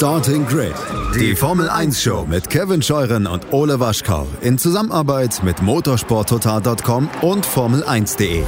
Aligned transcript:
Starting 0.00 0.46
Grid, 0.46 0.72
die 1.14 1.36
Formel 1.36 1.68
1 1.68 2.02
Show 2.02 2.24
mit 2.26 2.48
Kevin 2.48 2.80
Scheuren 2.80 3.26
und 3.26 3.52
Ole 3.52 3.80
Waschkau 3.80 4.26
in 4.40 4.56
Zusammenarbeit 4.56 5.42
mit 5.44 5.60
motorsporttotal.com 5.60 7.10
und 7.20 7.46
Formel1.de. 7.46 8.42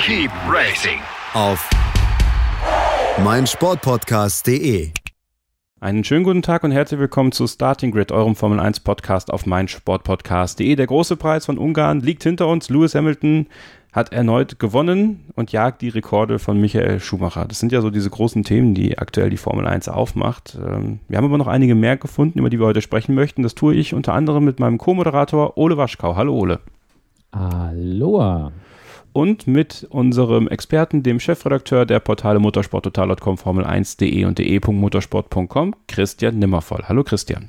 Keep 0.00 0.30
racing 0.48 1.00
Auf 1.34 1.68
meinsportpodcast.de. 3.22 4.92
Einen 5.80 6.02
schönen 6.02 6.24
guten 6.24 6.40
Tag 6.40 6.64
und 6.64 6.70
herzlich 6.70 6.98
willkommen 6.98 7.32
zu 7.32 7.46
Starting 7.46 7.92
Grid, 7.92 8.10
eurem 8.10 8.34
Formel 8.34 8.58
1 8.58 8.80
Podcast 8.80 9.30
auf 9.30 9.44
meinsportpodcast.de. 9.44 10.76
Der 10.76 10.86
große 10.86 11.16
Preis 11.16 11.44
von 11.44 11.58
Ungarn 11.58 12.00
liegt 12.00 12.22
hinter 12.22 12.46
uns. 12.48 12.70
Lewis 12.70 12.94
Hamilton 12.94 13.48
hat 13.92 14.12
erneut 14.12 14.58
gewonnen 14.58 15.24
und 15.34 15.52
jagt 15.52 15.82
die 15.82 15.88
Rekorde 15.88 16.38
von 16.38 16.60
Michael 16.60 17.00
Schumacher. 17.00 17.46
Das 17.46 17.58
sind 17.58 17.72
ja 17.72 17.80
so 17.80 17.90
diese 17.90 18.10
großen 18.10 18.44
Themen, 18.44 18.74
die 18.74 18.98
aktuell 18.98 19.30
die 19.30 19.36
Formel 19.36 19.66
1 19.66 19.88
aufmacht. 19.88 20.58
Ähm, 20.62 21.00
wir 21.08 21.16
haben 21.16 21.24
aber 21.24 21.38
noch 21.38 21.46
einige 21.46 21.74
mehr 21.74 21.96
gefunden, 21.96 22.38
über 22.38 22.50
die 22.50 22.58
wir 22.58 22.66
heute 22.66 22.82
sprechen 22.82 23.14
möchten. 23.14 23.42
Das 23.42 23.54
tue 23.54 23.74
ich 23.74 23.94
unter 23.94 24.12
anderem 24.12 24.44
mit 24.44 24.60
meinem 24.60 24.78
Co-Moderator 24.78 25.56
Ole 25.56 25.76
Waschkau. 25.76 26.16
Hallo 26.16 26.34
Ole. 26.34 26.60
Aloha. 27.30 28.52
Und 29.12 29.46
mit 29.46 29.86
unserem 29.90 30.48
Experten, 30.48 31.02
dem 31.02 31.18
Chefredakteur 31.18 31.86
der 31.86 31.98
Portale 31.98 32.38
motorsporttotal.com, 32.38 33.36
Formel1.de 33.36 34.24
und 34.26 34.38
de.motorsport.com, 34.38 35.74
Christian 35.88 36.38
Nimmervoll. 36.38 36.84
Hallo 36.86 37.02
Christian. 37.02 37.48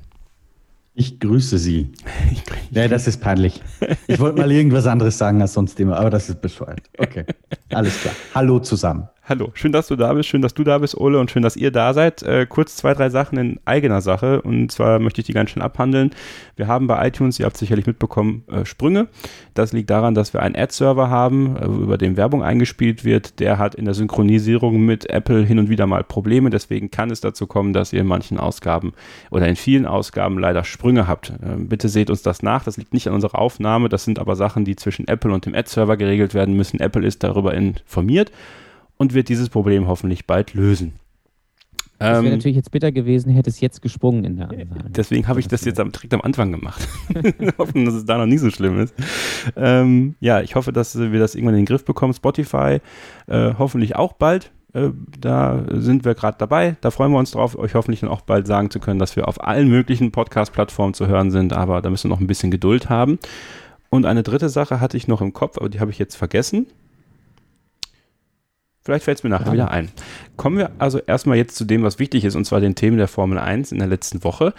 Ich 0.99 1.17
grüße 1.17 1.57
Sie. 1.57 1.93
ja, 2.71 2.89
das 2.89 3.07
ist 3.07 3.21
peinlich. 3.21 3.61
Ich 4.07 4.19
wollte 4.19 4.37
mal 4.37 4.51
irgendwas 4.51 4.85
anderes 4.85 5.17
sagen 5.17 5.41
als 5.41 5.53
sonst 5.53 5.79
immer, 5.79 5.97
aber 5.97 6.09
das 6.09 6.27
ist 6.27 6.41
bescheuert. 6.41 6.81
Okay, 6.97 7.23
alles 7.69 8.01
klar. 8.01 8.13
Hallo 8.35 8.59
zusammen. 8.59 9.07
Hallo, 9.29 9.51
schön, 9.53 9.71
dass 9.71 9.85
du 9.85 9.95
da 9.95 10.11
bist, 10.11 10.27
schön, 10.27 10.41
dass 10.41 10.55
du 10.55 10.63
da 10.63 10.79
bist, 10.79 10.97
Ole, 10.97 11.19
und 11.19 11.29
schön, 11.29 11.43
dass 11.43 11.55
ihr 11.55 11.69
da 11.69 11.93
seid. 11.93 12.23
Äh, 12.23 12.47
kurz 12.49 12.75
zwei, 12.75 12.95
drei 12.95 13.11
Sachen 13.11 13.37
in 13.37 13.59
eigener 13.63 14.01
Sache, 14.01 14.41
und 14.41 14.71
zwar 14.71 14.97
möchte 14.97 15.21
ich 15.21 15.27
die 15.27 15.33
ganz 15.33 15.51
schön 15.51 15.61
abhandeln. 15.61 16.09
Wir 16.55 16.65
haben 16.65 16.87
bei 16.87 17.07
iTunes, 17.07 17.39
ihr 17.39 17.45
habt 17.45 17.55
sicherlich 17.55 17.85
mitbekommen, 17.85 18.43
äh, 18.51 18.65
Sprünge. 18.65 19.07
Das 19.53 19.71
liegt 19.71 19.91
daran, 19.91 20.15
dass 20.15 20.33
wir 20.33 20.41
einen 20.41 20.55
Ad-Server 20.55 21.11
haben, 21.11 21.57
äh, 21.57 21.65
über 21.65 21.99
den 21.99 22.17
Werbung 22.17 22.41
eingespielt 22.41 23.05
wird. 23.05 23.39
Der 23.39 23.59
hat 23.59 23.75
in 23.75 23.85
der 23.85 23.93
Synchronisierung 23.93 24.83
mit 24.83 25.07
Apple 25.11 25.45
hin 25.45 25.59
und 25.59 25.69
wieder 25.69 25.85
mal 25.85 26.03
Probleme. 26.03 26.49
Deswegen 26.49 26.89
kann 26.89 27.11
es 27.11 27.21
dazu 27.21 27.45
kommen, 27.45 27.71
dass 27.71 27.93
ihr 27.93 28.01
in 28.01 28.07
manchen 28.07 28.39
Ausgaben 28.39 28.93
oder 29.29 29.47
in 29.47 29.55
vielen 29.55 29.85
Ausgaben 29.85 30.39
leider 30.39 30.63
Sprünge 30.63 31.07
habt. 31.07 31.29
Äh, 31.29 31.55
bitte 31.59 31.87
seht 31.87 32.09
uns 32.09 32.23
das 32.23 32.41
nach. 32.41 32.63
Das 32.63 32.77
liegt 32.77 32.95
nicht 32.95 33.07
an 33.07 33.13
unserer 33.13 33.37
Aufnahme. 33.37 33.89
Das 33.89 34.05
sind 34.05 34.17
aber 34.17 34.35
Sachen, 34.35 34.65
die 34.65 34.75
zwischen 34.75 35.07
Apple 35.07 35.31
und 35.31 35.45
dem 35.45 35.53
Ad-Server 35.53 35.97
geregelt 35.97 36.33
werden 36.33 36.55
müssen. 36.55 36.79
Apple 36.79 37.05
ist 37.05 37.21
darüber 37.21 37.53
informiert 37.53 38.31
und 38.99 39.13
wird 39.15 39.29
dieses 39.29 39.49
Problem 39.49 39.87
hoffentlich 39.87 40.27
bald 40.27 40.53
lösen. 40.53 40.93
Das 41.97 42.09
wäre 42.09 42.27
Ähm, 42.27 42.31
natürlich 42.31 42.55
jetzt 42.55 42.71
bitter 42.71 42.91
gewesen, 42.91 43.31
hätte 43.31 43.49
es 43.49 43.59
jetzt 43.59 43.81
gesprungen 43.81 44.23
in 44.23 44.37
der 44.37 44.49
Ansage. 44.49 44.89
Deswegen 44.89 45.27
habe 45.27 45.39
ich 45.39 45.47
das 45.47 45.65
jetzt 45.65 45.79
am, 45.79 45.91
direkt 45.91 46.13
am 46.13 46.21
Anfang 46.21 46.51
gemacht. 46.51 46.87
Hoffen, 47.57 47.85
dass 47.85 47.93
es 47.93 48.05
da 48.05 48.17
noch 48.17 48.25
nie 48.25 48.37
so 48.37 48.49
schlimm 48.51 48.79
ist. 48.79 48.93
Ähm, 49.57 50.15
ja, 50.21 50.41
ich 50.41 50.55
hoffe, 50.55 50.71
dass 50.71 50.97
wir 50.97 51.19
das 51.19 51.35
irgendwann 51.35 51.55
in 51.55 51.61
den 51.61 51.65
Griff 51.65 51.83
bekommen. 51.83 52.13
Spotify 52.13 52.79
äh, 53.27 53.53
hoffentlich 53.57 53.95
auch 53.97 54.13
bald. 54.13 54.51
Äh, 54.73 54.89
da 55.19 55.65
sind 55.73 56.05
wir 56.05 56.15
gerade 56.15 56.37
dabei. 56.37 56.77
Da 56.79 56.91
freuen 56.91 57.11
wir 57.11 57.19
uns 57.19 57.31
drauf, 57.31 57.57
euch 57.57 57.75
hoffentlich 57.75 57.99
dann 57.99 58.09
auch 58.09 58.21
bald 58.21 58.47
sagen 58.47 58.69
zu 58.69 58.79
können, 58.79 58.99
dass 58.99 59.15
wir 59.17 59.27
auf 59.27 59.43
allen 59.43 59.67
möglichen 59.67 60.11
Podcast-Plattformen 60.11 60.93
zu 60.93 61.07
hören 61.07 61.31
sind. 61.31 61.51
Aber 61.51 61.81
da 61.81 61.89
müssen 61.89 62.09
wir 62.09 62.15
noch 62.15 62.21
ein 62.21 62.27
bisschen 62.27 62.51
Geduld 62.51 62.89
haben. 62.89 63.19
Und 63.89 64.05
eine 64.05 64.23
dritte 64.23 64.47
Sache 64.49 64.79
hatte 64.79 64.95
ich 64.95 65.07
noch 65.07 65.19
im 65.21 65.33
Kopf, 65.33 65.57
aber 65.57 65.67
die 65.67 65.79
habe 65.79 65.91
ich 65.91 65.97
jetzt 65.99 66.15
vergessen. 66.15 66.67
Vielleicht 68.89 69.05
fällt 69.05 69.19
es 69.19 69.23
mir 69.23 69.29
nachher 69.29 69.45
Schade. 69.45 69.57
wieder 69.57 69.69
ein. 69.69 69.89
Kommen 70.35 70.57
wir 70.57 70.71
also 70.79 70.97
erstmal 70.97 71.37
jetzt 71.37 71.55
zu 71.55 71.63
dem, 71.63 71.83
was 71.83 71.99
wichtig 71.99 72.25
ist, 72.25 72.35
und 72.35 72.45
zwar 72.45 72.59
den 72.59 72.73
Themen 72.73 72.97
der 72.97 73.07
Formel 73.07 73.37
1 73.37 73.71
in 73.71 73.77
der 73.77 73.87
letzten 73.87 74.23
Woche. 74.23 74.55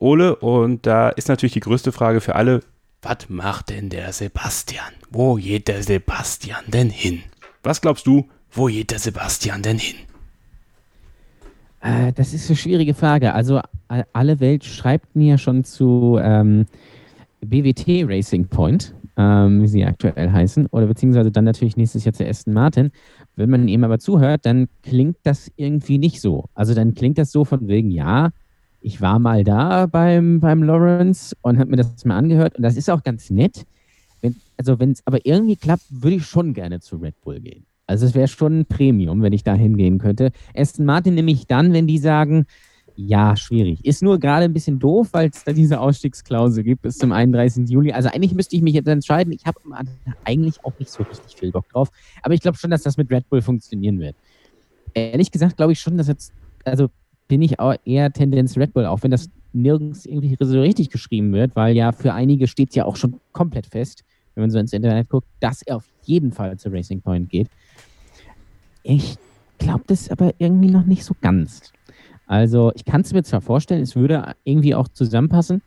Ole, 0.00 0.34
und 0.34 0.84
da 0.84 1.10
ist 1.10 1.28
natürlich 1.28 1.52
die 1.52 1.60
größte 1.60 1.92
Frage 1.92 2.20
für 2.20 2.34
alle, 2.34 2.62
was 3.02 3.28
macht 3.28 3.70
denn 3.70 3.88
der 3.88 4.12
Sebastian? 4.12 4.92
Wo 5.10 5.36
geht 5.36 5.68
der 5.68 5.84
Sebastian 5.84 6.64
denn 6.66 6.90
hin? 6.90 7.22
Was 7.62 7.80
glaubst 7.80 8.08
du, 8.08 8.28
wo 8.50 8.66
geht 8.66 8.90
der 8.90 8.98
Sebastian 8.98 9.62
denn 9.62 9.78
hin? 9.78 9.94
Äh, 11.82 12.12
das 12.14 12.34
ist 12.34 12.50
eine 12.50 12.56
schwierige 12.56 12.94
Frage. 12.94 13.32
Also 13.32 13.60
alle 14.12 14.40
Welt 14.40 14.64
schreibt 14.64 15.14
mir 15.14 15.38
schon 15.38 15.62
zu 15.62 16.18
ähm, 16.20 16.66
BWT 17.42 18.08
Racing 18.08 18.48
Point, 18.48 18.92
ähm, 19.16 19.62
wie 19.62 19.68
sie 19.68 19.84
aktuell 19.84 20.30
heißen, 20.30 20.66
oder 20.66 20.86
beziehungsweise 20.86 21.30
dann 21.30 21.44
natürlich 21.44 21.76
nächstes 21.76 22.04
Jahr 22.04 22.12
zu 22.12 22.26
Aston 22.26 22.52
Martin. 22.52 22.90
Wenn 23.34 23.50
man 23.50 23.68
ihm 23.68 23.84
aber 23.84 23.98
zuhört, 23.98 24.44
dann 24.44 24.68
klingt 24.82 25.16
das 25.22 25.50
irgendwie 25.56 25.98
nicht 25.98 26.20
so. 26.20 26.44
Also 26.54 26.74
dann 26.74 26.94
klingt 26.94 27.18
das 27.18 27.32
so 27.32 27.44
von 27.44 27.68
wegen, 27.68 27.90
ja, 27.90 28.30
ich 28.80 29.00
war 29.00 29.18
mal 29.18 29.42
da 29.42 29.86
beim, 29.86 30.40
beim 30.40 30.62
Lawrence 30.62 31.34
und 31.42 31.58
habe 31.58 31.70
mir 31.70 31.76
das 31.76 32.04
mal 32.04 32.16
angehört 32.16 32.56
und 32.56 32.62
das 32.62 32.76
ist 32.76 32.90
auch 32.90 33.02
ganz 33.02 33.30
nett. 33.30 33.66
Wenn, 34.20 34.36
also 34.56 34.78
wenn 34.78 34.92
es 34.92 35.06
aber 35.06 35.24
irgendwie 35.24 35.56
klappt, 35.56 35.84
würde 35.90 36.16
ich 36.16 36.26
schon 36.26 36.54
gerne 36.54 36.80
zu 36.80 36.96
Red 36.96 37.20
Bull 37.22 37.40
gehen. 37.40 37.66
Also 37.86 38.06
es 38.06 38.14
wäre 38.14 38.28
schon 38.28 38.60
ein 38.60 38.66
Premium, 38.66 39.22
wenn 39.22 39.32
ich 39.32 39.44
da 39.44 39.54
hingehen 39.54 39.98
könnte. 39.98 40.30
Aston 40.54 40.86
Martin 40.86 41.14
nämlich 41.14 41.46
dann, 41.46 41.72
wenn 41.72 41.86
die 41.86 41.98
sagen, 41.98 42.46
ja, 42.96 43.36
schwierig. 43.36 43.84
Ist 43.84 44.02
nur 44.02 44.18
gerade 44.18 44.46
ein 44.46 44.52
bisschen 44.54 44.78
doof, 44.78 45.08
weil 45.12 45.28
es 45.28 45.44
da 45.44 45.52
diese 45.52 45.80
Ausstiegsklausel 45.80 46.64
gibt 46.64 46.82
bis 46.82 46.96
zum 46.96 47.12
31. 47.12 47.68
Juli. 47.68 47.92
Also 47.92 48.08
eigentlich 48.08 48.34
müsste 48.34 48.56
ich 48.56 48.62
mich 48.62 48.74
jetzt 48.74 48.88
entscheiden. 48.88 49.32
Ich 49.32 49.44
habe 49.44 49.60
eigentlich 50.24 50.64
auch 50.64 50.72
nicht 50.78 50.90
so 50.90 51.02
richtig 51.02 51.36
viel 51.36 51.52
Bock 51.52 51.68
drauf. 51.68 51.90
Aber 52.22 52.32
ich 52.32 52.40
glaube 52.40 52.56
schon, 52.56 52.70
dass 52.70 52.82
das 52.82 52.96
mit 52.96 53.10
Red 53.10 53.28
Bull 53.28 53.42
funktionieren 53.42 53.98
wird. 54.00 54.16
Ehrlich 54.94 55.30
gesagt 55.30 55.58
glaube 55.58 55.72
ich 55.72 55.80
schon, 55.80 55.98
dass 55.98 56.08
jetzt, 56.08 56.32
also 56.64 56.88
bin 57.28 57.42
ich 57.42 57.60
auch 57.60 57.74
eher 57.84 58.10
Tendenz 58.12 58.56
Red 58.56 58.72
Bull, 58.72 58.86
auch 58.86 59.02
wenn 59.02 59.10
das 59.10 59.28
nirgends 59.52 60.06
irgendwie 60.06 60.36
so 60.38 60.60
richtig 60.60 60.88
geschrieben 60.88 61.32
wird, 61.32 61.54
weil 61.54 61.76
ja 61.76 61.92
für 61.92 62.14
einige 62.14 62.46
steht 62.46 62.74
ja 62.74 62.86
auch 62.86 62.96
schon 62.96 63.20
komplett 63.32 63.66
fest, 63.66 64.04
wenn 64.34 64.42
man 64.42 64.50
so 64.50 64.58
ins 64.58 64.72
Internet 64.72 65.10
guckt, 65.10 65.28
dass 65.40 65.60
er 65.62 65.76
auf 65.76 65.88
jeden 66.02 66.32
Fall 66.32 66.58
zu 66.58 66.70
Racing 66.70 67.02
Point 67.02 67.28
geht. 67.28 67.48
Ich 68.82 69.16
glaube 69.58 69.84
das 69.86 70.10
aber 70.10 70.32
irgendwie 70.38 70.70
noch 70.70 70.86
nicht 70.86 71.04
so 71.04 71.14
ganz. 71.20 71.72
Also 72.26 72.72
ich 72.74 72.84
kann 72.84 73.02
es 73.02 73.12
mir 73.12 73.22
zwar 73.22 73.40
vorstellen, 73.40 73.82
es 73.82 73.96
würde 73.96 74.34
irgendwie 74.44 74.74
auch 74.74 74.88
zusammenpassen. 74.88 75.62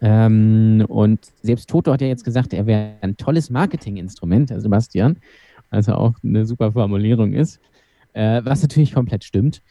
Ähm, 0.00 0.84
und 0.88 1.20
selbst 1.42 1.70
Toto 1.70 1.92
hat 1.92 2.00
ja 2.00 2.08
jetzt 2.08 2.24
gesagt, 2.24 2.52
er 2.52 2.66
wäre 2.66 2.94
ein 3.00 3.16
tolles 3.16 3.50
Marketinginstrument, 3.50 4.50
Herr 4.50 4.60
Sebastian. 4.60 5.16
Also 5.70 5.94
auch 5.94 6.14
eine 6.22 6.44
super 6.44 6.72
Formulierung 6.72 7.32
ist. 7.32 7.60
Äh, 8.12 8.42
was 8.44 8.62
natürlich 8.62 8.92
komplett 8.92 9.24
stimmt. 9.24 9.62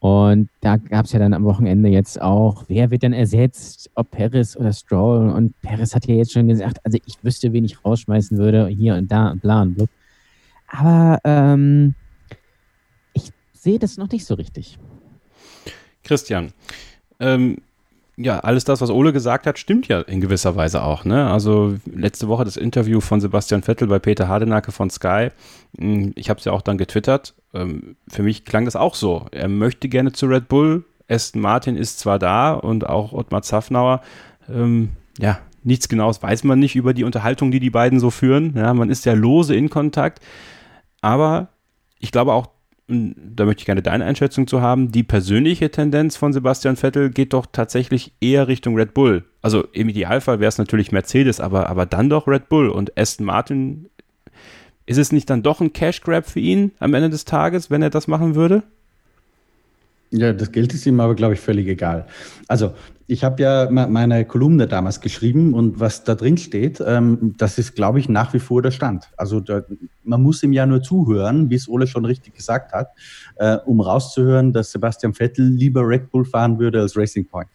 Und 0.00 0.48
da 0.60 0.76
gab 0.76 1.06
es 1.06 1.12
ja 1.12 1.18
dann 1.18 1.34
am 1.34 1.44
Wochenende 1.44 1.88
jetzt 1.88 2.20
auch, 2.20 2.64
wer 2.68 2.90
wird 2.90 3.02
denn 3.02 3.12
ersetzt, 3.12 3.90
ob 3.94 4.10
Paris 4.10 4.56
oder 4.56 4.72
Stroll. 4.72 5.30
Und 5.30 5.60
Paris 5.62 5.94
hat 5.94 6.06
ja 6.06 6.14
jetzt 6.14 6.32
schon 6.32 6.48
gesagt, 6.48 6.78
also 6.84 6.98
ich 7.04 7.16
wüsste, 7.22 7.52
wen 7.52 7.64
ich 7.64 7.84
rausschmeißen 7.84 8.38
würde, 8.38 8.68
hier 8.68 8.94
und 8.94 9.10
da 9.10 9.30
und 9.30 9.42
bla 9.42 9.62
und 9.62 9.74
blub. 9.74 9.90
Aber 10.68 11.18
ähm, 11.24 11.94
ich 13.12 13.30
sehe 13.54 13.78
das 13.78 13.96
noch 13.96 14.10
nicht 14.10 14.24
so 14.24 14.34
richtig. 14.34 14.78
Christian, 16.08 16.52
ähm, 17.20 17.58
ja, 18.16 18.40
alles 18.40 18.64
das, 18.64 18.80
was 18.80 18.90
Ole 18.90 19.12
gesagt 19.12 19.46
hat, 19.46 19.60
stimmt 19.60 19.86
ja 19.86 20.00
in 20.00 20.20
gewisser 20.20 20.56
Weise 20.56 20.82
auch. 20.82 21.04
Ne? 21.04 21.30
Also 21.30 21.76
letzte 21.86 22.26
Woche 22.26 22.44
das 22.44 22.56
Interview 22.56 23.00
von 23.00 23.20
Sebastian 23.20 23.62
Vettel 23.62 23.86
bei 23.86 24.00
Peter 24.00 24.26
Hardenacke 24.26 24.72
von 24.72 24.90
Sky. 24.90 25.28
Hm, 25.78 26.14
Ich 26.16 26.28
habe 26.28 26.38
es 26.38 26.44
ja 26.44 26.50
auch 26.50 26.62
dann 26.62 26.78
getwittert. 26.78 27.34
Ähm, 27.54 27.94
Für 28.08 28.24
mich 28.24 28.44
klang 28.44 28.64
das 28.64 28.74
auch 28.74 28.96
so. 28.96 29.26
Er 29.30 29.46
möchte 29.46 29.88
gerne 29.88 30.10
zu 30.10 30.26
Red 30.26 30.48
Bull. 30.48 30.84
Aston 31.08 31.40
Martin 31.40 31.76
ist 31.76 32.00
zwar 32.00 32.18
da 32.18 32.54
und 32.54 32.88
auch 32.88 33.12
Ottmar 33.12 33.42
Zaffnauer. 33.42 34.02
Ähm, 34.52 34.88
ja, 35.20 35.38
nichts 35.62 35.88
Genaues 35.88 36.20
weiß 36.20 36.42
man 36.42 36.58
nicht 36.58 36.74
über 36.74 36.94
die 36.94 37.04
Unterhaltung, 37.04 37.52
die 37.52 37.60
die 37.60 37.70
beiden 37.70 38.00
so 38.00 38.10
führen. 38.10 38.54
Ja, 38.56 38.74
man 38.74 38.90
ist 38.90 39.04
ja 39.04 39.12
lose 39.12 39.54
in 39.54 39.70
Kontakt. 39.70 40.20
Aber 41.00 41.48
ich 42.00 42.10
glaube 42.10 42.32
auch, 42.32 42.48
da 42.88 43.44
möchte 43.44 43.60
ich 43.60 43.66
gerne 43.66 43.82
deine 43.82 44.06
Einschätzung 44.06 44.46
zu 44.46 44.62
haben, 44.62 44.90
die 44.90 45.02
persönliche 45.02 45.70
Tendenz 45.70 46.16
von 46.16 46.32
Sebastian 46.32 46.76
Vettel 46.76 47.10
geht 47.10 47.34
doch 47.34 47.44
tatsächlich 47.44 48.14
eher 48.20 48.48
Richtung 48.48 48.76
Red 48.76 48.94
Bull. 48.94 49.24
Also 49.42 49.64
im 49.72 49.90
Idealfall 49.90 50.40
wäre 50.40 50.48
es 50.48 50.56
natürlich 50.56 50.90
Mercedes, 50.90 51.38
aber, 51.38 51.68
aber 51.68 51.84
dann 51.84 52.08
doch 52.08 52.26
Red 52.26 52.48
Bull 52.48 52.70
und 52.70 52.98
Aston 52.98 53.26
Martin. 53.26 53.90
Ist 54.86 54.96
es 54.96 55.12
nicht 55.12 55.28
dann 55.28 55.42
doch 55.42 55.60
ein 55.60 55.74
Cash 55.74 56.00
Grab 56.00 56.26
für 56.26 56.40
ihn 56.40 56.72
am 56.78 56.94
Ende 56.94 57.10
des 57.10 57.26
Tages, 57.26 57.70
wenn 57.70 57.82
er 57.82 57.90
das 57.90 58.08
machen 58.08 58.34
würde? 58.34 58.62
Ja, 60.10 60.32
das 60.32 60.52
Geld 60.52 60.72
ist 60.72 60.86
ihm 60.86 61.00
aber, 61.00 61.14
glaube 61.14 61.34
ich, 61.34 61.40
völlig 61.40 61.66
egal. 61.68 62.06
Also, 62.46 62.72
ich 63.06 63.24
habe 63.24 63.42
ja 63.42 63.68
me- 63.70 63.86
meine 63.88 64.24
Kolumne 64.24 64.66
damals 64.66 65.00
geschrieben 65.02 65.52
und 65.52 65.80
was 65.80 66.02
da 66.04 66.14
drin 66.14 66.38
steht, 66.38 66.82
ähm, 66.84 67.34
das 67.36 67.58
ist, 67.58 67.74
glaube 67.74 67.98
ich, 67.98 68.08
nach 68.08 68.32
wie 68.32 68.38
vor 68.38 68.62
der 68.62 68.70
Stand. 68.70 69.10
Also, 69.18 69.40
da, 69.40 69.62
man 70.04 70.22
muss 70.22 70.42
ihm 70.42 70.54
ja 70.54 70.64
nur 70.64 70.82
zuhören, 70.82 71.50
wie 71.50 71.56
es 71.56 71.68
Ole 71.68 71.86
schon 71.86 72.06
richtig 72.06 72.34
gesagt 72.34 72.72
hat, 72.72 72.88
äh, 73.36 73.58
um 73.66 73.80
rauszuhören, 73.82 74.54
dass 74.54 74.72
Sebastian 74.72 75.12
Vettel 75.12 75.46
lieber 75.46 75.86
Red 75.86 76.10
Bull 76.10 76.24
fahren 76.24 76.58
würde 76.58 76.80
als 76.80 76.96
Racing 76.96 77.26
Point. 77.26 77.48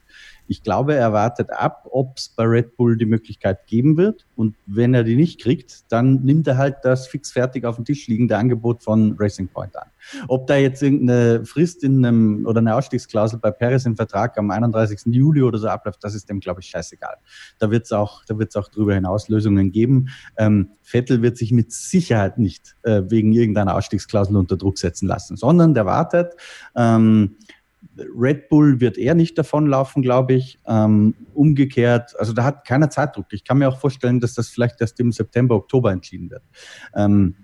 Ich 0.47 0.63
glaube, 0.63 0.95
er 0.95 1.13
wartet 1.13 1.51
ab, 1.51 1.87
ob 1.91 2.17
es 2.17 2.29
bei 2.29 2.43
Red 2.43 2.75
Bull 2.75 2.97
die 2.97 3.05
Möglichkeit 3.05 3.65
geben 3.67 3.97
wird. 3.97 4.25
Und 4.35 4.55
wenn 4.65 4.93
er 4.93 5.03
die 5.03 5.15
nicht 5.15 5.41
kriegt, 5.41 5.91
dann 5.91 6.23
nimmt 6.23 6.47
er 6.47 6.57
halt 6.57 6.77
das 6.83 7.07
fixfertig 7.07 7.65
auf 7.65 7.77
dem 7.77 7.85
Tisch 7.85 8.07
liegende 8.07 8.37
Angebot 8.37 8.83
von 8.83 9.15
Racing 9.17 9.47
Point 9.47 9.75
an. 9.75 9.89
Ob 10.27 10.47
da 10.47 10.57
jetzt 10.57 10.83
irgendeine 10.83 11.45
Frist 11.45 11.83
in 11.83 12.05
einem 12.05 12.45
oder 12.45 12.59
eine 12.59 12.75
Ausstiegsklausel 12.75 13.39
bei 13.39 13.51
Paris 13.51 13.85
im 13.85 13.95
Vertrag 13.95 14.37
am 14.37 14.51
31. 14.51 15.01
Juli 15.05 15.41
oder 15.41 15.57
so 15.57 15.67
abläuft, 15.67 16.03
das 16.03 16.13
ist 16.13 16.29
dem, 16.29 16.39
glaube 16.39 16.61
ich, 16.61 16.67
scheißegal. 16.67 17.15
Da 17.59 17.71
wird 17.71 17.85
es 17.85 17.91
auch, 17.91 18.25
da 18.25 18.37
wird's 18.37 18.55
auch 18.55 18.69
drüber 18.69 18.95
hinaus 18.95 19.29
Lösungen 19.29 19.71
geben. 19.71 20.09
Ähm, 20.37 20.71
Vettel 20.81 21.21
wird 21.21 21.37
sich 21.37 21.51
mit 21.51 21.71
Sicherheit 21.71 22.37
nicht 22.37 22.75
äh, 22.83 23.03
wegen 23.07 23.31
irgendeiner 23.31 23.75
Ausstiegsklausel 23.75 24.35
unter 24.35 24.57
Druck 24.57 24.77
setzen 24.77 25.07
lassen, 25.07 25.37
sondern 25.37 25.73
der 25.73 25.85
wartet. 25.85 26.33
Ähm, 26.75 27.37
Red 27.97 28.49
Bull 28.49 28.79
wird 28.79 28.97
eher 28.97 29.15
nicht 29.15 29.37
davonlaufen, 29.37 30.01
glaube 30.01 30.33
ich. 30.33 30.59
Ähm, 30.65 31.15
umgekehrt, 31.33 32.17
also 32.19 32.33
da 32.33 32.43
hat 32.43 32.65
keiner 32.65 32.89
Zeitdruck. 32.89 33.27
Ich 33.31 33.43
kann 33.43 33.57
mir 33.57 33.67
auch 33.67 33.79
vorstellen, 33.79 34.19
dass 34.19 34.33
das 34.33 34.49
vielleicht 34.49 34.81
erst 34.81 34.99
im 34.99 35.11
September, 35.11 35.55
Oktober 35.55 35.91
entschieden 35.91 36.29
wird. 36.29 36.43
Ähm, 36.95 37.35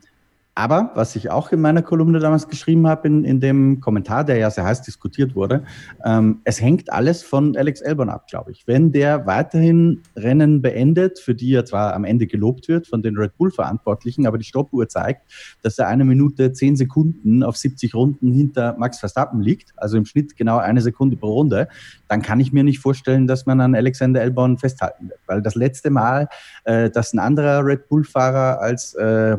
aber 0.59 0.91
was 0.94 1.15
ich 1.15 1.29
auch 1.29 1.53
in 1.53 1.61
meiner 1.61 1.81
Kolumne 1.81 2.19
damals 2.19 2.50
geschrieben 2.50 2.85
habe, 2.85 3.07
in, 3.07 3.23
in 3.23 3.39
dem 3.39 3.79
Kommentar, 3.79 4.25
der 4.25 4.35
ja 4.35 4.51
sehr 4.51 4.65
heiß 4.65 4.81
diskutiert 4.81 5.33
wurde, 5.33 5.63
ähm, 6.03 6.41
es 6.44 6.59
hängt 6.59 6.91
alles 6.91 7.23
von 7.23 7.56
Alex 7.56 7.79
Elbon 7.79 8.09
ab, 8.09 8.27
glaube 8.27 8.51
ich. 8.51 8.67
Wenn 8.67 8.91
der 8.91 9.25
weiterhin 9.25 10.01
Rennen 10.17 10.61
beendet, 10.61 11.19
für 11.19 11.33
die 11.33 11.53
er 11.53 11.63
zwar 11.63 11.94
am 11.94 12.03
Ende 12.03 12.27
gelobt 12.27 12.67
wird 12.67 12.88
von 12.88 13.01
den 13.01 13.15
Red 13.15 13.38
Bull-Verantwortlichen, 13.38 14.27
aber 14.27 14.38
die 14.38 14.44
Stoppuhr 14.44 14.89
zeigt, 14.89 15.21
dass 15.61 15.79
er 15.79 15.88
eine 15.88 16.03
Minute 16.03 16.51
zehn 16.51 16.75
Sekunden 16.75 17.41
auf 17.41 17.56
70 17.56 17.95
Runden 17.95 18.29
hinter 18.33 18.75
Max 18.77 19.00
Verstappen 19.00 19.39
liegt, 19.39 19.71
also 19.77 19.95
im 19.95 20.03
Schnitt 20.03 20.35
genau 20.35 20.57
eine 20.57 20.81
Sekunde 20.81 21.15
pro 21.15 21.35
Runde, 21.35 21.69
dann 22.09 22.21
kann 22.21 22.41
ich 22.41 22.51
mir 22.51 22.65
nicht 22.65 22.79
vorstellen, 22.79 23.27
dass 23.27 23.45
man 23.45 23.61
an 23.61 23.75
Alexander 23.75 24.21
Elbon 24.21 24.57
festhalten 24.57 25.07
wird. 25.07 25.21
Weil 25.25 25.41
das 25.41 25.56
letzte 25.56 25.89
Mal, 25.89 26.27
äh, 26.65 26.89
dass 26.89 27.13
ein 27.13 27.19
anderer 27.19 27.65
Red 27.65 27.88
Bull-Fahrer 27.88 28.59
als 28.59 28.94
äh, 28.95 29.38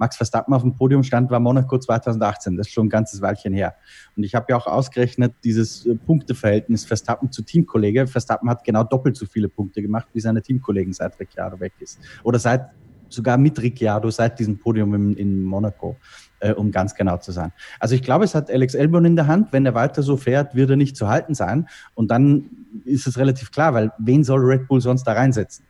Max 0.00 0.16
Verstappen 0.16 0.54
auf 0.54 0.62
dem 0.62 0.74
Podium 0.74 1.02
stand, 1.02 1.30
war 1.30 1.38
Monaco 1.38 1.78
2018. 1.78 2.56
Das 2.56 2.66
ist 2.66 2.72
schon 2.72 2.86
ein 2.86 2.90
ganzes 2.90 3.20
Weilchen 3.20 3.52
her. 3.52 3.74
Und 4.16 4.24
ich 4.24 4.34
habe 4.34 4.46
ja 4.48 4.56
auch 4.56 4.66
ausgerechnet, 4.66 5.34
dieses 5.44 5.84
äh, 5.86 5.94
Punkteverhältnis 5.94 6.86
Verstappen 6.86 7.30
zu 7.30 7.42
Teamkollege. 7.42 8.06
Verstappen 8.06 8.48
hat 8.48 8.64
genau 8.64 8.82
doppelt 8.82 9.16
so 9.16 9.26
viele 9.26 9.48
Punkte 9.48 9.82
gemacht, 9.82 10.08
wie 10.14 10.20
seine 10.20 10.40
Teamkollegen 10.40 10.94
seit 10.94 11.20
Ricciardo 11.20 11.60
weg 11.60 11.74
ist. 11.80 12.00
Oder 12.24 12.38
seit, 12.38 12.70
sogar 13.10 13.36
mit 13.36 13.60
Ricciardo, 13.60 14.10
seit 14.10 14.38
diesem 14.38 14.58
Podium 14.58 14.94
in, 14.94 15.14
in 15.14 15.42
Monaco. 15.42 15.96
Äh, 16.42 16.54
um 16.54 16.70
ganz 16.70 16.94
genau 16.94 17.18
zu 17.18 17.32
sein. 17.32 17.52
Also 17.78 17.94
ich 17.94 18.02
glaube, 18.02 18.24
es 18.24 18.34
hat 18.34 18.50
Alex 18.50 18.72
Elbon 18.72 19.04
in 19.04 19.14
der 19.14 19.26
Hand. 19.26 19.52
Wenn 19.52 19.66
er 19.66 19.74
weiter 19.74 20.02
so 20.02 20.16
fährt, 20.16 20.54
wird 20.54 20.70
er 20.70 20.76
nicht 20.76 20.96
zu 20.96 21.06
halten 21.06 21.34
sein. 21.34 21.68
Und 21.94 22.10
dann 22.10 22.46
ist 22.86 23.06
es 23.06 23.18
relativ 23.18 23.52
klar, 23.52 23.74
weil 23.74 23.92
wen 23.98 24.24
soll 24.24 24.40
Red 24.40 24.66
Bull 24.66 24.80
sonst 24.80 25.04
da 25.04 25.12
reinsetzen? 25.12 25.66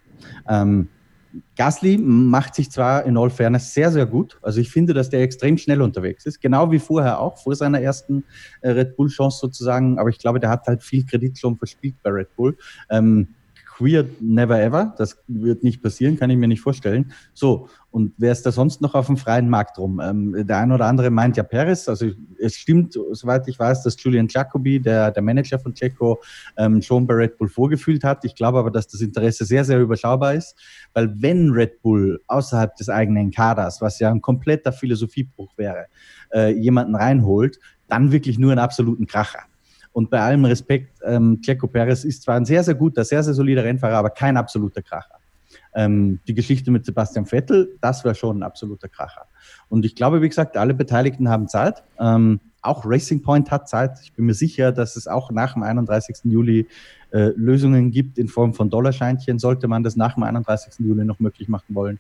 Ähm, 0.49 0.89
Gasly 1.57 1.99
macht 1.99 2.55
sich 2.55 2.71
zwar 2.71 3.05
in 3.05 3.17
All 3.17 3.31
Fairness 3.31 3.75
sehr, 3.75 3.91
sehr 3.91 4.07
gut. 4.07 4.39
Also 4.43 4.61
ich 4.61 4.71
finde, 4.71 4.95
dass 4.95 5.11
der 5.11 5.23
extrem 5.23 5.59
schnell 5.59 5.83
unterwegs 5.83 6.27
ist. 6.27 6.41
Genau 6.41 6.71
wie 6.71 6.79
vorher 6.79 7.21
auch, 7.21 7.39
vor 7.39 7.55
seiner 7.55 7.81
ersten 7.81 8.25
äh, 8.63 8.71
Red 8.71 8.97
Bull-Chance 8.97 9.39
sozusagen. 9.39 9.99
Aber 9.99 10.09
ich 10.09 10.19
glaube, 10.19 10.41
der 10.41 10.51
hat 10.51 10.67
halt 10.67 10.83
viel 10.83 11.05
Kredit 11.05 11.39
schon 11.39 11.57
verspielt 11.57 11.95
bei 12.03 12.11
Red 12.11 12.35
Bull. 12.37 12.57
Ähm, 12.91 13.29
queer 13.81 14.05
never 14.21 14.61
ever. 14.61 14.95
Das 14.99 15.17
wird 15.27 15.65
nicht 15.65 15.83
passieren, 15.83 16.19
kann 16.19 16.29
ich 16.29 16.37
mir 16.37 16.49
nicht 16.49 16.61
vorstellen. 16.61 17.13
So, 17.33 17.69
und 17.91 18.13
wer 18.19 18.31
ist 18.31 18.45
da 18.45 18.53
sonst 18.53 18.83
noch 18.83 18.95
auf 18.95 19.07
dem 19.07 19.17
freien 19.17 19.49
Markt 19.49 19.79
rum? 19.79 20.01
Ähm, 20.05 20.47
der 20.47 20.59
eine 20.59 20.75
oder 20.75 20.85
andere 20.85 21.09
meint 21.09 21.39
ja 21.39 21.43
Paris. 21.43 21.89
Also 21.89 22.11
es 22.39 22.57
stimmt, 22.57 22.93
soweit 22.93 23.49
ich 23.49 23.59
weiß, 23.59 23.83
dass 23.83 23.97
Julian 24.03 24.29
Jacobi, 24.29 24.81
der, 24.81 25.11
der 25.13 25.23
Manager 25.23 25.59
von 25.59 25.73
Checo, 25.73 26.21
ähm, 26.59 26.83
schon 26.83 27.07
bei 27.07 27.15
Red 27.15 27.39
Bull 27.39 27.49
vorgefühlt 27.49 28.05
hat. 28.05 28.23
Ich 28.27 28.35
glaube 28.35 28.59
aber, 28.59 28.71
dass 28.71 28.87
das 28.87 29.01
Interesse 29.01 29.47
sehr, 29.47 29.65
sehr 29.65 29.81
überschaubar 29.81 30.35
ist, 30.35 30.57
weil 30.93 31.11
wenn 31.17 31.51
Red 31.51 31.81
Bull 31.81 32.21
außerhalb 32.27 32.77
des 32.77 32.91
eigenen 32.91 33.31
Kaders, 33.31 33.81
was 33.81 33.99
ja 33.99 34.11
ein 34.11 34.21
kompletter 34.21 34.73
Philosophiebruch 34.73 35.57
wäre, 35.57 35.87
äh, 36.35 36.53
jemanden 36.53 36.95
reinholt, 36.95 37.59
dann 37.89 38.13
wirklich 38.13 38.39
nur 38.39 38.53
einen 38.53 38.61
absoluten 38.61 39.07
Kracher. 39.07 39.41
Und 39.93 40.11
bei 40.11 40.21
allem 40.21 40.45
Respekt, 40.45 40.99
ähm, 41.05 41.41
Checo 41.41 41.67
Perez 41.67 42.05
ist 42.05 42.23
zwar 42.23 42.37
ein 42.37 42.45
sehr, 42.45 42.63
sehr 42.63 42.75
guter, 42.75 43.05
sehr, 43.05 43.23
sehr 43.23 43.35
solider 43.35 43.65
Rennfahrer, 43.65 43.97
aber 43.97 44.11
kein 44.11 44.37
absoluter 44.37 44.83
Kracher. 44.83 45.17
Ähm, 45.75 46.21
die 46.27 46.35
Geschichte 46.35 46.71
mit 46.71 46.85
Sebastian 46.85 47.27
Vettel, 47.27 47.77
das 47.81 48.05
wäre 48.05 48.15
schon 48.15 48.39
ein 48.39 48.43
absoluter 48.43 48.89
Kracher. 48.89 49.27
Und 49.69 49.85
ich 49.85 49.95
glaube, 49.95 50.23
wie 50.23 50.29
gesagt, 50.29 50.57
alle 50.57 50.75
Beteiligten 50.75 51.29
haben 51.29 51.49
Zeit. 51.49 51.83
Ähm, 51.99 52.41
auch 52.63 52.85
Racing 52.85 53.23
Point 53.23 53.51
hat 53.51 53.69
Zeit. 53.69 53.99
Ich 54.03 54.13
bin 54.13 54.27
mir 54.27 54.35
sicher, 54.35 54.73
dass 54.73 54.97
es 54.97 55.07
auch 55.07 55.31
nach 55.31 55.55
dem 55.55 55.63
31. 55.63 56.19
Juli 56.25 56.67
äh, 57.11 57.31
Lösungen 57.37 57.91
gibt 57.91 58.19
in 58.19 58.29
Form 58.29 58.55
von 58.55 58.71
Dollarscheinchen, 58.71 59.39
sollte 59.39 59.67
man 59.67 59.83
das 59.83 59.97
nach 59.97 60.15
dem 60.15 60.23
31. 60.23 60.75
Juli 60.79 61.05
noch 61.05 61.21
möglich 61.21 61.49
machen 61.49 61.75
wollen. 61.75 61.99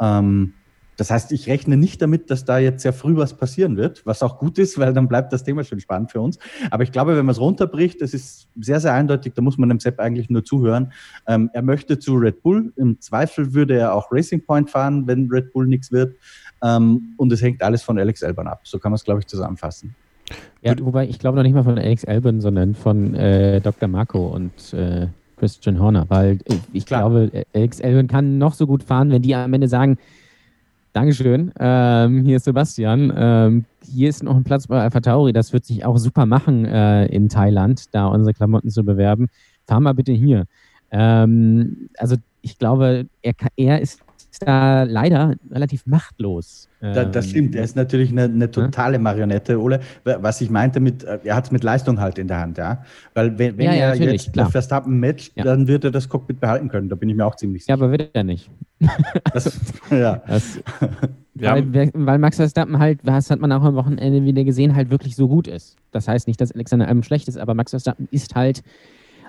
Ähm, 0.00 0.54
das 0.96 1.10
heißt, 1.10 1.32
ich 1.32 1.48
rechne 1.48 1.76
nicht 1.76 2.02
damit, 2.02 2.30
dass 2.30 2.44
da 2.44 2.58
jetzt 2.58 2.82
sehr 2.82 2.92
früh 2.92 3.16
was 3.16 3.34
passieren 3.34 3.76
wird, 3.76 4.04
was 4.04 4.22
auch 4.22 4.38
gut 4.38 4.58
ist, 4.58 4.78
weil 4.78 4.92
dann 4.92 5.08
bleibt 5.08 5.32
das 5.32 5.44
Thema 5.44 5.64
schon 5.64 5.80
spannend 5.80 6.12
für 6.12 6.20
uns. 6.20 6.38
Aber 6.70 6.82
ich 6.82 6.92
glaube, 6.92 7.16
wenn 7.16 7.24
man 7.24 7.32
es 7.32 7.40
runterbricht, 7.40 8.00
das 8.02 8.14
ist 8.14 8.48
sehr, 8.60 8.80
sehr 8.80 8.92
eindeutig, 8.92 9.32
da 9.34 9.42
muss 9.42 9.58
man 9.58 9.68
dem 9.68 9.80
Sepp 9.80 9.98
eigentlich 9.98 10.30
nur 10.30 10.44
zuhören. 10.44 10.92
Ähm, 11.26 11.50
er 11.52 11.62
möchte 11.62 11.98
zu 11.98 12.16
Red 12.16 12.42
Bull. 12.42 12.72
Im 12.76 13.00
Zweifel 13.00 13.54
würde 13.54 13.78
er 13.78 13.94
auch 13.94 14.12
Racing 14.12 14.44
Point 14.44 14.70
fahren, 14.70 15.06
wenn 15.06 15.28
Red 15.30 15.52
Bull 15.52 15.66
nichts 15.66 15.90
wird. 15.90 16.16
Ähm, 16.62 17.14
und 17.16 17.32
es 17.32 17.42
hängt 17.42 17.62
alles 17.62 17.82
von 17.82 17.98
Alex 17.98 18.22
Elban 18.22 18.46
ab. 18.46 18.60
So 18.64 18.78
kann 18.78 18.92
man 18.92 18.96
es, 18.96 19.04
glaube 19.04 19.20
ich, 19.20 19.26
zusammenfassen. 19.26 19.94
Ja, 20.62 20.74
wobei 20.80 21.08
ich 21.08 21.18
glaube 21.18 21.36
noch 21.36 21.42
nicht 21.42 21.54
mal 21.54 21.64
von 21.64 21.78
Alex 21.78 22.04
Albon, 22.04 22.40
sondern 22.40 22.74
von 22.74 23.14
äh, 23.14 23.60
Dr. 23.60 23.88
Marco 23.88 24.28
und 24.28 24.72
äh, 24.74 25.08
Christian 25.38 25.80
Horner, 25.80 26.04
weil 26.08 26.38
ich 26.72 26.84
Klar. 26.84 27.08
glaube, 27.08 27.46
Alex 27.54 27.80
Albon 27.80 28.06
kann 28.06 28.38
noch 28.38 28.52
so 28.52 28.66
gut 28.66 28.82
fahren, 28.82 29.10
wenn 29.10 29.22
die 29.22 29.34
am 29.34 29.52
Ende 29.54 29.68
sagen, 29.68 29.96
Dankeschön. 30.92 31.52
Ähm, 31.60 32.24
hier 32.24 32.38
ist 32.38 32.44
Sebastian. 32.46 33.12
Ähm, 33.14 33.64
hier 33.84 34.08
ist 34.08 34.24
noch 34.24 34.34
ein 34.34 34.42
Platz 34.42 34.66
bei 34.66 34.80
Alpha 34.80 35.00
Tauri. 35.00 35.32
Das 35.32 35.52
wird 35.52 35.64
sich 35.64 35.84
auch 35.84 35.96
super 35.98 36.26
machen 36.26 36.64
äh, 36.64 37.06
in 37.06 37.28
Thailand, 37.28 37.94
da 37.94 38.06
unsere 38.06 38.34
Klamotten 38.34 38.70
zu 38.70 38.84
bewerben. 38.84 39.28
Fahr 39.68 39.78
mal 39.78 39.94
bitte 39.94 40.10
hier. 40.10 40.46
Ähm, 40.90 41.90
also 41.96 42.16
ich 42.42 42.58
glaube, 42.58 43.06
er, 43.22 43.34
er 43.56 43.80
ist 43.80 44.02
da 44.40 44.82
leider 44.82 45.34
relativ 45.50 45.86
machtlos. 45.86 46.68
Da, 46.80 47.04
das 47.04 47.26
ähm, 47.26 47.30
stimmt, 47.30 47.54
er 47.54 47.62
ist 47.62 47.76
natürlich 47.76 48.10
eine, 48.10 48.24
eine 48.24 48.50
totale 48.50 48.98
Marionette, 48.98 49.60
Ole. 49.60 49.80
Was 50.04 50.40
ich 50.40 50.48
meinte 50.48 50.80
mit, 50.80 51.04
äh, 51.04 51.18
er 51.24 51.36
hat 51.36 51.44
es 51.44 51.50
mit 51.50 51.62
Leistung 51.62 52.00
halt 52.00 52.18
in 52.18 52.26
der 52.26 52.40
Hand, 52.40 52.56
ja. 52.56 52.82
Weil 53.12 53.38
wenn, 53.38 53.58
wenn 53.58 53.66
ja, 53.66 53.74
ja, 53.74 53.94
er 53.94 54.12
jetzt 54.12 54.32
klar. 54.32 54.50
Verstappen 54.50 54.98
matcht, 54.98 55.36
ja. 55.36 55.44
dann 55.44 55.68
wird 55.68 55.84
er 55.84 55.90
das 55.90 56.08
Cockpit 56.08 56.40
behalten 56.40 56.68
können, 56.68 56.88
da 56.88 56.96
bin 56.96 57.10
ich 57.10 57.16
mir 57.16 57.26
auch 57.26 57.36
ziemlich 57.36 57.64
sicher. 57.64 57.76
Ja, 57.76 57.82
aber 57.82 57.90
wird 57.92 58.10
er 58.14 58.24
nicht. 58.24 58.50
Das, 59.34 59.60
ja. 59.90 60.22
Das, 60.26 60.58
weil, 61.34 61.90
weil, 61.92 62.18
Max 62.18 62.36
Verstappen 62.36 62.78
halt, 62.78 63.00
das 63.04 63.30
hat 63.30 63.40
man 63.40 63.52
auch 63.52 63.62
am 63.62 63.74
Wochenende 63.74 64.24
wieder 64.24 64.42
gesehen, 64.44 64.74
halt 64.74 64.90
wirklich 64.90 65.16
so 65.16 65.28
gut 65.28 65.48
ist. 65.48 65.76
Das 65.90 66.08
heißt 66.08 66.26
nicht, 66.26 66.40
dass 66.40 66.50
Alexander 66.50 66.88
Albon 66.88 67.02
schlecht 67.02 67.28
ist, 67.28 67.36
aber 67.36 67.52
Max 67.52 67.72
Verstappen 67.72 68.08
ist 68.10 68.34
halt, 68.34 68.62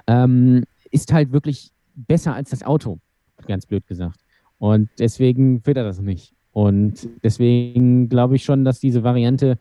ähm, 0.07 0.63
ist 0.89 1.11
halt 1.11 1.33
wirklich 1.33 1.71
besser 1.95 2.33
als 2.33 2.51
das 2.51 2.63
Auto, 2.63 2.99
ganz 3.45 3.65
blöd 3.65 3.85
gesagt. 3.87 4.19
Und 4.57 4.89
deswegen 4.99 5.65
wird 5.65 5.75
er 5.75 5.83
das 5.83 5.99
nicht. 5.99 6.33
Und 6.51 7.09
deswegen 7.23 8.09
glaube 8.09 8.35
ich 8.35 8.43
schon, 8.43 8.65
dass 8.65 8.79
diese 8.79 9.03
Variante 9.03 9.57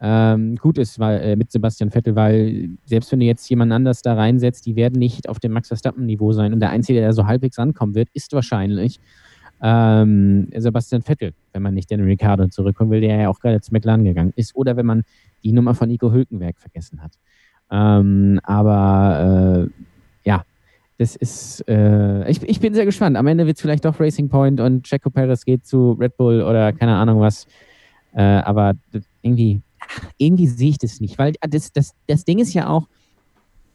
ähm, 0.00 0.56
gut 0.56 0.78
ist 0.78 0.98
weil, 0.98 1.20
äh, 1.20 1.36
mit 1.36 1.52
Sebastian 1.52 1.90
Vettel, 1.90 2.16
weil 2.16 2.70
selbst 2.84 3.12
wenn 3.12 3.20
du 3.20 3.26
jetzt 3.26 3.48
jemand 3.48 3.72
anders 3.72 4.02
da 4.02 4.14
reinsetzt, 4.14 4.66
die 4.66 4.74
werden 4.74 4.98
nicht 4.98 5.28
auf 5.28 5.38
dem 5.38 5.52
Max 5.52 5.68
Verstappen-Niveau 5.68 6.32
sein. 6.32 6.52
Und 6.52 6.60
der 6.60 6.70
Einzige, 6.70 7.00
der 7.00 7.12
so 7.12 7.26
halbwegs 7.26 7.58
rankommen 7.58 7.94
wird, 7.94 8.08
ist 8.12 8.32
wahrscheinlich 8.32 8.98
ähm, 9.62 10.48
Sebastian 10.56 11.02
Vettel, 11.02 11.34
wenn 11.52 11.62
man 11.62 11.74
nicht 11.74 11.88
den 11.88 12.02
Ricardo 12.02 12.48
zurückkommen 12.48 12.90
will, 12.90 13.00
der 13.00 13.16
ja 13.16 13.28
auch 13.28 13.38
gerade 13.38 13.60
zu 13.60 13.72
McLaren 13.72 14.02
gegangen 14.02 14.32
ist. 14.34 14.56
Oder 14.56 14.76
wenn 14.76 14.86
man 14.86 15.04
die 15.44 15.52
Nummer 15.52 15.74
von 15.74 15.88
Nico 15.88 16.10
Hülkenberg 16.10 16.58
vergessen 16.58 17.00
hat. 17.00 17.12
Ähm, 17.70 18.40
aber 18.42 19.68
äh, 19.70 19.82
das 21.02 21.16
ist, 21.16 21.64
äh, 21.68 22.30
ich, 22.30 22.40
ich 22.44 22.60
bin 22.60 22.74
sehr 22.74 22.84
gespannt. 22.84 23.16
Am 23.16 23.26
Ende 23.26 23.44
wird 23.44 23.56
es 23.56 23.60
vielleicht 23.60 23.84
doch 23.84 23.98
Racing 23.98 24.28
Point 24.28 24.60
und 24.60 24.84
Checo 24.84 25.10
Perez 25.10 25.44
geht 25.44 25.66
zu 25.66 25.96
Red 25.98 26.16
Bull 26.16 26.42
oder 26.42 26.72
keine 26.72 26.94
Ahnung 26.94 27.18
was. 27.20 27.48
Äh, 28.14 28.22
aber 28.22 28.74
irgendwie, 29.20 29.62
irgendwie 30.16 30.46
sehe 30.46 30.70
ich 30.70 30.78
das 30.78 31.00
nicht, 31.00 31.18
weil 31.18 31.32
das, 31.40 31.72
das, 31.72 31.94
das 32.06 32.24
Ding 32.24 32.38
ist 32.38 32.54
ja 32.54 32.68
auch, 32.68 32.86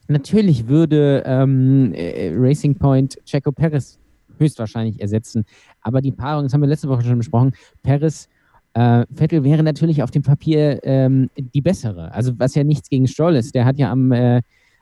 natürlich 0.07 0.69
würde 0.69 1.21
ähm, 1.25 1.91
äh, 1.93 2.31
Racing 2.33 2.75
Point 2.75 3.17
Checo 3.25 3.51
Perez 3.51 3.99
höchstwahrscheinlich 4.39 5.01
ersetzen, 5.01 5.43
aber 5.81 5.99
die 5.99 6.13
Paarung, 6.13 6.43
das 6.43 6.53
haben 6.53 6.61
wir 6.61 6.67
letzte 6.67 6.87
Woche 6.87 7.03
schon 7.03 7.17
besprochen, 7.17 7.51
Perez 7.83 8.29
äh, 8.73 9.05
Vettel 9.13 9.43
wäre 9.43 9.63
natürlich 9.63 10.01
auf 10.01 10.11
dem 10.11 10.21
Papier 10.21 10.79
ähm, 10.83 11.29
die 11.35 11.61
bessere. 11.61 12.13
Also 12.13 12.39
was 12.39 12.55
ja 12.55 12.63
nichts 12.63 12.89
gegen 12.89 13.07
Stroll 13.07 13.35
ist. 13.35 13.53
Der 13.55 13.65
hat 13.65 13.79
ja 13.79 13.91
am, 13.91 14.11
äh, 14.11 14.41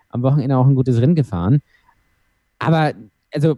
am 0.09 0.21
Wochenende 0.21 0.57
auch 0.57 0.67
ein 0.67 0.75
gutes 0.75 1.01
Rennen 1.01 1.15
gefahren. 1.15 1.61
Aber 2.59 2.93
also 3.33 3.57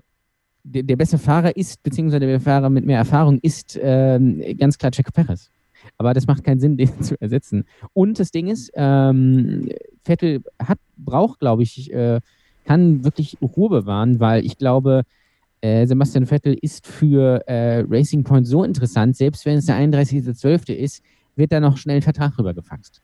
der, 0.64 0.84
der 0.84 0.96
beste 0.96 1.18
Fahrer 1.18 1.56
ist, 1.56 1.82
beziehungsweise 1.84 2.26
der 2.26 2.42
Fahrer 2.42 2.70
mit 2.70 2.86
mehr 2.86 2.98
Erfahrung 2.98 3.40
ist 3.42 3.80
ähm, 3.82 4.44
ganz 4.58 4.78
klar 4.78 4.92
Checo 4.92 5.12
Perez. 5.12 5.50
Aber 5.98 6.14
das 6.14 6.28
macht 6.28 6.44
keinen 6.44 6.60
Sinn, 6.60 6.78
den 6.78 7.02
zu 7.02 7.20
ersetzen. 7.22 7.66
Und 7.94 8.20
das 8.20 8.32
Ding 8.32 8.48
ist, 8.48 8.72
ähm, 8.76 9.70
Vettel 10.04 10.44
hat, 10.62 10.80
braucht, 10.98 11.40
glaube 11.40 11.64
ich, 11.64 11.92
äh, 11.94 12.20
kann 12.66 13.04
wirklich 13.04 13.38
Ruhe 13.42 13.70
bewahren, 13.70 14.20
weil 14.20 14.46
ich 14.46 14.58
glaube, 14.58 15.04
äh, 15.62 15.88
Sebastian 15.88 16.26
Vettel 16.26 16.58
ist 16.62 16.86
für 16.86 17.48
äh, 17.48 17.84
Racing 17.88 18.24
Point 18.24 18.46
so 18.46 18.64
interessant, 18.64 19.16
selbst 19.16 19.46
wenn 19.46 19.58
es 19.58 19.66
der 19.66 19.76
31.12. 19.78 20.74
ist, 20.74 21.02
wird 21.36 21.52
da 21.52 21.60
noch 21.60 21.78
schnell 21.78 21.98
ein 21.98 22.02
Vertrag 22.02 22.38
rübergefaxt. 22.38 23.02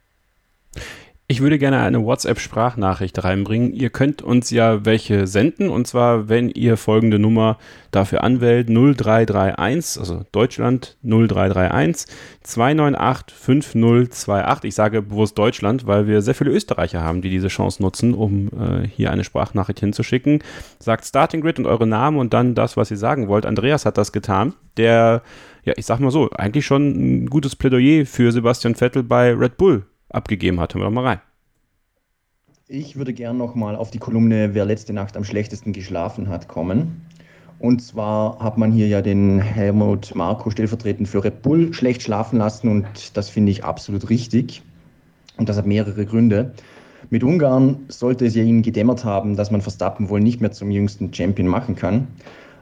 Ich 1.34 1.42
würde 1.42 1.58
gerne 1.58 1.80
eine 1.80 2.06
WhatsApp-Sprachnachricht 2.06 3.24
reinbringen. 3.24 3.74
Ihr 3.74 3.90
könnt 3.90 4.22
uns 4.22 4.52
ja 4.52 4.86
welche 4.86 5.25
senden 5.25 5.70
und 5.70 5.88
zwar, 5.88 6.30
wenn 6.30 6.48
ihr 6.48 6.78
folgende 6.78 7.18
Nummer 7.18 7.58
dafür 7.90 8.24
anwählt: 8.24 8.70
0331, 8.70 10.00
also 10.00 10.22
Deutschland 10.32 10.96
0331 11.02 12.06
298 12.44 13.36
5028. 13.36 14.68
Ich 14.68 14.75
sage 14.75 15.02
bewusst 15.02 15.36
Deutschland, 15.36 15.88
weil 15.88 16.06
wir 16.06 16.22
sehr 16.22 16.36
viele 16.36 16.52
Österreicher 16.52 17.02
haben, 17.02 17.24
die 17.24 17.32
diese 17.32 17.48
Chance 17.48 17.82
nutzen, 17.82 18.13
um 18.13 18.50
äh, 18.50 18.88
hier 18.88 19.10
eine 19.10 19.24
Sprachnachricht 19.24 19.80
hinzuschicken. 19.80 20.44
Sagt 20.78 21.04
Starting 21.04 21.42
Grid 21.42 21.58
und 21.58 21.66
eure 21.66 21.88
Namen 21.88 22.20
und 22.20 22.36
dann 22.36 22.54
das, 22.54 22.78
was 22.78 22.92
ihr 22.92 22.98
sagen 22.98 23.28
wollt. 23.28 23.48
Andreas 23.48 23.88
hat 23.88 23.98
das 23.98 24.12
getan. 24.12 24.54
Der, 24.78 25.24
ja, 25.63 25.74
ich 25.78 25.88
sag 25.88 26.00
mal 26.00 26.12
so, 26.12 26.30
eigentlich 26.30 26.68
schon 26.68 27.24
ein 27.24 27.25
gutes 27.25 27.56
Plädoyer 27.56 28.06
für 28.06 28.32
Sebastian 28.32 28.75
Vettel 28.75 29.02
bei 29.02 29.34
Red 29.34 29.58
Bull 29.58 29.88
abgegeben 30.13 30.60
hat. 30.60 30.74
Hören 30.74 30.82
wir 30.82 30.86
doch 30.86 30.91
mal 30.93 31.05
rein. 31.05 31.22
Ich 32.67 32.96
würde 32.96 33.13
gern 33.13 33.38
nochmal 33.38 33.75
auf 33.75 33.91
die 33.91 34.00
Kolumne 34.00 34.53
Wer 34.53 34.65
letzte 34.65 34.93
Nacht 34.93 35.17
am 35.17 35.25
schlechtesten 35.25 35.74
geschlafen 35.74 36.29
hat 36.29 36.48
kommen. 36.48 37.05
Und 37.60 37.82
zwar 37.82 38.39
hat 38.39 38.58
man 38.58 38.72
hier 38.72 38.88
ja 38.88 39.01
den 39.01 39.39
Helmut 39.39 40.15
Marko 40.15 40.50
stellvertretend 40.50 41.08
für 41.08 41.24
Red 41.24 41.41
Bull 41.41 41.74
schlecht 41.74 42.01
schlafen 42.01 42.39
lassen 42.39 42.67
und 42.70 43.15
das 43.15 43.29
finde 43.29 43.51
ich 43.51 43.63
absolut 43.63 44.10
richtig. 44.10 44.62
Und 45.38 45.50
das 45.50 45.58
hat 45.58 45.65
mehrere 45.65 46.05
Gründe. 46.05 46.53
Mit 47.10 47.24
Ungarn 47.24 47.86
sollte 47.89 48.25
es 48.25 48.36
ja 48.36 48.43
ihnen 48.43 48.63
gedämmert 48.63 49.03
haben, 49.03 49.36
dass 49.36 49.51
man 49.51 49.62
Verstappen 49.62 50.10
wohl 50.10 50.20
nicht 50.20 50.41
mehr 50.41 50.51
zum 50.51 50.72
jüngsten 50.72 51.13
Champion 51.13 51.48
machen 51.48 51.75
kann. 51.75 52.08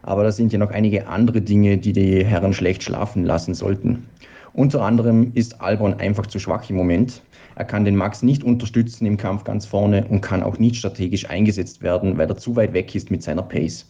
Aber 0.02 0.24
da 0.24 0.32
sind 0.32 0.52
ja 0.52 0.58
noch 0.58 0.70
einige 0.70 1.06
andere 1.06 1.40
Dinge, 1.40 1.78
die 1.78 1.92
die 1.92 2.24
Herren 2.24 2.52
schlecht 2.52 2.82
schlafen 2.82 3.24
lassen 3.24 3.54
sollten. 3.54 4.06
Unter 4.54 4.82
anderem 4.82 5.32
ist 5.34 5.60
Albon 5.62 5.94
einfach 5.94 6.26
zu 6.26 6.38
schwach 6.38 6.68
im 6.68 6.76
Moment. 6.76 7.22
Er 7.54 7.64
kann 7.64 7.84
den 7.84 7.96
Max 7.96 8.22
nicht 8.22 8.44
unterstützen 8.44 9.06
im 9.06 9.16
Kampf 9.16 9.44
ganz 9.44 9.64
vorne 9.64 10.06
und 10.08 10.20
kann 10.20 10.42
auch 10.42 10.58
nicht 10.58 10.76
strategisch 10.76 11.28
eingesetzt 11.30 11.82
werden, 11.82 12.18
weil 12.18 12.28
er 12.28 12.36
zu 12.36 12.54
weit 12.56 12.74
weg 12.74 12.94
ist 12.94 13.10
mit 13.10 13.22
seiner 13.22 13.42
Pace. 13.42 13.86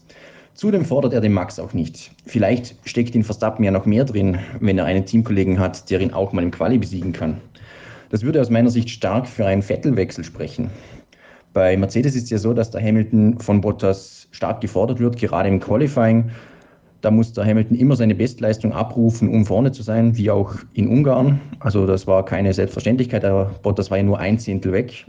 Zudem 0.54 0.84
fordert 0.84 1.14
er 1.14 1.20
den 1.20 1.32
Max 1.32 1.58
auch 1.58 1.72
nicht. 1.72 2.12
Vielleicht 2.26 2.76
steckt 2.84 3.14
in 3.14 3.24
Verstappen 3.24 3.64
ja 3.64 3.70
noch 3.70 3.86
mehr 3.86 4.04
drin, 4.04 4.38
wenn 4.60 4.78
er 4.78 4.84
einen 4.84 5.06
Teamkollegen 5.06 5.58
hat, 5.58 5.90
der 5.90 6.00
ihn 6.00 6.12
auch 6.12 6.32
mal 6.32 6.42
im 6.42 6.50
Quali 6.50 6.78
besiegen 6.78 7.12
kann. 7.12 7.40
Das 8.10 8.22
würde 8.22 8.40
aus 8.40 8.50
meiner 8.50 8.70
Sicht 8.70 8.90
stark 8.90 9.26
für 9.26 9.46
einen 9.46 9.62
Vettelwechsel 9.62 10.22
sprechen. 10.22 10.70
Bei 11.54 11.76
Mercedes 11.76 12.14
ist 12.14 12.24
es 12.24 12.30
ja 12.30 12.38
so, 12.38 12.52
dass 12.52 12.70
der 12.70 12.82
Hamilton 12.82 13.38
von 13.40 13.60
Bottas 13.60 14.28
stark 14.30 14.60
gefordert 14.60 15.00
wird, 15.00 15.18
gerade 15.18 15.48
im 15.48 15.60
Qualifying. 15.60 16.30
Da 17.02 17.10
muss 17.10 17.32
der 17.32 17.44
Hamilton 17.44 17.76
immer 17.76 17.96
seine 17.96 18.14
Bestleistung 18.14 18.72
abrufen, 18.72 19.28
um 19.28 19.44
vorne 19.44 19.72
zu 19.72 19.82
sein, 19.82 20.16
wie 20.16 20.30
auch 20.30 20.54
in 20.72 20.86
Ungarn. 20.86 21.40
Also 21.58 21.84
das 21.84 22.06
war 22.06 22.24
keine 22.24 22.54
Selbstverständlichkeit. 22.54 23.24
Der 23.24 23.50
Bottas 23.62 23.90
war 23.90 23.98
ja 23.98 24.04
nur 24.04 24.20
ein 24.20 24.38
Zehntel 24.38 24.72
weg. 24.72 25.04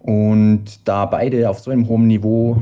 Und 0.00 0.86
da 0.88 1.06
beide 1.06 1.48
auf 1.48 1.60
so 1.60 1.70
einem 1.70 1.86
hohen 1.86 2.08
Niveau 2.08 2.60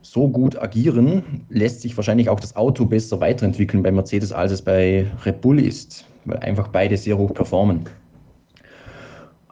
so 0.00 0.28
gut 0.28 0.60
agieren, 0.60 1.44
lässt 1.50 1.82
sich 1.82 1.94
wahrscheinlich 1.98 2.30
auch 2.30 2.40
das 2.40 2.56
Auto 2.56 2.86
besser 2.86 3.20
weiterentwickeln 3.20 3.82
bei 3.82 3.92
Mercedes, 3.92 4.32
als 4.32 4.52
es 4.52 4.62
bei 4.62 5.06
Red 5.26 5.42
Bull 5.42 5.60
ist, 5.60 6.06
weil 6.24 6.38
einfach 6.38 6.68
beide 6.68 6.96
sehr 6.96 7.18
hoch 7.18 7.34
performen. 7.34 7.84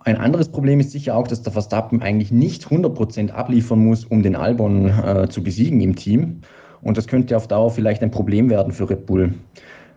Ein 0.07 0.17
anderes 0.17 0.49
Problem 0.49 0.81
ist 0.81 0.93
sicher 0.93 1.17
auch, 1.17 1.29
dass 1.29 1.43
der 1.43 1.53
Verstappen 1.53 2.01
eigentlich 2.01 2.31
nicht 2.31 2.69
100% 2.69 3.33
abliefern 3.33 3.85
muss, 3.85 4.05
um 4.05 4.23
den 4.23 4.37
Albon 4.37 4.89
äh, 4.89 5.29
zu 5.29 5.43
besiegen 5.43 5.81
im 5.83 5.97
Team. 5.97 6.41
Und 6.83 6.97
das 6.97 7.07
könnte 7.07 7.37
auf 7.37 7.49
Dauer 7.49 7.71
vielleicht 7.71 8.03
ein 8.03 8.11
Problem 8.11 8.51
werden 8.51 8.73
für 8.73 8.89
Red 8.89 9.07
Bull. 9.07 9.35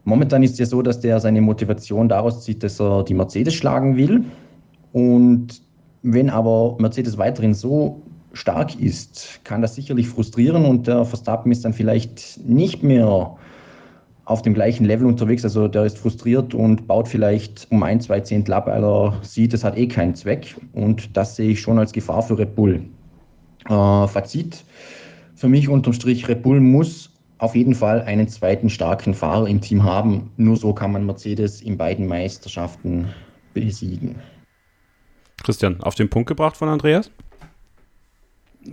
Momentan 0.05 0.43
ist 0.43 0.53
es 0.53 0.59
ja 0.59 0.65
so, 0.65 0.81
dass 0.81 0.99
der 0.99 1.19
seine 1.19 1.41
Motivation 1.41 2.09
daraus 2.09 2.43
zieht, 2.43 2.63
dass 2.63 2.79
er 2.79 3.03
die 3.03 3.13
Mercedes 3.13 3.53
schlagen 3.53 3.95
will. 3.95 4.23
Und 4.93 5.61
wenn 6.01 6.29
aber 6.29 6.77
Mercedes 6.79 7.17
weiterhin 7.17 7.53
so 7.53 8.01
stark 8.33 8.79
ist, 8.79 9.41
kann 9.43 9.61
das 9.61 9.75
sicherlich 9.75 10.07
frustrieren 10.07 10.65
und 10.65 10.87
der 10.87 11.03
Verstappen 11.05 11.51
ist 11.51 11.65
dann 11.65 11.73
vielleicht 11.73 12.39
nicht 12.45 12.83
mehr 12.83 13.35
auf 14.25 14.43
dem 14.43 14.53
gleichen 14.53 14.85
Level 14.85 15.07
unterwegs. 15.07 15.43
Also 15.43 15.67
der 15.67 15.85
ist 15.85 15.97
frustriert 15.97 16.53
und 16.53 16.87
baut 16.87 17.07
vielleicht 17.07 17.67
um 17.71 17.81
ein, 17.81 17.99
zwei 17.99 18.19
Zehntel 18.19 18.53
ab, 18.53 18.67
weil 18.67 18.83
er 18.83 19.17
sieht, 19.23 19.53
es 19.53 19.63
hat 19.63 19.77
eh 19.77 19.87
keinen 19.87 20.13
Zweck. 20.15 20.55
Und 20.73 21.17
das 21.17 21.35
sehe 21.35 21.51
ich 21.51 21.59
schon 21.59 21.79
als 21.79 21.91
Gefahr 21.91 22.21
für 22.21 22.37
Red 22.37 22.55
Bull. 22.55 22.83
Äh, 23.67 24.07
Fazit, 24.07 24.63
für 25.39 25.47
mich 25.47 25.69
unterm 25.69 25.93
Strich, 25.93 26.27
Red 26.27 26.43
Bull 26.43 26.59
muss 26.59 27.11
auf 27.37 27.55
jeden 27.55 27.73
Fall 27.73 28.01
einen 28.01 28.27
zweiten 28.27 28.69
starken 28.69 29.13
Fahrer 29.13 29.47
im 29.47 29.61
Team 29.61 29.83
haben. 29.83 30.31
Nur 30.35 30.57
so 30.57 30.73
kann 30.73 30.91
man 30.91 31.05
Mercedes 31.05 31.61
in 31.61 31.77
beiden 31.77 32.07
Meisterschaften 32.07 33.07
besiegen. 33.53 34.17
Christian, 35.41 35.81
auf 35.81 35.95
den 35.95 36.09
Punkt 36.09 36.27
gebracht 36.27 36.57
von 36.57 36.67
Andreas? 36.67 37.09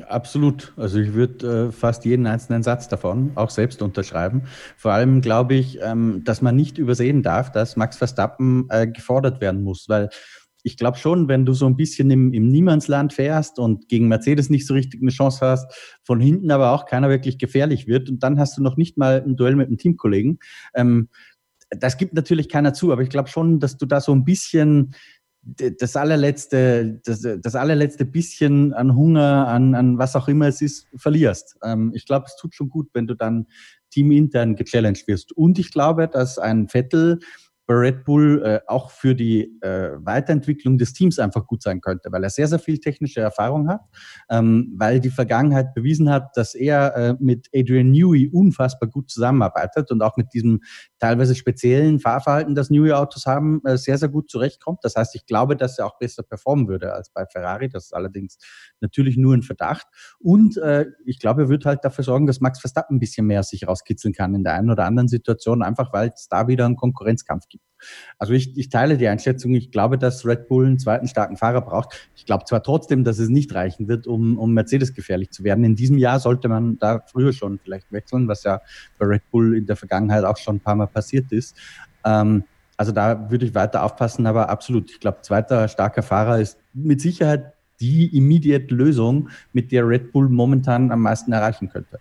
Absolut. 0.08 0.72
Also 0.76 0.98
ich 0.98 1.14
würde 1.14 1.68
äh, 1.68 1.72
fast 1.72 2.04
jeden 2.04 2.26
einzelnen 2.26 2.64
Satz 2.64 2.88
davon 2.88 3.30
auch 3.36 3.50
selbst 3.50 3.80
unterschreiben. 3.80 4.42
Vor 4.76 4.90
allem 4.90 5.20
glaube 5.20 5.54
ich, 5.54 5.78
ähm, 5.80 6.22
dass 6.24 6.42
man 6.42 6.56
nicht 6.56 6.78
übersehen 6.78 7.22
darf, 7.22 7.52
dass 7.52 7.76
Max 7.76 7.96
Verstappen 7.96 8.66
äh, 8.70 8.88
gefordert 8.88 9.40
werden 9.40 9.62
muss, 9.62 9.88
weil 9.88 10.10
ich 10.66 10.76
glaube 10.76 10.98
schon, 10.98 11.28
wenn 11.28 11.46
du 11.46 11.52
so 11.52 11.64
ein 11.66 11.76
bisschen 11.76 12.10
im, 12.10 12.32
im 12.32 12.48
Niemandsland 12.48 13.12
fährst 13.12 13.60
und 13.60 13.88
gegen 13.88 14.08
Mercedes 14.08 14.50
nicht 14.50 14.66
so 14.66 14.74
richtig 14.74 15.00
eine 15.00 15.12
Chance 15.12 15.46
hast, 15.46 15.72
von 16.02 16.18
hinten 16.18 16.50
aber 16.50 16.72
auch 16.72 16.86
keiner 16.86 17.08
wirklich 17.08 17.38
gefährlich 17.38 17.86
wird 17.86 18.10
und 18.10 18.24
dann 18.24 18.40
hast 18.40 18.58
du 18.58 18.62
noch 18.64 18.76
nicht 18.76 18.98
mal 18.98 19.22
ein 19.24 19.36
Duell 19.36 19.54
mit 19.54 19.68
einem 19.68 19.78
Teamkollegen. 19.78 20.40
Ähm, 20.74 21.08
das 21.70 21.98
gibt 21.98 22.14
natürlich 22.14 22.48
keiner 22.48 22.74
zu, 22.74 22.90
aber 22.90 23.02
ich 23.02 23.10
glaube 23.10 23.28
schon, 23.28 23.60
dass 23.60 23.76
du 23.76 23.86
da 23.86 24.00
so 24.00 24.12
ein 24.12 24.24
bisschen 24.24 24.92
das 25.42 25.94
allerletzte, 25.94 27.00
das, 27.04 27.24
das 27.40 27.54
allerletzte 27.54 28.04
bisschen 28.04 28.74
an 28.74 28.96
Hunger, 28.96 29.46
an, 29.46 29.76
an 29.76 29.98
was 29.98 30.16
auch 30.16 30.26
immer 30.26 30.48
es 30.48 30.60
ist, 30.62 30.88
verlierst. 30.96 31.56
Ähm, 31.62 31.92
ich 31.94 32.06
glaube, 32.06 32.26
es 32.26 32.34
tut 32.34 32.56
schon 32.56 32.68
gut, 32.68 32.88
wenn 32.92 33.06
du 33.06 33.14
dann 33.14 33.46
teamintern 33.90 34.56
gechallenged 34.56 35.06
wirst. 35.06 35.30
Und 35.30 35.60
ich 35.60 35.70
glaube, 35.70 36.08
dass 36.08 36.38
ein 36.38 36.66
Vettel 36.66 37.20
bei 37.66 37.74
Red 37.74 38.04
Bull 38.04 38.42
äh, 38.44 38.60
auch 38.66 38.90
für 38.90 39.14
die 39.14 39.60
äh, 39.60 39.92
Weiterentwicklung 39.98 40.78
des 40.78 40.92
Teams 40.92 41.18
einfach 41.18 41.46
gut 41.46 41.62
sein 41.62 41.80
könnte, 41.80 42.12
weil 42.12 42.22
er 42.22 42.30
sehr, 42.30 42.46
sehr 42.46 42.58
viel 42.58 42.78
technische 42.78 43.20
Erfahrung 43.20 43.68
hat, 43.68 43.80
ähm, 44.30 44.72
weil 44.76 45.00
die 45.00 45.10
Vergangenheit 45.10 45.74
bewiesen 45.74 46.10
hat, 46.10 46.36
dass 46.36 46.54
er 46.54 46.96
äh, 46.96 47.14
mit 47.18 47.48
Adrian 47.54 47.90
Newey 47.90 48.28
unfassbar 48.28 48.88
gut 48.88 49.10
zusammenarbeitet 49.10 49.90
und 49.90 50.02
auch 50.02 50.16
mit 50.16 50.32
diesem 50.32 50.60
teilweise 50.98 51.34
speziellen 51.34 51.98
Fahrverhalten, 51.98 52.54
das 52.54 52.70
Newey-Autos 52.70 53.26
haben, 53.26 53.60
äh, 53.64 53.76
sehr, 53.76 53.98
sehr 53.98 54.08
gut 54.08 54.30
zurechtkommt. 54.30 54.80
Das 54.82 54.94
heißt, 54.94 55.14
ich 55.14 55.26
glaube, 55.26 55.56
dass 55.56 55.78
er 55.78 55.86
auch 55.86 55.98
besser 55.98 56.22
performen 56.22 56.68
würde 56.68 56.92
als 56.92 57.10
bei 57.10 57.26
Ferrari. 57.26 57.68
Das 57.68 57.86
ist 57.86 57.92
allerdings 57.94 58.38
natürlich 58.80 59.16
nur 59.16 59.34
ein 59.34 59.42
Verdacht. 59.42 59.86
Und 60.18 60.56
äh, 60.58 60.86
ich 61.04 61.18
glaube, 61.18 61.42
er 61.42 61.48
wird 61.48 61.64
halt 61.64 61.84
dafür 61.84 62.04
sorgen, 62.04 62.26
dass 62.26 62.40
Max 62.40 62.60
Verstappen 62.60 62.96
ein 62.96 63.00
bisschen 63.00 63.26
mehr 63.26 63.42
sich 63.42 63.66
rauskitzeln 63.66 64.14
kann 64.14 64.34
in 64.34 64.44
der 64.44 64.54
einen 64.54 64.70
oder 64.70 64.84
anderen 64.84 65.08
Situation, 65.08 65.62
einfach 65.62 65.92
weil 65.92 66.12
es 66.14 66.28
da 66.28 66.46
wieder 66.48 66.64
einen 66.66 66.76
Konkurrenzkampf 66.76 67.48
gibt. 67.48 67.55
Also 68.18 68.32
ich, 68.32 68.56
ich 68.56 68.68
teile 68.68 68.96
die 68.96 69.08
Einschätzung. 69.08 69.54
Ich 69.54 69.70
glaube, 69.70 69.98
dass 69.98 70.24
Red 70.24 70.48
Bull 70.48 70.66
einen 70.66 70.78
zweiten 70.78 71.06
starken 71.08 71.36
Fahrer 71.36 71.60
braucht. 71.60 72.08
Ich 72.16 72.24
glaube 72.24 72.44
zwar 72.44 72.62
trotzdem, 72.62 73.04
dass 73.04 73.18
es 73.18 73.28
nicht 73.28 73.54
reichen 73.54 73.88
wird, 73.88 74.06
um, 74.06 74.38
um 74.38 74.52
Mercedes 74.52 74.94
gefährlich 74.94 75.30
zu 75.30 75.44
werden. 75.44 75.64
In 75.64 75.76
diesem 75.76 75.98
Jahr 75.98 76.18
sollte 76.20 76.48
man 76.48 76.78
da 76.78 77.02
früher 77.06 77.32
schon 77.32 77.58
vielleicht 77.58 77.92
wechseln, 77.92 78.28
was 78.28 78.44
ja 78.44 78.60
bei 78.98 79.06
Red 79.06 79.22
Bull 79.30 79.56
in 79.56 79.66
der 79.66 79.76
Vergangenheit 79.76 80.24
auch 80.24 80.36
schon 80.36 80.56
ein 80.56 80.60
paar 80.60 80.74
Mal 80.74 80.86
passiert 80.86 81.30
ist. 81.32 81.56
Ähm, 82.04 82.44
also 82.76 82.92
da 82.92 83.30
würde 83.30 83.46
ich 83.46 83.54
weiter 83.54 83.84
aufpassen, 83.84 84.26
aber 84.26 84.48
absolut. 84.48 84.90
Ich 84.90 85.00
glaube, 85.00 85.18
zweiter 85.22 85.68
starker 85.68 86.02
Fahrer 86.02 86.40
ist 86.40 86.58
mit 86.74 87.00
Sicherheit 87.00 87.52
die 87.80 88.16
immediate 88.16 88.74
Lösung, 88.74 89.28
mit 89.52 89.70
der 89.72 89.86
Red 89.86 90.12
Bull 90.12 90.28
momentan 90.28 90.90
am 90.90 91.02
meisten 91.02 91.32
erreichen 91.32 91.68
könnte. 91.68 91.98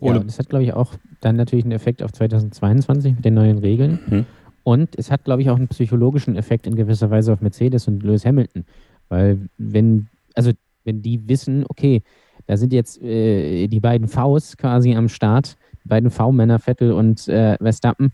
Ja, 0.00 0.18
das 0.18 0.38
hat, 0.38 0.48
glaube 0.48 0.64
ich, 0.64 0.72
auch 0.72 0.94
dann 1.20 1.36
natürlich 1.36 1.64
einen 1.64 1.72
Effekt 1.72 2.02
auf 2.02 2.12
2022 2.12 3.14
mit 3.16 3.24
den 3.24 3.34
neuen 3.34 3.58
Regeln. 3.58 4.00
Hm. 4.06 4.26
Und 4.64 4.98
es 4.98 5.10
hat, 5.10 5.24
glaube 5.24 5.42
ich, 5.42 5.50
auch 5.50 5.56
einen 5.56 5.68
psychologischen 5.68 6.36
Effekt 6.36 6.66
in 6.66 6.74
gewisser 6.74 7.10
Weise 7.10 7.32
auf 7.32 7.40
Mercedes 7.40 7.86
und 7.86 8.02
Lewis 8.02 8.24
Hamilton. 8.24 8.64
Weil 9.08 9.48
wenn, 9.58 10.08
also 10.34 10.52
wenn 10.84 11.02
die 11.02 11.28
wissen, 11.28 11.64
okay, 11.68 12.02
da 12.46 12.56
sind 12.56 12.72
jetzt 12.72 13.00
äh, 13.02 13.68
die 13.68 13.80
beiden 13.80 14.08
Vs 14.08 14.56
quasi 14.56 14.94
am 14.94 15.08
Start, 15.08 15.56
die 15.84 15.88
beiden 15.88 16.10
V-Männer, 16.10 16.58
Vettel 16.58 16.92
und 16.92 17.28
äh, 17.28 17.56
Verstappen, 17.58 18.12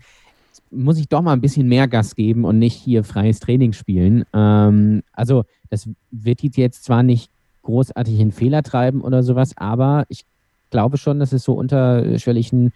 muss 0.71 0.99
ich 0.99 1.09
doch 1.09 1.23
mal 1.23 1.33
ein 1.33 1.41
bisschen 1.41 1.69
mehr 1.69 1.89
Gas 1.89 2.15
geben 2.15 2.45
und 2.45 2.59
nicht 2.59 2.75
hier 2.75 3.05
freies 3.05 3.41
Training 3.41 3.73
spielen. 3.73 4.25
Ähm, 4.33 5.03
also 5.13 5.45
das 5.69 5.89
wird 6.11 6.43
jetzt 6.43 6.85
zwar 6.85 7.03
nicht 7.03 7.31
großartig 7.63 8.19
in 8.19 8.33
Fehler 8.33 8.63
treiben 8.63 9.01
oder 9.03 9.23
sowas, 9.23 9.53
aber 9.57 10.05
ich 10.09 10.25
glaube 10.71 10.97
schon, 10.97 11.19
dass 11.19 11.33
es 11.33 11.45
so 11.45 11.55
unterschwellig 11.55 12.53
ein 12.53 12.73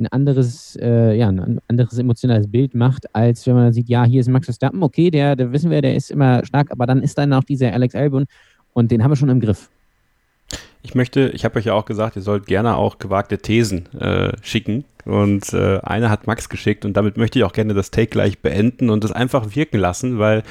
ein 0.00 0.06
anderes, 0.08 0.76
äh, 0.80 1.14
ja, 1.16 1.28
ein 1.28 1.60
anderes 1.68 1.98
emotionales 1.98 2.50
Bild 2.50 2.74
macht, 2.74 3.14
als 3.14 3.46
wenn 3.46 3.54
man 3.54 3.72
sieht, 3.72 3.88
ja, 3.88 4.04
hier 4.04 4.20
ist 4.20 4.28
Max 4.28 4.46
Verstappen, 4.46 4.82
okay, 4.82 5.10
der, 5.10 5.36
der 5.36 5.52
wissen 5.52 5.70
wir, 5.70 5.82
der 5.82 5.94
ist 5.94 6.10
immer 6.10 6.44
stark, 6.44 6.70
aber 6.70 6.86
dann 6.86 7.02
ist 7.02 7.18
dann 7.18 7.32
auch 7.32 7.44
dieser 7.44 7.72
Alex 7.72 7.94
Albon 7.94 8.26
und 8.72 8.90
den 8.90 9.02
haben 9.04 9.10
wir 9.10 9.16
schon 9.16 9.28
im 9.28 9.40
Griff. 9.40 9.68
Ich 10.82 10.94
möchte, 10.94 11.28
ich 11.34 11.44
habe 11.44 11.58
euch 11.58 11.66
ja 11.66 11.74
auch 11.74 11.84
gesagt, 11.84 12.16
ihr 12.16 12.22
sollt 12.22 12.46
gerne 12.46 12.76
auch 12.76 12.98
gewagte 12.98 13.38
Thesen 13.38 13.86
äh, 14.00 14.32
schicken. 14.42 14.84
Und 15.04 15.52
äh, 15.52 15.78
eine 15.82 16.10
hat 16.10 16.26
Max 16.26 16.48
geschickt 16.48 16.84
und 16.84 16.96
damit 16.96 17.16
möchte 17.16 17.38
ich 17.38 17.44
auch 17.44 17.52
gerne 17.52 17.74
das 17.74 17.90
Take 17.90 18.08
gleich 18.08 18.38
beenden 18.38 18.90
und 18.90 19.02
es 19.04 19.12
einfach 19.12 19.54
wirken 19.54 19.78
lassen, 19.78 20.18
weil 20.18 20.42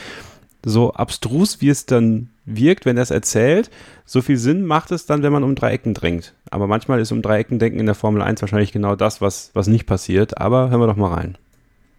so 0.65 0.93
abstrus 0.93 1.61
wie 1.61 1.69
es 1.69 1.85
dann 1.85 2.29
wirkt, 2.55 2.85
wenn 2.85 2.97
er 2.97 3.03
es 3.03 3.11
erzählt, 3.11 3.69
so 4.05 4.21
viel 4.21 4.37
Sinn 4.37 4.65
macht 4.65 4.91
es 4.91 5.05
dann, 5.05 5.23
wenn 5.23 5.31
man 5.31 5.43
um 5.43 5.55
drei 5.55 5.73
Ecken 5.73 5.93
drängt. 5.93 6.33
Aber 6.49 6.67
manchmal 6.67 6.99
ist 6.99 7.11
um 7.11 7.21
drei 7.21 7.43
denken 7.43 7.79
in 7.79 7.85
der 7.85 7.95
Formel 7.95 8.21
1 8.21 8.41
wahrscheinlich 8.41 8.71
genau 8.71 8.95
das, 8.95 9.21
was, 9.21 9.51
was 9.53 9.67
nicht 9.67 9.85
passiert. 9.85 10.39
Aber 10.39 10.69
hören 10.69 10.81
wir 10.81 10.87
doch 10.87 10.95
mal 10.95 11.13
rein. 11.13 11.37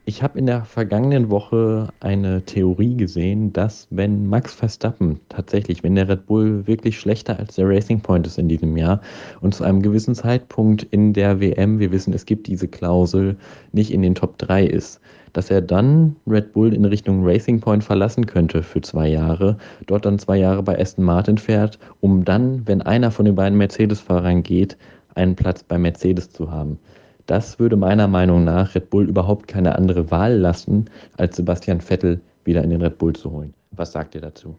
Ich 0.07 0.23
habe 0.25 0.39
in 0.39 0.47
der 0.47 0.65
vergangenen 0.65 1.31
Woche 1.31 1.91
eine 2.01 2.43
Theorie 2.45 2.97
gesehen, 2.97 3.53
dass 3.53 3.87
wenn 3.91 4.27
Max 4.29 4.53
Verstappen 4.53 5.21
tatsächlich, 5.29 5.85
wenn 5.85 5.95
der 5.95 6.09
Red 6.09 6.27
Bull 6.27 6.67
wirklich 6.67 6.99
schlechter 6.99 7.39
als 7.39 7.55
der 7.55 7.69
Racing 7.69 8.01
Point 8.01 8.27
ist 8.27 8.39
in 8.39 8.49
diesem 8.49 8.77
Jahr 8.77 9.03
und 9.41 9.55
zu 9.55 9.63
einem 9.63 9.83
gewissen 9.83 10.15
Zeitpunkt 10.15 10.83
in 10.83 11.13
der 11.13 11.41
WM, 11.41 11.79
wir 11.79 11.93
wissen, 11.93 12.13
es 12.13 12.27
gibt 12.27 12.49
diese 12.49 12.67
Klausel, 12.67 13.37
nicht 13.73 13.93
in 13.93 14.03
den 14.03 14.15
Top 14.17 14.37
3 14.39 14.65
ist, 14.65 15.01
dass 15.33 15.51
er 15.51 15.61
dann 15.61 16.17
Red 16.27 16.53
Bull 16.53 16.75
in 16.75 16.85
Richtung 16.85 17.25
Racing 17.25 17.61
Point 17.61 17.85
verlassen 17.85 18.27
könnte 18.27 18.63
für 18.63 18.81
zwei 18.81 19.09
Jahre, 19.09 19.57
dort 19.87 20.05
dann 20.05 20.19
zwei 20.19 20.37
Jahre 20.37 20.63
bei 20.63 20.79
Aston 20.79 21.05
Martin 21.05 21.39
fährt, 21.39 21.79
um 22.01 22.25
dann, 22.25 22.67
wenn 22.67 22.83
einer 22.83 23.11
von 23.11 23.25
den 23.25 23.35
beiden 23.35 23.59
Mercedes-Fahrern 23.59 24.43
geht, 24.43 24.77
einen 25.15 25.37
Platz 25.37 25.63
bei 25.63 25.79
Mercedes 25.79 26.31
zu 26.31 26.51
haben. 26.51 26.79
Das 27.27 27.59
würde 27.59 27.77
meiner 27.77 28.09
Meinung 28.09 28.45
nach 28.45 28.75
Red 28.75 28.91
Bull 28.91 29.09
überhaupt 29.09 29.47
keine 29.47 29.77
andere 29.77 30.11
Wahl 30.11 30.37
lassen, 30.37 30.91
als 31.17 31.37
Sebastian 31.37 31.81
Vettel 31.81 32.21
wieder 32.45 32.65
in 32.65 32.71
den 32.71 32.83
Red 32.83 32.99
Bull 32.99 33.13
zu 33.13 33.31
holen. 33.31 33.55
Was 33.71 33.93
sagt 33.93 34.15
ihr 34.15 34.21
dazu? 34.21 34.59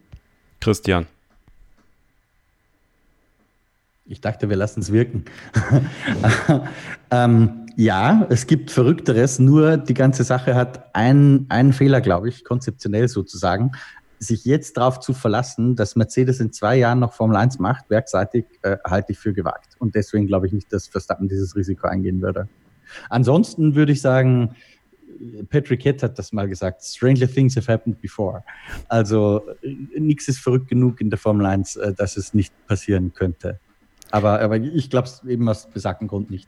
Christian. 0.61 1.05
Ich 4.05 4.21
dachte, 4.21 4.49
wir 4.49 4.57
lassen 4.57 4.81
es 4.81 4.91
wirken. 4.91 5.25
ähm, 7.11 7.60
ja, 7.75 8.25
es 8.29 8.47
gibt 8.47 8.71
Verrückteres, 8.71 9.39
nur 9.39 9.77
die 9.77 9.93
ganze 9.93 10.23
Sache 10.23 10.55
hat 10.55 10.95
einen, 10.95 11.45
einen 11.49 11.73
Fehler, 11.73 12.01
glaube 12.01 12.29
ich, 12.29 12.43
konzeptionell 12.43 13.07
sozusagen. 13.07 13.71
Sich 14.19 14.45
jetzt 14.45 14.77
darauf 14.77 14.99
zu 14.99 15.13
verlassen, 15.13 15.75
dass 15.75 15.95
Mercedes 15.95 16.39
in 16.39 16.53
zwei 16.53 16.77
Jahren 16.77 16.99
noch 16.99 17.13
Formel 17.13 17.35
1 17.37 17.59
macht, 17.59 17.89
werkseitig, 17.89 18.45
äh, 18.61 18.77
halte 18.85 19.13
ich 19.13 19.19
für 19.19 19.33
gewagt. 19.33 19.75
Und 19.79 19.95
deswegen 19.95 20.27
glaube 20.27 20.47
ich 20.47 20.53
nicht, 20.53 20.71
dass 20.71 20.87
Verstappen 20.87 21.27
dieses 21.27 21.55
Risiko 21.55 21.87
eingehen 21.87 22.21
würde. 22.21 22.47
Ansonsten 23.09 23.73
würde 23.75 23.93
ich 23.93 24.01
sagen, 24.01 24.55
Patrick 25.49 25.83
Head 25.83 26.03
hat 26.03 26.19
das 26.19 26.33
mal 26.33 26.47
gesagt, 26.47 26.83
stranger 26.83 27.27
things 27.27 27.55
have 27.55 27.71
happened 27.71 28.01
before. 28.01 28.43
Also 28.87 29.41
nichts 29.97 30.27
ist 30.27 30.39
verrückt 30.39 30.67
genug 30.67 31.01
in 31.01 31.09
der 31.09 31.19
Formel 31.19 31.45
1, 31.45 31.75
äh, 31.77 31.93
dass 31.93 32.17
es 32.17 32.33
nicht 32.33 32.53
passieren 32.67 33.13
könnte. 33.13 33.59
Aber, 34.11 34.41
aber 34.41 34.57
ich 34.57 34.89
glaube 34.89 35.07
es 35.07 35.23
eben 35.23 35.47
aus 35.47 35.69
besagten 35.69 36.07
Grund 36.07 36.29
nicht. 36.29 36.47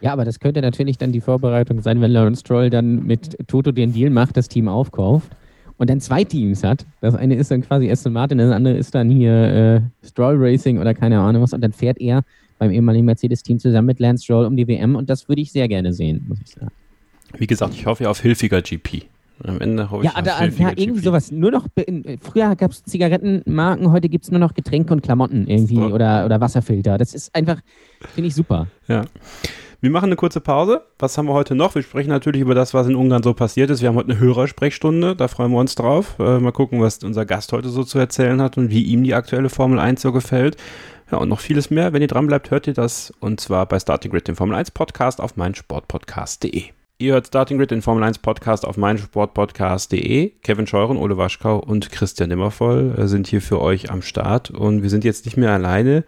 Ja, 0.00 0.12
aber 0.12 0.24
das 0.24 0.40
könnte 0.40 0.60
natürlich 0.60 0.98
dann 0.98 1.12
die 1.12 1.20
Vorbereitung 1.20 1.80
sein, 1.82 2.00
wenn 2.00 2.10
Lawrence 2.10 2.40
Stroll 2.40 2.70
dann 2.70 3.06
mit 3.06 3.36
Toto 3.46 3.72
den 3.72 3.92
Deal 3.92 4.10
macht, 4.10 4.36
das 4.36 4.48
Team 4.48 4.68
aufkauft 4.68 5.30
und 5.78 5.88
dann 5.88 6.00
zwei 6.00 6.24
Teams 6.24 6.62
hat. 6.62 6.84
Das 7.00 7.14
eine 7.14 7.36
ist 7.36 7.50
dann 7.50 7.62
quasi 7.62 7.90
Aston 7.90 8.12
Martin, 8.12 8.38
das 8.38 8.52
andere 8.52 8.76
ist 8.76 8.94
dann 8.94 9.08
hier 9.08 9.32
äh, 9.32 10.06
Stroll 10.06 10.36
Racing 10.38 10.78
oder 10.78 10.94
keine 10.94 11.20
Ahnung 11.20 11.42
was. 11.42 11.52
Und 11.52 11.62
dann 11.62 11.72
fährt 11.72 11.98
er 12.00 12.22
beim 12.58 12.70
ehemaligen 12.70 13.06
Mercedes-Team 13.06 13.58
zusammen 13.58 13.86
mit 13.86 13.98
Lance 13.98 14.24
Stroll 14.24 14.44
um 14.44 14.56
die 14.56 14.68
WM 14.68 14.94
und 14.94 15.08
das 15.08 15.28
würde 15.28 15.40
ich 15.40 15.52
sehr 15.52 15.68
gerne 15.68 15.92
sehen, 15.92 16.24
muss 16.28 16.38
ich 16.42 16.50
sagen. 16.50 16.70
Wie 17.38 17.46
gesagt, 17.46 17.74
ich 17.74 17.86
hoffe 17.86 18.08
auf 18.10 18.20
hilfiger 18.20 18.60
GP. 18.60 19.04
Am 19.44 19.60
Ende 19.60 19.88
ja, 19.90 20.00
ich 20.02 20.16
auf 20.16 20.22
da, 20.22 20.38
hilfiger 20.38 20.70
ja, 20.70 20.74
irgendwie 20.76 21.00
sowas. 21.00 21.30
Nur 21.30 21.50
noch, 21.50 21.66
in, 21.86 22.18
früher 22.20 22.54
gab 22.56 22.72
es 22.72 22.82
Zigarettenmarken, 22.84 23.90
heute 23.90 24.08
gibt 24.08 24.24
es 24.24 24.30
nur 24.30 24.40
noch 24.40 24.54
Getränke 24.54 24.92
und 24.92 25.02
Klamotten 25.02 25.46
irgendwie 25.46 25.76
So. 25.76 25.94
oder, 25.94 26.26
oder 26.26 26.40
Wasserfilter. 26.40 26.98
Das 26.98 27.14
ist 27.14 27.34
einfach, 27.34 27.60
finde 28.14 28.28
ich 28.28 28.34
super. 28.34 28.66
Ja. 28.88 29.04
Wir 29.82 29.90
machen 29.90 30.06
eine 30.06 30.16
kurze 30.16 30.42
Pause. 30.42 30.82
Was 30.98 31.16
haben 31.16 31.26
wir 31.26 31.32
heute 31.32 31.54
noch? 31.54 31.74
Wir 31.74 31.82
sprechen 31.82 32.10
natürlich 32.10 32.42
über 32.42 32.54
das, 32.54 32.74
was 32.74 32.86
in 32.86 32.94
Ungarn 32.94 33.22
so 33.22 33.32
passiert 33.32 33.70
ist. 33.70 33.80
Wir 33.80 33.88
haben 33.88 33.96
heute 33.96 34.10
eine 34.10 34.20
Hörersprechstunde, 34.20 35.16
da 35.16 35.26
freuen 35.26 35.52
wir 35.52 35.58
uns 35.58 35.74
drauf. 35.74 36.16
Äh, 36.18 36.38
mal 36.38 36.52
gucken, 36.52 36.82
was 36.82 36.98
unser 37.02 37.24
Gast 37.24 37.52
heute 37.52 37.70
so 37.70 37.82
zu 37.82 37.98
erzählen 37.98 38.42
hat 38.42 38.58
und 38.58 38.68
wie 38.68 38.82
ihm 38.82 39.02
die 39.04 39.14
aktuelle 39.14 39.48
Formel 39.48 39.78
1 39.78 40.02
so 40.02 40.12
gefällt. 40.12 40.58
Ja, 41.10 41.16
und 41.16 41.30
noch 41.30 41.40
vieles 41.40 41.70
mehr. 41.70 41.94
Wenn 41.94 42.02
ihr 42.02 42.08
dran 42.08 42.26
bleibt, 42.26 42.50
hört 42.50 42.66
ihr 42.66 42.74
das. 42.74 43.10
Und 43.20 43.40
zwar 43.40 43.64
bei 43.64 43.80
Starting 43.80 44.10
Grid, 44.10 44.28
dem 44.28 44.36
Formel 44.36 44.54
1 44.54 44.70
Podcast 44.72 45.18
auf 45.18 45.36
meinsportpodcast.de. 45.36 46.64
Ihr 47.00 47.14
hört 47.14 47.28
Starting 47.28 47.56
Grid, 47.56 47.70
den 47.70 47.80
Formel 47.80 48.04
1 48.04 48.18
Podcast 48.18 48.66
auf 48.66 48.76
meinsportpodcast.de. 48.76 50.32
Kevin 50.42 50.66
Scheuren, 50.66 50.98
Ole 50.98 51.16
Waschkau 51.16 51.56
und 51.56 51.90
Christian 51.90 52.28
Nimmervoll 52.28 52.94
äh, 52.98 53.08
sind 53.08 53.26
hier 53.26 53.40
für 53.40 53.58
euch 53.58 53.90
am 53.90 54.02
Start. 54.02 54.50
Und 54.50 54.82
wir 54.82 54.90
sind 54.90 55.02
jetzt 55.02 55.24
nicht 55.24 55.38
mehr 55.38 55.52
alleine, 55.52 56.04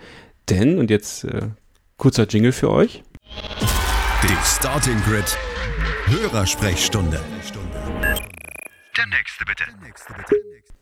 denn, 0.50 0.78
und 0.78 0.90
jetzt 0.90 1.24
äh, 1.24 1.48
kurzer 1.96 2.26
Jingle 2.28 2.52
für 2.52 2.70
euch. 2.70 3.02
Die 4.22 4.36
Starting 4.44 5.00
Grid 5.00 5.38
Hörersprechstunde. 6.08 7.18
Der 8.94 9.06
nächste 9.06 9.46
bitte. 9.46 9.64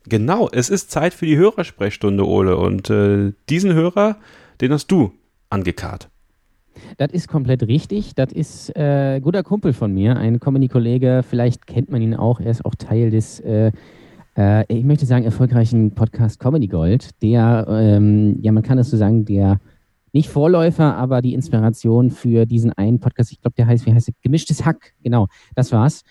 Genau, 0.06 0.48
es 0.50 0.70
ist 0.70 0.90
Zeit 0.90 1.14
für 1.14 1.26
die 1.26 1.36
Hörersprechstunde, 1.36 2.26
Ole. 2.26 2.56
Und 2.56 2.90
äh, 2.90 3.32
diesen 3.48 3.74
Hörer, 3.74 4.16
den 4.60 4.72
hast 4.72 4.88
du 4.88 5.12
angekarrt. 5.50 6.10
Das 6.96 7.12
ist 7.12 7.28
komplett 7.28 7.62
richtig. 7.62 8.14
Das 8.14 8.32
ist 8.32 8.74
äh, 8.76 9.16
ein 9.16 9.22
guter 9.22 9.42
Kumpel 9.42 9.72
von 9.72 9.92
mir, 9.92 10.16
ein 10.16 10.40
Comedy-Kollege. 10.40 11.22
Vielleicht 11.28 11.66
kennt 11.66 11.90
man 11.90 12.02
ihn 12.02 12.14
auch. 12.14 12.40
Er 12.40 12.50
ist 12.50 12.64
auch 12.64 12.74
Teil 12.74 13.10
des, 13.10 13.40
äh, 13.40 13.72
äh, 14.36 14.64
ich 14.68 14.84
möchte 14.84 15.06
sagen, 15.06 15.24
erfolgreichen 15.24 15.94
Podcast 15.94 16.40
Comedy 16.40 16.68
Gold. 16.68 17.22
Der, 17.22 17.66
ähm, 17.68 18.38
ja, 18.42 18.52
man 18.52 18.62
kann 18.62 18.78
es 18.78 18.90
so 18.90 18.96
sagen, 18.96 19.24
der 19.24 19.58
nicht 20.12 20.28
Vorläufer, 20.28 20.96
aber 20.96 21.22
die 21.22 21.34
Inspiration 21.34 22.10
für 22.10 22.46
diesen 22.46 22.72
einen 22.72 22.98
Podcast. 22.98 23.32
Ich 23.32 23.40
glaube, 23.40 23.54
der 23.56 23.66
heißt, 23.66 23.86
wie 23.86 23.94
heißt 23.94 24.08
er? 24.08 24.14
Gemischtes 24.22 24.64
Hack. 24.64 24.94
Genau, 25.02 25.28
das 25.54 25.72
war's. 25.72 26.02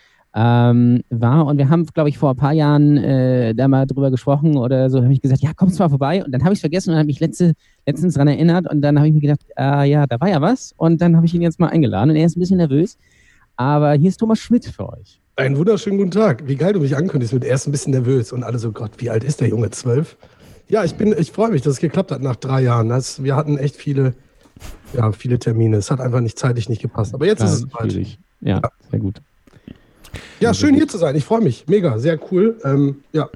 Ähm, 0.41 1.03
war 1.09 1.47
und 1.47 1.57
wir 1.57 1.67
haben, 1.67 1.85
glaube 1.87 2.07
ich, 2.07 2.17
vor 2.17 2.29
ein 2.29 2.37
paar 2.37 2.53
Jahren 2.53 2.95
äh, 2.95 3.53
da 3.53 3.67
mal 3.67 3.85
drüber 3.85 4.09
gesprochen 4.09 4.55
oder 4.55 4.89
so, 4.89 5.03
habe 5.03 5.11
ich 5.11 5.19
gesagt, 5.19 5.41
ja, 5.41 5.51
kommst 5.53 5.79
mal 5.79 5.89
vorbei 5.89 6.23
und 6.23 6.31
dann 6.31 6.43
habe 6.45 6.53
ich 6.53 6.59
es 6.59 6.61
vergessen 6.61 6.91
und 6.91 6.95
habe 6.95 7.07
mich 7.07 7.19
letzte, 7.19 7.55
letztens 7.85 8.13
daran 8.13 8.29
erinnert 8.29 8.71
und 8.71 8.81
dann 8.81 8.97
habe 8.97 9.09
ich 9.09 9.13
mir 9.13 9.19
gedacht, 9.19 9.41
äh, 9.57 9.89
ja, 9.89 10.07
da 10.07 10.17
war 10.21 10.29
ja 10.29 10.39
was 10.39 10.73
und 10.77 11.01
dann 11.01 11.17
habe 11.17 11.25
ich 11.25 11.33
ihn 11.33 11.41
jetzt 11.41 11.59
mal 11.59 11.67
eingeladen 11.67 12.11
und 12.11 12.15
er 12.15 12.25
ist 12.25 12.37
ein 12.37 12.39
bisschen 12.39 12.55
nervös, 12.55 12.97
aber 13.57 13.91
hier 13.95 14.07
ist 14.07 14.17
Thomas 14.17 14.39
Schmidt 14.39 14.65
für 14.65 14.87
euch. 14.87 15.19
Einen 15.35 15.57
wunderschönen 15.57 15.97
guten 15.97 16.11
Tag. 16.11 16.47
Wie 16.47 16.55
geil 16.55 16.71
du 16.71 16.79
mich 16.79 16.95
ankündigst. 16.95 17.33
Mit 17.33 17.43
erst 17.43 17.67
ein 17.67 17.71
bisschen 17.71 17.91
nervös 17.91 18.31
und 18.31 18.43
alle 18.43 18.59
so, 18.59 18.71
Gott, 18.71 18.91
wie 18.97 19.09
alt 19.09 19.25
ist 19.25 19.41
der 19.41 19.49
Junge? 19.49 19.69
Zwölf? 19.71 20.15
Ja, 20.69 20.85
ich 20.85 20.95
bin, 20.95 21.13
ich 21.17 21.31
freue 21.33 21.49
mich, 21.49 21.61
dass 21.61 21.73
es 21.73 21.79
geklappt 21.79 22.11
hat 22.11 22.21
nach 22.21 22.37
drei 22.37 22.61
Jahren. 22.61 22.87
Das, 22.89 23.23
wir 23.23 23.35
hatten 23.35 23.57
echt 23.57 23.75
viele, 23.75 24.13
ja, 24.93 25.11
viele 25.11 25.39
Termine. 25.39 25.77
Es 25.77 25.91
hat 25.91 25.99
einfach 25.99 26.21
nicht 26.21 26.37
zeitlich 26.39 26.69
nicht 26.69 26.81
gepasst. 26.81 27.13
Aber 27.13 27.25
jetzt 27.25 27.39
Klar, 27.39 27.51
ist 27.51 27.59
es 27.59 27.65
bald. 27.67 27.91
schwierig. 27.91 28.19
Ja, 28.41 28.61
sehr 28.89 28.99
gut. 28.99 29.21
Ja, 30.39 30.53
schön 30.53 30.75
hier 30.75 30.87
zu 30.87 30.97
sein. 30.97 31.15
Ich 31.15 31.25
freue 31.25 31.41
mich. 31.41 31.65
Mega, 31.67 31.99
sehr 31.99 32.19
cool. 32.31 32.57
Ähm, 32.63 33.03
ja. 33.11 33.29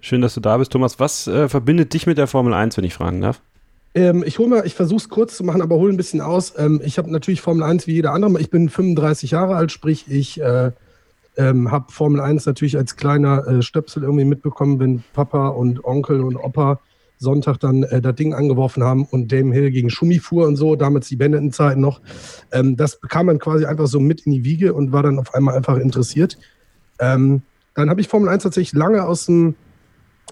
Schön, 0.00 0.20
dass 0.20 0.34
du 0.34 0.40
da 0.40 0.56
bist, 0.58 0.72
Thomas. 0.72 0.98
Was 0.98 1.26
äh, 1.26 1.48
verbindet 1.48 1.92
dich 1.94 2.06
mit 2.06 2.18
der 2.18 2.26
Formel 2.26 2.54
1, 2.54 2.76
wenn 2.76 2.84
ich 2.84 2.94
fragen 2.94 3.20
darf? 3.20 3.40
Ähm, 3.94 4.22
ich 4.24 4.38
hole 4.38 4.48
mal, 4.48 4.66
ich 4.66 4.74
versuche 4.74 4.98
es 4.98 5.08
kurz 5.08 5.36
zu 5.36 5.44
machen, 5.44 5.62
aber 5.62 5.76
hole 5.76 5.92
ein 5.92 5.96
bisschen 5.96 6.20
aus. 6.20 6.54
Ähm, 6.56 6.80
ich 6.84 6.98
habe 6.98 7.10
natürlich 7.10 7.40
Formel 7.40 7.62
1 7.62 7.86
wie 7.86 7.94
jeder 7.94 8.12
andere. 8.12 8.40
Ich 8.40 8.50
bin 8.50 8.68
35 8.68 9.32
Jahre 9.32 9.56
alt, 9.56 9.72
sprich, 9.72 10.06
ich 10.08 10.40
äh, 10.40 10.70
ähm, 11.36 11.70
habe 11.70 11.92
Formel 11.92 12.20
1 12.20 12.46
natürlich 12.46 12.76
als 12.76 12.96
kleiner 12.96 13.46
äh, 13.46 13.62
Stöpsel 13.62 14.02
irgendwie 14.02 14.24
mitbekommen, 14.24 14.78
wenn 14.78 15.02
Papa 15.12 15.48
und 15.48 15.84
Onkel 15.84 16.20
und 16.20 16.36
Opa 16.36 16.80
Sonntag 17.20 17.58
dann 17.60 17.82
äh, 17.84 18.00
das 18.00 18.14
Ding 18.16 18.32
angeworfen 18.34 18.82
haben 18.82 19.04
und 19.04 19.30
Dame 19.30 19.54
Hill 19.54 19.70
gegen 19.70 19.90
Schumi 19.90 20.18
fuhr 20.18 20.46
und 20.46 20.56
so, 20.56 20.74
damals 20.74 21.06
die 21.08 21.16
Benetton-Zeiten 21.16 21.80
noch. 21.80 22.00
Ähm, 22.50 22.76
das 22.76 22.98
bekam 22.98 23.26
man 23.26 23.38
quasi 23.38 23.66
einfach 23.66 23.86
so 23.86 24.00
mit 24.00 24.22
in 24.22 24.32
die 24.32 24.44
Wiege 24.44 24.72
und 24.72 24.92
war 24.92 25.02
dann 25.02 25.18
auf 25.18 25.34
einmal 25.34 25.54
einfach 25.54 25.76
interessiert. 25.76 26.38
Ähm, 26.98 27.42
dann 27.74 27.90
habe 27.90 28.00
ich 28.00 28.08
Formel 28.08 28.30
1 28.30 28.42
tatsächlich 28.42 28.72
lange 28.72 29.06
aus 29.06 29.26
dem, 29.26 29.54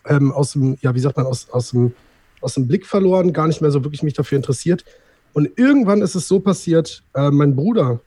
ähm, 0.06 0.32
aus 0.32 0.52
dem, 0.52 0.78
ja, 0.80 0.94
wie 0.94 1.00
sagt 1.00 1.18
man, 1.18 1.26
aus, 1.26 1.50
aus, 1.50 1.70
dem, 1.70 1.92
aus 2.40 2.54
dem 2.54 2.66
Blick 2.66 2.86
verloren, 2.86 3.34
gar 3.34 3.46
nicht 3.46 3.60
mehr 3.60 3.70
so 3.70 3.84
wirklich 3.84 4.02
mich 4.02 4.14
dafür 4.14 4.36
interessiert. 4.36 4.84
Und 5.34 5.50
irgendwann 5.56 6.00
ist 6.00 6.14
es 6.14 6.26
so 6.26 6.40
passiert, 6.40 7.04
äh, 7.14 7.30
mein 7.30 7.54
Bruder, 7.54 8.00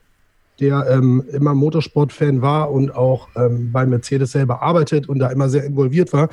der 0.61 0.87
ähm, 0.89 1.23
immer 1.31 1.53
Motorsport-Fan 1.53 2.41
war 2.41 2.71
und 2.71 2.95
auch 2.95 3.27
ähm, 3.35 3.71
bei 3.71 3.85
Mercedes 3.85 4.31
selber 4.31 4.61
arbeitet 4.61 5.09
und 5.09 5.19
da 5.19 5.29
immer 5.29 5.49
sehr 5.49 5.65
involviert 5.65 6.13
war, 6.13 6.29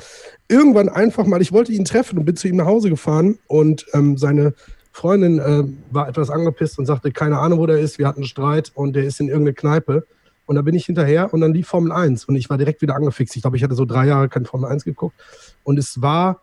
irgendwann 0.47 0.87
einfach 0.87 1.25
mal, 1.25 1.41
ich 1.41 1.51
wollte 1.51 1.73
ihn 1.73 1.83
treffen 1.83 2.19
und 2.19 2.25
bin 2.25 2.35
zu 2.35 2.47
ihm 2.47 2.57
nach 2.57 2.67
Hause 2.67 2.89
gefahren 2.89 3.39
und 3.47 3.85
ähm, 3.93 4.17
seine 4.17 4.53
Freundin 4.91 5.39
äh, 5.39 5.63
war 5.91 6.07
etwas 6.07 6.29
angepisst 6.29 6.77
und 6.77 6.85
sagte, 6.85 7.11
keine 7.11 7.39
Ahnung, 7.39 7.59
wo 7.59 7.65
der 7.65 7.79
ist, 7.79 7.99
wir 7.99 8.07
hatten 8.07 8.19
einen 8.19 8.27
Streit 8.27 8.71
und 8.75 8.95
der 8.95 9.03
ist 9.03 9.19
in 9.19 9.27
irgendeine 9.27 9.53
Kneipe. 9.53 10.05
Und 10.45 10.55
da 10.55 10.63
bin 10.63 10.73
ich 10.73 10.87
hinterher 10.87 11.31
und 11.31 11.41
dann 11.41 11.53
lief 11.53 11.67
Formel 11.67 11.91
1 11.91 12.25
und 12.25 12.35
ich 12.35 12.49
war 12.49 12.57
direkt 12.57 12.81
wieder 12.81 12.95
angefixt. 12.95 13.35
Ich 13.35 13.43
glaube, 13.43 13.55
ich 13.55 13.63
hatte 13.63 13.75
so 13.75 13.85
drei 13.85 14.07
Jahre 14.07 14.29
kein 14.29 14.45
Formel 14.45 14.69
1 14.69 14.83
geguckt. 14.83 15.15
Und 15.63 15.77
es 15.77 16.01
war 16.01 16.41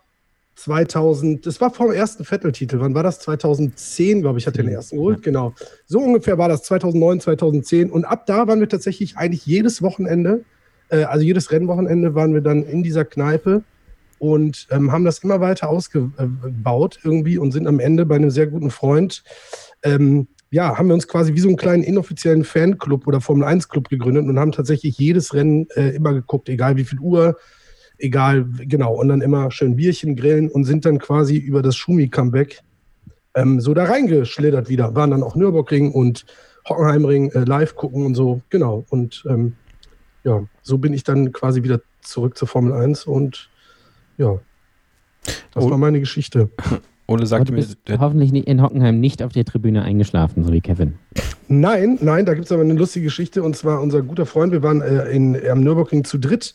2000, 0.57 1.45
das 1.45 1.61
war 1.61 1.71
vor 1.71 1.87
dem 1.87 1.95
ersten 1.95 2.25
Vettel-Titel. 2.25 2.79
Wann 2.79 2.95
war 2.95 3.03
das? 3.03 3.19
2010, 3.19 4.21
glaube 4.21 4.39
ich, 4.39 4.47
hat 4.47 4.57
er 4.57 4.63
den 4.63 4.73
ersten 4.73 4.97
geholt. 4.97 5.21
Genau. 5.21 5.53
So 5.85 5.99
ungefähr 5.99 6.37
war 6.37 6.49
das 6.49 6.63
2009, 6.63 7.19
2010. 7.21 7.91
Und 7.91 8.05
ab 8.05 8.25
da 8.25 8.47
waren 8.47 8.59
wir 8.59 8.67
tatsächlich 8.67 9.17
eigentlich 9.17 9.45
jedes 9.45 9.81
Wochenende, 9.83 10.43
äh, 10.89 11.03
also 11.03 11.23
jedes 11.23 11.51
Rennwochenende 11.51 12.15
waren 12.15 12.33
wir 12.33 12.41
dann 12.41 12.63
in 12.63 12.81
dieser 12.81 13.05
Kneipe 13.05 13.63
und 14.17 14.67
ähm, 14.71 14.91
haben 14.91 15.05
das 15.05 15.19
immer 15.19 15.39
weiter 15.41 15.69
ausgebaut 15.69 16.99
irgendwie 17.03 17.37
und 17.37 17.51
sind 17.51 17.67
am 17.67 17.79
Ende 17.79 18.05
bei 18.07 18.15
einem 18.15 18.31
sehr 18.31 18.47
guten 18.47 18.71
Freund. 18.71 19.23
Ähm, 19.83 20.27
ja, 20.49 20.75
haben 20.75 20.87
wir 20.87 20.95
uns 20.95 21.07
quasi 21.07 21.35
wie 21.35 21.39
so 21.39 21.49
einen 21.49 21.57
kleinen 21.57 21.83
inoffiziellen 21.83 22.43
Fanclub 22.43 23.05
oder 23.05 23.21
Formel 23.21 23.43
1 23.43 23.69
Club 23.69 23.89
gegründet 23.89 24.25
und 24.25 24.39
haben 24.39 24.53
tatsächlich 24.53 24.97
jedes 24.97 25.35
Rennen 25.35 25.67
äh, 25.75 25.89
immer 25.89 26.13
geguckt, 26.13 26.49
egal 26.49 26.77
wie 26.77 26.85
viel 26.85 26.99
Uhr, 26.99 27.37
egal, 27.97 28.45
genau, 28.59 28.93
und 28.93 29.07
dann 29.09 29.21
immer 29.21 29.51
schön 29.51 29.75
Bierchen 29.75 30.15
grillen 30.15 30.49
und 30.49 30.63
sind 30.65 30.85
dann 30.85 30.99
quasi 30.99 31.37
über 31.37 31.61
das 31.61 31.75
Schumi-Comeback 31.75 32.61
ähm, 33.35 33.59
so 33.59 33.73
da 33.73 33.85
reingeschlittert 33.85 34.69
wieder. 34.69 34.95
Waren 34.95 35.11
dann 35.11 35.23
auch 35.23 35.35
Nürburgring 35.35 35.91
und 35.91 36.25
Hockenheimring 36.67 37.31
äh, 37.31 37.43
live 37.43 37.75
gucken 37.75 38.05
und 38.05 38.15
so, 38.15 38.41
genau. 38.49 38.85
Und 38.89 39.23
ähm, 39.29 39.53
ja, 40.23 40.43
so 40.61 40.77
bin 40.77 40.93
ich 40.93 41.03
dann 41.03 41.31
quasi 41.31 41.63
wieder 41.63 41.81
zurück 42.01 42.37
zur 42.37 42.47
Formel 42.47 42.73
1 42.73 43.05
und 43.05 43.49
ja, 44.17 44.39
das 45.53 45.63
Oh. 45.63 45.69
war 45.69 45.77
meine 45.77 45.99
Geschichte. 45.99 46.49
Ole 47.07 47.25
sagte 47.25 47.53
du 47.53 47.57
mir, 47.57 47.99
hoffentlich 47.99 48.33
in 48.33 48.61
Hockenheim 48.61 48.99
nicht 48.99 49.23
auf 49.23 49.31
der 49.31 49.45
Tribüne 49.45 49.81
eingeschlafen, 49.81 50.43
so 50.43 50.51
wie 50.51 50.59
Kevin. 50.59 50.95
Nein, 51.47 51.97
nein, 52.01 52.25
da 52.25 52.33
gibt 52.33 52.45
es 52.47 52.51
aber 52.51 52.63
eine 52.63 52.73
lustige 52.73 53.05
Geschichte 53.05 53.43
und 53.43 53.55
zwar 53.55 53.81
unser 53.81 54.01
guter 54.01 54.25
Freund, 54.25 54.51
wir 54.51 54.61
waren 54.61 54.81
äh, 54.81 55.09
in, 55.09 55.39
am 55.49 55.61
Nürburgring 55.61 56.03
zu 56.03 56.17
dritt 56.17 56.53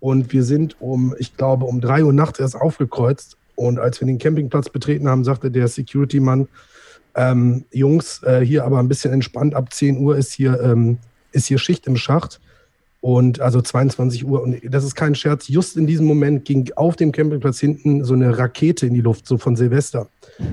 und 0.00 0.32
wir 0.32 0.44
sind 0.44 0.76
um, 0.80 1.14
ich 1.18 1.36
glaube, 1.36 1.64
um 1.64 1.80
drei 1.80 2.04
Uhr 2.04 2.12
nachts 2.12 2.40
erst 2.40 2.56
aufgekreuzt. 2.56 3.36
Und 3.54 3.78
als 3.78 4.00
wir 4.00 4.06
den 4.06 4.18
Campingplatz 4.18 4.68
betreten 4.68 5.08
haben, 5.08 5.24
sagte 5.24 5.50
der 5.50 5.66
Security-Mann, 5.66 6.48
ähm, 7.16 7.64
Jungs, 7.72 8.22
äh, 8.22 8.40
hier 8.40 8.64
aber 8.64 8.78
ein 8.78 8.88
bisschen 8.88 9.12
entspannt, 9.12 9.54
ab 9.54 9.72
10 9.72 9.98
Uhr 9.98 10.16
ist 10.16 10.32
hier, 10.32 10.60
ähm, 10.60 10.98
ist 11.32 11.46
hier 11.46 11.58
Schicht 11.58 11.86
im 11.86 11.96
Schacht 11.96 12.40
und 13.00 13.40
also 13.40 13.60
22 13.60 14.26
Uhr 14.26 14.42
und 14.42 14.60
das 14.64 14.82
ist 14.82 14.96
kein 14.96 15.14
Scherz, 15.14 15.48
just 15.48 15.76
in 15.76 15.86
diesem 15.86 16.06
Moment 16.06 16.44
ging 16.44 16.68
auf 16.74 16.96
dem 16.96 17.12
Campingplatz 17.12 17.60
hinten 17.60 18.04
so 18.04 18.14
eine 18.14 18.36
Rakete 18.36 18.86
in 18.86 18.94
die 18.94 19.00
Luft, 19.00 19.26
so 19.26 19.38
von 19.38 19.54
Silvester. 19.54 20.08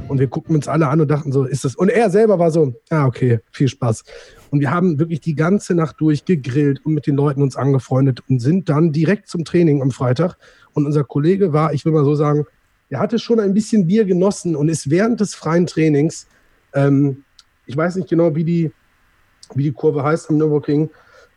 Und 0.08 0.20
wir 0.20 0.28
guckten 0.28 0.56
uns 0.56 0.68
alle 0.68 0.88
an 0.88 1.02
und 1.02 1.10
dachten 1.10 1.32
so, 1.32 1.46
ist 1.46 1.66
das. 1.66 1.76
Und 1.76 1.90
er 1.90 2.12
selber 2.12 2.38
war 2.38 2.52
so, 2.52 2.74
ah, 2.92 3.06
okay, 3.06 3.40
viel 3.52 3.68
Spaß. 3.68 4.04
Und 4.52 4.60
wir 4.60 4.70
haben 4.70 5.00
wirklich 5.00 5.22
die 5.22 5.34
ganze 5.34 5.74
Nacht 5.74 5.96
durch 6.00 6.26
gegrillt 6.26 6.86
und 6.86 6.94
mit 6.94 7.08
den 7.08 7.16
Leuten 7.16 7.42
uns 7.42 7.56
angefreundet 7.56 8.22
und 8.30 8.40
sind 8.40 8.70
dann 8.70 8.92
direkt 8.92 9.28
zum 9.28 9.44
Training 9.44 9.82
am 9.82 9.90
Freitag. 9.90 10.38
Und 10.74 10.86
unser 10.86 11.04
Kollege 11.04 11.52
war, 11.52 11.74
ich 11.74 11.84
will 11.84 11.94
mal 11.94 12.06
so 12.06 12.14
sagen, 12.14 12.46
der 12.92 13.00
hatte 13.00 13.18
schon 13.18 13.40
ein 13.40 13.56
bisschen 13.56 13.88
Bier 13.88 14.06
genossen 14.06 14.56
und 14.56 14.70
ist 14.70 14.92
während 14.92 15.20
des 15.20 15.34
freien 15.34 15.66
Trainings, 15.66 16.28
ähm, 16.74 17.24
ich 17.66 17.76
weiß 17.76 17.96
nicht 17.96 18.10
genau, 18.10 18.36
wie 18.36 18.44
die, 18.44 18.72
wie 19.56 19.64
die 19.64 19.72
Kurve 19.72 20.04
heißt 20.04 20.30
am 20.30 20.38
Nürburgring, 20.38 20.92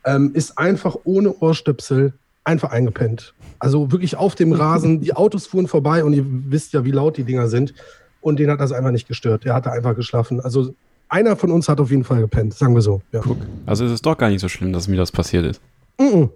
ähm, 0.05 0.33
ist 0.35 0.59
einfach 0.59 0.97
ohne 1.05 1.35
Ohrstöpsel 1.35 2.13
einfach 2.45 2.71
eingepennt. 2.71 3.35
Also 3.59 3.93
wirklich 3.93 4.17
auf 4.17 4.35
dem 4.35 4.53
Rasen. 4.53 5.01
Die 5.01 5.15
Autos 5.15 5.47
fuhren 5.47 5.69
vorbei 5.69 6.05
und 6.05 6.13
ihr 6.15 6.25
wisst 6.27 6.73
ja, 6.73 6.85
wie 6.85 6.91
laut 6.91 7.17
die 7.17 7.25
Dinger 7.25 7.49
sind. 7.49 7.75
Und 8.21 8.39
den 8.39 8.51
hat 8.51 8.61
das 8.61 8.73
einfach 8.73 8.91
nicht 8.91 9.07
gestört. 9.07 9.45
Der 9.45 9.55
hatte 9.55 9.71
einfach 9.71 9.95
geschlafen. 9.95 10.41
Also 10.41 10.75
einer 11.09 11.37
von 11.37 11.51
uns 11.51 11.69
hat 11.69 11.81
auf 11.81 11.91
jeden 11.91 12.05
Fall 12.05 12.21
gepennt, 12.21 12.55
sagen 12.55 12.75
wir 12.75 12.83
so. 12.83 13.03
Ja. 13.13 13.23
also 13.67 13.85
ist 13.85 13.93
es 13.93 14.03
doch 14.03 14.17
gar 14.17 14.31
nicht 14.31 14.41
so 14.41 14.49
schlimm, 14.49 14.73
dass 14.73 14.89
mir 14.89 14.97
das 14.97 15.13
passiert 15.13 15.47
ist. 15.47 15.61
Mhm. 16.01 16.31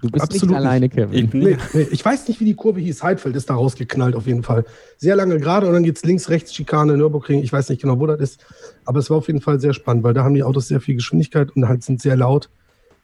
Du 0.00 0.10
bist 0.10 0.22
Absolut 0.22 0.50
nicht 0.50 0.56
alleine, 0.56 0.88
Kevin. 0.88 1.24
Ich, 1.24 1.32
Nee, 1.34 1.56
nee, 1.72 1.86
ich 1.90 2.04
weiß 2.04 2.28
nicht, 2.28 2.38
wie 2.38 2.44
die 2.44 2.54
Kurve 2.54 2.78
hieß. 2.78 3.02
Heidfeld 3.02 3.34
ist 3.34 3.50
da 3.50 3.54
rausgeknallt 3.54 4.14
auf 4.14 4.28
jeden 4.28 4.44
Fall. 4.44 4.64
Sehr 4.96 5.16
lange 5.16 5.40
gerade 5.40 5.66
und 5.66 5.72
dann 5.72 5.82
geht's 5.82 6.04
links, 6.04 6.28
rechts, 6.28 6.54
Schikane, 6.54 6.96
Nürburgring. 6.96 7.42
Ich 7.42 7.52
weiß 7.52 7.68
nicht 7.68 7.82
genau, 7.82 7.98
wo 7.98 8.06
das 8.06 8.20
ist. 8.20 8.46
Aber 8.84 9.00
es 9.00 9.10
war 9.10 9.16
auf 9.16 9.26
jeden 9.26 9.40
Fall 9.40 9.58
sehr 9.60 9.74
spannend, 9.74 10.04
weil 10.04 10.14
da 10.14 10.22
haben 10.22 10.34
die 10.34 10.44
Autos 10.44 10.68
sehr 10.68 10.80
viel 10.80 10.94
Geschwindigkeit 10.94 11.50
und 11.56 11.68
halt 11.68 11.82
sind 11.82 12.00
sehr 12.00 12.16
laut. 12.16 12.48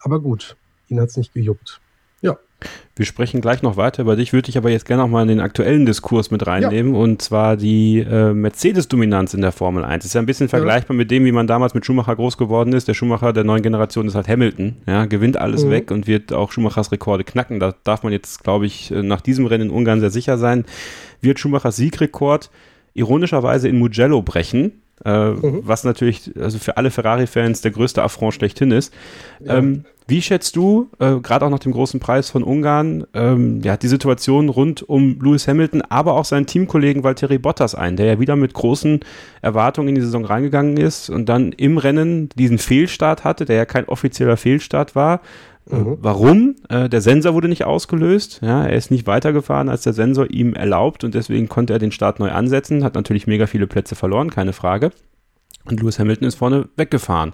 Aber 0.04 0.20
gut, 0.20 0.56
ihn 0.88 1.00
hat's 1.00 1.16
nicht 1.16 1.34
gejuckt. 1.34 1.80
Wir 2.96 3.04
sprechen 3.04 3.42
gleich 3.42 3.60
noch 3.60 3.76
weiter 3.76 4.00
über 4.02 4.16
dich, 4.16 4.32
würde 4.32 4.48
ich 4.48 4.56
aber 4.56 4.70
jetzt 4.70 4.86
gerne 4.86 5.02
noch 5.02 5.08
mal 5.10 5.20
in 5.22 5.28
den 5.28 5.40
aktuellen 5.40 5.84
Diskurs 5.84 6.30
mit 6.30 6.46
reinnehmen 6.46 6.94
und 6.94 7.20
zwar 7.20 7.58
die 7.58 7.98
äh, 7.98 8.32
Mercedes-Dominanz 8.32 9.34
in 9.34 9.42
der 9.42 9.52
Formel 9.52 9.84
1. 9.84 10.04
ist 10.06 10.14
ja 10.14 10.20
ein 10.22 10.26
bisschen 10.26 10.48
vergleichbar 10.48 10.96
mit 10.96 11.10
dem, 11.10 11.26
wie 11.26 11.32
man 11.32 11.46
damals 11.46 11.74
mit 11.74 11.84
Schumacher 11.84 12.16
groß 12.16 12.38
geworden 12.38 12.72
ist. 12.72 12.88
Der 12.88 12.94
Schumacher 12.94 13.34
der 13.34 13.44
neuen 13.44 13.62
Generation 13.62 14.06
ist 14.06 14.14
halt 14.14 14.28
Hamilton, 14.28 14.76
ja, 14.86 15.04
gewinnt 15.04 15.36
alles 15.36 15.64
Mhm. 15.66 15.70
weg 15.70 15.90
und 15.90 16.06
wird 16.06 16.32
auch 16.32 16.52
Schumachers 16.52 16.90
Rekorde 16.90 17.24
knacken. 17.24 17.60
Da 17.60 17.74
darf 17.84 18.02
man 18.02 18.12
jetzt, 18.14 18.42
glaube 18.44 18.64
ich, 18.64 18.90
äh, 18.92 19.02
nach 19.02 19.20
diesem 19.20 19.44
Rennen 19.44 19.68
in 19.68 19.74
Ungarn 19.74 20.00
sehr 20.00 20.10
sicher 20.10 20.38
sein. 20.38 20.64
Wird 21.20 21.38
Schumachers 21.40 21.76
Siegrekord 21.76 22.50
ironischerweise 22.94 23.68
in 23.68 23.78
Mugello 23.78 24.22
brechen. 24.22 24.80
Äh, 25.04 25.10
Was 25.10 25.84
natürlich 25.84 26.30
also 26.38 26.58
für 26.58 26.76
alle 26.76 26.90
Ferrari-Fans 26.90 27.60
der 27.62 27.72
größte 27.72 28.02
Affront 28.02 28.34
schlechthin 28.34 28.70
ist. 28.70 28.92
Ähm, 29.44 29.84
wie 30.06 30.20
schätzt 30.20 30.54
du, 30.56 30.90
äh, 30.98 31.16
gerade 31.16 31.46
auch 31.46 31.50
nach 31.50 31.60
dem 31.60 31.72
großen 31.72 31.98
Preis 31.98 32.28
von 32.28 32.42
Ungarn, 32.42 33.06
ähm, 33.14 33.62
ja, 33.62 33.78
die 33.78 33.88
Situation 33.88 34.50
rund 34.50 34.86
um 34.86 35.18
Lewis 35.20 35.48
Hamilton, 35.48 35.80
aber 35.80 36.12
auch 36.14 36.26
seinen 36.26 36.44
Teamkollegen 36.44 37.02
Valtteri 37.02 37.38
Bottas 37.38 37.74
ein, 37.74 37.96
der 37.96 38.06
ja 38.06 38.20
wieder 38.20 38.36
mit 38.36 38.52
großen 38.52 39.00
Erwartungen 39.40 39.88
in 39.88 39.94
die 39.94 40.02
Saison 40.02 40.26
reingegangen 40.26 40.76
ist 40.76 41.08
und 41.08 41.26
dann 41.30 41.52
im 41.52 41.78
Rennen 41.78 42.28
diesen 42.36 42.58
Fehlstart 42.58 43.24
hatte, 43.24 43.46
der 43.46 43.56
ja 43.56 43.64
kein 43.64 43.88
offizieller 43.88 44.36
Fehlstart 44.36 44.94
war. 44.94 45.22
Äh, 45.70 45.76
Warum? 45.76 46.56
Äh, 46.68 46.88
der 46.88 47.00
Sensor 47.00 47.34
wurde 47.34 47.48
nicht 47.48 47.64
ausgelöst. 47.64 48.40
Ja, 48.42 48.64
er 48.64 48.76
ist 48.76 48.90
nicht 48.90 49.06
weitergefahren, 49.06 49.68
als 49.68 49.82
der 49.82 49.92
Sensor 49.92 50.30
ihm 50.30 50.54
erlaubt 50.54 51.04
und 51.04 51.14
deswegen 51.14 51.48
konnte 51.48 51.72
er 51.72 51.78
den 51.78 51.92
Start 51.92 52.18
neu 52.18 52.30
ansetzen. 52.30 52.84
Hat 52.84 52.94
natürlich 52.94 53.26
mega 53.26 53.46
viele 53.46 53.66
Plätze 53.66 53.94
verloren, 53.94 54.30
keine 54.30 54.52
Frage. 54.52 54.90
Und 55.64 55.80
Lewis 55.80 55.98
Hamilton 55.98 56.28
ist 56.28 56.34
vorne 56.34 56.68
weggefahren. 56.76 57.32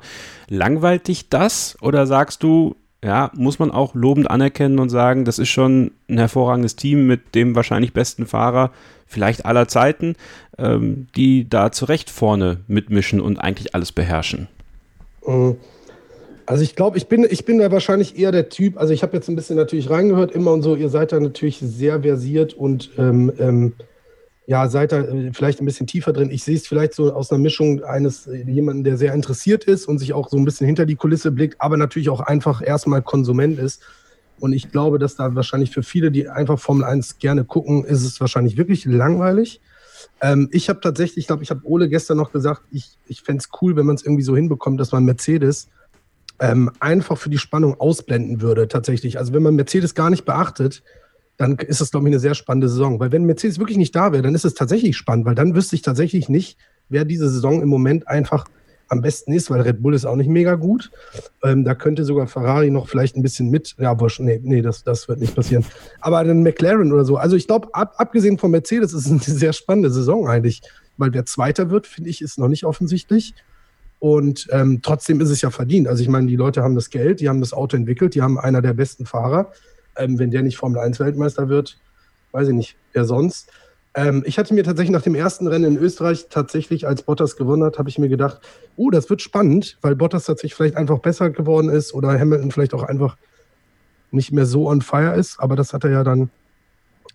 Langweilt 0.49 1.09
dich 1.09 1.29
das 1.29 1.77
oder 1.81 2.07
sagst 2.07 2.43
du, 2.43 2.77
ja, 3.03 3.31
muss 3.35 3.59
man 3.59 3.71
auch 3.71 3.95
lobend 3.95 4.31
anerkennen 4.31 4.79
und 4.79 4.91
sagen, 4.91 5.25
das 5.25 5.39
ist 5.39 5.49
schon 5.49 5.93
ein 6.09 6.19
hervorragendes 6.19 6.77
Team 6.77 7.07
mit 7.07 7.35
dem 7.35 7.57
wahrscheinlich 7.57 7.93
besten 7.93 8.27
Fahrer, 8.27 8.73
vielleicht 9.07 9.47
aller 9.47 9.69
Zeiten, 9.69 10.17
ähm, 10.59 11.09
die 11.17 11.49
da 11.49 11.73
zu 11.73 11.87
Recht 11.87 12.11
vorne 12.11 12.59
mitmischen 12.69 13.21
und 13.21 13.39
eigentlich 13.39 13.75
alles 13.75 13.91
beherrschen? 13.91 14.49
Mhm. 15.27 15.57
Also 16.51 16.65
ich 16.65 16.75
glaube, 16.75 16.99
ich 16.99 17.07
bin, 17.07 17.25
ich 17.31 17.45
bin 17.45 17.59
da 17.59 17.71
wahrscheinlich 17.71 18.19
eher 18.19 18.33
der 18.33 18.49
Typ, 18.49 18.77
also 18.77 18.93
ich 18.93 19.05
habe 19.05 19.17
jetzt 19.17 19.29
ein 19.29 19.37
bisschen 19.37 19.55
natürlich 19.55 19.89
reingehört, 19.89 20.33
immer 20.33 20.53
und 20.53 20.63
so, 20.63 20.75
ihr 20.75 20.89
seid 20.89 21.13
da 21.13 21.21
natürlich 21.21 21.61
sehr 21.61 22.03
versiert 22.03 22.55
und 22.55 22.91
ähm, 22.99 23.33
ähm, 23.39 23.75
ja, 24.49 24.67
seid 24.67 24.91
da 24.91 24.99
äh, 24.99 25.31
vielleicht 25.33 25.61
ein 25.61 25.65
bisschen 25.65 25.87
tiefer 25.87 26.13
drin. 26.13 26.29
Ich 26.33 26.43
sehe 26.43 26.57
es 26.57 26.67
vielleicht 26.67 26.95
so 26.95 27.13
aus 27.13 27.31
einer 27.31 27.39
Mischung 27.39 27.85
eines 27.85 28.27
äh, 28.27 28.43
jemanden, 28.51 28.83
der 28.83 28.97
sehr 28.97 29.15
interessiert 29.15 29.63
ist 29.63 29.87
und 29.87 30.01
sich 30.01 30.13
auch 30.13 30.29
so 30.29 30.39
ein 30.39 30.45
bisschen 30.45 30.67
hinter 30.67 30.87
die 30.87 30.97
Kulisse 30.97 31.31
blickt, 31.31 31.61
aber 31.61 31.77
natürlich 31.77 32.11
auch 32.11 32.19
einfach 32.19 32.67
erstmal 32.67 33.01
Konsument 33.01 33.57
ist. 33.61 33.83
Und 34.41 34.53
ich 34.53 34.73
glaube, 34.73 34.99
dass 34.99 35.15
da 35.15 35.37
wahrscheinlich 35.37 35.71
für 35.71 35.85
viele, 35.85 36.11
die 36.11 36.29
einfach 36.29 36.59
Formel 36.59 36.83
1 36.83 37.21
gerne 37.21 37.45
gucken, 37.45 37.85
ist 37.85 38.03
es 38.03 38.21
wahrscheinlich 38.21 38.57
wirklich 38.57 38.87
langweilig. 38.87 39.61
Ähm, 40.21 40.49
ich 40.51 40.69
habe 40.69 40.81
tatsächlich, 40.81 41.19
ich 41.19 41.27
glaube, 41.29 41.45
ich 41.45 41.51
habe 41.51 41.61
Ole 41.63 41.89
gestern 41.89 42.17
noch 42.17 42.33
gesagt, 42.33 42.63
ich, 42.73 42.99
ich 43.07 43.23
fände 43.23 43.39
es 43.41 43.51
cool, 43.63 43.77
wenn 43.77 43.87
man 43.87 43.95
es 43.95 44.03
irgendwie 44.05 44.25
so 44.25 44.35
hinbekommt, 44.35 44.81
dass 44.81 44.91
man 44.91 45.05
Mercedes 45.05 45.69
ähm, 46.41 46.71
einfach 46.81 47.19
für 47.19 47.31
die 47.31 47.39
Spannung 47.39 47.79
ausblenden 47.79 48.41
würde, 48.41 48.67
tatsächlich. 48.67 49.19
Also 49.19 49.33
wenn 49.33 49.43
man 49.43 49.55
Mercedes 49.55 49.95
gar 49.95 50.11
nicht 50.11 50.25
beachtet, 50.25 50.83
dann 51.37 51.57
ist 51.57 51.81
das, 51.81 51.91
glaube 51.91 52.09
ich, 52.09 52.13
eine 52.13 52.21
sehr 52.21 52.35
spannende 52.35 52.69
Saison. 52.69 52.99
Weil 52.99 53.13
wenn 53.13 53.25
Mercedes 53.25 53.59
wirklich 53.59 53.79
nicht 53.79 53.95
da 53.95 54.13
wäre, 54.13 54.23
dann 54.23 54.35
ist 54.35 54.45
es 54.45 54.55
tatsächlich 54.55 54.97
spannend, 54.97 55.27
weil 55.27 55.35
dann 55.35 55.55
wüsste 55.55 55.77
ich 55.77 55.83
tatsächlich 55.83 56.29
nicht, 56.29 56.59
wer 56.89 57.05
diese 57.05 57.31
Saison 57.31 57.63
im 57.63 57.69
Moment 57.69 58.09
einfach 58.09 58.47
am 58.89 59.03
besten 59.03 59.33
ist, 59.33 59.51
weil 59.51 59.61
Red 59.61 59.83
Bull 59.83 59.95
ist 59.95 60.05
auch 60.05 60.17
nicht 60.17 60.29
mega 60.29 60.57
gut. 60.57 60.91
Ähm, 61.45 61.65
da 61.65 61.75
könnte 61.75 62.05
sogar 62.05 62.27
Ferrari 62.27 62.71
noch 62.71 62.89
vielleicht 62.89 63.17
ein 63.17 63.23
bisschen 63.23 63.49
mit. 63.49 63.77
Ja, 63.79 63.99
wurscht, 64.01 64.21
nee, 64.21 64.41
nee, 64.43 64.63
das, 64.63 64.83
das 64.83 65.09
wird 65.09 65.21
nicht 65.21 65.35
passieren. 65.35 65.65
Aber 66.01 66.23
dann 66.25 66.43
McLaren 66.43 66.93
oder 66.93 67.05
so. 67.05 67.17
Also 67.17 67.37
ich 67.37 67.47
glaube, 67.47 67.69
ab, 67.73 67.95
abgesehen 67.99 68.37
von 68.37 68.51
Mercedes 68.51 68.93
ist 68.93 69.07
es 69.07 69.11
eine 69.11 69.21
sehr 69.39 69.53
spannende 69.53 69.91
Saison 69.91 70.27
eigentlich. 70.27 70.63
Weil 70.97 71.15
wer 71.15 71.25
Zweiter 71.25 71.71
wird, 71.71 71.87
finde 71.87 72.11
ich, 72.11 72.21
ist 72.21 72.39
noch 72.39 72.49
nicht 72.49 72.65
offensichtlich. 72.65 73.35
Und 74.01 74.49
ähm, 74.51 74.81
trotzdem 74.83 75.21
ist 75.21 75.29
es 75.29 75.43
ja 75.43 75.51
verdient. 75.51 75.87
Also 75.87 76.03
ich 76.03 76.09
meine, 76.09 76.27
die 76.27 76.37
Leute 76.37 76.63
haben 76.63 76.75
das 76.75 76.89
Geld, 76.91 77.21
die 77.21 77.29
haben 77.29 77.41
das 77.41 77.53
Auto 77.53 77.77
entwickelt, 77.77 78.15
die 78.15 78.23
haben 78.23 78.39
einer 78.39 78.63
der 78.63 78.73
besten 78.73 79.05
Fahrer. 79.07 79.53
Ähm, 79.97 80.19
wenn 80.19 80.31
der 80.31 80.43
nicht 80.43 80.57
Formel 80.57 80.81
1 80.81 80.99
Weltmeister 80.99 81.49
wird, 81.49 81.79
weiß 82.33 82.49
ich 82.49 82.55
nicht, 82.55 82.77
wer 82.95 83.05
sonst. 83.05 83.51
Ähm, 83.95 84.23
ich 84.25 84.39
hatte 84.39 84.55
mir 84.55 84.65
tatsächlich 84.65 84.93
nach 84.93 85.03
dem 85.03 85.15
ersten 85.15 85.47
Rennen 85.47 85.77
in 85.77 85.83
Österreich 85.83 86.29
tatsächlich, 86.31 86.87
als 86.87 87.03
Bottas 87.03 87.37
gewonnen 87.37 87.63
hat, 87.63 87.79
habe 87.79 87.91
ich 87.91 87.99
mir 87.99 88.09
gedacht, 88.09 88.41
oh, 88.77 88.89
das 88.89 89.11
wird 89.11 89.21
spannend, 89.21 89.77
weil 89.83 89.97
Bottas 89.97 90.25
tatsächlich 90.25 90.55
vielleicht 90.55 90.77
einfach 90.77 91.01
besser 91.01 91.29
geworden 91.29 91.69
ist 91.69 91.93
oder 91.93 92.19
Hamilton 92.19 92.51
vielleicht 92.53 92.73
auch 92.73 92.85
einfach 92.85 93.19
nicht 94.13 94.33
mehr 94.33 94.47
so 94.47 94.69
on 94.69 94.81
fire 94.81 95.15
ist. 95.15 95.41
Aber 95.41 95.57
das 95.57 95.75
hat 95.75 95.85
er 95.85 95.91
ja 95.91 96.05
dann 96.05 96.31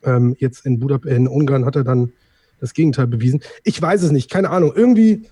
ähm, 0.04 0.36
jetzt 0.38 0.68
in 0.68 0.80
Budapest, 0.80 1.16
in 1.16 1.28
Ungarn 1.28 1.66
hat 1.66 1.76
er 1.76 1.84
dann 1.84 2.12
das 2.60 2.74
Gegenteil 2.74 3.08
bewiesen. 3.08 3.42
Ich 3.64 3.82
weiß 3.82 4.04
es 4.04 4.12
nicht, 4.12 4.30
keine 4.30 4.50
Ahnung. 4.50 4.74
Irgendwie 4.76 5.26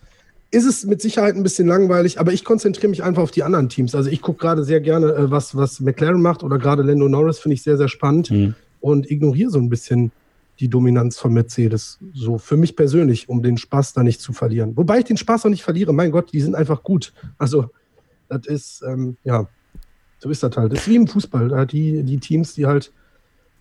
ist 0.53 0.65
es 0.65 0.85
mit 0.85 1.01
Sicherheit 1.01 1.35
ein 1.35 1.41
bisschen 1.41 1.67
langweilig, 1.67 2.19
aber 2.19 2.31
ich 2.31 2.45
konzentriere 2.45 2.89
mich 2.89 3.03
einfach 3.03 3.23
auf 3.23 3.31
die 3.31 3.41
anderen 3.41 3.69
Teams. 3.69 3.95
Also 3.95 4.11
ich 4.11 4.21
gucke 4.21 4.39
gerade 4.39 4.63
sehr 4.63 4.81
gerne, 4.81 5.07
äh, 5.07 5.31
was, 5.31 5.55
was 5.55 5.79
McLaren 5.79 6.21
macht 6.21 6.43
oder 6.43 6.59
gerade 6.59 6.83
Lando 6.83 7.09
Norris 7.09 7.39
finde 7.39 7.55
ich 7.55 7.63
sehr, 7.63 7.77
sehr 7.77 7.87
spannend 7.87 8.29
Hm. 8.29 8.53
und 8.79 9.09
ignoriere 9.09 9.49
so 9.49 9.57
ein 9.57 9.69
bisschen 9.69 10.11
die 10.59 10.69
Dominanz 10.69 11.17
von 11.17 11.33
Mercedes. 11.33 11.97
So 12.13 12.37
für 12.37 12.55
mich 12.55 12.75
persönlich, 12.75 13.29
um 13.29 13.41
den 13.41 13.57
Spaß 13.57 13.93
da 13.93 14.03
nicht 14.03 14.21
zu 14.21 14.31
verlieren. 14.31 14.77
Wobei 14.77 14.99
ich 14.99 15.05
den 15.05 15.17
Spaß 15.17 15.45
auch 15.45 15.49
nicht 15.49 15.63
verliere. 15.63 15.91
Mein 15.91 16.11
Gott, 16.11 16.31
die 16.31 16.41
sind 16.41 16.53
einfach 16.53 16.83
gut. 16.83 17.13
Also 17.39 17.71
das 18.29 18.45
ist, 18.45 18.83
ähm, 18.87 19.17
ja, 19.23 19.47
so 20.19 20.29
ist 20.29 20.43
das 20.43 20.55
halt. 20.55 20.71
Das 20.71 20.81
ist 20.81 20.87
wie 20.87 20.95
im 20.97 21.07
Fußball. 21.07 21.49
Da 21.49 21.65
die, 21.65 22.03
die 22.03 22.19
Teams, 22.19 22.53
die 22.53 22.67
halt 22.67 22.91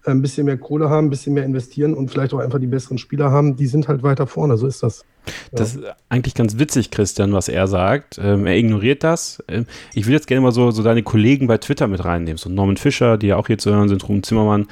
ein 0.05 0.21
bisschen 0.21 0.45
mehr 0.45 0.59
Kohle 0.59 0.91
haben, 0.91 1.07
ein 1.07 1.11
bisschen 1.11 1.33
mehr 1.33 1.45
investieren 1.45 1.95
und 1.95 2.11
vielleicht 2.11 2.35
auch 2.35 2.39
einfach 2.41 2.59
die 2.59 2.67
besseren 2.67 2.99
Spieler 2.99 3.31
haben, 3.31 3.57
die 3.57 3.67
sind 3.67 3.89
halt 3.89 4.03
weiter 4.03 4.27
vorne. 4.27 4.59
So 4.59 4.67
ist 4.67 4.83
das. 4.83 5.07
Das 5.53 5.75
ist 5.75 5.85
eigentlich 6.09 6.35
ganz 6.35 6.59
witzig, 6.59 6.91
Christian, 6.91 7.33
was 7.33 7.49
er 7.49 7.67
sagt. 7.67 8.19
Ähm, 8.23 8.47
er 8.47 8.57
ignoriert 8.57 9.05
das. 9.05 9.43
Ähm, 9.49 9.67
ich 9.95 10.07
will 10.07 10.15
jetzt 10.15 10.27
gerne 10.27 10.41
mal 10.41 10.53
so, 10.53 10.71
so 10.71 10.83
deine 10.83 11.03
Kollegen 11.03 11.47
bei 11.47 11.59
Twitter 11.59 11.87
mit 11.87 12.05
reinnehmen. 12.05 12.39
So 12.39 12.51
Norman 12.51 12.77
Fischer, 12.77 13.19
die 13.19 13.29
ja 13.29 13.37
auch 13.37 13.47
hier 13.47 13.59
zu 13.59 13.71
hören 13.71 13.89
sind, 13.89 14.09
Ruben 14.09 14.23
Zimmermann. 14.23 14.67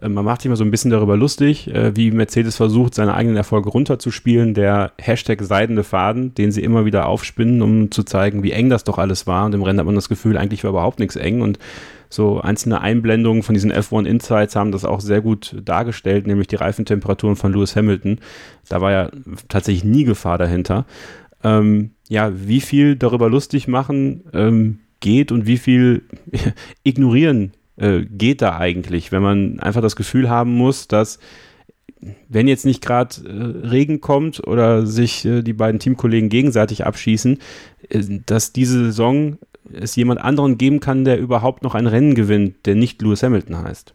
Äh, 0.00 0.08
man 0.08 0.24
macht 0.24 0.42
sich 0.42 0.46
immer 0.46 0.56
so 0.56 0.64
ein 0.64 0.70
bisschen 0.70 0.90
darüber 0.90 1.16
lustig, 1.16 1.68
äh, 1.68 1.96
wie 1.96 2.10
Mercedes 2.10 2.56
versucht, 2.56 2.94
seine 2.94 3.14
eigenen 3.14 3.36
Erfolge 3.36 3.70
runterzuspielen. 3.70 4.54
Der 4.54 4.92
Hashtag 4.98 5.42
seidende 5.42 5.84
Faden, 5.84 6.34
den 6.34 6.52
sie 6.52 6.62
immer 6.62 6.84
wieder 6.84 7.06
aufspinnen, 7.06 7.62
um 7.62 7.90
zu 7.90 8.02
zeigen, 8.02 8.42
wie 8.42 8.52
eng 8.52 8.70
das 8.70 8.84
doch 8.84 8.98
alles 8.98 9.26
war. 9.26 9.46
Und 9.46 9.54
im 9.54 9.62
Rennen 9.62 9.78
hat 9.78 9.86
man 9.86 9.94
das 9.94 10.08
Gefühl, 10.08 10.36
eigentlich 10.36 10.64
war 10.64 10.70
überhaupt 10.70 10.98
nichts 10.98 11.16
eng. 11.16 11.40
Und 11.40 11.58
so 12.08 12.40
einzelne 12.40 12.80
Einblendungen 12.80 13.42
von 13.42 13.54
diesen 13.54 13.72
F1 13.72 14.06
Insights 14.06 14.56
haben 14.56 14.72
das 14.72 14.84
auch 14.84 15.00
sehr 15.00 15.20
gut 15.20 15.56
dargestellt, 15.64 16.26
nämlich 16.26 16.48
die 16.48 16.56
Reifentemperaturen 16.56 17.36
von 17.36 17.52
Lewis 17.52 17.76
Hamilton. 17.76 18.20
Da 18.68 18.80
war 18.80 18.92
ja 18.92 19.10
tatsächlich 19.48 19.84
nie 19.84 20.04
Gefahr 20.04 20.38
dahinter. 20.38 20.86
Ähm, 21.42 21.90
ja, 22.08 22.32
wie 22.34 22.60
viel 22.60 22.96
darüber 22.96 23.28
lustig 23.28 23.68
machen 23.68 24.24
ähm, 24.32 24.80
geht 25.00 25.32
und 25.32 25.46
wie 25.46 25.58
viel 25.58 26.02
ignorieren 26.82 27.52
äh, 27.76 28.02
geht 28.02 28.42
da 28.42 28.56
eigentlich, 28.56 29.12
wenn 29.12 29.22
man 29.22 29.60
einfach 29.60 29.82
das 29.82 29.96
Gefühl 29.96 30.30
haben 30.30 30.54
muss, 30.54 30.88
dass 30.88 31.18
wenn 32.28 32.48
jetzt 32.48 32.64
nicht 32.66 32.82
gerade 32.82 33.16
äh, 33.24 33.66
Regen 33.66 34.00
kommt 34.00 34.46
oder 34.46 34.86
sich 34.86 35.24
äh, 35.24 35.42
die 35.42 35.52
beiden 35.52 35.80
Teamkollegen 35.80 36.28
gegenseitig 36.28 36.84
abschießen, 36.84 37.38
äh, 37.88 38.02
dass 38.26 38.52
diese 38.52 38.84
Saison 38.84 39.38
es 39.72 39.96
jemand 39.96 40.20
anderen 40.20 40.58
geben 40.58 40.80
kann, 40.80 41.04
der 41.04 41.18
überhaupt 41.18 41.62
noch 41.62 41.74
ein 41.74 41.86
Rennen 41.86 42.14
gewinnt, 42.14 42.66
der 42.66 42.74
nicht 42.74 43.00
Lewis 43.02 43.22
Hamilton 43.22 43.58
heißt? 43.58 43.94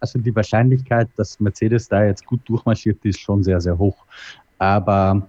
Also 0.00 0.18
die 0.18 0.34
Wahrscheinlichkeit, 0.34 1.08
dass 1.16 1.38
Mercedes 1.38 1.88
da 1.88 2.04
jetzt 2.04 2.26
gut 2.26 2.40
durchmarschiert, 2.46 3.04
ist 3.04 3.20
schon 3.20 3.44
sehr, 3.44 3.60
sehr 3.60 3.78
hoch. 3.78 3.96
Aber 4.58 5.26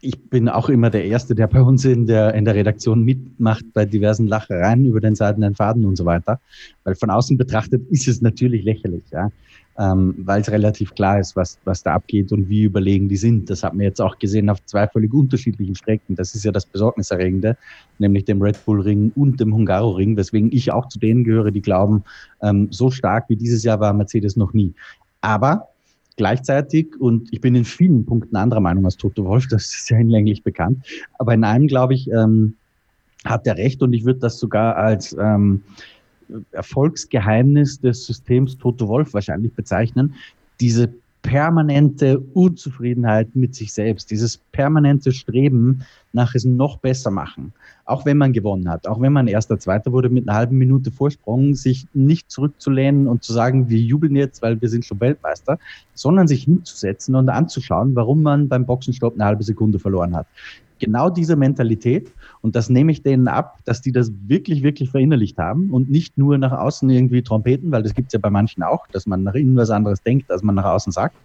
ich 0.00 0.18
bin 0.30 0.48
auch 0.48 0.68
immer 0.68 0.90
der 0.90 1.04
Erste, 1.04 1.34
der 1.34 1.48
bei 1.48 1.60
uns 1.60 1.84
in 1.84 2.06
der, 2.06 2.34
in 2.34 2.44
der 2.44 2.54
Redaktion 2.54 3.02
mitmacht 3.02 3.64
bei 3.74 3.84
diversen 3.84 4.28
Lachereien 4.28 4.84
über 4.84 5.00
den 5.00 5.16
seidenen 5.16 5.56
Faden 5.56 5.84
und 5.84 5.96
so 5.96 6.04
weiter. 6.04 6.40
Weil 6.84 6.94
von 6.94 7.10
außen 7.10 7.36
betrachtet 7.36 7.82
ist 7.90 8.06
es 8.06 8.22
natürlich 8.22 8.62
lächerlich. 8.62 9.02
Ja 9.10 9.30
ähm, 9.78 10.14
weil 10.18 10.40
es 10.40 10.50
relativ 10.50 10.94
klar 10.94 11.20
ist, 11.20 11.36
was, 11.36 11.58
was 11.64 11.82
da 11.82 11.94
abgeht 11.94 12.32
und 12.32 12.48
wie 12.48 12.64
überlegen 12.64 13.08
die 13.08 13.16
sind. 13.16 13.48
Das 13.48 13.62
hat 13.62 13.74
man 13.74 13.82
jetzt 13.82 14.00
auch 14.00 14.18
gesehen 14.18 14.50
auf 14.50 14.64
zwei 14.66 14.88
völlig 14.88 15.14
unterschiedlichen 15.14 15.76
Strecken. 15.76 16.16
Das 16.16 16.34
ist 16.34 16.44
ja 16.44 16.50
das 16.50 16.66
Besorgniserregende, 16.66 17.56
nämlich 17.98 18.24
dem 18.24 18.42
Red 18.42 18.64
Bull 18.64 18.80
Ring 18.80 19.12
und 19.14 19.38
dem 19.38 19.54
Hungaro 19.54 19.90
Ring, 19.90 20.16
weswegen 20.16 20.50
ich 20.52 20.72
auch 20.72 20.88
zu 20.88 20.98
denen 20.98 21.22
gehöre, 21.22 21.52
die 21.52 21.62
glauben, 21.62 22.02
ähm, 22.42 22.68
so 22.70 22.90
stark 22.90 23.28
wie 23.28 23.36
dieses 23.36 23.62
Jahr 23.62 23.78
war 23.78 23.92
Mercedes 23.92 24.36
noch 24.36 24.52
nie. 24.52 24.74
Aber 25.20 25.68
gleichzeitig, 26.16 26.88
und 26.98 27.32
ich 27.32 27.40
bin 27.40 27.54
in 27.54 27.64
vielen 27.64 28.04
Punkten 28.04 28.34
anderer 28.34 28.60
Meinung 28.60 28.84
als 28.84 28.96
Toto 28.96 29.24
Wolf, 29.24 29.46
das 29.46 29.66
ist 29.66 29.90
ja 29.90 29.96
hinlänglich 29.96 30.42
bekannt, 30.42 30.84
aber 31.18 31.34
in 31.34 31.44
einem, 31.44 31.68
glaube 31.68 31.94
ich, 31.94 32.10
ähm, 32.10 32.54
hat 33.24 33.46
er 33.46 33.56
recht 33.56 33.82
und 33.82 33.92
ich 33.92 34.04
würde 34.04 34.20
das 34.20 34.38
sogar 34.38 34.76
als 34.76 35.16
ähm, 35.18 35.62
Erfolgsgeheimnis 36.52 37.80
des 37.80 38.06
Systems 38.06 38.58
Toto 38.58 38.88
Wolf 38.88 39.14
wahrscheinlich 39.14 39.52
bezeichnen, 39.54 40.14
diese 40.60 40.92
permanente 41.22 42.20
Unzufriedenheit 42.20 43.34
mit 43.34 43.54
sich 43.54 43.72
selbst, 43.72 44.10
dieses 44.10 44.38
permanente 44.38 45.12
Streben 45.12 45.84
nach 46.18 46.34
es 46.34 46.44
noch 46.44 46.78
besser 46.78 47.10
machen. 47.10 47.52
Auch 47.84 48.04
wenn 48.04 48.18
man 48.18 48.32
gewonnen 48.32 48.68
hat, 48.68 48.86
auch 48.86 49.00
wenn 49.00 49.12
man 49.12 49.28
erster, 49.28 49.58
zweiter 49.58 49.92
wurde 49.92 50.10
mit 50.10 50.28
einer 50.28 50.36
halben 50.36 50.58
Minute 50.58 50.90
Vorsprung, 50.90 51.54
sich 51.54 51.86
nicht 51.94 52.30
zurückzulehnen 52.30 53.06
und 53.06 53.22
zu 53.22 53.32
sagen, 53.32 53.68
wir 53.68 53.78
jubeln 53.78 54.16
jetzt, 54.16 54.42
weil 54.42 54.60
wir 54.60 54.68
sind 54.68 54.84
schon 54.84 55.00
Weltmeister, 55.00 55.58
sondern 55.94 56.28
sich 56.28 56.44
hinzusetzen 56.44 57.14
und 57.14 57.28
anzuschauen, 57.28 57.94
warum 57.94 58.22
man 58.22 58.48
beim 58.48 58.66
Boxenstopp 58.66 59.14
eine 59.14 59.24
halbe 59.24 59.44
Sekunde 59.44 59.78
verloren 59.78 60.14
hat 60.14 60.26
genau 60.78 61.10
diese 61.10 61.36
Mentalität 61.36 62.12
und 62.40 62.56
das 62.56 62.68
nehme 62.68 62.92
ich 62.92 63.02
denen 63.02 63.28
ab, 63.28 63.58
dass 63.64 63.80
die 63.80 63.92
das 63.92 64.12
wirklich, 64.26 64.62
wirklich 64.62 64.90
verinnerlicht 64.90 65.38
haben 65.38 65.70
und 65.70 65.90
nicht 65.90 66.16
nur 66.16 66.38
nach 66.38 66.52
außen 66.52 66.88
irgendwie 66.88 67.22
Trompeten, 67.22 67.70
weil 67.72 67.82
das 67.82 67.94
gibt 67.94 68.08
es 68.08 68.12
ja 68.12 68.20
bei 68.20 68.30
manchen 68.30 68.62
auch, 68.62 68.86
dass 68.88 69.06
man 69.06 69.22
nach 69.22 69.34
innen 69.34 69.56
was 69.56 69.70
anderes 69.70 70.02
denkt, 70.02 70.30
als 70.30 70.42
man 70.42 70.54
nach 70.54 70.64
außen 70.64 70.92
sagt. 70.92 71.16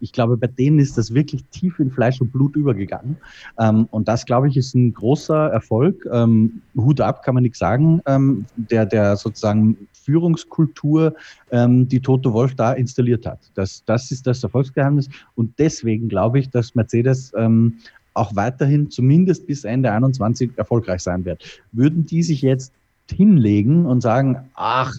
Ich 0.00 0.12
glaube, 0.12 0.36
bei 0.36 0.46
denen 0.46 0.78
ist 0.78 0.98
das 0.98 1.14
wirklich 1.14 1.44
tief 1.50 1.78
in 1.78 1.90
Fleisch 1.90 2.20
und 2.20 2.32
Blut 2.32 2.56
übergegangen. 2.56 3.16
Ähm, 3.58 3.88
und 3.90 4.08
das, 4.08 4.26
glaube 4.26 4.48
ich, 4.48 4.56
ist 4.56 4.74
ein 4.74 4.92
großer 4.92 5.50
Erfolg. 5.50 6.06
Ähm, 6.12 6.62
Hut 6.76 7.00
ab, 7.00 7.22
kann 7.22 7.34
man 7.34 7.42
nichts 7.42 7.58
sagen, 7.58 8.00
ähm, 8.06 8.44
der, 8.56 8.86
der 8.86 9.16
sozusagen 9.16 9.76
Führungskultur, 9.92 11.14
ähm, 11.50 11.88
die 11.88 12.00
Toto 12.00 12.32
Wolf 12.32 12.54
da 12.54 12.72
installiert 12.72 13.26
hat. 13.26 13.38
Das, 13.54 13.82
das 13.84 14.10
ist 14.10 14.26
das 14.26 14.42
Erfolgsgeheimnis. 14.42 15.08
Und 15.34 15.58
deswegen 15.58 16.08
glaube 16.08 16.38
ich, 16.38 16.50
dass 16.50 16.74
Mercedes 16.74 17.32
ähm, 17.36 17.78
auch 18.12 18.36
weiterhin 18.36 18.90
zumindest 18.90 19.46
bis 19.46 19.64
Ende 19.64 19.90
21 19.90 20.52
erfolgreich 20.56 21.02
sein 21.02 21.24
wird. 21.24 21.42
Würden 21.72 22.06
die 22.06 22.22
sich 22.22 22.42
jetzt 22.42 22.72
hinlegen 23.10 23.86
und 23.86 24.00
sagen, 24.00 24.38
ach, 24.54 24.94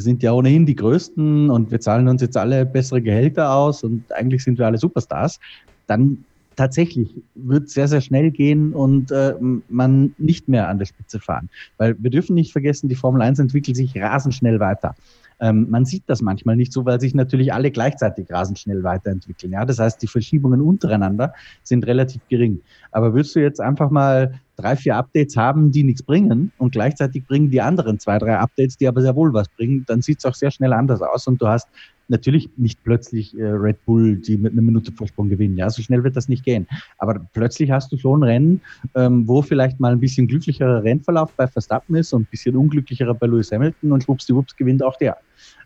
wir 0.00 0.04
sind 0.04 0.22
ja 0.22 0.32
ohnehin 0.32 0.64
die 0.64 0.76
Größten 0.76 1.50
und 1.50 1.70
wir 1.70 1.78
zahlen 1.78 2.08
uns 2.08 2.22
jetzt 2.22 2.38
alle 2.38 2.64
bessere 2.64 3.02
Gehälter 3.02 3.52
aus 3.52 3.84
und 3.84 4.10
eigentlich 4.14 4.42
sind 4.42 4.58
wir 4.58 4.64
alle 4.64 4.78
Superstars, 4.78 5.38
dann 5.86 6.24
tatsächlich 6.56 7.10
wird 7.34 7.68
sehr, 7.68 7.86
sehr 7.86 8.00
schnell 8.00 8.30
gehen 8.30 8.72
und 8.72 9.10
äh, 9.10 9.34
man 9.68 10.14
nicht 10.16 10.48
mehr 10.48 10.68
an 10.68 10.78
der 10.78 10.86
Spitze 10.86 11.20
fahren. 11.20 11.50
Weil 11.76 11.96
wir 11.98 12.08
dürfen 12.08 12.34
nicht 12.34 12.50
vergessen, 12.50 12.88
die 12.88 12.94
Formel 12.94 13.20
1 13.20 13.40
entwickelt 13.40 13.76
sich 13.76 13.94
rasend 13.94 14.34
schnell 14.34 14.58
weiter. 14.58 14.94
Ähm, 15.40 15.66
man 15.70 15.84
sieht 15.84 16.04
das 16.06 16.22
manchmal 16.22 16.56
nicht 16.56 16.72
so, 16.72 16.84
weil 16.84 17.00
sich 17.00 17.14
natürlich 17.14 17.52
alle 17.52 17.70
gleichzeitig 17.70 18.30
rasend 18.30 18.58
schnell 18.58 18.82
weiterentwickeln. 18.82 19.52
Ja, 19.52 19.64
das 19.64 19.78
heißt, 19.78 20.00
die 20.02 20.06
Verschiebungen 20.06 20.60
untereinander 20.60 21.32
sind 21.62 21.86
relativ 21.86 22.20
gering. 22.28 22.60
Aber 22.92 23.14
würdest 23.14 23.34
du 23.34 23.40
jetzt 23.40 23.60
einfach 23.60 23.90
mal 23.90 24.40
drei, 24.56 24.76
vier 24.76 24.96
Updates 24.96 25.36
haben, 25.36 25.70
die 25.70 25.82
nichts 25.82 26.02
bringen 26.02 26.52
und 26.58 26.72
gleichzeitig 26.72 27.26
bringen 27.26 27.50
die 27.50 27.62
anderen 27.62 27.98
zwei, 27.98 28.18
drei 28.18 28.38
Updates, 28.38 28.76
die 28.76 28.86
aber 28.86 29.00
sehr 29.00 29.16
wohl 29.16 29.32
was 29.32 29.48
bringen, 29.48 29.84
dann 29.86 30.02
sieht 30.02 30.18
es 30.18 30.24
auch 30.26 30.34
sehr 30.34 30.50
schnell 30.50 30.72
anders 30.72 31.00
aus 31.00 31.26
und 31.26 31.40
du 31.40 31.48
hast 31.48 31.68
natürlich 32.10 32.50
nicht 32.56 32.82
plötzlich 32.84 33.36
äh, 33.38 33.44
Red 33.44 33.84
Bull, 33.86 34.16
die 34.16 34.36
mit 34.36 34.52
einer 34.52 34.62
Minute 34.62 34.92
Vorsprung 34.92 35.28
gewinnen. 35.28 35.56
Ja, 35.56 35.70
so 35.70 35.82
schnell 35.82 36.04
wird 36.04 36.16
das 36.16 36.28
nicht 36.28 36.44
gehen. 36.44 36.66
Aber 36.98 37.20
plötzlich 37.32 37.70
hast 37.70 37.92
du 37.92 37.96
schon 37.96 38.22
Rennen, 38.22 38.60
ähm, 38.94 39.26
wo 39.26 39.42
vielleicht 39.42 39.80
mal 39.80 39.92
ein 39.92 40.00
bisschen 40.00 40.26
glücklicherer 40.26 40.82
Rennverlauf 40.82 41.32
bei 41.32 41.46
Verstappen 41.46 41.94
ist 41.94 42.12
und 42.12 42.22
ein 42.22 42.28
bisschen 42.30 42.56
unglücklicherer 42.56 43.14
bei 43.14 43.26
Lewis 43.26 43.52
Hamilton 43.52 43.92
und 43.92 44.02
schwuppsdiwupps 44.02 44.56
gewinnt 44.56 44.82
auch 44.82 44.96
der. 44.96 45.16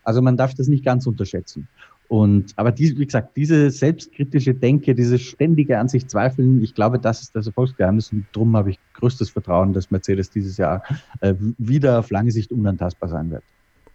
Also 0.05 0.23
man 0.23 0.37
darf 0.37 0.55
das 0.55 0.69
nicht 0.69 0.85
ganz 0.85 1.07
unterschätzen. 1.07 1.67
Und, 2.09 2.53
aber 2.57 2.71
die, 2.71 2.97
wie 2.99 3.07
gesagt, 3.07 3.37
diese 3.37 3.71
selbstkritische 3.71 4.55
Denke, 4.55 4.95
dieses 4.95 5.23
ständige 5.23 5.79
an 5.79 5.89
sich 5.89 6.07
zweifeln, 6.07 6.63
ich 6.63 6.75
glaube, 6.75 6.99
das 6.99 7.23
ist 7.23 7.35
das 7.35 7.47
Erfolgsgeheimnis 7.47 8.13
und 8.13 8.27
darum 8.33 8.55
habe 8.57 8.71
ich 8.71 8.79
größtes 8.95 9.31
Vertrauen, 9.31 9.73
dass 9.73 9.91
Mercedes 9.91 10.31
dieses 10.31 10.59
Jahr 10.59 10.83
äh, 11.21 11.35
wieder 11.59 11.99
auf 11.99 12.11
lange 12.11 12.31
Sicht 12.31 12.53
unantastbar 12.53 13.09
sein 13.09 13.31
wird. 13.31 13.43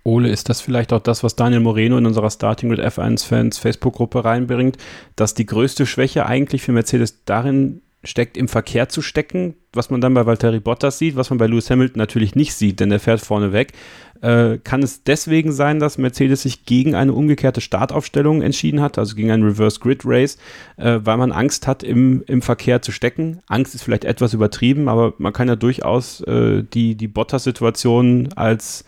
Ole, 0.03 0.29
ist 0.29 0.49
das 0.49 0.61
vielleicht 0.61 0.93
auch 0.93 1.01
das, 1.01 1.23
was 1.23 1.35
Daniel 1.35 1.61
Moreno 1.61 1.97
in 1.97 2.05
unserer 2.05 2.31
Starting 2.31 2.69
with 2.69 2.79
F1-Fans 2.79 3.57
Facebook-Gruppe 3.57 4.23
reinbringt, 4.23 4.77
dass 5.15 5.33
die 5.33 5.45
größte 5.45 5.85
Schwäche 5.85 6.25
eigentlich 6.25 6.61
für 6.61 6.71
Mercedes 6.71 7.25
darin 7.25 7.81
steckt, 8.03 8.37
im 8.37 8.47
Verkehr 8.47 8.87
zu 8.87 9.01
stecken, 9.01 9.55
was 9.73 9.89
man 9.89 9.99
dann 9.99 10.13
bei 10.13 10.25
Valtteri 10.25 10.59
Bottas 10.59 10.97
sieht, 10.97 11.15
was 11.15 11.29
man 11.29 11.37
bei 11.37 11.47
Lewis 11.47 11.69
Hamilton 11.69 11.97
natürlich 11.97 12.33
nicht 12.33 12.53
sieht, 12.53 12.79
denn 12.79 12.89
der 12.89 12.99
fährt 12.99 13.19
vorne 13.19 13.51
weg. 13.51 13.73
Äh, 14.21 14.57
kann 14.63 14.83
es 14.83 15.03
deswegen 15.03 15.51
sein, 15.51 15.79
dass 15.79 15.97
Mercedes 15.97 16.43
sich 16.43 16.65
gegen 16.65 16.95
eine 16.95 17.13
umgekehrte 17.13 17.61
Startaufstellung 17.61 18.41
entschieden 18.41 18.81
hat, 18.81 18.97
also 18.97 19.15
gegen 19.15 19.31
ein 19.31 19.43
Reverse 19.43 19.79
Grid 19.79 20.01
Race, 20.05 20.37
äh, 20.77 20.99
weil 21.03 21.17
man 21.17 21.31
Angst 21.31 21.67
hat, 21.67 21.83
im, 21.83 22.23
im 22.27 22.41
Verkehr 22.41 22.81
zu 22.81 22.91
stecken? 22.91 23.39
Angst 23.47 23.75
ist 23.75 23.83
vielleicht 23.83 24.05
etwas 24.05 24.33
übertrieben, 24.33 24.87
aber 24.87 25.13
man 25.17 25.33
kann 25.33 25.49
ja 25.49 25.55
durchaus 25.55 26.21
äh, 26.21 26.63
die, 26.63 26.95
die 26.95 27.07
Bottas-Situation 27.07 28.29
als 28.35 28.85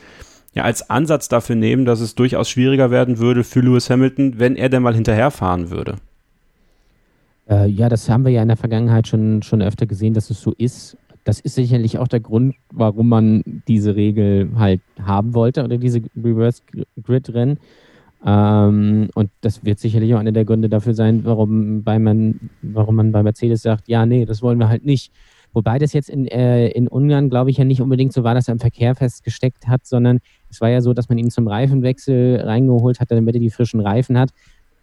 ja, 0.54 0.64
als 0.64 0.90
Ansatz 0.90 1.30
dafür 1.30 1.56
nehmen, 1.56 1.86
dass 1.86 2.02
es 2.02 2.16
durchaus 2.16 2.50
schwieriger 2.50 2.92
werden 2.92 3.20
würde 3.20 3.44
für 3.44 3.62
Lewis 3.62 3.90
Hamilton, 3.90 4.40
wenn 4.40 4.56
er 4.56 4.70
denn 4.70 4.84
mal 4.84 4.96
hinterherfahren 4.96 5.70
würde. 5.70 5.96
Äh, 7.50 7.68
ja, 7.68 7.90
das 7.90 8.10
haben 8.10 8.26
wir 8.26 8.32
ja 8.32 8.42
in 8.42 8.50
der 8.50 8.58
Vergangenheit 8.58 9.08
schon, 9.08 9.42
schon 9.44 9.62
öfter 9.62 9.86
gesehen, 9.86 10.14
dass 10.14 10.30
es 10.30 10.42
so 10.42 10.54
ist 10.58 10.98
das 11.24 11.40
ist 11.40 11.56
sicherlich 11.56 11.98
auch 12.00 12.08
der 12.08 12.20
Grund, 12.20 12.56
warum 12.72 13.10
man 13.10 13.44
diese 13.68 13.96
Regel 13.96 14.50
halt 14.56 14.82
haben 15.02 15.34
wollte 15.34 15.64
oder 15.64 15.78
diese 15.78 16.02
Reverse 16.16 16.62
Grid 17.04 17.34
Rennen. 17.34 17.60
Ähm, 18.26 19.10
und 19.16 19.30
das 19.42 19.66
wird 19.66 19.80
sicherlich 19.80 20.14
auch 20.14 20.20
einer 20.20 20.32
der 20.32 20.46
Gründe 20.46 20.70
dafür 20.70 20.94
sein, 20.94 21.24
warum, 21.24 21.84
bei 21.84 22.00
man, 22.00 22.50
warum 22.62 22.96
man 22.96 23.12
bei 23.12 23.24
Mercedes 23.24 23.64
sagt, 23.64 23.88
ja, 23.88 24.06
nee, 24.06 24.26
das 24.26 24.42
wollen 24.42 24.60
wir 24.60 24.70
halt 24.70 24.86
nicht. 24.86 25.12
Wobei 25.54 25.80
das 25.80 25.94
jetzt 25.94 26.10
in, 26.10 26.28
äh, 26.28 26.70
in 26.70 26.88
Ungarn, 26.88 27.30
glaube 27.30 27.50
ich, 27.50 27.58
ja 27.58 27.66
nicht 27.66 27.82
unbedingt 27.82 28.14
so 28.14 28.24
war, 28.24 28.34
dass 28.34 28.48
er 28.48 28.54
im 28.54 28.60
Verkehr 28.60 28.96
festgesteckt 28.96 29.68
hat, 29.68 29.86
sondern 29.86 30.20
es 30.52 30.62
war 30.62 30.70
ja 30.70 30.82
so, 30.82 30.94
dass 30.94 31.10
man 31.10 31.18
ihn 31.18 31.32
zum 31.32 31.48
Reifenwechsel 31.48 32.42
reingeholt 32.42 33.00
hat, 33.00 33.10
damit 33.10 33.36
er 33.36 33.42
die 33.42 33.50
frischen 33.50 33.80
Reifen 33.80 34.18
hat. 34.18 34.32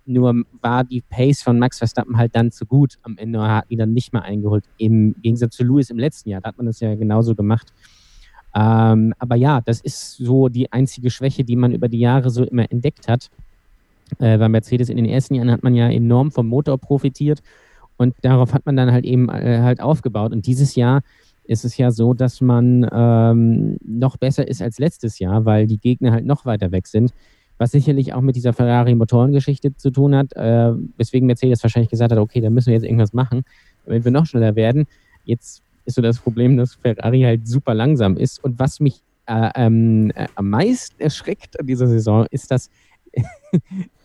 Nur 0.07 0.43
war 0.63 0.85
die 0.85 1.03
Pace 1.03 1.43
von 1.43 1.59
Max 1.59 1.79
Verstappen 1.79 2.17
halt 2.17 2.35
dann 2.35 2.51
zu 2.51 2.65
gut. 2.65 2.95
Am 3.03 3.19
Ende 3.19 3.41
hat 3.43 3.67
ihn 3.69 3.79
dann 3.79 3.93
nicht 3.93 4.15
mehr 4.15 4.23
eingeholt. 4.23 4.65
Im 4.79 5.15
Gegensatz 5.23 5.55
zu 5.55 5.65
Lewis 5.65 5.91
im 5.91 5.99
letzten 5.99 6.31
Jahr, 6.31 6.41
da 6.41 6.49
hat 6.49 6.57
man 6.57 6.67
das 6.67 6.81
ja 6.81 6.95
genauso 6.95 7.35
gemacht. 7.35 7.75
Ähm, 8.55 9.13
aber 9.19 9.37
ja, 9.37 9.61
das 9.61 9.81
ist 9.83 10.17
so 10.17 10.49
die 10.49 10.73
einzige 10.73 11.11
Schwäche, 11.11 11.45
die 11.45 11.57
man 11.57 11.73
über 11.73 11.89
die 11.89 11.99
Jahre 11.99 12.31
so 12.31 12.45
immer 12.45 12.71
entdeckt 12.73 13.07
hat. 13.07 13.31
Äh, 14.19 14.39
bei 14.39 14.49
Mercedes 14.49 14.89
in 14.89 14.97
den 14.97 15.05
ersten 15.05 15.35
Jahren 15.35 15.51
hat 15.51 15.63
man 15.63 15.75
ja 15.75 15.91
enorm 15.91 16.31
vom 16.31 16.47
Motor 16.47 16.79
profitiert 16.79 17.43
und 17.99 18.15
darauf 18.23 18.55
hat 18.55 18.65
man 18.65 18.77
dann 18.77 18.91
halt 18.91 19.05
eben 19.05 19.29
äh, 19.29 19.61
halt 19.61 19.83
aufgebaut. 19.83 20.33
Und 20.33 20.47
dieses 20.47 20.75
Jahr 20.75 21.03
ist 21.49 21.65
es 21.65 21.77
ja 21.79 21.91
so, 21.91 22.15
dass 22.15 22.41
man 22.41 22.89
ähm, 22.93 23.79
noch 23.85 24.19
besser 24.19 24.47
ist 24.47 24.63
als 24.63 24.79
letztes 24.79 25.19
Jahr, 25.19 25.45
weil 25.45 25.67
die 25.67 25.79
Gegner 25.79 26.13
halt 26.13 26.27
noch 26.27 26.45
weiter 26.45 26.71
weg 26.73 26.87
sind. 26.87 27.13
Was 27.57 27.73
sicherlich 27.73 28.13
auch 28.13 28.21
mit 28.21 28.37
dieser 28.37 28.53
Ferrari-Motorengeschichte 28.53 29.75
zu 29.77 29.91
tun 29.91 30.15
hat, 30.15 30.35
äh, 30.35 30.73
weswegen 30.97 31.27
Mercedes 31.27 31.63
wahrscheinlich 31.65 31.91
gesagt 31.91 32.13
hat, 32.13 32.19
okay, 32.19 32.41
da 32.41 32.51
müssen 32.51 32.69
wir 32.69 32.75
jetzt 32.75 32.85
irgendwas 32.85 33.15
machen, 33.15 33.43
damit 33.87 34.05
wir 34.05 34.13
noch 34.13 34.27
schneller 34.27 34.55
werden. 34.55 34.87
Jetzt 35.25 35.63
ist 35.87 35.95
so 35.95 36.03
das 36.03 36.19
Problem, 36.19 36.57
dass 36.57 36.75
Ferrari 36.75 37.23
halt 37.23 37.49
super 37.49 37.75
langsam 37.75 38.17
ist. 38.17 38.45
Und 38.45 38.59
was 38.59 38.79
mich 38.79 39.01
äh, 39.27 39.51
ähm, 39.57 40.13
äh, 40.15 40.27
am 40.35 40.51
meisten 40.51 41.01
erschreckt 41.01 41.59
an 41.59 41.67
dieser 41.67 41.89
Saison, 41.89 42.27
ist, 42.31 42.51
dass 42.51 42.71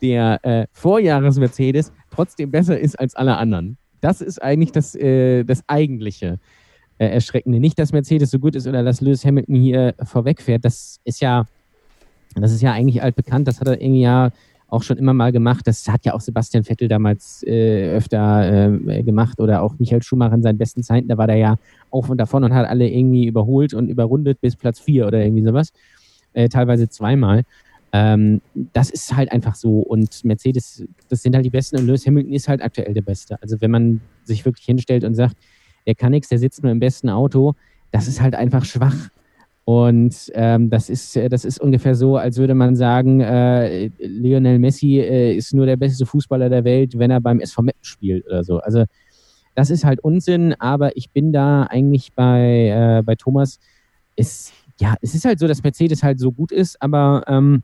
der 0.02 0.40
äh, 0.44 0.66
Vorjahres-Mercedes 0.72 1.92
trotzdem 2.10 2.52
besser 2.52 2.80
ist 2.80 2.98
als 2.98 3.16
alle 3.16 3.38
anderen. 3.38 3.78
Das 4.00 4.22
ist 4.22 4.42
eigentlich 4.42 4.72
das, 4.72 4.96
äh, 4.96 5.44
das 5.44 5.64
eigentliche 5.68 6.40
äh, 7.04 7.14
Erschreckende. 7.14 7.60
Nicht, 7.60 7.80
dass 7.80 7.92
Mercedes 7.92 8.32
so 8.32 8.40
gut 8.40 8.56
ist 8.56 8.68
oder 8.68 8.84
dass 8.84 9.02
Lewis 9.02 9.26
Hamilton 9.26 9.56
hier 9.56 9.94
vorwegfährt. 10.04 10.64
Das 10.66 11.00
ist 11.04 11.22
ja, 11.22 11.46
das 12.36 12.52
ist 12.52 12.62
ja 12.62 12.72
eigentlich 12.72 13.02
altbekannt. 13.04 13.48
Das 13.48 13.60
hat 13.60 13.68
er 13.68 13.82
irgendwie 13.82 14.02
ja 14.02 14.32
auch 14.68 14.84
schon 14.84 14.98
immer 14.98 15.14
mal 15.14 15.32
gemacht. 15.32 15.68
Das 15.68 15.88
hat 15.88 16.04
ja 16.06 16.14
auch 16.14 16.22
Sebastian 16.22 16.64
Vettel 16.64 16.88
damals 16.88 17.44
äh, 17.44 17.92
öfter 17.96 18.72
äh, 18.88 19.04
gemacht 19.04 19.40
oder 19.40 19.62
auch 19.62 19.76
Michael 19.78 20.02
Schumacher 20.02 20.34
in 20.34 20.42
seinen 20.42 20.58
besten 20.58 20.82
Zeiten. 20.82 21.08
Da 21.08 21.18
war 21.18 21.28
der 21.28 21.38
ja 21.38 21.56
auf 21.92 22.10
und 22.10 22.18
davon 22.18 22.44
und 22.44 22.54
hat 22.54 22.68
alle 22.68 22.90
irgendwie 22.90 23.28
überholt 23.28 23.74
und 23.74 23.88
überrundet 23.88 24.42
bis 24.42 24.56
Platz 24.56 24.80
4 24.80 25.06
oder 25.06 25.24
irgendwie 25.24 25.44
sowas. 25.44 25.72
Äh, 26.34 26.50
teilweise 26.50 26.90
zweimal. 26.90 27.44
Ähm, 27.92 28.42
das 28.74 28.90
ist 28.90 29.16
halt 29.16 29.32
einfach 29.32 29.54
so. 29.54 29.80
Und 29.80 30.26
Mercedes, 30.26 30.84
das 31.08 31.22
sind 31.22 31.36
halt 31.36 31.46
die 31.46 31.52
Besten 31.52 31.78
und 31.78 31.86
Lewis 31.86 32.08
Hamilton 32.08 32.34
ist 32.34 32.48
halt 32.48 32.64
aktuell 32.64 32.96
der 32.96 33.04
Beste. 33.04 33.40
Also 33.44 33.62
wenn 33.62 33.70
man 33.70 34.02
sich 34.24 34.44
wirklich 34.44 34.66
hinstellt 34.66 35.04
und 35.04 35.14
sagt, 35.14 35.38
der 35.86 35.96
kann 35.96 36.12
nichts, 36.12 36.30
der 36.30 36.40
sitzt 36.40 36.64
nur 36.64 36.72
im 36.72 36.80
besten 36.80 37.10
Auto, 37.10 37.54
das 37.92 38.08
ist 38.08 38.22
halt 38.22 38.36
einfach 38.36 38.66
schwach. 38.66 39.10
Und 39.66 40.30
ähm, 40.34 40.70
das, 40.70 40.90
ist, 40.90 41.16
das 41.16 41.46
ist 41.46 41.62
ungefähr 41.62 41.96
so, 41.96 42.18
als 42.18 42.38
würde 42.38 42.54
man 42.54 42.76
sagen, 42.76 43.22
äh, 43.22 43.90
Lionel 44.00 44.60
Messi 44.60 45.00
äh, 45.00 45.36
ist 45.36 45.54
nur 45.54 45.66
der 45.66 45.78
beste 45.78 46.06
Fußballer 46.06 46.50
der 46.50 46.66
Welt, 46.66 47.00
wenn 47.00 47.12
er 47.12 47.22
beim 47.22 47.40
SV 47.40 47.62
Meppen 47.62 47.84
spielt 47.84 48.26
oder 48.26 48.44
so. 48.44 48.58
Also 48.60 48.84
das 49.56 49.70
ist 49.70 49.86
halt 49.86 50.02
Unsinn, 50.02 50.54
aber 50.60 50.98
ich 50.98 51.12
bin 51.12 51.32
da 51.32 51.64
eigentlich 51.64 52.12
bei, 52.14 53.00
äh, 53.00 53.04
bei 53.04 53.16
Thomas. 53.16 53.60
Es, 54.18 54.52
ja, 54.82 54.96
es 55.02 55.16
ist 55.16 55.24
halt 55.24 55.40
so, 55.40 55.48
dass 55.48 55.64
Mercedes 55.64 56.04
halt 56.04 56.20
so 56.20 56.32
gut 56.32 56.52
ist, 56.52 56.82
aber 56.82 57.24
ähm, 57.28 57.64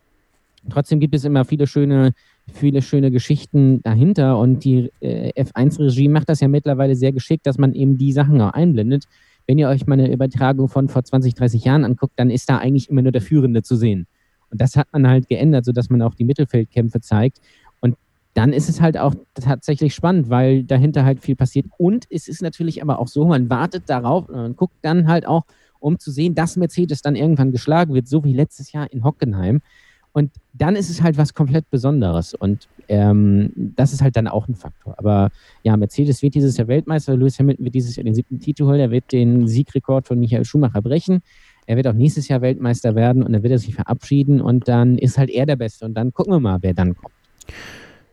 Trotzdem 0.70 1.00
gibt 1.00 1.16
es 1.16 1.24
immer 1.24 1.46
viele 1.46 1.68
schöne, 1.68 2.14
viele 2.54 2.82
schöne 2.82 3.12
Geschichten 3.12 3.82
dahinter 3.82 4.38
und 4.38 4.64
die 4.64 4.92
äh, 5.00 5.32
F1-Regie 5.42 6.08
macht 6.08 6.30
das 6.30 6.40
ja 6.40 6.48
mittlerweile 6.48 6.96
sehr 6.96 7.12
geschickt, 7.12 7.46
dass 7.48 7.58
man 7.58 7.74
eben 7.74 7.98
die 7.98 8.12
Sachen 8.12 8.42
auch 8.42 8.54
einblendet. 8.54 9.06
Wenn 9.48 9.58
ihr 9.58 9.70
euch 9.70 9.88
mal 9.88 9.94
eine 9.94 10.12
Übertragung 10.12 10.68
von 10.70 10.90
vor 10.90 11.04
20, 11.04 11.34
30 11.34 11.64
Jahren 11.66 11.86
anguckt, 11.86 12.14
dann 12.18 12.30
ist 12.30 12.50
da 12.50 12.58
eigentlich 12.58 12.90
immer 12.90 13.02
nur 13.02 13.12
der 13.12 13.22
Führende 13.22 13.64
zu 13.64 13.76
sehen. 13.76 14.06
Und 14.52 14.62
das 14.62 14.76
hat 14.76 14.88
man 14.92 15.08
halt 15.08 15.28
geändert, 15.28 15.66
sodass 15.66 15.90
man 15.90 16.02
auch 16.02 16.16
die 16.16 16.24
Mittelfeldkämpfe 16.24 17.02
zeigt. 17.02 17.40
Und 17.82 17.96
dann 18.34 18.54
ist 18.54 18.70
es 18.70 18.82
halt 18.82 18.98
auch 18.98 19.16
tatsächlich 19.34 19.96
spannend, 19.96 20.30
weil 20.30 20.64
dahinter 20.64 21.04
halt 21.06 21.20
viel 21.20 21.36
passiert. 21.36 21.68
Und 21.78 22.06
es 22.10 22.28
ist 22.28 22.42
natürlich 22.42 22.82
aber 22.82 23.00
auch 23.00 23.08
so, 23.08 23.26
man 23.26 23.50
wartet 23.50 23.90
darauf 23.90 24.30
und 24.30 24.36
man 24.36 24.56
guckt 24.56 24.78
dann 24.82 25.08
halt 25.08 25.26
auch, 25.26 25.46
um 25.80 25.98
zu 26.00 26.12
sehen, 26.12 26.36
dass 26.36 26.58
Mercedes 26.58 27.02
dann 27.02 27.16
irgendwann 27.16 27.52
geschlagen 27.52 27.94
wird, 27.94 28.08
so 28.08 28.24
wie 28.24 28.34
letztes 28.34 28.72
Jahr 28.72 28.92
in 28.92 29.04
Hockenheim. 29.04 29.62
Und 30.20 30.32
dann 30.54 30.76
ist 30.76 30.90
es 30.90 31.02
halt 31.02 31.18
was 31.18 31.34
komplett 31.34 31.70
Besonderes. 31.70 32.34
Und 32.34 32.68
ähm, 32.90 33.52
das 33.56 33.94
ist 33.94 34.02
halt 34.02 34.18
dann 34.18 34.28
auch 34.28 34.50
ein 34.50 34.56
Faktor. 34.56 34.96
Aber 34.98 35.30
ja, 35.64 35.78
Mercedes 35.78 36.22
wird 36.22 36.36
dieses 36.36 36.58
Jahr 36.58 36.68
Weltmeister, 36.68 37.16
Lewis 37.16 37.40
Hamilton 37.40 37.64
wird 37.64 37.76
dieses 37.76 37.96
Jahr 37.96 38.04
den 38.04 38.16
siebten 38.16 38.40
Titel 38.40 38.66
holen, 38.66 38.82
er 38.82 38.92
wird 38.92 39.14
den 39.14 39.48
Siegrekord 39.48 40.08
von 40.08 40.20
Michael 40.20 40.44
Schumacher 40.44 40.82
brechen. 40.82 41.22
Er 41.68 41.78
wird 41.78 41.88
auch 41.88 41.94
nächstes 41.94 42.28
Jahr 42.28 42.42
Weltmeister 42.42 42.96
werden 42.96 43.24
und 43.24 43.32
dann 43.32 43.44
wird 43.44 43.52
er 43.52 43.60
sich 43.60 43.76
verabschieden 43.76 44.42
und 44.42 44.68
dann 44.68 44.98
ist 44.98 45.18
halt 45.18 45.30
er 45.30 45.46
der 45.46 45.56
Beste. 45.56 45.86
Und 45.86 45.94
dann 45.94 46.12
gucken 46.14 46.34
wir 46.34 46.40
mal, 46.42 46.58
wer 46.62 46.74
dann 46.74 46.96
kommt. 46.96 47.14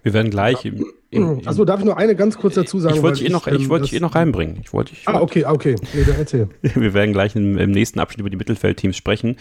Wir 0.04 0.12
werden 0.12 0.30
gleich 0.30 0.64
im, 0.64 0.84
im, 1.16 1.40
im 1.40 1.48
Achso, 1.48 1.64
darf 1.64 1.80
ich 1.80 1.86
nur 1.86 1.96
eine 1.96 2.14
ganz 2.14 2.38
kurz 2.38 2.54
dazu 2.54 2.78
sagen? 2.78 2.96
Ich 2.96 3.02
wollte 3.02 3.18
dich 3.18 3.28
eh 3.28 3.32
noch, 3.32 3.46
ich 3.46 3.68
wollte 3.68 3.84
dich 3.84 3.94
eh 3.94 4.00
noch 4.00 4.14
reinbringen. 4.14 4.58
Ich 4.62 4.72
wollte, 4.72 4.92
ich 4.92 5.06
ah, 5.06 5.20
okay, 5.20 5.44
okay. 5.44 5.76
Nee, 5.94 6.04
erzähl. 6.18 6.48
Wir 6.62 6.94
werden 6.94 7.12
gleich 7.12 7.34
im, 7.36 7.58
im, 7.58 7.70
nächsten 7.70 8.00
Abschnitt 8.00 8.20
über 8.20 8.30
die 8.30 8.36
Mittelfeldteams 8.36 8.96
sprechen. 8.96 9.36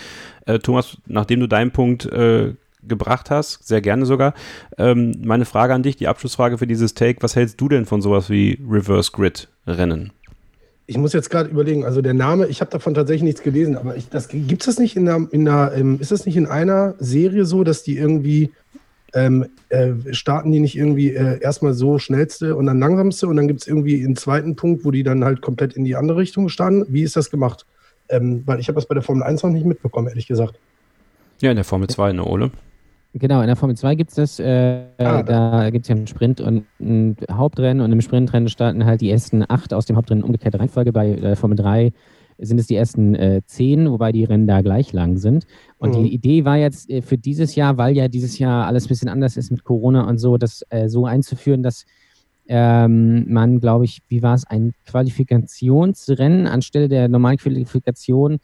Äh, 0.45 0.59
Thomas, 0.59 0.97
nachdem 1.07 1.39
du 1.39 1.47
deinen 1.47 1.71
Punkt 1.71 2.05
äh, 2.05 2.53
gebracht 2.87 3.29
hast, 3.29 3.67
sehr 3.67 3.81
gerne 3.81 4.05
sogar. 4.05 4.33
Ähm, 4.77 5.13
meine 5.23 5.45
Frage 5.45 5.73
an 5.73 5.83
dich, 5.83 5.95
die 5.95 6.07
Abschlussfrage 6.07 6.57
für 6.57 6.67
dieses 6.67 6.93
Take, 6.93 7.21
was 7.21 7.35
hältst 7.35 7.59
du 7.59 7.69
denn 7.69 7.85
von 7.85 8.01
sowas 8.01 8.29
wie 8.29 8.59
Reverse 8.69 9.11
Grid 9.11 9.49
Rennen? 9.67 10.11
Ich 10.87 10.97
muss 10.99 11.13
jetzt 11.13 11.31
gerade 11.31 11.49
überlegen, 11.49 11.83
also 11.83 12.01
der 12.01 12.13
Name, 12.13 12.45
ich 12.47 12.61
habe 12.61 12.69
davon 12.69 12.93
tatsächlich 12.93 13.23
nichts 13.23 13.41
gelesen, 13.41 13.75
aber 13.75 13.97
ich, 13.97 14.07
das, 14.09 14.27
gibt 14.27 14.61
es 14.61 14.67
das 14.67 14.77
nicht 14.77 14.95
in 14.95 15.09
einer, 15.09 15.27
in 15.31 15.47
einer 15.47 15.73
ähm, 15.73 15.99
ist 15.99 16.11
das 16.11 16.27
nicht 16.27 16.37
in 16.37 16.45
einer 16.45 16.93
Serie 16.99 17.45
so, 17.45 17.63
dass 17.63 17.81
die 17.81 17.97
irgendwie 17.97 18.51
ähm, 19.15 19.45
äh, 19.69 19.93
starten 20.11 20.51
die 20.51 20.59
nicht 20.59 20.77
irgendwie 20.77 21.13
äh, 21.13 21.39
erstmal 21.39 21.73
so 21.73 21.97
schnellste 21.97 22.55
und 22.55 22.67
dann 22.67 22.79
langsamste 22.79 23.27
und 23.27 23.37
dann 23.37 23.47
gibt 23.47 23.61
es 23.61 23.67
irgendwie 23.67 24.03
einen 24.03 24.17
zweiten 24.17 24.55
Punkt, 24.55 24.83
wo 24.85 24.91
die 24.91 25.03
dann 25.03 25.23
halt 25.23 25.41
komplett 25.41 25.73
in 25.73 25.85
die 25.85 25.95
andere 25.95 26.17
Richtung 26.17 26.49
starten? 26.49 26.85
Wie 26.89 27.01
ist 27.01 27.15
das 27.15 27.31
gemacht? 27.31 27.65
Ähm, 28.09 28.43
weil 28.45 28.59
ich 28.59 28.67
habe 28.67 28.75
das 28.75 28.85
bei 28.85 28.93
der 28.93 29.01
Formel 29.01 29.23
1 29.23 29.41
noch 29.41 29.49
nicht 29.49 29.65
mitbekommen, 29.65 30.09
ehrlich 30.09 30.27
gesagt. 30.27 30.59
Ja, 31.41 31.49
in 31.49 31.55
der 31.55 31.63
Formel 31.63 31.87
2, 31.87 32.11
ne, 32.13 32.25
Ole? 32.25 32.51
Genau, 33.13 33.39
in 33.39 33.47
der 33.47 33.55
Formel 33.55 33.77
2 33.77 33.95
gibt 33.95 34.09
es 34.09 34.15
das, 34.15 34.39
äh, 34.41 34.81
ah, 34.97 35.23
da 35.23 35.69
gibt 35.69 35.85
es 35.85 35.89
ja 35.89 35.95
einen 35.95 36.07
Sprint 36.07 36.41
und 36.41 36.65
ein 36.81 37.15
Hauptrennen 37.31 37.81
und 37.81 37.93
im 37.93 38.01
Sprintrennen 38.01 38.49
starten 38.49 38.85
halt 38.85 38.99
die 38.99 39.09
ersten 39.09 39.45
acht 39.47 39.73
aus 39.73 39.85
dem 39.85 39.95
Hauptrennen 39.95 40.25
umgekehrte 40.25 40.59
Reihenfolge. 40.59 40.91
Bei 40.91 41.13
der 41.13 41.37
Formel 41.37 41.55
3 41.55 41.93
sind 42.37 42.59
es 42.59 42.67
die 42.67 42.75
ersten 42.75 43.15
äh, 43.15 43.41
zehn, 43.45 43.89
wobei 43.89 44.11
die 44.11 44.23
Rennen 44.23 44.47
da 44.47 44.61
gleich 44.61 44.93
lang 44.93 45.17
sind. 45.17 45.45
Und 45.77 45.97
mhm. 45.97 46.03
die 46.03 46.13
Idee 46.13 46.45
war 46.45 46.57
jetzt 46.57 46.89
äh, 46.89 47.01
für 47.01 47.17
dieses 47.17 47.55
Jahr, 47.55 47.77
weil 47.77 47.95
ja 47.95 48.07
dieses 48.07 48.39
Jahr 48.39 48.67
alles 48.67 48.85
ein 48.85 48.89
bisschen 48.89 49.09
anders 49.09 49.37
ist 49.37 49.51
mit 49.51 49.63
Corona 49.63 50.07
und 50.07 50.17
so, 50.17 50.37
das 50.37 50.63
äh, 50.69 50.87
so 50.89 51.05
einzuführen, 51.05 51.63
dass 51.63 51.85
ähm, 52.47 53.31
man, 53.31 53.59
glaube 53.59 53.85
ich, 53.85 54.01
wie 54.07 54.21
war 54.21 54.35
es, 54.35 54.45
ein 54.45 54.73
Qualifikationsrennen 54.85 56.47
anstelle 56.47 56.87
der 56.87 57.07
normalen 57.07 57.37
Qualifikation 57.37 58.39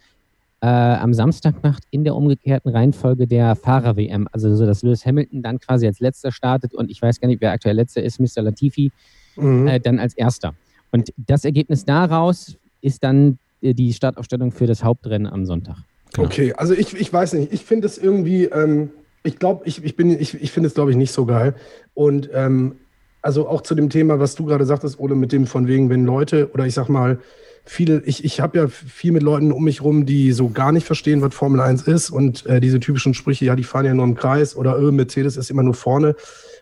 äh, 0.61 0.67
am 0.67 1.13
Samstag 1.13 1.63
macht 1.63 1.83
in 1.91 2.03
der 2.03 2.15
umgekehrten 2.15 2.71
Reihenfolge 2.71 3.27
der 3.27 3.55
Fahrer-WM. 3.55 4.27
Also 4.31 4.55
so, 4.55 4.65
dass 4.65 4.83
Lewis 4.83 5.05
Hamilton 5.05 5.41
dann 5.41 5.59
quasi 5.59 5.87
als 5.87 5.99
letzter 5.99 6.31
startet 6.31 6.73
und 6.73 6.89
ich 6.89 7.01
weiß 7.01 7.19
gar 7.19 7.27
nicht, 7.27 7.41
wer 7.41 7.51
aktuell 7.51 7.75
letzter 7.75 8.03
ist, 8.03 8.19
Mr. 8.19 8.43
Latifi, 8.43 8.91
mhm. 9.35 9.67
äh, 9.67 9.79
dann 9.79 9.99
als 9.99 10.13
erster. 10.15 10.53
Und 10.91 11.11
das 11.17 11.45
Ergebnis 11.45 11.85
daraus 11.85 12.57
ist 12.81 13.03
dann 13.03 13.37
die 13.61 13.93
Startaufstellung 13.93 14.51
für 14.51 14.67
das 14.67 14.83
Hauptrennen 14.83 15.31
am 15.31 15.45
Sonntag. 15.45 15.77
Genau. 16.13 16.27
Okay, 16.27 16.53
also 16.53 16.73
ich, 16.73 16.93
ich 16.93 17.11
weiß 17.11 17.33
nicht, 17.33 17.53
ich 17.53 17.63
finde 17.63 17.87
es 17.87 17.97
irgendwie, 17.97 18.45
ähm, 18.45 18.89
ich 19.23 19.39
glaube, 19.39 19.63
ich, 19.65 19.83
ich, 19.83 19.97
ich, 19.97 20.41
ich 20.41 20.51
finde 20.51 20.67
es, 20.67 20.73
glaube 20.73 20.91
ich, 20.91 20.97
nicht 20.97 21.11
so 21.11 21.25
geil. 21.25 21.55
Und 21.93 22.29
ähm, 22.33 22.75
also 23.21 23.47
auch 23.47 23.61
zu 23.61 23.75
dem 23.75 23.89
Thema, 23.89 24.19
was 24.19 24.35
du 24.35 24.45
gerade 24.45 24.65
sagtest, 24.65 24.99
Ole, 24.99 25.15
mit 25.15 25.31
dem 25.31 25.45
von 25.45 25.67
wegen, 25.67 25.89
wenn 25.89 26.05
Leute 26.05 26.51
oder 26.53 26.65
ich 26.65 26.73
sag 26.73 26.89
mal, 26.89 27.19
viele, 27.63 28.01
ich, 28.05 28.25
ich 28.25 28.41
habe 28.41 28.57
ja 28.57 28.67
viel 28.67 29.11
mit 29.11 29.23
Leuten 29.23 29.51
um 29.51 29.63
mich 29.63 29.81
rum, 29.81 30.05
die 30.05 30.31
so 30.31 30.49
gar 30.49 30.71
nicht 30.71 30.85
verstehen, 30.85 31.21
was 31.21 31.33
Formel 31.33 31.61
1 31.61 31.83
ist 31.83 32.09
und 32.09 32.45
äh, 32.47 32.59
diese 32.59 32.79
typischen 32.79 33.13
Sprüche, 33.13 33.45
ja, 33.45 33.55
die 33.55 33.63
fahren 33.63 33.85
ja 33.85 33.93
nur 33.93 34.05
im 34.05 34.15
Kreis 34.15 34.55
oder 34.55 34.77
öh, 34.79 34.91
Mercedes 34.91 35.37
ist 35.37 35.51
immer 35.51 35.63
nur 35.63 35.75
vorne. 35.75 36.15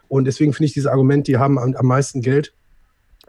Und 0.07 0.25
deswegen 0.25 0.53
finde 0.53 0.65
ich 0.65 0.73
dieses 0.73 0.87
Argument, 0.87 1.27
die 1.27 1.37
haben 1.37 1.57
am, 1.57 1.75
am 1.75 1.85
meisten 1.85 2.21
Geld, 2.21 2.53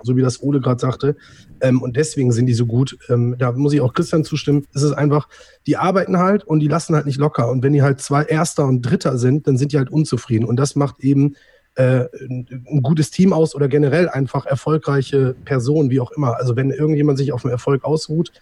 so 0.02 0.16
wie 0.16 0.22
das 0.22 0.42
Ole 0.42 0.60
gerade 0.60 0.80
sagte. 0.80 1.16
Ähm, 1.60 1.82
und 1.82 1.96
deswegen 1.96 2.32
sind 2.32 2.46
die 2.46 2.54
so 2.54 2.66
gut. 2.66 2.98
Ähm, 3.08 3.36
da 3.38 3.52
muss 3.52 3.72
ich 3.72 3.80
auch 3.80 3.92
Christian 3.92 4.24
zustimmen. 4.24 4.66
Es 4.74 4.82
ist 4.82 4.92
einfach, 4.92 5.28
die 5.66 5.76
arbeiten 5.76 6.18
halt 6.18 6.44
und 6.44 6.60
die 6.60 6.68
lassen 6.68 6.94
halt 6.94 7.06
nicht 7.06 7.18
locker. 7.18 7.50
Und 7.50 7.62
wenn 7.62 7.72
die 7.72 7.82
halt 7.82 8.00
zwei 8.00 8.24
Erster 8.24 8.66
und 8.66 8.82
Dritter 8.82 9.18
sind, 9.18 9.46
dann 9.46 9.56
sind 9.56 9.72
die 9.72 9.78
halt 9.78 9.90
unzufrieden. 9.90 10.44
Und 10.44 10.56
das 10.56 10.76
macht 10.76 11.00
eben 11.00 11.36
äh, 11.76 12.06
ein 12.28 12.82
gutes 12.82 13.10
Team 13.10 13.32
aus 13.32 13.54
oder 13.54 13.68
generell 13.68 14.08
einfach 14.08 14.46
erfolgreiche 14.46 15.34
Personen, 15.44 15.90
wie 15.90 16.00
auch 16.00 16.10
immer. 16.12 16.36
Also 16.36 16.56
wenn 16.56 16.70
irgendjemand 16.70 17.18
sich 17.18 17.32
auf 17.32 17.44
einen 17.44 17.52
Erfolg 17.52 17.84
ausruht, 17.84 18.32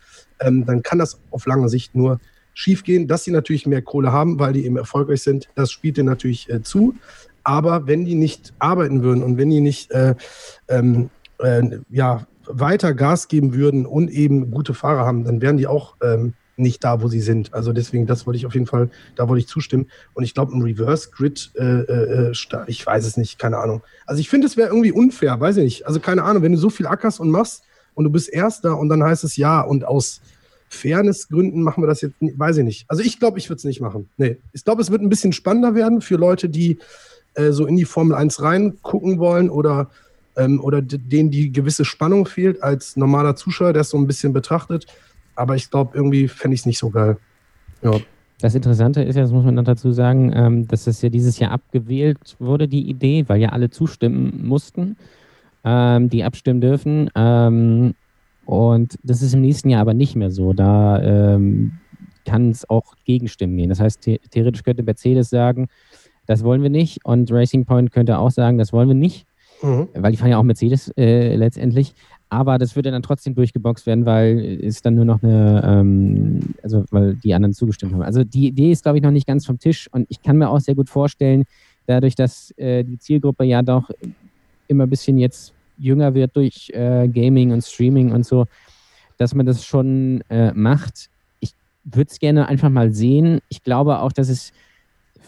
ähm, 0.41 0.65
dann 0.65 0.83
kann 0.83 0.99
das 0.99 1.21
auf 1.31 1.47
lange 1.47 1.69
Sicht 1.69 1.95
nur 1.95 2.21
schiefgehen. 2.55 3.07
Dass 3.07 3.25
sie 3.25 3.31
natürlich 3.31 3.67
mehr 3.67 3.83
Kohle 3.83 4.13
haben, 4.13 4.39
weil 4.39 4.53
die 4.55 4.65
eben 4.65 4.77
erfolgreich 4.77 5.23
sind, 5.23 5.49
das 5.55 5.71
spielt 5.71 5.97
denen 5.97 6.09
natürlich 6.09 6.49
äh, 6.49 6.63
zu. 6.63 6.95
Aber 7.45 7.87
wenn 7.87 8.05
die 8.05 8.15
nicht 8.15 8.53
arbeiten 8.59 9.03
würden 9.03 9.23
und 9.23 9.39
wenn 9.39 9.51
die 9.51 9.61
nicht 9.61 9.91
äh, 9.93 10.15
ähm, 10.69 11.09
äh, 11.39 11.63
ja, 11.91 12.27
weiter 12.47 12.95
Gas 12.95 13.29
geben 13.29 13.55
würden 13.55 13.87
und 13.87 14.11
eben 14.11 14.51
gute 14.51 14.75
Fahrer 14.75 15.05
haben, 15.05 15.25
dann 15.25 15.41
wären 15.41 15.57
die 15.59 15.67
auch 15.67 15.97
ähm, 16.03 16.35
nicht 16.57 16.83
da, 16.83 17.03
wo 17.03 17.09
sie 17.09 17.21
sind. 17.21 17.55
Also 17.55 17.73
deswegen, 17.73 18.07
das 18.07 18.27
wollte 18.27 18.39
ich 18.39 18.47
auf 18.47 18.55
jeden 18.55 18.67
Fall, 18.67 18.91
da 19.17 19.29
wollte 19.29 19.41
ich 19.41 19.49
zustimmen. 19.49 19.87
Und 20.15 20.25
ich 20.25 20.35
glaube, 20.35 20.57
ein 20.57 20.63
Reverse 20.63 21.11
Grid, 21.11 21.53
äh, 21.55 21.63
äh, 21.63 22.31
äh 22.31 22.33
ich 22.67 22.85
weiß 22.85 23.07
es 23.07 23.17
nicht, 23.17 23.39
keine 23.39 23.59
Ahnung. 23.59 23.83
Also 24.07 24.21
ich 24.21 24.29
finde, 24.29 24.47
es 24.47 24.57
wäre 24.57 24.69
irgendwie 24.69 24.93
unfair, 24.93 25.39
weiß 25.39 25.59
ich 25.59 25.65
nicht. 25.65 25.87
Also 25.87 26.01
keine 26.01 26.25
Ahnung, 26.25 26.43
wenn 26.43 26.53
du 26.53 26.59
so 26.59 26.71
viel 26.71 26.87
ackerst 26.87 27.21
und 27.21 27.31
machst 27.31 27.63
und 27.95 28.05
du 28.05 28.11
bist 28.11 28.29
Erster 28.29 28.79
und 28.79 28.89
dann 28.89 29.03
heißt 29.03 29.25
es 29.25 29.37
ja 29.37 29.61
und 29.61 29.85
aus 29.85 30.21
Fairnessgründen 30.69 31.63
machen 31.63 31.83
wir 31.83 31.89
das 31.89 32.01
jetzt, 32.01 32.15
weiß 32.21 32.59
ich 32.59 32.65
nicht. 32.65 32.85
Also 32.89 33.03
ich 33.03 33.19
glaube, 33.19 33.39
ich 33.39 33.49
würde 33.49 33.59
es 33.59 33.65
nicht 33.65 33.81
machen. 33.81 34.09
Nee. 34.17 34.37
Ich 34.53 34.65
glaube, 34.65 34.83
es 34.83 34.91
wird 34.91 35.03
ein 35.03 35.09
bisschen 35.09 35.33
spannender 35.33 35.75
werden 35.75 36.01
für 36.01 36.17
Leute, 36.17 36.49
die 36.49 36.79
äh, 37.35 37.53
so 37.53 37.67
in 37.67 37.77
die 37.77 37.85
Formel 37.85 38.15
1 38.15 38.43
reingucken 38.43 39.19
wollen 39.19 39.49
oder, 39.49 39.91
ähm, 40.39 40.61
oder 40.61 40.81
denen 40.81 41.31
die 41.31 41.53
gewisse 41.53 41.85
Spannung 41.85 42.27
fehlt 42.27 42.63
als 42.63 42.97
normaler 42.97 43.37
Zuschauer, 43.37 43.73
der 43.73 43.83
es 43.83 43.91
so 43.91 43.99
ein 43.99 44.07
bisschen 44.07 44.33
betrachtet. 44.33 44.87
Aber 45.35 45.57
ich 45.57 45.71
glaube, 45.71 45.91
irgendwie 45.95 46.29
fände 46.29 46.55
ich 46.55 46.61
es 46.61 46.67
nicht 46.67 46.79
so 46.79 46.91
geil. 46.91 47.19
Ja. 47.83 47.93
Das 48.41 48.55
Interessante 48.55 49.03
ist 49.03 49.17
ja, 49.17 49.23
das 49.23 49.33
muss 49.33 49.45
man 49.45 49.57
dann 49.57 49.65
dazu 49.65 49.91
sagen, 49.91 50.33
ähm, 50.35 50.69
dass 50.69 50.85
das 50.85 51.03
ja 51.03 51.09
dieses 51.09 51.41
Jahr 51.41 51.51
abgewählt 51.51 52.37
wurde, 52.39 52.69
die 52.69 52.89
Idee, 52.89 53.25
weil 53.27 53.41
ja 53.41 53.49
alle 53.49 53.69
zustimmen 53.69 54.47
mussten, 54.47 54.97
ähm, 55.65 56.09
die 56.09 56.23
abstimmen 56.23 56.61
dürfen. 56.61 57.11
Ähm, 57.17 57.95
und 58.45 58.97
das 59.03 59.23
ist 59.23 59.35
im 59.35 59.41
nächsten 59.41 59.71
Jahr 59.71 59.81
aber 59.81 59.93
nicht 59.93 60.15
mehr 60.15 60.31
so. 60.31 60.53
Da 60.53 61.03
ähm, 61.03 61.73
kann 62.25 62.51
es 62.51 62.69
auch 62.71 62.95
Gegenstimmen 63.05 63.57
gehen. 63.57 63.71
Das 63.71 63.81
heißt, 63.81 64.05
the 64.05 64.21
theoretisch 64.31 64.63
könnte 64.63 64.85
Mercedes 64.85 65.31
sagen, 65.31 65.67
das 66.27 66.45
wollen 66.45 66.63
wir 66.63 66.71
nicht. 66.71 67.05
Und 67.05 67.33
Racing 67.33 67.65
Point 67.65 67.91
könnte 67.91 68.19
auch 68.19 68.31
sagen, 68.31 68.59
das 68.59 68.73
wollen 68.73 68.89
wir 68.89 68.95
nicht. 68.95 69.27
Mhm. 69.63 69.89
Weil 69.95 70.13
die 70.13 70.19
fahren 70.19 70.31
ja 70.31 70.39
auch 70.39 70.43
Mercedes 70.43 70.93
äh, 70.97 71.35
letztendlich. 71.37 71.95
Aber 72.31 72.59
das 72.59 72.77
würde 72.77 72.91
dann 72.91 73.03
trotzdem 73.03 73.35
durchgeboxt 73.35 73.87
werden, 73.87 74.05
weil 74.05 74.61
es 74.63 74.83
dann 74.83 74.95
nur 74.95 75.07
noch 75.07 75.23
eine, 75.23 75.63
ähm, 75.65 76.55
also 76.63 76.85
weil 76.91 77.15
die 77.15 77.33
anderen 77.33 77.55
zugestimmt 77.55 77.95
haben. 77.95 78.03
Also 78.03 78.23
die 78.23 78.49
Idee 78.49 78.71
ist, 78.71 78.83
glaube 78.83 78.99
ich, 78.99 79.03
noch 79.03 79.11
nicht 79.11 79.27
ganz 79.27 79.47
vom 79.47 79.59
Tisch 79.59 79.89
und 79.93 80.07
ich 80.11 80.23
kann 80.23 80.37
mir 80.37 80.51
auch 80.51 80.61
sehr 80.61 80.75
gut 80.75 80.91
vorstellen, 80.91 81.45
dadurch, 81.87 82.15
dass 82.15 82.53
äh, 82.59 82.85
die 82.85 82.99
Zielgruppe 82.99 83.45
ja 83.45 83.63
doch 83.63 83.91
immer 84.69 84.85
ein 84.85 84.91
bisschen 84.91 85.19
jetzt 85.19 85.55
jünger 85.79 86.13
wird 86.15 86.37
durch 86.37 86.71
äh, 86.75 87.09
Gaming 87.09 87.53
und 87.53 87.65
Streaming 87.65 88.13
und 88.13 88.27
so, 88.27 88.47
dass 89.17 89.35
man 89.35 89.47
das 89.47 89.65
schon 89.65 90.23
äh, 90.29 90.53
macht. 90.53 91.09
Ich 91.41 91.53
würde 91.85 92.11
es 92.11 92.19
gerne 92.19 92.47
einfach 92.47 92.69
mal 92.69 92.93
sehen. 92.93 93.41
Ich 93.49 93.63
glaube 93.63 94.01
auch, 94.01 94.13
dass 94.13 94.29
es 94.29 94.53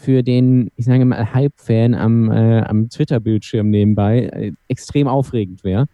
für 0.01 0.23
den, 0.23 0.71
ich 0.75 0.85
sage 0.85 1.05
mal, 1.05 1.33
Hype-Fan 1.33 1.93
am, 1.93 2.31
äh, 2.31 2.61
am 2.61 2.89
Twitter-Bildschirm 2.89 3.69
nebenbei 3.69 4.23
äh, 4.23 4.51
extrem 4.67 5.07
aufregend 5.07 5.63
wäre. 5.63 5.87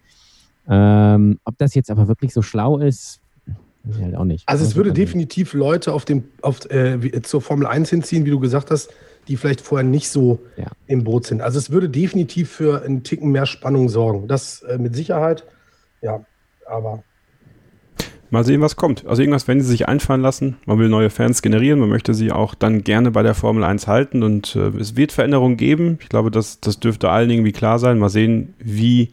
Ähm, 0.68 1.38
ob 1.44 1.56
das 1.58 1.74
jetzt 1.74 1.90
aber 1.90 2.08
wirklich 2.08 2.32
so 2.32 2.42
schlau 2.42 2.78
ist, 2.78 3.20
ich 3.90 4.02
halt 4.02 4.16
auch 4.16 4.24
nicht. 4.24 4.46
Also 4.46 4.64
es 4.64 4.76
würde 4.76 4.92
definitiv 4.92 5.54
Leute 5.54 5.92
auf 5.92 6.04
dem, 6.04 6.24
auf, 6.42 6.70
äh, 6.70 7.22
zur 7.22 7.40
Formel 7.40 7.66
1 7.66 7.88
hinziehen, 7.90 8.26
wie 8.26 8.30
du 8.30 8.40
gesagt 8.40 8.70
hast, 8.70 8.90
die 9.28 9.36
vielleicht 9.36 9.60
vorher 9.60 9.86
nicht 9.86 10.08
so 10.08 10.40
ja. 10.56 10.66
im 10.86 11.04
Boot 11.04 11.26
sind. 11.26 11.40
Also 11.40 11.58
es 11.58 11.70
würde 11.70 11.88
definitiv 11.88 12.50
für 12.50 12.82
einen 12.82 13.02
Ticken 13.02 13.30
mehr 13.30 13.46
Spannung 13.46 13.88
sorgen. 13.88 14.28
Das 14.28 14.62
äh, 14.62 14.78
mit 14.78 14.94
Sicherheit. 14.94 15.44
Ja, 16.02 16.24
aber. 16.66 17.02
Mal 18.30 18.44
sehen, 18.44 18.60
was 18.60 18.76
kommt. 18.76 19.06
Also 19.06 19.22
irgendwas 19.22 19.48
werden 19.48 19.62
sie 19.62 19.68
sich 19.68 19.88
einfallen 19.88 20.20
lassen. 20.20 20.58
Man 20.66 20.78
will 20.78 20.88
neue 20.88 21.10
Fans 21.10 21.40
generieren. 21.40 21.80
Man 21.80 21.88
möchte 21.88 22.12
sie 22.12 22.30
auch 22.30 22.54
dann 22.54 22.84
gerne 22.84 23.10
bei 23.10 23.22
der 23.22 23.34
Formel 23.34 23.64
1 23.64 23.86
halten. 23.86 24.22
Und 24.22 24.54
äh, 24.54 24.68
es 24.78 24.96
wird 24.96 25.12
Veränderungen 25.12 25.56
geben. 25.56 25.98
Ich 26.02 26.08
glaube, 26.08 26.30
das, 26.30 26.60
das 26.60 26.78
dürfte 26.78 27.08
allen 27.10 27.30
irgendwie 27.30 27.52
klar 27.52 27.78
sein. 27.78 27.98
Mal 27.98 28.10
sehen, 28.10 28.54
wie 28.58 29.10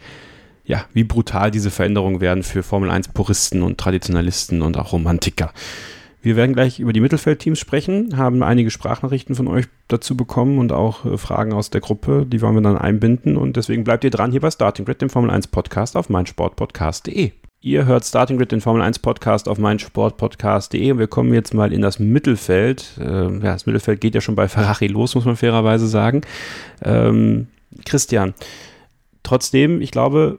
ja, 0.66 0.86
wie 0.93 1.03
brutal 1.03 1.51
diese 1.51 1.70
Veränderungen 1.70 2.22
werden 2.22 2.43
für 2.43 2.63
Formel 2.63 2.89
1 2.89 3.09
Puristen 3.09 3.61
und 3.61 3.78
Traditionalisten 3.78 4.61
und 4.61 4.78
auch 4.78 4.93
Romantiker. 4.93 5.53
Wir 6.22 6.36
werden 6.36 6.53
gleich 6.53 6.80
über 6.80 6.91
die 6.91 7.01
Mittelfeldteams 7.01 7.59
sprechen, 7.59 8.18
haben 8.18 8.41
einige 8.41 8.72
Sprachnachrichten 8.72 9.36
von 9.36 9.47
euch 9.47 9.66
dazu 9.88 10.18
bekommen 10.18 10.57
und 10.57 10.72
auch 10.72 11.05
äh, 11.05 11.18
Fragen 11.20 11.53
aus 11.53 11.70
der 11.70 11.82
Gruppe, 11.82 12.26
die 12.26 12.41
wollen 12.41 12.55
wir 12.55 12.61
dann 12.61 12.80
einbinden 12.80 13.38
und 13.38 13.57
deswegen 13.57 13.84
bleibt 13.84 14.03
ihr 14.03 14.09
dran 14.09 14.32
hier 14.32 14.41
bei 14.41 14.49
Starting 14.49 14.86
Grid, 14.86 15.03
dem 15.03 15.11
Formel 15.11 15.30
1 15.30 15.47
Podcast 15.47 15.95
auf 15.95 16.09
meinsportpodcast.de. 16.09 17.45
Ihr 17.66 17.88
hört 17.88 18.05
Starting 18.05 18.38
Grid, 18.38 18.51
den 18.51 18.61
Formel 18.61 18.84
1 18.84 18.99
Podcast 18.99 19.49
auf 19.49 19.57
meinsportpodcast.de 19.57 20.91
und 20.91 20.99
wir 20.99 21.07
kommen 21.07 21.34
jetzt 21.34 21.55
mal 21.55 21.74
in 21.74 21.82
das 21.82 21.97
Mittelfeld. 21.97 22.91
Äh, 22.99 23.24
ja, 23.24 23.53
das 23.53 23.66
Mittelfeld 23.66 24.01
geht 24.01 24.13
ja 24.13 24.22
schon 24.22 24.36
bei 24.36 24.47
Ferrari 24.47 24.86
los, 24.86 25.16
muss 25.16 25.26
man 25.26 25.36
fairerweise 25.36 25.88
sagen. 25.88 26.22
Ähm, 26.84 27.47
Christian, 27.84 28.36
trotzdem, 29.24 29.82
ich 29.82 29.89
glaube, 29.89 30.38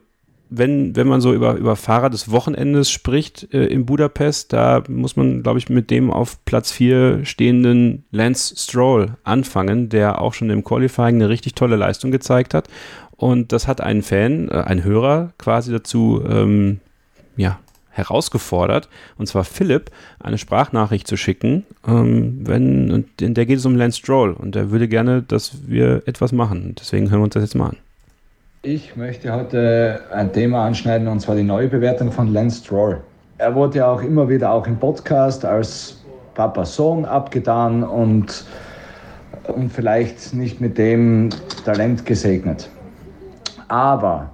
wenn, 0.50 0.94
wenn 0.94 1.08
man 1.08 1.20
so 1.20 1.34
über, 1.34 1.54
über 1.54 1.74
Fahrer 1.74 2.10
des 2.10 2.30
Wochenendes 2.30 2.92
spricht 2.92 3.52
äh, 3.52 3.66
in 3.66 3.86
Budapest, 3.86 4.52
da 4.52 4.84
muss 4.88 5.16
man, 5.16 5.42
glaube 5.42 5.58
ich, 5.58 5.68
mit 5.68 5.90
dem 5.90 6.12
auf 6.12 6.44
Platz 6.44 6.70
4 6.70 7.24
stehenden 7.24 8.04
Lance 8.12 8.54
Stroll 8.56 9.16
anfangen, 9.24 9.88
der 9.88 10.20
auch 10.20 10.32
schon 10.32 10.48
im 10.48 10.62
Qualifying 10.62 11.16
eine 11.16 11.28
richtig 11.28 11.56
tolle 11.56 11.74
Leistung 11.74 12.12
gezeigt 12.12 12.54
hat. 12.54 12.68
Und 13.16 13.50
das 13.50 13.66
hat 13.66 13.80
einen 13.80 14.02
Fan, 14.02 14.48
äh, 14.48 14.60
ein 14.60 14.84
Hörer 14.84 15.32
quasi 15.38 15.72
dazu, 15.72 16.22
ähm, 16.24 16.78
ja, 17.36 17.58
herausgefordert, 17.96 18.88
und 19.16 19.26
zwar 19.26 19.44
Philipp, 19.44 19.90
eine 20.20 20.38
Sprachnachricht 20.38 21.06
zu 21.06 21.16
schicken, 21.16 21.64
ähm, 21.86 22.40
wenn, 22.46 22.92
und 22.92 23.22
in 23.22 23.34
der 23.34 23.46
geht 23.46 23.58
es 23.58 23.66
um 23.66 23.74
Lance 23.74 23.98
Stroll 23.98 24.32
und 24.32 24.54
er 24.54 24.70
würde 24.70 24.86
gerne, 24.86 25.22
dass 25.22 25.66
wir 25.66 26.02
etwas 26.06 26.32
machen. 26.32 26.74
Deswegen 26.78 27.10
hören 27.10 27.20
wir 27.20 27.24
uns 27.24 27.34
das 27.34 27.42
jetzt 27.42 27.54
mal 27.54 27.70
an. 27.70 27.76
Ich 28.62 28.96
möchte 28.96 29.32
heute 29.32 30.00
ein 30.12 30.32
Thema 30.32 30.66
anschneiden 30.66 31.08
und 31.08 31.20
zwar 31.20 31.36
die 31.36 31.42
neue 31.42 31.68
Bewertung 31.68 32.12
von 32.12 32.32
Lance 32.32 32.64
Stroll. 32.64 33.00
Er 33.38 33.54
wurde 33.54 33.78
ja 33.78 33.90
auch 33.90 34.02
immer 34.02 34.28
wieder 34.28 34.50
auch 34.50 34.66
im 34.66 34.78
Podcast 34.78 35.44
als 35.44 36.02
Papa-Sohn 36.34 37.04
abgetan 37.04 37.82
und, 37.82 38.44
und 39.48 39.72
vielleicht 39.72 40.34
nicht 40.34 40.60
mit 40.60 40.76
dem 40.78 41.30
Talent 41.64 42.04
gesegnet. 42.04 42.68
Aber 43.68 44.30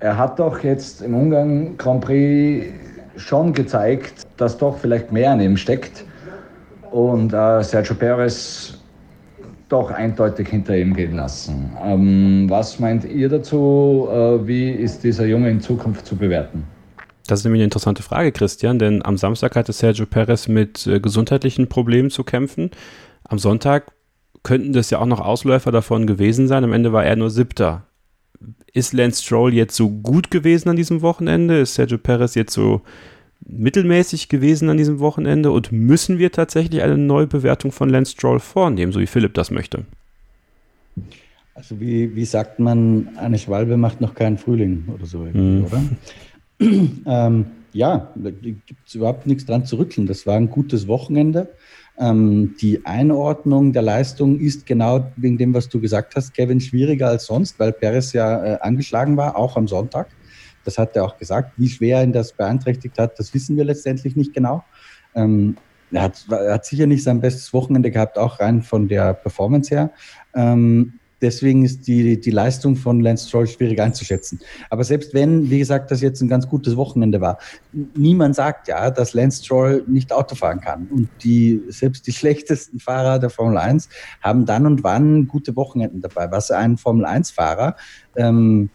er 0.00 0.16
hat 0.16 0.38
doch 0.38 0.62
jetzt 0.64 1.02
im 1.02 1.14
Ungarn 1.14 1.76
Grand 1.76 2.04
Prix 2.04 2.66
schon 3.16 3.52
gezeigt, 3.52 4.26
dass 4.38 4.56
doch 4.56 4.78
vielleicht 4.78 5.12
mehr 5.12 5.30
an 5.30 5.40
ihm 5.40 5.56
steckt. 5.56 6.04
Und 6.90 7.32
äh, 7.32 7.62
Sergio 7.62 7.94
Perez 7.94 8.78
doch 9.68 9.90
eindeutig 9.90 10.48
hinter 10.48 10.76
ihm 10.76 10.94
gehen 10.94 11.14
lassen. 11.14 11.70
Ähm, 11.84 12.46
was 12.48 12.80
meint 12.80 13.04
ihr 13.04 13.28
dazu? 13.28 14.08
Äh, 14.10 14.46
wie 14.46 14.70
ist 14.70 15.04
dieser 15.04 15.26
Junge 15.26 15.50
in 15.50 15.60
Zukunft 15.60 16.06
zu 16.06 16.16
bewerten? 16.16 16.64
Das 17.28 17.40
ist 17.40 17.44
nämlich 17.44 17.60
eine 17.60 17.66
interessante 17.66 18.02
Frage, 18.02 18.32
Christian, 18.32 18.80
denn 18.80 19.04
am 19.04 19.16
Samstag 19.16 19.54
hatte 19.54 19.72
Sergio 19.72 20.06
Perez 20.06 20.48
mit 20.48 20.86
äh, 20.88 20.98
gesundheitlichen 20.98 21.68
Problemen 21.68 22.10
zu 22.10 22.24
kämpfen. 22.24 22.72
Am 23.22 23.38
Sonntag 23.38 23.92
könnten 24.42 24.72
das 24.72 24.90
ja 24.90 24.98
auch 24.98 25.06
noch 25.06 25.20
Ausläufer 25.20 25.70
davon 25.70 26.08
gewesen 26.08 26.48
sein. 26.48 26.64
Am 26.64 26.72
Ende 26.72 26.92
war 26.92 27.04
er 27.04 27.14
nur 27.14 27.30
Siebter. 27.30 27.84
Ist 28.72 28.92
Lance 28.92 29.22
Stroll 29.22 29.54
jetzt 29.54 29.74
so 29.76 29.88
gut 29.88 30.30
gewesen 30.30 30.68
an 30.68 30.76
diesem 30.76 31.02
Wochenende? 31.02 31.58
Ist 31.60 31.74
Sergio 31.74 31.98
Perez 31.98 32.34
jetzt 32.34 32.52
so 32.52 32.82
mittelmäßig 33.46 34.28
gewesen 34.28 34.68
an 34.68 34.76
diesem 34.76 35.00
Wochenende 35.00 35.50
und 35.50 35.72
müssen 35.72 36.18
wir 36.18 36.30
tatsächlich 36.30 36.82
eine 36.82 36.98
Neubewertung 36.98 37.72
von 37.72 37.88
Lance 37.88 38.12
Stroll 38.12 38.38
vornehmen, 38.38 38.92
so 38.92 39.00
wie 39.00 39.06
Philipp 39.06 39.34
das 39.34 39.50
möchte? 39.50 39.84
Also 41.54 41.80
wie, 41.80 42.14
wie 42.14 42.24
sagt 42.24 42.58
man, 42.58 43.08
eine 43.16 43.38
Schwalbe 43.38 43.76
macht 43.76 44.00
noch 44.00 44.14
keinen 44.14 44.38
Frühling 44.38 44.84
oder 44.94 45.06
so, 45.06 45.18
mhm. 45.18 45.64
oder? 45.64 45.82
ähm, 47.06 47.46
ja, 47.72 48.12
da 48.14 48.30
gibt 48.30 48.86
es 48.86 48.94
überhaupt 48.94 49.26
nichts 49.26 49.46
dran 49.46 49.64
zu 49.64 49.76
rütteln. 49.76 50.06
Das 50.06 50.26
war 50.26 50.36
ein 50.36 50.50
gutes 50.50 50.88
Wochenende. 50.88 51.48
Ähm, 52.00 52.54
die 52.60 52.84
Einordnung 52.86 53.74
der 53.74 53.82
Leistung 53.82 54.40
ist 54.40 54.64
genau 54.64 55.12
wegen 55.16 55.36
dem, 55.36 55.52
was 55.52 55.68
du 55.68 55.80
gesagt 55.80 56.16
hast, 56.16 56.32
Kevin, 56.32 56.60
schwieriger 56.60 57.08
als 57.08 57.26
sonst, 57.26 57.58
weil 57.58 57.72
Perez 57.72 58.14
ja 58.14 58.42
äh, 58.42 58.58
angeschlagen 58.60 59.18
war, 59.18 59.36
auch 59.36 59.56
am 59.56 59.68
Sonntag. 59.68 60.08
Das 60.64 60.78
hat 60.78 60.96
er 60.96 61.04
auch 61.04 61.18
gesagt. 61.18 61.52
Wie 61.58 61.68
schwer 61.68 62.02
ihn 62.02 62.12
das 62.12 62.32
beeinträchtigt 62.32 62.98
hat, 62.98 63.18
das 63.18 63.34
wissen 63.34 63.56
wir 63.56 63.64
letztendlich 63.64 64.16
nicht 64.16 64.32
genau. 64.32 64.64
Ähm, 65.14 65.56
er, 65.90 66.02
hat, 66.02 66.24
er 66.30 66.54
hat 66.54 66.64
sicher 66.64 66.86
nicht 66.86 67.02
sein 67.02 67.20
bestes 67.20 67.52
Wochenende 67.52 67.90
gehabt, 67.90 68.16
auch 68.16 68.40
rein 68.40 68.62
von 68.62 68.88
der 68.88 69.12
Performance 69.12 69.74
her. 69.74 69.90
Ähm, 70.34 70.99
deswegen 71.20 71.64
ist 71.64 71.86
die, 71.86 72.20
die 72.20 72.30
Leistung 72.30 72.76
von 72.76 73.00
Lance 73.00 73.28
Stroll 73.28 73.46
schwierig 73.46 73.80
einzuschätzen. 73.80 74.40
Aber 74.70 74.84
selbst 74.84 75.14
wenn, 75.14 75.50
wie 75.50 75.58
gesagt, 75.58 75.90
das 75.90 76.00
jetzt 76.00 76.20
ein 76.20 76.28
ganz 76.28 76.48
gutes 76.48 76.76
Wochenende 76.76 77.20
war, 77.20 77.38
niemand 77.94 78.36
sagt 78.36 78.68
ja, 78.68 78.90
dass 78.90 79.14
Lance 79.14 79.44
Stroll 79.44 79.84
nicht 79.86 80.12
Auto 80.12 80.34
fahren 80.34 80.60
kann. 80.60 80.88
Und 80.90 81.08
die, 81.22 81.62
selbst 81.68 82.06
die 82.06 82.12
schlechtesten 82.20 82.80
Fahrer 82.80 83.18
der 83.18 83.30
Formel 83.30 83.58
1 83.58 83.88
haben 84.22 84.46
dann 84.46 84.66
und 84.66 84.84
wann 84.84 85.28
gute 85.28 85.56
Wochenenden 85.56 86.00
dabei. 86.00 86.30
Was 86.30 86.50
ein 86.50 86.76
Formel 86.76 87.04
1-Fahrer 87.06 87.76
ähm, 88.16 88.70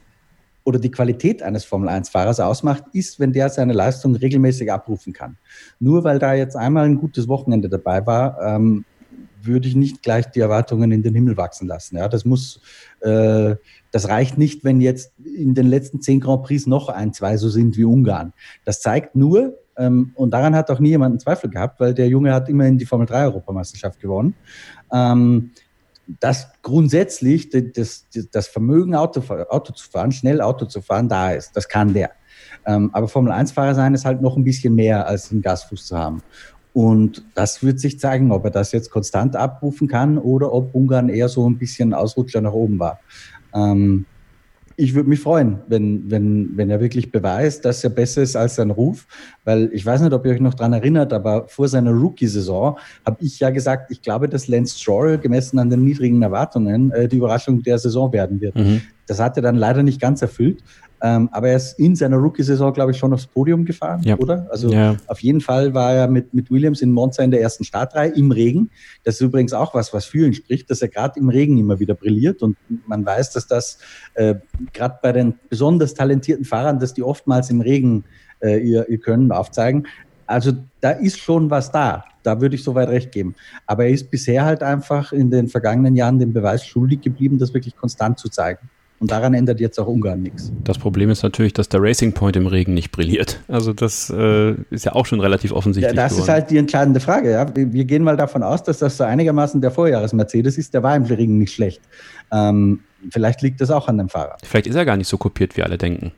oder 0.66 0.80
die 0.80 0.92
Qualität 0.92 1.44
eines 1.44 1.64
Formel-1-Fahrers 1.64 2.40
ausmacht, 2.40 2.84
ist, 2.92 3.20
wenn 3.20 3.32
der 3.32 3.50
seine 3.50 3.74
Leistung 3.74 4.16
regelmäßig 4.16 4.72
abrufen 4.72 5.14
kann. 5.14 5.38
Nur 5.80 6.04
weil 6.04 6.18
da 6.20 6.34
jetzt 6.34 6.56
einmal 6.56 6.86
ein 6.86 6.98
gutes 6.98 7.28
Wochenende 7.28 7.70
dabei 7.70 8.06
war, 8.06 8.42
ähm, 8.42 8.84
würde 9.46 9.68
ich 9.68 9.76
nicht 9.76 10.04
gleich 10.04 10.26
die 10.28 10.40
Erwartungen 10.40 10.92
in 10.92 11.04
den 11.04 11.14
Himmel 11.14 11.38
wachsen 11.38 11.68
lassen. 11.68 11.98
Ja, 11.98 12.08
das 12.08 12.26
muss, 12.26 12.62
äh, 13.02 13.56
das 13.92 14.10
reicht 14.10 14.38
nicht, 14.38 14.64
wenn 14.64 14.82
jetzt 14.82 15.14
in 15.24 15.54
den 15.54 15.68
letzten 15.68 16.02
zehn 16.02 16.20
Grand 16.20 16.44
Prix 16.44 16.68
noch 16.68 16.90
ein, 16.90 17.14
zwei 17.14 17.38
so 17.38 17.50
sind 17.50 17.78
wie 17.78 17.86
Ungarn. 17.86 18.34
Das 18.64 18.82
zeigt 18.82 19.16
nur, 19.16 19.58
ähm, 19.78 20.12
und 20.16 20.32
daran 20.32 20.56
hat 20.56 20.70
auch 20.72 20.80
nie 20.80 20.90
jemand 20.90 21.14
einen 21.14 21.20
Zweifel 21.20 21.50
gehabt, 21.50 21.80
weil 21.80 21.94
der 21.94 22.08
Junge 22.08 22.34
hat 22.34 22.50
immerhin 22.50 22.78
die 22.78 22.86
Formel 22.86 23.08
3 23.08 23.26
Europameisterschaft 23.26 24.00
gewonnen. 24.00 24.36
Ähm, 24.94 25.52
dass 26.20 26.48
grundsätzlich 26.62 27.50
das, 27.50 28.06
das 28.32 28.48
Vermögen, 28.48 28.94
Auto, 28.96 29.22
Auto 29.50 29.74
zu 29.74 29.90
fahren, 29.90 30.12
schnell 30.12 30.40
Auto 30.40 30.66
zu 30.66 30.82
fahren, 30.82 31.10
da 31.10 31.32
ist. 31.32 31.56
Das 31.56 31.68
kann 31.68 31.94
der. 31.94 32.12
Ähm, 32.66 32.90
aber 32.94 33.08
Formel-1-Fahrer 33.08 33.76
sein 33.76 33.94
ist 33.94 34.06
halt 34.06 34.22
noch 34.22 34.38
ein 34.38 34.44
bisschen 34.44 34.76
mehr 34.76 35.08
als 35.08 35.32
einen 35.32 35.42
Gasfuß 35.42 35.88
zu 35.88 35.98
haben. 35.98 36.22
Und 36.76 37.24
das 37.36 37.64
wird 37.64 37.80
sich 37.80 38.02
zeigen, 38.02 38.34
ob 38.34 38.44
er 38.44 38.52
das 38.52 38.74
jetzt 38.74 38.92
konstant 38.92 39.38
abrufen 39.38 39.88
kann 39.88 40.18
oder 40.18 40.52
ob 40.52 40.76
Ungarn 40.76 41.08
eher 41.08 41.30
so 41.30 41.50
ein 41.50 41.58
bisschen 41.58 41.94
Ausrutscher 41.94 42.42
nach 42.42 42.52
oben 42.52 42.80
war. 42.80 43.00
Ähm, 43.54 44.04
ich 44.76 44.94
würde 44.94 45.08
mich 45.08 45.22
freuen, 45.22 45.60
wenn, 45.70 46.12
wenn, 46.12 46.52
wenn 46.58 46.70
er 46.70 46.82
wirklich 46.82 47.14
beweist, 47.14 47.64
dass 47.64 47.82
er 47.86 47.92
besser 47.92 48.24
ist 48.24 48.36
als 48.36 48.56
sein 48.56 48.72
Ruf. 48.72 49.08
Weil 49.46 49.70
ich 49.72 49.86
weiß 49.86 50.02
nicht, 50.02 50.12
ob 50.12 50.26
ihr 50.26 50.34
euch 50.34 50.42
noch 50.42 50.54
daran 50.54 50.74
erinnert, 50.74 51.14
aber 51.14 51.48
vor 51.48 51.70
seiner 51.70 51.92
Rookie-Saison 51.92 52.78
habe 53.06 53.18
ich 53.24 53.40
ja 53.40 53.52
gesagt, 53.52 53.90
ich 53.90 54.02
glaube, 54.02 54.28
dass 54.28 54.50
Lance 54.50 54.78
Stroll 54.78 55.18
gemessen 55.18 55.60
an 55.60 55.70
den 55.70 55.86
niedrigen 55.86 56.22
Erwartungen 56.22 56.92
äh, 56.92 57.08
die 57.08 57.16
Überraschung 57.16 57.64
der 57.64 57.80
Saison 57.80 58.12
werden 58.12 58.42
wird. 58.42 58.56
Mhm. 58.56 58.82
Das 59.08 59.22
hat 59.22 59.38
er 59.38 59.44
dann 59.44 59.56
leider 59.56 59.82
nicht 59.82 60.02
ganz 60.02 60.22
erfüllt. 60.22 60.62
Ähm, 61.06 61.30
aber 61.32 61.50
er 61.50 61.58
ist 61.58 61.78
in 61.78 61.96
seiner 61.96 62.18
Rookie-Saison, 62.18 62.74
glaube 62.74 62.90
ich, 62.90 62.98
schon 62.98 63.14
aufs 63.14 63.28
Podium 63.28 63.64
gefahren, 63.64 64.02
ja. 64.04 64.18
oder? 64.18 64.48
Also 64.50 64.72
ja. 64.72 64.96
auf 65.06 65.20
jeden 65.20 65.40
Fall 65.40 65.72
war 65.76 65.94
er 65.94 66.08
mit, 66.08 66.34
mit 66.34 66.50
Williams 66.50 66.82
in 66.82 66.92
Monza 66.92 67.22
in 67.22 67.30
der 67.30 67.42
ersten 67.42 67.64
Startreihe 67.64 68.10
im 68.10 68.32
Regen. 68.32 68.72
Das 69.04 69.16
ist 69.16 69.22
übrigens 69.22 69.54
auch 69.54 69.76
was, 69.76 69.94
was 69.94 70.06
für 70.06 70.26
ihn 70.26 70.34
spricht, 70.34 70.68
dass 70.72 70.82
er 70.82 70.88
gerade 70.88 71.20
im 71.20 71.30
Regen 71.30 71.60
immer 71.60 71.80
wieder 71.80 71.94
brilliert. 71.94 72.42
Und 72.42 72.58
man 72.88 73.06
weiß, 73.06 73.34
dass 73.34 73.46
das 73.46 73.78
äh, 74.16 74.34
gerade 74.74 74.98
bei 75.04 75.12
den 75.12 75.36
besonders 75.48 75.94
talentierten 75.94 76.44
Fahrern, 76.44 76.80
dass 76.80 76.96
die 76.96 77.04
oftmals 77.04 77.52
im 77.52 77.62
Regen 77.62 78.04
äh, 78.40 78.58
ihr, 78.58 78.90
ihr 78.90 78.98
Können 78.98 79.32
aufzeigen. 79.32 79.86
Also 80.26 80.54
da 80.82 80.90
ist 80.90 81.20
schon 81.20 81.52
was 81.52 81.72
da. 81.72 82.04
Da 82.24 82.42
würde 82.42 82.56
ich 82.56 82.64
soweit 82.64 82.90
recht 82.90 83.12
geben. 83.12 83.36
Aber 83.68 83.86
er 83.86 83.92
ist 83.92 84.10
bisher 84.10 84.44
halt 84.44 84.64
einfach 84.64 85.14
in 85.14 85.30
den 85.30 85.50
vergangenen 85.50 85.96
Jahren 85.96 86.18
den 86.18 86.34
Beweis 86.34 86.66
schuldig 86.66 87.02
geblieben, 87.02 87.38
das 87.38 87.54
wirklich 87.54 87.76
konstant 87.76 88.18
zu 88.18 88.28
zeigen. 88.28 88.72
Und 89.00 89.12
daran 89.12 89.34
ändert 89.34 89.60
jetzt 89.60 89.78
auch 89.78 89.88
Ungarn 89.88 90.22
nichts. 90.22 90.54
Das 90.64 90.78
Problem 90.78 91.10
ist 91.10 91.22
natürlich, 91.22 91.52
dass 91.52 91.68
der 91.68 91.82
Racing 91.82 92.14
Point 92.14 92.38
im 92.38 92.48
Regen 92.48 92.74
nicht 92.74 92.92
brilliert. 92.92 93.42
Also 93.50 93.74
das 93.74 94.10
äh, 94.10 94.56
ist 94.70 94.86
ja 94.86 94.94
auch 94.94 95.06
schon 95.06 95.20
relativ 95.20 95.52
offensichtlich. 95.52 95.96
Ja, 95.96 96.02
das 96.04 96.14
geworden. 96.14 96.24
ist 96.24 96.30
halt 96.30 96.50
die 96.50 96.58
entscheidende 96.58 97.00
Frage. 97.02 97.32
Ja. 97.32 97.46
Wir 97.54 97.86
gehen 97.86 98.04
mal 98.04 98.16
davon 98.16 98.42
aus, 98.42 98.64
dass 98.64 98.80
das 98.80 98.98
so 98.98 99.04
einigermaßen 99.04 99.60
der 99.60 99.72
Vorjahres-Mercedes 99.72 100.58
ist. 100.58 100.74
Der 100.74 100.82
war 100.82 100.96
im 100.96 101.04
Regen 101.04 101.38
nicht 101.38 101.54
schlecht. 101.54 101.82
Ähm, 102.32 102.80
vielleicht 103.10 103.42
liegt 103.42 103.60
das 103.60 103.70
auch 103.70 103.90
an 103.90 103.98
dem 103.98 104.08
Fahrer. 104.08 104.38
Vielleicht 104.44 104.68
ist 104.68 104.76
er 104.76 104.86
gar 104.86 104.96
nicht 104.96 105.10
so 105.10 105.18
kopiert, 105.18 105.58
wie 105.58 105.64
alle 105.64 105.78
denken. 105.78 106.14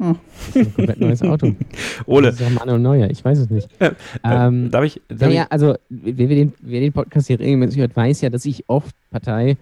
Hm. 0.00 0.16
Das 0.46 0.56
ist 0.56 0.66
ein 0.66 0.74
komplett 0.74 1.00
neues 1.00 1.22
Auto. 1.22 1.54
Ole. 2.06 2.30
Das 2.30 2.40
ist 2.40 2.46
auch 2.46 2.64
mal 2.64 2.78
neuer, 2.78 3.08
ich 3.10 3.24
weiß 3.24 3.38
es 3.38 3.50
nicht. 3.50 3.68
Äh, 3.78 3.92
ähm, 4.24 4.70
darf 4.70 4.84
ich? 4.84 5.00
Darf 5.08 5.28
naja, 5.28 5.46
also 5.50 5.76
wer, 5.88 6.26
den, 6.26 6.54
wer 6.60 6.80
den 6.80 6.92
Podcast 6.92 7.26
hier 7.26 7.38
regelmäßig 7.38 7.80
hört, 7.80 7.96
weiß 7.96 8.22
ja, 8.22 8.30
dass 8.30 8.44
ich 8.44 8.64
oft 8.68 8.94
Partei 9.10 9.56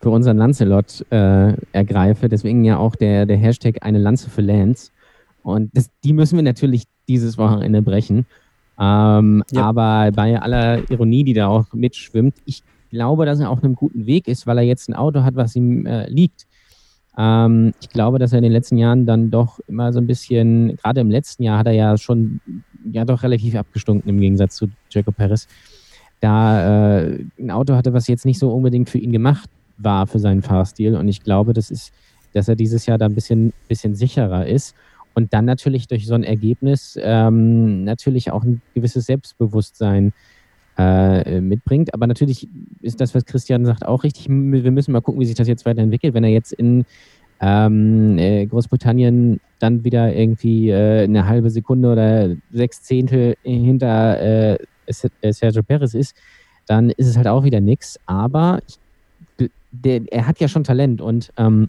für 0.00 0.10
unseren 0.10 0.38
Lancelot 0.38 1.04
äh, 1.10 1.54
ergreife. 1.72 2.28
Deswegen 2.28 2.64
ja 2.64 2.78
auch 2.78 2.96
der, 2.96 3.26
der 3.26 3.36
Hashtag 3.36 3.78
eine 3.82 3.98
Lanze 3.98 4.30
für 4.30 4.40
Lance. 4.40 4.90
Und 5.42 5.70
das, 5.76 5.90
die 6.04 6.12
müssen 6.12 6.36
wir 6.36 6.42
natürlich 6.42 6.84
dieses 7.08 7.38
Wochenende 7.38 7.82
brechen. 7.82 8.26
Ähm, 8.78 9.42
ja. 9.52 9.62
Aber 9.62 10.10
bei 10.12 10.40
aller 10.40 10.90
Ironie, 10.90 11.24
die 11.24 11.34
da 11.34 11.48
auch 11.48 11.66
mitschwimmt, 11.74 12.36
ich 12.46 12.62
glaube, 12.90 13.26
dass 13.26 13.40
er 13.40 13.50
auf 13.50 13.62
einem 13.62 13.74
guten 13.74 14.06
Weg 14.06 14.26
ist, 14.26 14.46
weil 14.46 14.58
er 14.58 14.64
jetzt 14.64 14.88
ein 14.88 14.94
Auto 14.94 15.22
hat, 15.22 15.36
was 15.36 15.54
ihm 15.54 15.84
äh, 15.84 16.08
liegt. 16.08 16.46
Ähm, 17.18 17.74
ich 17.80 17.90
glaube, 17.90 18.18
dass 18.18 18.32
er 18.32 18.38
in 18.38 18.44
den 18.44 18.52
letzten 18.52 18.78
Jahren 18.78 19.04
dann 19.04 19.30
doch 19.30 19.60
immer 19.68 19.92
so 19.92 19.98
ein 19.98 20.06
bisschen, 20.06 20.76
gerade 20.76 21.00
im 21.00 21.10
letzten 21.10 21.42
Jahr 21.42 21.58
hat 21.58 21.66
er 21.66 21.74
ja 21.74 21.98
schon 21.98 22.40
ja 22.90 23.04
doch 23.04 23.22
relativ 23.22 23.54
abgestunken 23.54 24.08
im 24.08 24.18
Gegensatz 24.18 24.56
zu 24.56 24.68
Jacob 24.90 25.16
Perez, 25.16 25.46
da 26.20 27.00
äh, 27.00 27.24
ein 27.38 27.50
Auto 27.50 27.74
hatte, 27.74 27.92
was 27.92 28.08
jetzt 28.08 28.24
nicht 28.24 28.38
so 28.38 28.50
unbedingt 28.50 28.88
für 28.88 28.98
ihn 28.98 29.12
gemacht 29.12 29.50
war 29.82 30.06
für 30.06 30.18
seinen 30.18 30.42
Fahrstil. 30.42 30.96
Und 30.96 31.08
ich 31.08 31.22
glaube, 31.22 31.52
das 31.52 31.70
ist, 31.70 31.92
dass 32.32 32.48
er 32.48 32.56
dieses 32.56 32.86
Jahr 32.86 32.98
da 32.98 33.06
ein 33.06 33.14
bisschen, 33.14 33.52
bisschen 33.68 33.94
sicherer 33.94 34.46
ist. 34.46 34.74
Und 35.14 35.32
dann 35.32 35.44
natürlich 35.44 35.88
durch 35.88 36.06
so 36.06 36.14
ein 36.14 36.22
Ergebnis 36.22 36.98
ähm, 37.00 37.84
natürlich 37.84 38.30
auch 38.30 38.44
ein 38.44 38.62
gewisses 38.74 39.06
Selbstbewusstsein 39.06 40.12
äh, 40.78 41.40
mitbringt. 41.40 41.92
Aber 41.94 42.06
natürlich 42.06 42.48
ist 42.80 43.00
das, 43.00 43.14
was 43.14 43.26
Christian 43.26 43.64
sagt, 43.64 43.84
auch 43.84 44.04
richtig. 44.04 44.28
Wir 44.28 44.70
müssen 44.70 44.92
mal 44.92 45.00
gucken, 45.00 45.20
wie 45.20 45.26
sich 45.26 45.34
das 45.34 45.48
jetzt 45.48 45.66
weiterentwickelt. 45.66 46.14
Wenn 46.14 46.24
er 46.24 46.30
jetzt 46.30 46.52
in 46.52 46.84
ähm, 47.40 48.18
äh, 48.18 48.46
Großbritannien 48.46 49.40
dann 49.58 49.84
wieder 49.84 50.14
irgendwie 50.14 50.70
äh, 50.70 51.04
eine 51.04 51.26
halbe 51.26 51.50
Sekunde 51.50 51.90
oder 51.92 52.36
sechs 52.52 52.82
Zehntel 52.82 53.36
hinter 53.42 54.20
äh, 54.20 54.58
Sergio 55.32 55.62
Perez 55.62 55.94
ist, 55.94 56.14
dann 56.66 56.90
ist 56.90 57.08
es 57.08 57.16
halt 57.16 57.26
auch 57.26 57.44
wieder 57.44 57.60
nichts. 57.60 57.98
Aber 58.06 58.60
ich 58.68 58.76
der, 59.72 60.02
er 60.10 60.26
hat 60.26 60.40
ja 60.40 60.48
schon 60.48 60.64
Talent 60.64 61.00
und 61.00 61.32
ähm, 61.36 61.68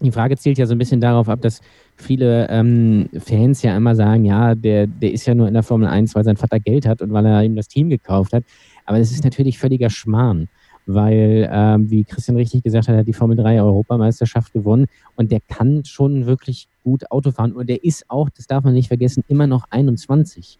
die 0.00 0.12
Frage 0.12 0.36
zielt 0.36 0.58
ja 0.58 0.66
so 0.66 0.74
ein 0.74 0.78
bisschen 0.78 1.00
darauf 1.00 1.28
ab, 1.28 1.40
dass 1.40 1.60
viele 1.96 2.48
ähm, 2.50 3.08
Fans 3.18 3.62
ja 3.62 3.76
immer 3.76 3.94
sagen, 3.94 4.24
ja, 4.24 4.54
der, 4.54 4.86
der 4.86 5.12
ist 5.12 5.26
ja 5.26 5.34
nur 5.34 5.46
in 5.46 5.54
der 5.54 5.62
Formel 5.62 5.88
1, 5.88 6.14
weil 6.14 6.24
sein 6.24 6.36
Vater 6.36 6.58
Geld 6.58 6.86
hat 6.86 7.02
und 7.02 7.12
weil 7.12 7.24
er 7.24 7.42
ihm 7.42 7.54
das 7.54 7.68
Team 7.68 7.88
gekauft 7.88 8.32
hat. 8.32 8.44
Aber 8.84 8.98
das 8.98 9.12
ist 9.12 9.24
natürlich 9.24 9.58
völliger 9.58 9.90
Schmarrn, 9.90 10.48
weil, 10.86 11.48
ähm, 11.52 11.88
wie 11.90 12.04
Christian 12.04 12.36
richtig 12.36 12.64
gesagt 12.64 12.88
hat, 12.88 12.94
er 12.94 13.00
hat 13.00 13.06
die 13.06 13.12
Formel 13.12 13.36
3 13.36 13.62
Europameisterschaft 13.62 14.52
gewonnen 14.52 14.86
und 15.14 15.30
der 15.30 15.40
kann 15.40 15.84
schon 15.84 16.26
wirklich 16.26 16.66
gut 16.82 17.08
Auto 17.10 17.30
fahren 17.30 17.52
und 17.52 17.68
der 17.68 17.84
ist 17.84 18.04
auch, 18.08 18.28
das 18.30 18.46
darf 18.46 18.64
man 18.64 18.74
nicht 18.74 18.88
vergessen, 18.88 19.22
immer 19.28 19.46
noch 19.46 19.66
21. 19.70 20.58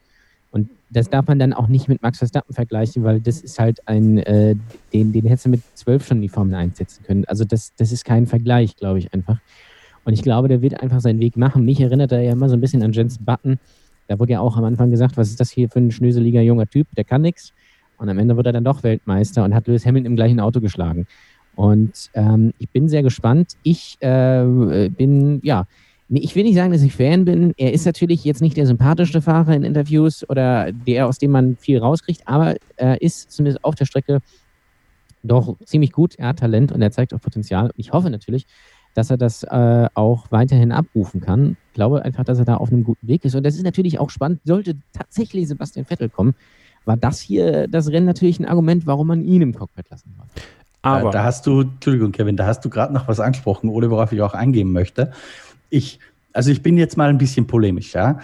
Und 0.53 0.69
das 0.91 1.09
darf 1.09 1.27
man 1.27 1.39
dann 1.39 1.55
auch 1.55 1.67
nicht 1.67 1.89
mit 1.89 2.03
Max 2.03 2.19
Verstappen 2.19 2.55
vergleichen, 2.55 3.03
weil 3.05 3.21
das 3.21 3.41
ist 3.41 3.59
halt 3.59 3.87
ein, 3.89 4.19
äh, 4.19 4.55
den, 4.93 5.13
den 5.13 5.27
hättest 5.27 5.47
du 5.47 5.49
mit 5.51 5.63
zwölf 5.75 6.07
schon 6.07 6.19
in 6.19 6.23
die 6.23 6.29
Formel 6.29 6.55
1 6.55 6.77
setzen 6.77 7.03
können. 7.05 7.25
Also 7.25 7.45
das, 7.45 7.75
das 7.77 7.91
ist 7.91 8.05
kein 8.05 8.27
Vergleich, 8.27 8.77
glaube 8.77 8.99
ich 8.99 9.13
einfach. 9.15 9.39
Und 10.05 10.13
ich 10.13 10.23
glaube, 10.23 10.49
der 10.49 10.61
wird 10.61 10.81
einfach 10.83 11.01
seinen 11.01 11.21
Weg 11.21 11.37
machen. 11.37 11.65
Mich 11.65 11.81
erinnert 11.81 12.13
er 12.13 12.21
ja 12.21 12.33
immer 12.33 12.49
so 12.49 12.55
ein 12.55 12.61
bisschen 12.61 12.83
an 12.83 12.93
Jens 12.93 13.19
Button. 13.19 13.59
Da 14.09 14.19
wurde 14.19 14.33
ja 14.33 14.41
auch 14.41 14.59
am 14.59 14.65
Anfang 14.65 14.91
gesagt, 14.91 15.17
was 15.17 15.31
ist 15.31 15.41
das 15.41 15.51
hier 15.51 15.71
für 15.71 15.79
ein 15.79 15.91
schnöseliger 15.91 16.43
junger 16.43 16.67
Typ, 16.67 16.87
der 16.97 17.05
kann 17.05 17.23
nichts. 17.23 17.53
Und 17.97 18.09
am 18.11 18.19
Ende 18.19 18.37
wird 18.37 18.47
er 18.47 18.53
dann 18.53 18.65
doch 18.65 18.83
Weltmeister 18.83 19.45
und 19.45 19.55
hat 19.55 19.67
Lewis 19.69 19.87
Hamilton 19.87 20.13
im 20.13 20.17
gleichen 20.17 20.41
Auto 20.41 20.61
geschlagen. 20.61 21.07
Und 21.55 22.11
ähm, 22.15 22.53
ich 22.59 22.69
bin 22.69 22.89
sehr 22.89 23.03
gespannt. 23.03 23.57
Ich 23.63 23.97
äh, 24.01 24.91
bin, 24.91 25.41
ja, 25.45 25.67
ich 26.09 26.35
will 26.35 26.45
nicht 26.45 26.57
sagen, 26.57 26.73
dass 26.73 26.83
ich 26.83 26.95
Fan 26.95 27.25
bin. 27.25 27.55
Er 27.57 27.73
ist 27.73 27.87
natürlich 27.87 28.25
jetzt 28.25 28.43
nicht 28.43 28.57
der 28.57 28.67
sympathischste 28.67 29.23
Fahrer 29.23 29.55
in 29.55 29.63
Interviews 29.63 30.29
oder 30.29 30.73
der, 30.73 31.07
aus 31.07 31.19
dem 31.19 31.31
man 31.31 31.57
viel 31.57 31.79
rauskriegt, 31.79 32.23
aber 32.27 32.57
er 32.77 33.01
ist 33.01 33.31
zumindest 33.31 33.65
auf 33.65 33.75
der 33.75 33.87
Strecke 33.87 34.21
doch 35.23 35.57
ziemlich 35.65 35.93
gut. 35.93 36.17
Er 36.17 36.29
hat 36.29 36.41
Talent 36.41 36.73
und 36.73 36.83
er 36.83 36.91
zeigt 36.91 37.15
auch 37.15 37.21
Potenzial. 37.21 37.71
Ich 37.77 37.93
hoffe 37.93 38.11
natürlich, 38.11 38.47
dass 38.95 39.11
er 39.11 39.17
das 39.17 39.43
äh, 39.45 39.89
auch 39.95 40.27
weiterhin 40.31 40.73
abrufen 40.73 41.21
kann. 41.21 41.57
Ich 41.69 41.75
glaube 41.75 42.05
einfach, 42.05 42.25
dass 42.25 42.39
er 42.39 42.45
da 42.45 42.57
auf 42.57 42.71
einem 42.71 42.85
guten 42.85 43.09
Weg 43.09 43.25
ist. 43.25 43.35
Und 43.35 43.45
das 43.45 43.55
ist 43.55 43.65
natürlich 43.65 43.99
auch 43.99 44.11
spannend. 44.11 44.41
Sollte 44.45 44.77
tatsächlich 44.93 45.49
Sebastian 45.49 45.87
Vettel 45.87 46.09
kommen, 46.09 46.35
war 46.85 46.97
das 46.97 47.21
hier 47.21 47.69
das 47.69 47.89
Rennen 47.89 48.07
natürlich 48.07 48.41
ein 48.41 48.45
Argument, 48.45 48.87
warum 48.87 49.07
man 49.07 49.23
ihn 49.23 49.41
im 49.41 49.55
Cockpit 49.55 49.89
lassen 49.89 50.13
soll. 50.17 50.27
Aber 50.83 51.13
da 51.13 51.23
hast 51.23 51.47
du, 51.47 51.61
Entschuldigung, 51.61 52.11
Kevin, 52.11 52.37
da 52.37 52.45
hast 52.45 52.65
du 52.65 52.69
gerade 52.69 52.93
noch 52.93 53.07
was 53.07 53.21
angesprochen, 53.21 53.71
oder 53.71 53.89
worauf 53.89 54.11
ich 54.13 54.21
auch 54.21 54.35
eingehen 54.35 54.73
möchte 54.73 55.13
ich, 55.73 55.99
also 56.33 56.51
ich 56.51 56.63
bin 56.63 56.77
jetzt 56.77 56.97
mal 56.97 57.09
ein 57.09 57.19
bisschen 57.19 57.47
polemisch, 57.47 57.95
ja. 57.95 58.19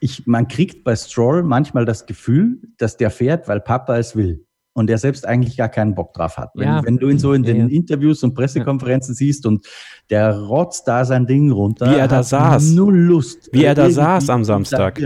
Ich, 0.00 0.26
man 0.26 0.48
kriegt 0.48 0.84
bei 0.84 0.94
Stroll 0.96 1.42
manchmal 1.42 1.84
das 1.84 2.06
Gefühl, 2.06 2.58
dass 2.78 2.96
der 2.96 3.10
fährt, 3.10 3.48
weil 3.48 3.60
Papa 3.60 3.96
es 3.96 4.14
will 4.14 4.44
und 4.74 4.90
er 4.90 4.98
selbst 4.98 5.26
eigentlich 5.26 5.56
gar 5.56 5.70
keinen 5.70 5.94
Bock 5.94 6.12
drauf 6.12 6.36
hat. 6.36 6.50
Wenn, 6.54 6.68
ja. 6.68 6.84
wenn 6.84 6.98
du 6.98 7.08
ihn 7.08 7.18
so 7.18 7.32
in 7.32 7.42
den 7.42 7.68
ja, 7.68 7.76
Interviews 7.76 8.22
und 8.22 8.34
Pressekonferenzen 8.34 9.14
ja. 9.14 9.16
siehst 9.16 9.46
und 9.46 9.66
der 10.10 10.36
rotzt 10.36 10.86
da 10.86 11.06
sein 11.06 11.26
Ding 11.26 11.50
runter, 11.50 11.90
wie 11.90 11.96
er 11.96 12.08
da 12.08 12.22
saß, 12.22 12.72
null 12.72 12.94
Lust, 12.94 13.48
wie 13.52 13.64
er 13.64 13.74
da 13.74 13.90
saß 13.90 14.28
am 14.28 14.44
Samstag. 14.44 15.00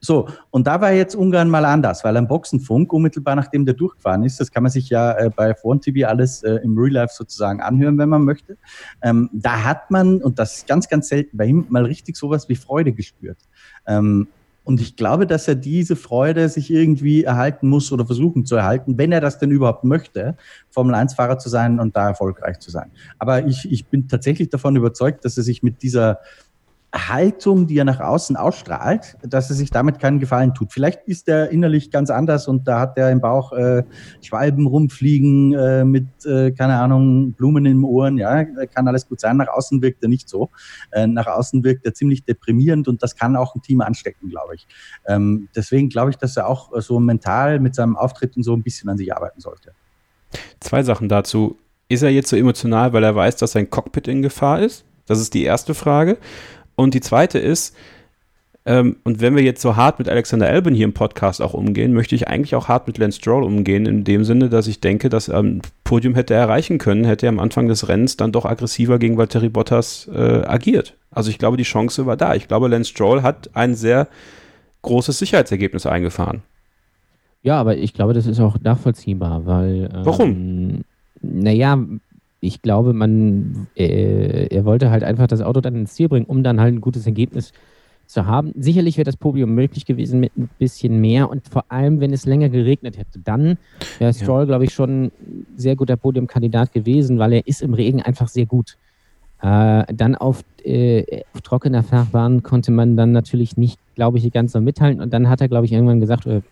So, 0.00 0.28
und 0.50 0.66
da 0.66 0.80
war 0.80 0.92
jetzt 0.92 1.14
Ungarn 1.14 1.50
mal 1.50 1.64
anders, 1.64 2.04
weil 2.04 2.16
am 2.16 2.26
Boxenfunk, 2.26 2.92
unmittelbar 2.92 3.36
nachdem 3.36 3.66
der 3.66 3.74
durchgefahren 3.74 4.24
ist, 4.24 4.40
das 4.40 4.50
kann 4.50 4.62
man 4.62 4.72
sich 4.72 4.88
ja 4.88 5.12
äh, 5.12 5.30
bei 5.34 5.54
Front 5.54 5.84
TV 5.84 6.08
alles 6.08 6.42
äh, 6.42 6.54
im 6.62 6.76
Real 6.78 6.92
Life 6.92 7.14
sozusagen 7.14 7.60
anhören, 7.60 7.98
wenn 7.98 8.08
man 8.08 8.24
möchte. 8.24 8.56
Ähm, 9.02 9.28
da 9.32 9.64
hat 9.64 9.90
man, 9.90 10.22
und 10.22 10.38
das 10.38 10.58
ist 10.58 10.66
ganz, 10.66 10.88
ganz 10.88 11.08
selten 11.08 11.36
bei 11.36 11.46
ihm, 11.46 11.66
mal 11.68 11.84
richtig 11.84 12.16
sowas 12.16 12.48
wie 12.48 12.56
Freude 12.56 12.92
gespürt. 12.92 13.38
Ähm, 13.86 14.28
und 14.64 14.80
ich 14.80 14.94
glaube, 14.94 15.26
dass 15.26 15.48
er 15.48 15.54
diese 15.54 15.96
Freude 15.96 16.48
sich 16.48 16.70
irgendwie 16.70 17.24
erhalten 17.24 17.68
muss 17.68 17.90
oder 17.92 18.06
versuchen 18.06 18.44
zu 18.44 18.56
erhalten, 18.56 18.98
wenn 18.98 19.10
er 19.10 19.20
das 19.20 19.38
denn 19.38 19.50
überhaupt 19.50 19.84
möchte, 19.84 20.36
Formel-1-Fahrer 20.70 21.38
zu 21.38 21.48
sein 21.48 21.80
und 21.80 21.96
da 21.96 22.08
erfolgreich 22.08 22.58
zu 22.60 22.70
sein. 22.70 22.90
Aber 23.18 23.46
ich, 23.46 23.70
ich 23.70 23.86
bin 23.86 24.06
tatsächlich 24.06 24.50
davon 24.50 24.76
überzeugt, 24.76 25.24
dass 25.24 25.36
er 25.36 25.42
sich 25.42 25.62
mit 25.62 25.82
dieser 25.82 26.20
Haltung, 26.92 27.68
die 27.68 27.78
er 27.78 27.84
nach 27.84 28.00
außen 28.00 28.36
ausstrahlt, 28.36 29.16
dass 29.22 29.48
er 29.48 29.54
sich 29.54 29.70
damit 29.70 30.00
keinen 30.00 30.18
Gefallen 30.18 30.54
tut. 30.54 30.72
Vielleicht 30.72 31.02
ist 31.06 31.28
er 31.28 31.50
innerlich 31.50 31.90
ganz 31.92 32.10
anders 32.10 32.48
und 32.48 32.66
da 32.66 32.80
hat 32.80 32.98
er 32.98 33.10
im 33.10 33.20
Bauch 33.20 33.52
äh, 33.52 33.84
Schwalben 34.22 34.66
rumfliegen 34.66 35.54
äh, 35.54 35.84
mit, 35.84 36.06
äh, 36.26 36.50
keine 36.50 36.80
Ahnung, 36.80 37.32
Blumen 37.32 37.64
im 37.66 37.84
Ohren. 37.84 38.18
Ja, 38.18 38.44
kann 38.44 38.88
alles 38.88 39.08
gut 39.08 39.20
sein. 39.20 39.36
Nach 39.36 39.48
außen 39.48 39.82
wirkt 39.82 40.02
er 40.02 40.08
nicht 40.08 40.28
so. 40.28 40.50
Äh, 40.90 41.06
nach 41.06 41.28
außen 41.28 41.62
wirkt 41.62 41.86
er 41.86 41.94
ziemlich 41.94 42.24
deprimierend 42.24 42.88
und 42.88 43.02
das 43.02 43.14
kann 43.14 43.36
auch 43.36 43.54
ein 43.54 43.62
Team 43.62 43.80
anstecken, 43.82 44.28
glaube 44.28 44.56
ich. 44.56 44.66
Ähm, 45.06 45.48
deswegen 45.54 45.90
glaube 45.90 46.10
ich, 46.10 46.16
dass 46.16 46.36
er 46.36 46.48
auch 46.48 46.70
so 46.80 46.98
mental 46.98 47.60
mit 47.60 47.76
seinem 47.76 47.96
Auftritt 47.96 48.36
und 48.36 48.42
so 48.42 48.54
ein 48.54 48.62
bisschen 48.62 48.88
an 48.88 48.98
sich 48.98 49.14
arbeiten 49.14 49.40
sollte. 49.40 49.72
Zwei 50.58 50.82
Sachen 50.82 51.08
dazu. 51.08 51.56
Ist 51.88 52.02
er 52.02 52.10
jetzt 52.10 52.28
so 52.28 52.36
emotional, 52.36 52.92
weil 52.92 53.02
er 53.02 53.14
weiß, 53.14 53.36
dass 53.36 53.52
sein 53.52 53.68
Cockpit 53.68 54.06
in 54.06 54.22
Gefahr 54.22 54.60
ist? 54.60 54.84
Das 55.06 55.20
ist 55.20 55.34
die 55.34 55.42
erste 55.42 55.74
Frage. 55.74 56.18
Und 56.80 56.94
die 56.94 57.00
zweite 57.02 57.38
ist, 57.38 57.76
ähm, 58.64 58.96
und 59.04 59.20
wenn 59.20 59.36
wir 59.36 59.42
jetzt 59.42 59.60
so 59.60 59.76
hart 59.76 59.98
mit 59.98 60.08
Alexander 60.08 60.48
Albin 60.48 60.74
hier 60.74 60.86
im 60.86 60.94
Podcast 60.94 61.42
auch 61.42 61.52
umgehen, 61.52 61.92
möchte 61.92 62.14
ich 62.14 62.28
eigentlich 62.28 62.54
auch 62.54 62.68
hart 62.68 62.86
mit 62.86 62.96
Lance 62.96 63.18
Stroll 63.18 63.44
umgehen, 63.44 63.84
in 63.84 64.04
dem 64.04 64.24
Sinne, 64.24 64.48
dass 64.48 64.66
ich 64.66 64.80
denke, 64.80 65.10
dass 65.10 65.28
er 65.28 65.42
ein 65.42 65.60
Podium 65.84 66.14
hätte 66.14 66.32
erreichen 66.32 66.78
können, 66.78 67.04
hätte 67.04 67.26
er 67.26 67.30
am 67.30 67.38
Anfang 67.38 67.68
des 67.68 67.88
Rennens 67.88 68.16
dann 68.16 68.32
doch 68.32 68.46
aggressiver 68.46 68.98
gegen 68.98 69.18
Valtteri 69.18 69.50
Bottas 69.50 70.08
äh, 70.12 70.42
agiert. 70.46 70.94
Also 71.10 71.30
ich 71.30 71.38
glaube, 71.38 71.58
die 71.58 71.64
Chance 71.64 72.06
war 72.06 72.16
da. 72.16 72.34
Ich 72.34 72.48
glaube, 72.48 72.68
Lance 72.68 72.90
Stroll 72.90 73.22
hat 73.22 73.50
ein 73.54 73.74
sehr 73.74 74.08
großes 74.80 75.18
Sicherheitsergebnis 75.18 75.84
eingefahren. 75.84 76.42
Ja, 77.42 77.60
aber 77.60 77.76
ich 77.76 77.92
glaube, 77.92 78.14
das 78.14 78.26
ist 78.26 78.40
auch 78.40 78.56
nachvollziehbar, 78.58 79.44
weil. 79.44 79.90
Ähm, 79.94 80.04
Warum? 80.04 80.84
Naja, 81.22 81.78
ich 82.40 82.62
glaube, 82.62 82.92
man, 82.92 83.68
äh, 83.76 84.46
er 84.46 84.64
wollte 84.64 84.90
halt 84.90 85.04
einfach 85.04 85.26
das 85.26 85.42
Auto 85.42 85.60
dann 85.60 85.76
ins 85.76 85.94
Ziel 85.94 86.08
bringen, 86.08 86.26
um 86.26 86.42
dann 86.42 86.60
halt 86.60 86.74
ein 86.74 86.80
gutes 86.80 87.06
Ergebnis 87.06 87.52
zu 88.06 88.26
haben. 88.26 88.52
Sicherlich 88.56 88.96
wäre 88.96 89.04
das 89.04 89.16
Podium 89.16 89.54
möglich 89.54 89.86
gewesen 89.86 90.20
mit 90.20 90.36
ein 90.36 90.48
bisschen 90.58 91.00
mehr 91.00 91.30
und 91.30 91.46
vor 91.48 91.64
allem, 91.68 92.00
wenn 92.00 92.12
es 92.12 92.26
länger 92.26 92.48
geregnet 92.48 92.98
hätte. 92.98 93.20
Dann 93.20 93.56
wäre 93.98 94.12
Stroll, 94.12 94.42
ja. 94.42 94.46
glaube 94.46 94.64
ich, 94.64 94.74
schon 94.74 95.04
ein 95.04 95.46
sehr 95.56 95.76
guter 95.76 95.96
Podiumkandidat 95.96 96.72
gewesen, 96.72 97.18
weil 97.18 97.34
er 97.34 97.46
ist 97.46 97.62
im 97.62 97.74
Regen 97.74 98.02
einfach 98.02 98.28
sehr 98.28 98.46
gut. 98.46 98.76
Äh, 99.42 99.84
dann 99.94 100.16
auf, 100.16 100.42
äh, 100.64 101.22
auf, 101.32 101.40
trockener 101.42 101.82
Fahrbahn 101.82 102.42
konnte 102.42 102.72
man 102.72 102.96
dann 102.96 103.12
natürlich 103.12 103.56
nicht, 103.56 103.78
glaube 103.94 104.18
ich, 104.18 104.30
ganz 104.32 104.52
so 104.52 104.60
mithalten. 104.60 105.00
Und 105.00 105.12
dann 105.12 105.28
hat 105.28 105.40
er, 105.40 105.48
glaube 105.48 105.66
ich, 105.66 105.72
irgendwann 105.72 106.00
gesagt, 106.00 106.26
oder 106.26 106.42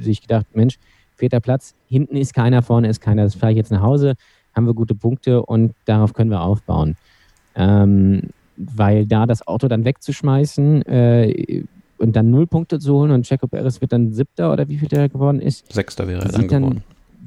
sich 0.00 0.22
gedacht, 0.22 0.46
Mensch, 0.54 0.78
vierter 1.14 1.40
Platz, 1.40 1.74
hinten 1.88 2.16
ist 2.16 2.34
keiner, 2.34 2.62
vorne 2.62 2.88
ist 2.88 3.00
keiner, 3.00 3.24
das 3.24 3.34
fahre 3.34 3.52
ich 3.52 3.58
jetzt 3.58 3.70
nach 3.70 3.82
Hause, 3.82 4.14
haben 4.54 4.66
wir 4.66 4.74
gute 4.74 4.94
Punkte 4.94 5.42
und 5.42 5.74
darauf 5.84 6.12
können 6.12 6.30
wir 6.30 6.42
aufbauen. 6.42 6.96
Ähm, 7.54 8.30
weil 8.56 9.06
da 9.06 9.26
das 9.26 9.46
Auto 9.46 9.68
dann 9.68 9.84
wegzuschmeißen 9.84 10.82
äh, 10.86 11.64
und 11.98 12.14
dann 12.16 12.30
null 12.30 12.46
Punkte 12.46 12.78
zu 12.78 12.94
holen 12.94 13.10
und 13.10 13.26
Checo 13.26 13.46
Perez 13.46 13.80
wird 13.80 13.92
dann 13.92 14.12
siebter 14.12 14.52
oder 14.52 14.68
wie 14.68 14.78
viel 14.78 14.88
der 14.88 15.08
geworden 15.08 15.40
ist. 15.40 15.72
Sechster 15.72 16.06
wäre 16.06 16.22
er 16.22 16.28
dann 16.28 16.48
geworden. 16.48 16.84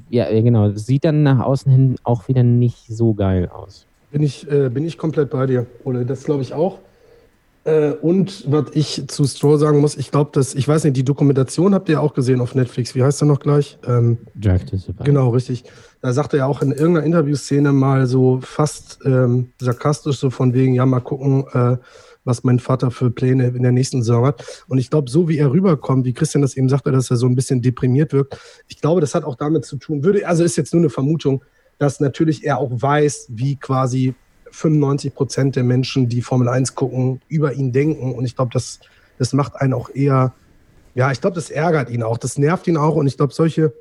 Ja, 0.09 0.29
genau. 0.29 0.71
Sieht 0.71 1.03
dann 1.03 1.23
nach 1.23 1.39
außen 1.39 1.71
hin 1.71 1.95
auch 2.03 2.27
wieder 2.27 2.43
nicht 2.43 2.87
so 2.87 3.13
geil 3.13 3.49
aus. 3.49 3.85
Bin 4.11 4.23
ich, 4.23 4.49
äh, 4.49 4.69
bin 4.69 4.85
ich 4.85 4.97
komplett 4.97 5.29
bei 5.29 5.45
dir, 5.45 5.65
Ole. 5.83 6.05
Das 6.05 6.23
glaube 6.23 6.41
ich 6.41 6.53
auch. 6.53 6.79
Äh, 7.67 7.91
und 8.01 8.49
was 8.49 8.67
ich 8.73 9.03
zu 9.07 9.25
Stroll 9.25 9.59
sagen 9.59 9.79
muss, 9.79 9.97
ich 9.97 10.09
glaube, 10.09 10.31
dass, 10.33 10.55
ich 10.55 10.65
weiß 10.67 10.85
nicht, 10.85 10.95
die 10.95 11.03
Dokumentation 11.03 11.73
habt 11.73 11.89
ihr 11.89 12.01
auch 12.01 12.13
gesehen 12.13 12.39
auf 12.39 12.55
Netflix. 12.55 12.95
Wie 12.95 13.03
heißt 13.03 13.21
er 13.21 13.25
noch 13.25 13.39
gleich? 13.39 13.77
Ähm, 13.85 14.19
Drive 14.35 14.65
to 14.65 14.77
Survive. 14.77 15.03
Genau, 15.03 15.29
richtig. 15.29 15.65
Da 16.01 16.13
sagte 16.13 16.37
er 16.37 16.39
ja 16.39 16.45
auch 16.45 16.61
in 16.61 16.71
irgendeiner 16.71 17.05
Interviewszene 17.05 17.73
mal 17.73 18.07
so 18.07 18.39
fast 18.41 18.99
ähm, 19.03 19.51
sarkastisch, 19.59 20.17
so 20.17 20.29
von 20.29 20.53
wegen, 20.53 20.75
ja, 20.75 20.85
mal 20.85 21.01
gucken, 21.01 21.45
äh, 21.51 21.77
was 22.23 22.45
mein 22.45 22.59
Vater 22.59 22.89
für 22.89 23.11
Pläne 23.11 23.47
in 23.47 23.63
der 23.63 23.73
nächsten 23.73 24.01
Saison 24.01 24.25
hat. 24.25 24.63
Und 24.69 24.77
ich 24.77 24.89
glaube, 24.89 25.09
so 25.09 25.27
wie 25.27 25.37
er 25.37 25.51
rüberkommt, 25.51 26.05
wie 26.05 26.13
Christian 26.13 26.41
das 26.41 26.55
eben 26.55 26.69
sagte, 26.69 26.91
dass 26.91 27.11
er 27.11 27.17
so 27.17 27.25
ein 27.25 27.35
bisschen 27.35 27.61
deprimiert 27.61 28.13
wirkt, 28.13 28.39
ich 28.69 28.79
glaube, 28.79 29.01
das 29.01 29.13
hat 29.13 29.25
auch 29.25 29.35
damit 29.35 29.65
zu 29.65 29.75
tun, 29.75 30.05
würde, 30.05 30.25
also 30.25 30.45
ist 30.45 30.55
jetzt 30.55 30.73
nur 30.73 30.81
eine 30.81 30.89
Vermutung, 30.89 31.43
dass 31.79 31.99
natürlich 31.99 32.45
er 32.45 32.59
auch 32.59 32.71
weiß, 32.71 33.27
wie 33.29 33.57
quasi 33.57 34.15
95 34.57 35.13
Prozent 35.13 35.55
der 35.55 35.63
Menschen, 35.63 36.09
die 36.09 36.21
Formel 36.21 36.49
1 36.49 36.75
gucken, 36.75 37.21
über 37.27 37.53
ihn 37.53 37.71
denken. 37.71 38.13
Und 38.13 38.25
ich 38.25 38.35
glaube, 38.35 38.51
das, 38.53 38.79
das 39.17 39.33
macht 39.33 39.55
einen 39.55 39.73
auch 39.73 39.89
eher, 39.93 40.33
ja, 40.95 41.11
ich 41.11 41.21
glaube, 41.21 41.35
das 41.35 41.49
ärgert 41.49 41.89
ihn 41.89 42.03
auch, 42.03 42.17
das 42.17 42.37
nervt 42.37 42.67
ihn 42.67 42.77
auch. 42.77 42.95
Und 42.95 43.07
ich 43.07 43.17
glaube, 43.17 43.33
solche 43.33 43.73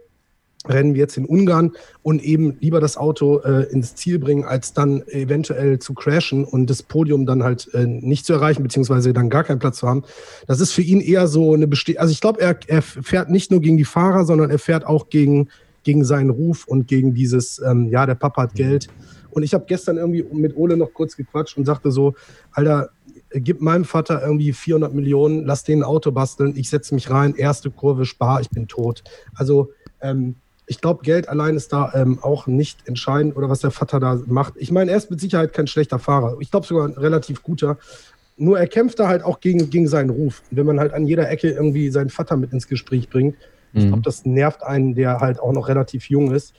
Rennen 0.66 0.94
wie 0.94 0.98
jetzt 0.98 1.16
in 1.16 1.26
Ungarn 1.26 1.72
und 2.02 2.22
eben 2.22 2.58
lieber 2.60 2.80
das 2.80 2.96
Auto 2.96 3.38
äh, 3.38 3.62
ins 3.70 3.94
Ziel 3.94 4.18
bringen, 4.18 4.44
als 4.44 4.72
dann 4.72 5.02
eventuell 5.08 5.78
zu 5.78 5.94
crashen 5.94 6.44
und 6.44 6.68
das 6.68 6.82
Podium 6.82 7.24
dann 7.24 7.42
halt 7.44 7.72
äh, 7.72 7.86
nicht 7.86 8.26
zu 8.26 8.32
erreichen, 8.32 8.62
beziehungsweise 8.62 9.12
dann 9.12 9.30
gar 9.30 9.44
keinen 9.44 9.60
Platz 9.60 9.78
zu 9.78 9.88
haben. 9.88 10.02
Das 10.46 10.60
ist 10.60 10.72
für 10.72 10.82
ihn 10.82 11.00
eher 11.00 11.28
so 11.28 11.54
eine 11.54 11.68
Beste 11.68 11.98
Also 12.00 12.12
ich 12.12 12.20
glaube, 12.20 12.40
er, 12.40 12.58
er 12.66 12.82
fährt 12.82 13.30
nicht 13.30 13.50
nur 13.50 13.60
gegen 13.60 13.76
die 13.76 13.84
Fahrer, 13.84 14.24
sondern 14.24 14.50
er 14.50 14.58
fährt 14.58 14.86
auch 14.86 15.08
gegen 15.08 15.48
gegen 15.86 16.04
seinen 16.04 16.30
Ruf 16.30 16.66
und 16.66 16.88
gegen 16.88 17.14
dieses, 17.14 17.62
ähm, 17.64 17.88
ja, 17.88 18.06
der 18.06 18.16
Papa 18.16 18.42
hat 18.42 18.54
Geld. 18.54 18.88
Und 19.36 19.42
ich 19.42 19.52
habe 19.52 19.66
gestern 19.66 19.98
irgendwie 19.98 20.24
mit 20.32 20.56
Ole 20.56 20.78
noch 20.78 20.94
kurz 20.94 21.14
gequatscht 21.14 21.58
und 21.58 21.66
sagte 21.66 21.90
so, 21.90 22.14
Alter, 22.52 22.88
gib 23.34 23.60
meinem 23.60 23.84
Vater 23.84 24.22
irgendwie 24.22 24.54
400 24.54 24.94
Millionen, 24.94 25.44
lass 25.44 25.62
den 25.62 25.80
ein 25.80 25.84
Auto 25.84 26.10
basteln, 26.10 26.54
ich 26.56 26.70
setze 26.70 26.94
mich 26.94 27.10
rein, 27.10 27.34
erste 27.34 27.70
Kurve, 27.70 28.06
spar, 28.06 28.40
ich 28.40 28.48
bin 28.48 28.66
tot. 28.66 29.04
Also 29.34 29.72
ähm, 30.00 30.36
ich 30.66 30.80
glaube, 30.80 31.02
Geld 31.02 31.28
allein 31.28 31.54
ist 31.54 31.70
da 31.70 31.92
ähm, 31.94 32.18
auch 32.22 32.46
nicht 32.46 32.88
entscheidend 32.88 33.36
oder 33.36 33.50
was 33.50 33.60
der 33.60 33.72
Vater 33.72 34.00
da 34.00 34.18
macht. 34.24 34.54
Ich 34.56 34.72
meine, 34.72 34.90
er 34.90 34.96
ist 34.96 35.10
mit 35.10 35.20
Sicherheit 35.20 35.52
kein 35.52 35.66
schlechter 35.66 35.98
Fahrer. 35.98 36.38
Ich 36.40 36.50
glaube 36.50 36.66
sogar 36.66 36.88
ein 36.88 36.94
relativ 36.94 37.42
guter. 37.42 37.76
Nur 38.38 38.58
er 38.58 38.66
kämpft 38.66 38.98
da 38.98 39.06
halt 39.06 39.22
auch 39.22 39.40
gegen, 39.40 39.68
gegen 39.68 39.86
seinen 39.86 40.08
Ruf. 40.08 40.40
wenn 40.50 40.64
man 40.64 40.80
halt 40.80 40.94
an 40.94 41.06
jeder 41.06 41.28
Ecke 41.28 41.50
irgendwie 41.50 41.90
seinen 41.90 42.08
Vater 42.08 42.38
mit 42.38 42.54
ins 42.54 42.68
Gespräch 42.68 43.10
bringt, 43.10 43.36
ich 43.74 43.82
glaube, 43.82 43.98
mhm. 43.98 44.02
das 44.02 44.24
nervt 44.24 44.62
einen, 44.62 44.94
der 44.94 45.20
halt 45.20 45.40
auch 45.40 45.52
noch 45.52 45.68
relativ 45.68 46.08
jung 46.08 46.32
ist. 46.32 46.54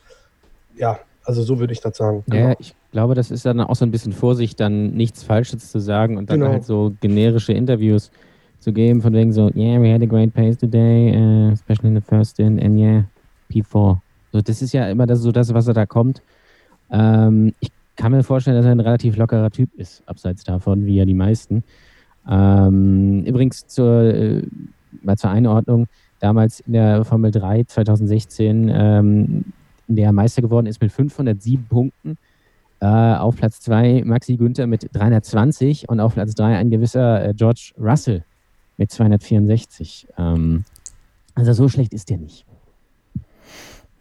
Ja, 0.76 1.00
also 1.28 1.44
so 1.44 1.60
würde 1.60 1.74
ich 1.74 1.82
das 1.82 1.98
sagen. 1.98 2.24
Genau. 2.28 2.50
Ja, 2.50 2.56
ich 2.58 2.74
glaube, 2.94 3.14
das 3.14 3.32
ist 3.32 3.46
dann 3.46 3.60
auch 3.60 3.76
so 3.76 3.86
ein 3.86 3.92
bisschen 3.92 4.14
Vorsicht, 4.14 4.62
dann 4.62 4.92
nichts 4.92 5.24
Falsches 5.24 5.70
zu 5.70 5.80
sagen 5.80 6.18
und 6.18 6.30
dann 6.30 6.40
genau. 6.40 6.54
halt 6.54 6.64
so 6.64 6.94
generische 7.02 7.52
Interviews 7.52 8.12
zu 8.60 8.72
geben, 8.72 9.02
von 9.02 9.14
wegen 9.14 9.34
so, 9.34 9.52
yeah, 9.54 9.80
we 9.82 9.94
had 9.94 10.02
a 10.02 10.06
great 10.06 10.34
pace 10.34 10.58
today, 10.58 11.14
uh, 11.14 11.52
especially 11.52 11.90
in 11.90 11.96
the 11.96 12.02
first 12.02 12.40
in, 12.40 12.58
and 12.60 12.80
yeah, 12.80 13.04
P4. 13.52 14.00
So, 14.32 14.42
das 14.42 14.62
ist 14.62 14.72
ja 14.72 14.90
immer 14.90 15.06
das, 15.06 15.20
so 15.20 15.34
das, 15.34 15.54
was 15.54 15.68
er 15.68 15.74
da 15.74 15.86
kommt. 15.86 16.22
Ähm, 16.92 17.54
ich 17.60 17.72
kann 17.98 18.14
mir 18.14 18.24
vorstellen, 18.24 18.56
dass 18.56 18.66
er 18.66 18.72
ein 18.72 18.80
relativ 18.80 19.18
lockerer 19.18 19.52
Typ 19.52 19.74
ist, 19.76 20.04
abseits 20.08 20.46
davon, 20.46 20.86
wie 20.86 20.96
ja 20.96 21.04
die 21.04 21.14
meisten. 21.14 21.64
Ähm, 22.30 23.26
übrigens 23.26 23.68
zur, 23.68 24.02
äh, 24.02 24.44
mal 25.02 25.18
zur 25.18 25.32
Einordnung, 25.32 25.88
damals 26.22 26.62
in 26.62 26.72
der 26.72 27.04
Formel 27.04 27.32
3 27.32 27.66
2016, 27.66 28.72
ähm, 28.74 29.46
der 29.96 30.08
er 30.08 30.12
Meister 30.12 30.42
geworden 30.42 30.68
ist 30.68 30.82
mit 30.82 30.92
507 30.92 31.66
Punkten. 31.68 32.18
Äh, 32.80 32.86
auf 32.86 33.38
Platz 33.38 33.60
2 33.62 34.04
Maxi 34.06 34.38
Günther 34.38 34.68
mit 34.68 34.88
320 34.94 35.90
und 35.90 36.00
auf 36.00 36.14
Platz 36.14 36.36
3 36.36 36.58
ein 36.58 36.70
gewisser 36.70 37.30
äh, 37.30 37.34
George 37.34 37.72
Russell 37.80 38.24
mit 38.78 38.92
264. 38.92 40.08
Ähm, 40.18 40.64
also 41.34 41.54
so 41.54 41.70
schlecht 41.70 41.94
ist 41.94 42.10
der 42.10 42.18
nicht. 42.18 42.46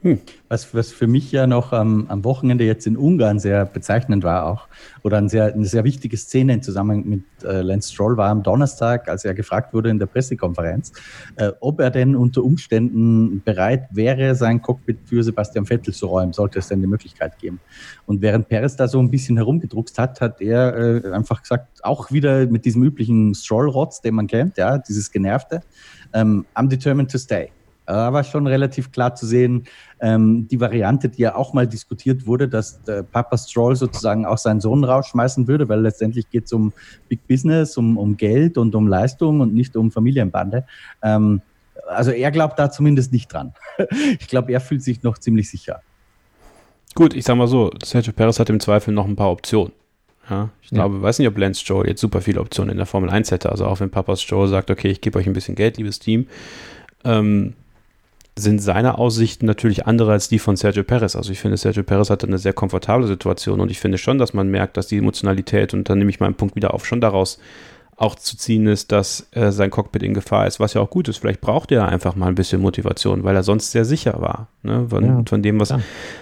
Hm. 0.06 0.20
Was, 0.48 0.72
was 0.72 0.92
für 0.92 1.08
mich 1.08 1.32
ja 1.32 1.48
noch 1.48 1.72
am, 1.72 2.06
am 2.06 2.22
Wochenende 2.22 2.62
jetzt 2.62 2.86
in 2.86 2.96
Ungarn 2.96 3.40
sehr 3.40 3.64
bezeichnend 3.64 4.22
war 4.22 4.46
auch, 4.46 4.68
oder 5.02 5.18
ein 5.18 5.28
sehr, 5.28 5.52
eine 5.52 5.64
sehr 5.64 5.82
wichtige 5.82 6.16
Szene 6.16 6.54
im 6.54 6.62
Zusammenhang 6.62 7.08
mit 7.08 7.24
äh, 7.42 7.60
Lance 7.60 7.92
Stroll 7.92 8.16
war 8.16 8.30
am 8.30 8.44
Donnerstag, 8.44 9.08
als 9.08 9.24
er 9.24 9.34
gefragt 9.34 9.74
wurde 9.74 9.90
in 9.90 9.98
der 9.98 10.06
Pressekonferenz, 10.06 10.92
äh, 11.34 11.50
ob 11.58 11.80
er 11.80 11.90
denn 11.90 12.14
unter 12.14 12.44
Umständen 12.44 13.42
bereit 13.42 13.88
wäre, 13.90 14.36
sein 14.36 14.62
Cockpit 14.62 14.98
für 15.06 15.24
Sebastian 15.24 15.66
Vettel 15.66 15.92
zu 15.92 16.06
räumen, 16.06 16.32
sollte 16.32 16.60
es 16.60 16.68
denn 16.68 16.80
die 16.80 16.86
Möglichkeit 16.86 17.36
geben. 17.40 17.58
Und 18.06 18.22
während 18.22 18.48
Perez 18.48 18.76
da 18.76 18.86
so 18.86 19.00
ein 19.00 19.10
bisschen 19.10 19.36
herumgedruckst 19.38 19.98
hat, 19.98 20.20
hat 20.20 20.40
er 20.40 21.04
äh, 21.04 21.10
einfach 21.10 21.42
gesagt, 21.42 21.84
auch 21.84 22.12
wieder 22.12 22.46
mit 22.46 22.64
diesem 22.64 22.84
üblichen 22.84 23.34
Stroll-Rotz, 23.34 24.02
den 24.02 24.14
man 24.14 24.28
kennt, 24.28 24.56
ja, 24.56 24.78
dieses 24.78 25.10
Genervte, 25.10 25.62
ähm, 26.12 26.46
I'm 26.54 26.68
determined 26.68 27.10
to 27.10 27.18
stay. 27.18 27.50
Da 27.86 28.12
war 28.12 28.24
schon 28.24 28.46
relativ 28.46 28.90
klar 28.90 29.14
zu 29.14 29.26
sehen, 29.26 29.64
ähm, 30.00 30.48
die 30.48 30.60
Variante, 30.60 31.08
die 31.08 31.22
ja 31.22 31.36
auch 31.36 31.52
mal 31.52 31.66
diskutiert 31.66 32.26
wurde, 32.26 32.48
dass 32.48 32.82
der 32.82 33.02
Papa 33.02 33.38
Stroll 33.38 33.76
sozusagen 33.76 34.26
auch 34.26 34.38
seinen 34.38 34.60
Sohn 34.60 34.84
rausschmeißen 34.84 35.46
würde, 35.46 35.68
weil 35.68 35.80
letztendlich 35.80 36.28
geht 36.28 36.46
es 36.46 36.52
um 36.52 36.72
Big 37.08 37.26
Business, 37.28 37.76
um, 37.76 37.96
um 37.96 38.16
Geld 38.16 38.58
und 38.58 38.74
um 38.74 38.88
Leistung 38.88 39.40
und 39.40 39.54
nicht 39.54 39.76
um 39.76 39.90
Familienbande. 39.90 40.66
Ähm, 41.02 41.40
also 41.88 42.10
er 42.10 42.30
glaubt 42.30 42.58
da 42.58 42.70
zumindest 42.70 43.12
nicht 43.12 43.32
dran. 43.32 43.54
ich 44.18 44.26
glaube, 44.28 44.52
er 44.52 44.60
fühlt 44.60 44.82
sich 44.82 45.02
noch 45.02 45.18
ziemlich 45.18 45.48
sicher. 45.48 45.80
Gut, 46.94 47.14
ich 47.14 47.24
sag 47.24 47.36
mal 47.36 47.46
so, 47.46 47.70
Sergio 47.84 48.12
Perez 48.12 48.40
hat 48.40 48.50
im 48.50 48.58
Zweifel 48.58 48.92
noch 48.92 49.06
ein 49.06 49.16
paar 49.16 49.30
Optionen. 49.30 49.72
Ja, 50.28 50.50
ich 50.60 50.70
ja. 50.70 50.76
glaube, 50.76 51.02
weiß 51.02 51.18
nicht, 51.18 51.28
ob 51.28 51.38
Lance 51.38 51.60
Stroll 51.60 51.86
jetzt 51.86 52.00
super 52.00 52.20
viele 52.20 52.40
Optionen 52.40 52.70
in 52.70 52.78
der 52.78 52.86
Formel 52.86 53.10
1 53.10 53.30
hätte. 53.30 53.50
Also 53.50 53.66
auch 53.66 53.80
wenn 53.80 53.90
Papa 53.90 54.16
Stroll 54.16 54.48
sagt, 54.48 54.70
okay, 54.70 54.88
ich 54.88 55.00
gebe 55.00 55.18
euch 55.18 55.26
ein 55.26 55.32
bisschen 55.32 55.54
Geld, 55.54 55.76
liebes 55.76 55.98
Team, 55.98 56.26
ähm, 57.04 57.54
sind 58.38 58.60
seine 58.60 58.98
Aussichten 58.98 59.46
natürlich 59.46 59.86
andere 59.86 60.12
als 60.12 60.28
die 60.28 60.38
von 60.38 60.56
Sergio 60.56 60.84
Perez. 60.84 61.16
Also 61.16 61.32
ich 61.32 61.40
finde, 61.40 61.56
Sergio 61.56 61.82
Perez 61.82 62.10
hat 62.10 62.22
eine 62.22 62.38
sehr 62.38 62.52
komfortable 62.52 63.06
Situation 63.06 63.60
und 63.60 63.70
ich 63.70 63.80
finde 63.80 63.96
schon, 63.96 64.18
dass 64.18 64.34
man 64.34 64.50
merkt, 64.50 64.76
dass 64.76 64.88
die 64.88 64.98
Emotionalität, 64.98 65.72
und 65.72 65.88
dann 65.88 65.98
nehme 65.98 66.10
ich 66.10 66.20
meinen 66.20 66.34
Punkt 66.34 66.54
wieder 66.54 66.74
auf, 66.74 66.84
schon 66.84 67.00
daraus 67.00 67.38
auch 67.98 68.14
zu 68.14 68.36
ziehen 68.36 68.66
ist, 68.66 68.92
dass 68.92 69.26
äh, 69.30 69.50
sein 69.50 69.70
Cockpit 69.70 70.02
in 70.02 70.12
Gefahr 70.12 70.46
ist, 70.46 70.60
was 70.60 70.74
ja 70.74 70.82
auch 70.82 70.90
gut 70.90 71.08
ist. 71.08 71.16
Vielleicht 71.16 71.40
braucht 71.40 71.72
er 71.72 71.88
einfach 71.88 72.14
mal 72.14 72.28
ein 72.28 72.34
bisschen 72.34 72.60
Motivation, 72.60 73.24
weil 73.24 73.34
er 73.34 73.42
sonst 73.42 73.70
sehr 73.70 73.86
sicher 73.86 74.20
war, 74.20 74.48
ne? 74.62 74.86
von, 74.90 75.04
ja, 75.04 75.22
von 75.26 75.42
dem, 75.42 75.58
was, 75.58 75.72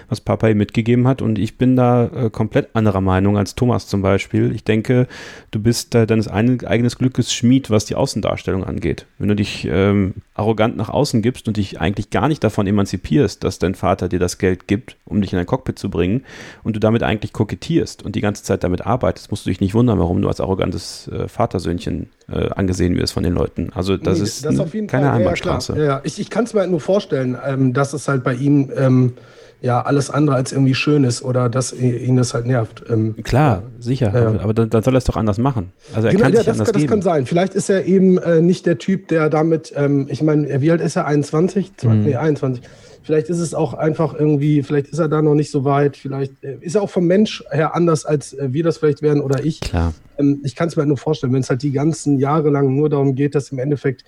was 0.07 0.21
Papa 0.21 0.47
ihm 0.47 0.57
mitgegeben 0.57 1.05
hat. 1.05 1.21
Und 1.21 1.37
ich 1.37 1.57
bin 1.57 1.75
da 1.75 2.05
äh, 2.05 2.29
komplett 2.29 2.69
anderer 2.75 3.01
Meinung 3.01 3.37
als 3.37 3.55
Thomas 3.55 3.87
zum 3.87 4.01
Beispiel. 4.01 4.55
Ich 4.55 4.63
denke, 4.63 5.07
du 5.51 5.59
bist 5.59 5.93
äh, 5.95 6.07
deines 6.07 6.29
ein, 6.29 6.65
eigenes 6.65 6.97
Glückes 6.97 7.33
Schmied, 7.33 7.69
was 7.69 7.83
die 7.83 7.95
Außendarstellung 7.95 8.63
angeht. 8.63 9.05
Wenn 9.17 9.27
du 9.27 9.35
dich 9.35 9.67
ähm, 9.69 10.13
arrogant 10.33 10.77
nach 10.77 10.89
außen 10.89 11.21
gibst 11.21 11.49
und 11.49 11.57
dich 11.57 11.81
eigentlich 11.81 12.09
gar 12.09 12.29
nicht 12.29 12.41
davon 12.43 12.67
emanzipierst, 12.67 13.43
dass 13.43 13.59
dein 13.59 13.75
Vater 13.75 14.07
dir 14.07 14.19
das 14.19 14.37
Geld 14.37 14.67
gibt, 14.67 14.95
um 15.03 15.21
dich 15.21 15.33
in 15.33 15.39
ein 15.39 15.45
Cockpit 15.45 15.77
zu 15.77 15.89
bringen 15.89 16.23
und 16.63 16.75
du 16.75 16.79
damit 16.79 17.03
eigentlich 17.03 17.33
kokettierst 17.33 18.03
und 18.03 18.15
die 18.15 18.21
ganze 18.21 18.43
Zeit 18.43 18.63
damit 18.63 18.85
arbeitest, 18.85 19.29
musst 19.31 19.45
du 19.45 19.49
dich 19.49 19.59
nicht 19.59 19.73
wundern, 19.73 19.99
warum 19.99 20.21
du 20.21 20.29
als 20.29 20.39
arrogantes 20.39 21.09
äh, 21.09 21.27
Vatersöhnchen 21.65 22.07
äh, 22.31 22.49
angesehen 22.49 22.95
wirst 22.95 23.13
von 23.13 23.23
den 23.23 23.33
Leuten. 23.33 23.71
Also 23.73 23.97
das 23.97 24.19
nee, 24.19 24.23
ist 24.25 24.45
das 24.45 24.55
keine 24.55 24.87
Fall, 24.87 25.03
Einbahnstraße. 25.03 25.75
Ja, 25.77 25.83
ja, 25.83 26.01
ich, 26.03 26.19
ich 26.19 26.29
kann 26.29 26.45
es 26.45 26.53
mir 26.53 26.61
halt 26.61 26.71
nur 26.71 26.79
vorstellen, 26.79 27.37
ähm, 27.45 27.73
dass 27.73 27.93
es 27.93 28.07
halt 28.07 28.23
bei 28.23 28.33
ihm 28.33 28.71
ähm, 28.75 29.13
ja 29.61 29.81
alles 29.81 30.09
andere 30.09 30.35
als 30.35 30.51
irgendwie 30.51 30.75
schön 30.75 31.03
ist 31.03 31.23
oder 31.23 31.49
dass 31.49 31.73
ihn 31.73 32.17
das 32.17 32.33
halt 32.33 32.45
nervt. 32.45 32.83
Ähm, 32.89 33.15
Klar, 33.23 33.63
sicher, 33.79 34.13
äh, 34.13 34.39
aber, 34.39 34.53
dann, 34.53 34.69
dann, 34.69 34.83
soll 34.83 34.95
er 34.95 34.99
es 34.99 35.05
doch 35.05 35.17
anders 35.17 35.37
machen. 35.37 35.71
Also 35.93 36.07
er 36.07 36.13
genau, 36.13 36.25
kann 36.25 36.33
ja, 36.33 36.39
sich 36.39 36.45
das, 36.45 36.59
anders 36.59 36.71
das 36.71 36.81
geben. 36.81 36.89
kann 36.89 37.01
sein. 37.01 37.25
Vielleicht 37.25 37.55
ist 37.55 37.69
er 37.69 37.85
eben 37.85 38.17
äh, 38.17 38.41
nicht 38.41 38.65
der 38.65 38.77
Typ, 38.77 39.07
der 39.07 39.29
damit, 39.29 39.73
ähm, 39.75 40.07
ich 40.09 40.21
meine, 40.21 40.61
wie 40.61 40.71
alt 40.71 40.81
ist 40.81 40.95
er? 40.95 41.05
21? 41.05 41.71
Mhm. 41.83 42.03
Nee, 42.03 42.15
21. 42.15 42.63
Vielleicht 43.05 43.29
ist 43.29 43.39
es 43.39 43.53
auch 43.53 43.73
einfach 43.73 44.13
irgendwie, 44.13 44.63
vielleicht 44.63 44.87
ist 44.87 44.99
er 44.99 45.07
da 45.07 45.21
noch 45.21 45.35
nicht 45.35 45.51
so 45.51 45.63
weit, 45.63 45.95
vielleicht 45.95 46.43
äh, 46.43 46.57
ist 46.59 46.75
er 46.75 46.81
auch 46.81 46.89
vom 46.89 47.05
Mensch 47.05 47.43
her 47.51 47.75
anders, 47.75 48.05
als 48.05 48.33
äh, 48.33 48.51
wir 48.51 48.63
das 48.63 48.79
vielleicht 48.79 49.01
wären 49.01 49.21
oder 49.21 49.45
ich. 49.45 49.61
Klar. 49.61 49.93
Ähm, 50.17 50.41
ich 50.43 50.55
kann 50.55 50.67
es 50.67 50.75
mir 50.75 50.81
halt 50.81 50.89
nur 50.89 50.97
vorstellen, 50.97 51.31
wenn 51.33 51.41
es 51.41 51.49
halt 51.49 51.61
die 51.61 51.71
ganzen 51.71 52.19
Jahre 52.19 52.49
lang 52.49 52.75
nur 52.75 52.89
darum 52.89 53.15
geht, 53.15 53.35
dass 53.35 53.51
im 53.51 53.59
Endeffekt 53.59 54.03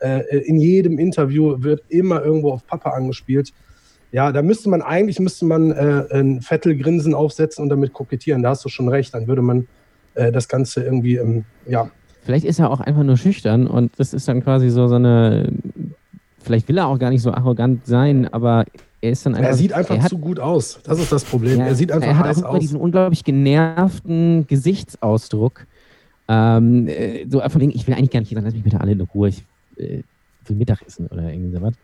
äh, 0.00 0.38
in 0.40 0.58
jedem 0.58 0.98
Interview 0.98 1.62
wird 1.62 1.82
immer 1.88 2.24
irgendwo 2.24 2.52
auf 2.52 2.66
Papa 2.66 2.90
angespielt 2.90 3.52
ja, 4.12 4.32
da 4.32 4.42
müsste 4.42 4.68
man 4.68 4.82
eigentlich 4.82 5.20
müsste 5.20 5.44
man 5.44 5.70
äh, 5.70 6.04
ein 6.12 6.40
Vettelgrinsen 6.40 7.14
aufsetzen 7.14 7.62
und 7.62 7.68
damit 7.68 7.92
kokettieren. 7.92 8.42
Da 8.42 8.50
hast 8.50 8.64
du 8.64 8.68
schon 8.68 8.88
recht. 8.88 9.14
Dann 9.14 9.26
würde 9.28 9.42
man 9.42 9.68
äh, 10.14 10.32
das 10.32 10.48
Ganze 10.48 10.82
irgendwie, 10.82 11.16
ähm, 11.16 11.44
ja. 11.66 11.90
Vielleicht 12.22 12.44
ist 12.44 12.58
er 12.58 12.70
auch 12.70 12.80
einfach 12.80 13.02
nur 13.02 13.16
schüchtern 13.16 13.66
und 13.66 13.92
das 13.98 14.12
ist 14.12 14.28
dann 14.28 14.42
quasi 14.42 14.70
so, 14.70 14.88
so 14.88 14.96
eine. 14.96 15.52
Vielleicht 16.42 16.68
will 16.68 16.78
er 16.78 16.86
auch 16.86 16.98
gar 16.98 17.10
nicht 17.10 17.22
so 17.22 17.32
arrogant 17.32 17.86
sein, 17.86 18.32
aber 18.32 18.64
er 19.00 19.10
ist 19.10 19.24
dann 19.26 19.34
einfach. 19.34 19.50
Er 19.50 19.56
sieht 19.56 19.72
einfach 19.72 19.96
er 19.96 20.02
hat, 20.02 20.10
zu 20.10 20.18
gut 20.18 20.40
aus. 20.40 20.80
Das 20.84 20.98
ist 20.98 21.12
das 21.12 21.24
Problem. 21.24 21.58
Ja, 21.58 21.66
er 21.66 21.74
sieht 21.74 21.92
einfach 21.92 22.08
er 22.08 22.18
hat 22.18 22.26
heiß 22.26 22.42
auch 22.42 22.54
aus. 22.54 22.60
diesen 22.60 22.80
unglaublich 22.80 23.24
genervten 23.24 24.46
Gesichtsausdruck. 24.46 25.66
Ähm, 26.28 26.86
äh, 26.88 27.26
so 27.28 27.40
von 27.40 27.60
wegen, 27.60 27.72
ich 27.72 27.86
will 27.86 27.94
eigentlich 27.94 28.10
gar 28.10 28.20
nicht, 28.20 28.34
dann 28.34 28.44
lass 28.44 28.54
mich 28.54 28.62
bitte 28.62 28.80
alle 28.80 28.92
in 28.92 29.00
Ruhe. 29.00 29.28
Ich 29.28 29.44
äh, 29.76 30.02
will 30.46 30.56
Mittagessen 30.56 31.06
oder 31.08 31.30
irgendwie 31.30 31.56
sowas. 31.56 31.74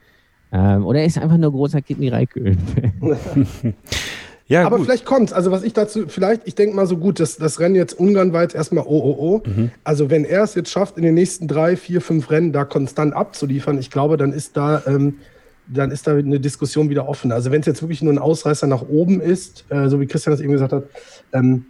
Ähm, 0.53 0.87
oder 0.87 1.01
er 1.01 1.07
ist 1.07 1.19
einfach 1.19 1.37
nur 1.37 1.51
großer 1.51 1.83
Kidney 1.83 2.09
Raikön. 2.09 2.57
ja, 4.49 4.65
aber 4.65 4.77
gut. 4.77 4.87
vielleicht 4.87 5.05
kommt's. 5.05 5.33
Also 5.33 5.51
was 5.51 5.65
ich 5.65 5.73
dazu, 5.73 6.05
vielleicht, 6.09 6.43
ich 6.45 6.55
denke 6.55 6.77
mal 6.77 6.87
so 6.87 6.97
gut, 6.97 7.19
dass 7.19 7.37
das 7.37 7.59
Rennen 7.59 7.75
jetzt 7.75 7.99
ungarnweit 7.99 8.55
erstmal 8.55 8.85
OOO. 8.87 9.43
Mhm. 9.45 9.71
Also 9.83 10.09
wenn 10.09 10.25
er 10.25 10.45
es 10.45 10.55
jetzt 10.55 10.71
schafft, 10.71 10.97
in 10.97 11.03
den 11.03 11.15
nächsten 11.15 11.49
drei, 11.49 11.77
vier, 11.77 12.01
fünf 12.01 12.31
Rennen 12.31 12.53
da 12.53 12.65
konstant 12.65 13.15
abzuliefern, 13.15 13.79
ich 13.79 13.91
glaube, 13.91 14.17
dann 14.17 14.33
ist 14.33 14.57
da, 14.57 14.83
ähm, 14.87 15.17
dann 15.67 15.91
ist 15.91 16.07
da 16.07 16.15
eine 16.15 16.39
Diskussion 16.39 16.91
wieder 16.91 17.09
offen. 17.09 17.33
Also 17.33 17.51
wenn 17.51 17.61
es 17.61 17.67
jetzt 17.67 17.83
wirklich 17.83 18.03
nur 18.03 18.13
ein 18.13 18.19
Ausreißer 18.19 18.69
nach 18.69 18.83
oben 18.83 19.21
ist, 19.21 19.65
äh, 19.69 19.89
so 19.89 20.01
wie 20.01 20.07
Christian 20.07 20.33
das 20.33 20.41
eben 20.41 20.53
gesagt 20.53 20.73
hat, 20.73 20.85
ähm, 21.33 21.67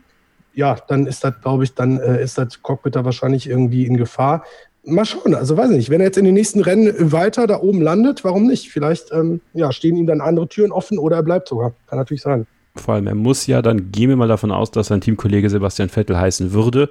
ja, 0.52 0.76
dann 0.88 1.06
ist 1.06 1.24
das, 1.24 1.34
glaube 1.40 1.64
ich, 1.64 1.74
dann 1.74 1.98
äh, 1.98 2.22
ist 2.22 2.36
das 2.36 2.62
Cockpit 2.62 2.94
da 2.94 3.04
wahrscheinlich 3.04 3.48
irgendwie 3.48 3.86
in 3.86 3.96
Gefahr 3.96 4.44
mal 4.84 5.04
schauen. 5.04 5.34
Also 5.34 5.56
weiß 5.56 5.70
ich 5.70 5.76
nicht, 5.76 5.90
wenn 5.90 6.00
er 6.00 6.06
jetzt 6.06 6.18
in 6.18 6.24
den 6.24 6.34
nächsten 6.34 6.60
Rennen 6.60 7.12
weiter 7.12 7.46
da 7.46 7.60
oben 7.60 7.82
landet, 7.82 8.22
warum 8.22 8.46
nicht? 8.46 8.70
Vielleicht 8.70 9.12
ähm, 9.12 9.40
ja, 9.52 9.72
stehen 9.72 9.96
ihm 9.96 10.06
dann 10.06 10.20
andere 10.20 10.48
Türen 10.48 10.72
offen 10.72 10.98
oder 10.98 11.16
er 11.16 11.22
bleibt 11.22 11.48
sogar. 11.48 11.72
Kann 11.86 11.98
natürlich 11.98 12.22
sein. 12.22 12.46
Vor 12.80 12.94
allem, 12.94 13.06
er 13.06 13.14
muss 13.14 13.46
ja, 13.46 13.62
dann 13.62 13.92
gehen 13.92 14.08
wir 14.08 14.16
mal 14.16 14.28
davon 14.28 14.50
aus, 14.50 14.70
dass 14.70 14.88
sein 14.88 15.00
Teamkollege 15.00 15.50
Sebastian 15.50 15.88
Vettel 15.88 16.18
heißen 16.18 16.52
würde, 16.52 16.88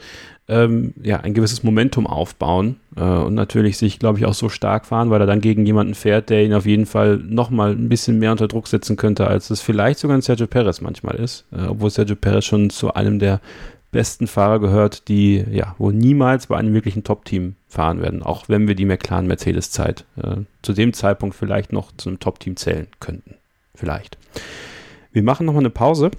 ähm, 0.48 0.94
ja, 1.02 1.22
ein 1.22 1.34
gewisses 1.34 1.64
Momentum 1.64 2.06
aufbauen 2.06 2.78
äh, 2.96 3.02
und 3.02 3.34
natürlich 3.34 3.78
sich, 3.78 4.00
glaube 4.00 4.20
ich, 4.20 4.26
auch 4.26 4.34
so 4.34 4.50
stark 4.50 4.86
fahren, 4.86 5.10
weil 5.10 5.22
er 5.22 5.28
dann 5.28 5.42
gegen 5.42 5.66
jemanden 5.66 5.96
fährt, 5.96 6.30
der 6.30 6.46
ihn 6.46 6.54
auf 6.54 6.66
jeden 6.66 6.86
Fall 6.86 7.18
nochmal 7.18 7.72
ein 7.72 7.90
bisschen 7.90 8.20
mehr 8.20 8.32
unter 8.32 8.48
Druck 8.48 8.68
setzen 8.68 8.96
könnte, 8.96 9.28
als 9.28 9.50
es 9.50 9.62
vielleicht 9.62 10.00
sogar 10.00 10.18
ein 10.18 10.22
Sergio 10.22 10.48
Perez 10.48 10.82
manchmal 10.82 11.16
ist, 11.16 11.46
äh, 11.52 11.66
obwohl 11.66 11.90
Sergio 11.90 12.16
Perez 12.16 12.46
schon 12.46 12.70
zu 12.70 12.94
einem 12.94 13.20
der 13.20 13.42
besten 13.96 14.28
Fahrer 14.28 14.60
gehört, 14.60 15.08
die 15.08 15.46
ja 15.52 15.74
wohl 15.78 15.94
niemals 15.94 16.48
bei 16.48 16.58
einem 16.58 16.74
wirklichen 16.74 17.06
Top-Team 17.06 17.56
fahren 17.70 18.02
werden, 18.02 18.24
auch 18.24 18.50
wenn 18.50 18.68
wir 18.68 18.76
die 18.76 18.84
McLaren-Mercedes-Zeit 18.84 20.04
äh, 20.22 20.42
zu 20.62 20.74
dem 20.74 20.92
Zeitpunkt 20.92 21.34
vielleicht 21.34 21.72
noch 21.72 21.96
zu 21.96 22.10
einem 22.10 22.20
Top-Team 22.20 22.58
zählen 22.58 22.88
könnten. 23.00 23.36
Vielleicht. 23.74 24.18
Wir 25.16 25.24
machen 25.24 25.46
nochmal 25.46 25.62
eine 25.62 25.70
Pause 25.70 26.12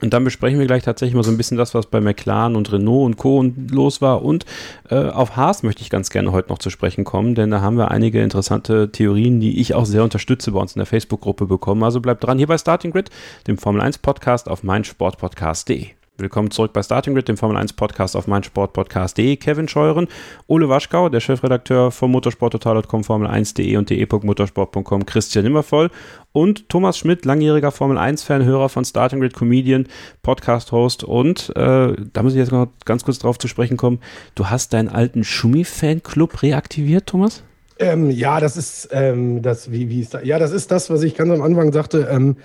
und 0.00 0.14
dann 0.14 0.24
besprechen 0.24 0.58
wir 0.58 0.66
gleich 0.66 0.82
tatsächlich 0.82 1.14
mal 1.14 1.22
so 1.22 1.30
ein 1.30 1.36
bisschen 1.36 1.58
das, 1.58 1.74
was 1.74 1.86
bei 1.86 2.00
McLaren 2.00 2.56
und 2.56 2.72
Renault 2.72 3.04
und 3.04 3.16
Co. 3.18 3.44
los 3.70 4.00
war. 4.00 4.22
Und 4.22 4.46
äh, 4.88 5.08
auf 5.10 5.36
Haas 5.36 5.62
möchte 5.62 5.82
ich 5.82 5.90
ganz 5.90 6.08
gerne 6.08 6.32
heute 6.32 6.48
noch 6.48 6.58
zu 6.58 6.70
sprechen 6.70 7.04
kommen, 7.04 7.34
denn 7.34 7.50
da 7.50 7.60
haben 7.60 7.76
wir 7.76 7.90
einige 7.90 8.22
interessante 8.22 8.90
Theorien, 8.90 9.38
die 9.40 9.60
ich 9.60 9.74
auch 9.74 9.84
sehr 9.84 10.02
unterstütze 10.02 10.52
bei 10.52 10.60
uns 10.60 10.74
in 10.74 10.78
der 10.80 10.86
Facebook-Gruppe 10.86 11.44
bekommen. 11.44 11.82
Also 11.82 12.00
bleibt 12.00 12.24
dran 12.24 12.38
hier 12.38 12.46
bei 12.46 12.56
Starting 12.56 12.92
Grid, 12.92 13.10
dem 13.46 13.58
Formel 13.58 13.82
1 13.82 13.98
Podcast 13.98 14.48
auf 14.48 14.62
meinsportpodcast.de. 14.62 15.95
Willkommen 16.18 16.50
zurück 16.50 16.72
bei 16.72 16.82
Starting 16.82 17.12
Grid, 17.12 17.28
dem 17.28 17.36
Formel 17.36 17.58
1 17.58 17.74
Podcast 17.74 18.16
auf 18.16 18.26
meinsportpodcast.de. 18.26 19.36
Kevin 19.36 19.68
Scheuren, 19.68 20.08
Ole 20.46 20.66
Waschkau, 20.66 21.10
der 21.10 21.20
Chefredakteur 21.20 21.90
von 21.90 22.10
motorsporttotal.com, 22.10 23.02
Formel1.de 23.02 23.76
und 23.76 23.90
de.motorsport.com, 23.90 25.04
Christian 25.04 25.44
Immervoll 25.44 25.90
und 26.32 26.70
Thomas 26.70 26.96
Schmidt, 26.96 27.26
langjähriger 27.26 27.70
Formel 27.70 27.98
1-Fan, 27.98 28.46
Hörer 28.46 28.70
von 28.70 28.86
Starting 28.86 29.20
Grid, 29.20 29.34
Comedian, 29.34 29.88
Podcast-Host 30.22 31.04
und 31.04 31.50
äh, 31.54 31.94
da 32.14 32.22
muss 32.22 32.32
ich 32.32 32.38
jetzt 32.38 32.52
noch 32.52 32.68
ganz 32.86 33.04
kurz 33.04 33.18
drauf 33.18 33.38
zu 33.38 33.46
sprechen 33.46 33.76
kommen. 33.76 34.00
Du 34.34 34.48
hast 34.48 34.72
deinen 34.72 34.88
alten 34.88 35.22
Schumi-Fanclub 35.22 36.42
reaktiviert, 36.42 37.08
Thomas? 37.08 37.42
Ähm, 37.78 38.10
ja, 38.10 38.40
das 38.40 38.56
ist 38.56 38.88
ähm, 38.90 39.42
das, 39.42 39.70
wie, 39.70 39.90
wie 39.90 40.00
ist 40.00 40.14
da? 40.14 40.22
Ja, 40.22 40.38
das 40.38 40.52
ist 40.52 40.70
das, 40.70 40.88
was 40.88 41.02
ich 41.02 41.14
ganz 41.14 41.30
am 41.30 41.42
Anfang 41.42 41.74
sagte. 41.74 42.08
Ähm, 42.10 42.36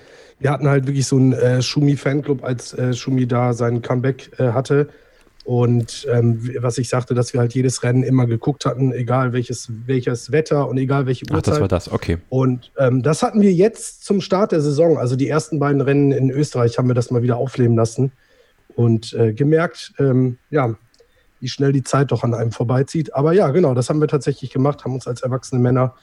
wir 0.42 0.52
hatten 0.52 0.68
halt 0.68 0.88
wirklich 0.88 1.06
so 1.06 1.18
einen 1.18 1.34
äh, 1.34 1.62
Schumi-Fanclub, 1.62 2.44
als 2.44 2.74
äh, 2.74 2.94
Schumi 2.94 3.28
da 3.28 3.54
sein 3.54 3.82
Comeback 3.82 4.32
äh, 4.40 4.52
hatte. 4.52 4.90
Und 5.44 6.08
ähm, 6.12 6.52
was 6.60 6.78
ich 6.78 6.90
sagte, 6.90 7.14
dass 7.14 7.34
wir 7.34 7.40
halt 7.40 7.54
jedes 7.54 7.84
Rennen 7.84 8.04
immer 8.04 8.28
geguckt 8.28 8.66
hatten, 8.66 8.92
egal 8.92 9.34
welches, 9.34 9.72
welches 9.86 10.32
Wetter 10.32 10.68
und 10.68 10.78
egal 10.78 11.06
welche 11.06 11.26
Uhrzeit. 11.26 11.38
Ach, 11.38 11.42
das 11.42 11.62
war 11.62 11.68
das, 11.68 11.92
okay. 11.92 12.18
Und 12.30 12.72
ähm, 12.78 13.02
das 13.02 13.24
hatten 13.24 13.42
wir 13.42 13.52
jetzt 13.52 14.04
zum 14.04 14.22
Start 14.22 14.52
der 14.52 14.62
Saison. 14.62 14.98
Also 14.98 15.16
die 15.16 15.28
ersten 15.28 15.60
beiden 15.60 15.82
Rennen 15.82 16.12
in 16.12 16.30
Österreich 16.30 16.78
haben 16.78 16.88
wir 16.88 16.96
das 16.96 17.10
mal 17.10 17.24
wieder 17.24 17.38
aufleben 17.38 17.76
lassen 17.76 18.12
und 18.76 19.14
äh, 19.14 19.34
gemerkt, 19.34 19.94
ähm, 20.00 20.38
ja, 20.50 20.76
wie 21.40 21.50
schnell 21.50 21.72
die 21.72 21.84
Zeit 21.84 22.12
doch 22.12 22.24
an 22.24 22.34
einem 22.34 22.52
vorbeizieht. 22.52 23.16
Aber 23.16 23.34
ja, 23.34 23.50
genau, 23.50 23.74
das 23.74 23.90
haben 23.90 24.00
wir 24.00 24.08
tatsächlich 24.08 24.52
gemacht, 24.52 24.86
haben 24.86 24.94
uns 24.94 25.08
als 25.08 25.22
erwachsene 25.22 25.60
Männer 25.60 25.96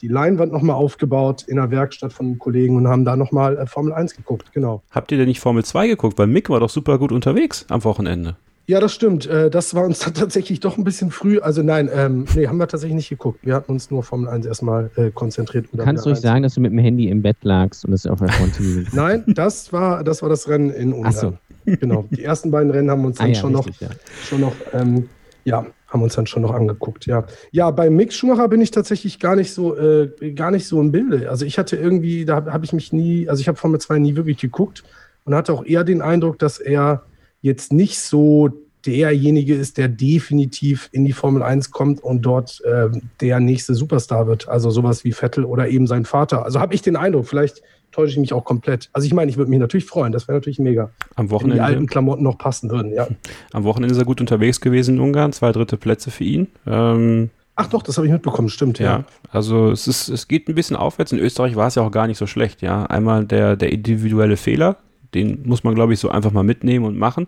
die 0.00 0.08
Leinwand 0.08 0.52
nochmal 0.52 0.76
aufgebaut 0.76 1.44
in 1.46 1.56
der 1.56 1.70
Werkstatt 1.70 2.12
von 2.12 2.26
einem 2.26 2.38
Kollegen 2.38 2.76
und 2.76 2.88
haben 2.88 3.04
da 3.04 3.16
nochmal 3.16 3.56
äh, 3.56 3.66
Formel 3.66 3.92
1 3.92 4.16
geguckt, 4.16 4.52
genau. 4.52 4.82
Habt 4.90 5.12
ihr 5.12 5.18
denn 5.18 5.28
nicht 5.28 5.40
Formel 5.40 5.64
2 5.64 5.88
geguckt? 5.88 6.18
Weil 6.18 6.26
Mick 6.26 6.50
war 6.50 6.60
doch 6.60 6.70
super 6.70 6.98
gut 6.98 7.12
unterwegs 7.12 7.66
am 7.68 7.84
Wochenende. 7.84 8.36
Ja, 8.68 8.80
das 8.80 8.92
stimmt. 8.92 9.26
Äh, 9.26 9.48
das 9.48 9.74
war 9.74 9.84
uns 9.84 9.98
tatsächlich 10.14 10.60
doch 10.60 10.76
ein 10.76 10.84
bisschen 10.84 11.10
früh. 11.10 11.38
Also 11.38 11.62
nein, 11.62 11.88
ähm, 11.92 12.26
nee, 12.34 12.48
haben 12.48 12.58
wir 12.58 12.66
tatsächlich 12.66 12.96
nicht 12.96 13.08
geguckt. 13.08 13.40
Wir 13.44 13.54
hatten 13.54 13.72
uns 13.72 13.90
nur 13.90 14.02
Formel 14.02 14.28
1 14.28 14.44
erstmal 14.44 14.90
äh, 14.96 15.10
konzentriert. 15.10 15.66
Du 15.72 15.78
kannst 15.78 16.04
ruhig 16.04 16.18
sagen, 16.18 16.42
dass 16.42 16.54
du 16.54 16.60
mit 16.60 16.72
dem 16.72 16.78
Handy 16.78 17.08
im 17.08 17.22
Bett 17.22 17.36
lagst 17.42 17.84
und 17.84 17.92
es 17.92 18.06
auf 18.06 18.18
der 18.18 18.28
Front 18.28 18.60
Nein, 18.92 19.24
das 19.28 19.72
war, 19.72 20.02
das 20.02 20.22
war 20.22 20.28
das 20.28 20.48
Rennen 20.48 20.70
in 20.70 20.92
Ungarn. 20.92 21.14
Ach 21.14 21.20
so. 21.20 21.32
Genau. 21.64 22.06
Die 22.10 22.22
ersten 22.22 22.50
beiden 22.50 22.70
Rennen 22.70 22.90
haben 22.90 23.04
uns 23.04 23.18
ah 23.20 23.24
dann 23.24 23.30
ah, 23.30 23.34
ja, 23.34 23.40
schon, 23.40 23.56
richtig, 23.56 23.80
noch, 23.80 23.88
ja. 23.88 23.96
schon 24.24 24.40
noch, 24.40 24.54
ähm, 24.72 25.08
ja, 25.44 25.66
haben 25.86 26.02
uns 26.02 26.14
dann 26.14 26.26
schon 26.26 26.42
noch 26.42 26.52
angeguckt, 26.52 27.06
ja. 27.06 27.24
Ja, 27.52 27.70
bei 27.70 27.90
Mick 27.90 28.12
Schumacher 28.12 28.48
bin 28.48 28.60
ich 28.60 28.70
tatsächlich 28.70 29.20
gar 29.20 29.36
nicht 29.36 29.52
so, 29.52 29.76
äh, 29.76 30.32
gar 30.32 30.50
nicht 30.50 30.66
so 30.66 30.80
im 30.80 30.92
Bilde. 30.92 31.30
Also 31.30 31.44
ich 31.44 31.58
hatte 31.58 31.76
irgendwie, 31.76 32.24
da 32.24 32.36
habe 32.36 32.52
hab 32.52 32.64
ich 32.64 32.72
mich 32.72 32.92
nie, 32.92 33.28
also 33.28 33.40
ich 33.40 33.48
habe 33.48 33.58
Formel 33.58 33.80
2 33.80 33.98
nie 33.98 34.16
wirklich 34.16 34.38
geguckt 34.38 34.82
und 35.24 35.34
hatte 35.34 35.52
auch 35.52 35.64
eher 35.64 35.84
den 35.84 36.02
Eindruck, 36.02 36.38
dass 36.38 36.58
er 36.58 37.04
jetzt 37.40 37.72
nicht 37.72 38.00
so 38.00 38.65
derjenige 38.86 39.54
ist, 39.54 39.78
der 39.78 39.88
definitiv 39.88 40.88
in 40.92 41.04
die 41.04 41.12
Formel 41.12 41.42
1 41.42 41.70
kommt 41.70 42.02
und 42.02 42.22
dort 42.22 42.62
äh, 42.64 42.88
der 43.20 43.40
nächste 43.40 43.74
Superstar 43.74 44.26
wird. 44.26 44.48
Also 44.48 44.70
sowas 44.70 45.04
wie 45.04 45.12
Vettel 45.12 45.44
oder 45.44 45.68
eben 45.68 45.86
sein 45.86 46.04
Vater. 46.04 46.44
Also 46.44 46.60
habe 46.60 46.74
ich 46.74 46.82
den 46.82 46.96
Eindruck, 46.96 47.26
vielleicht 47.26 47.62
täusche 47.92 48.12
ich 48.12 48.18
mich 48.18 48.32
auch 48.32 48.44
komplett. 48.44 48.90
Also 48.92 49.06
ich 49.06 49.14
meine, 49.14 49.30
ich 49.30 49.36
würde 49.36 49.50
mich 49.50 49.58
natürlich 49.58 49.86
freuen, 49.86 50.12
das 50.12 50.28
wäre 50.28 50.36
natürlich 50.36 50.58
mega. 50.58 50.90
Am 51.14 51.30
Wochenende, 51.30 51.56
wenn 51.56 51.64
die 51.64 51.74
alten 51.74 51.86
Klamotten 51.86 52.22
noch 52.22 52.38
passen 52.38 52.70
würden, 52.70 52.92
ja. 52.92 53.08
Am 53.52 53.64
Wochenende 53.64 53.92
ist 53.92 53.98
er 53.98 54.04
gut 54.04 54.20
unterwegs 54.20 54.60
gewesen 54.60 54.96
in 54.96 55.00
Ungarn, 55.00 55.32
zwei 55.32 55.52
dritte 55.52 55.76
Plätze 55.76 56.10
für 56.10 56.24
ihn. 56.24 56.48
Ähm, 56.66 57.30
Ach 57.58 57.68
doch, 57.68 57.82
das 57.82 57.96
habe 57.96 58.06
ich 58.06 58.12
mitbekommen, 58.12 58.50
stimmt, 58.50 58.78
ja. 58.78 58.86
ja. 58.86 59.04
Also 59.30 59.70
es 59.70 59.88
ist, 59.88 60.10
es 60.10 60.28
geht 60.28 60.46
ein 60.46 60.54
bisschen 60.54 60.76
aufwärts. 60.76 61.12
In 61.12 61.18
Österreich 61.18 61.56
war 61.56 61.68
es 61.68 61.74
ja 61.74 61.82
auch 61.82 61.90
gar 61.90 62.06
nicht 62.06 62.18
so 62.18 62.26
schlecht, 62.26 62.60
ja. 62.60 62.84
Einmal 62.84 63.24
der, 63.24 63.56
der 63.56 63.72
individuelle 63.72 64.36
Fehler, 64.36 64.76
den 65.16 65.42
muss 65.44 65.64
man, 65.64 65.74
glaube 65.74 65.92
ich, 65.92 65.98
so 65.98 66.08
einfach 66.08 66.32
mal 66.32 66.44
mitnehmen 66.44 66.84
und 66.84 66.96
machen. 66.96 67.26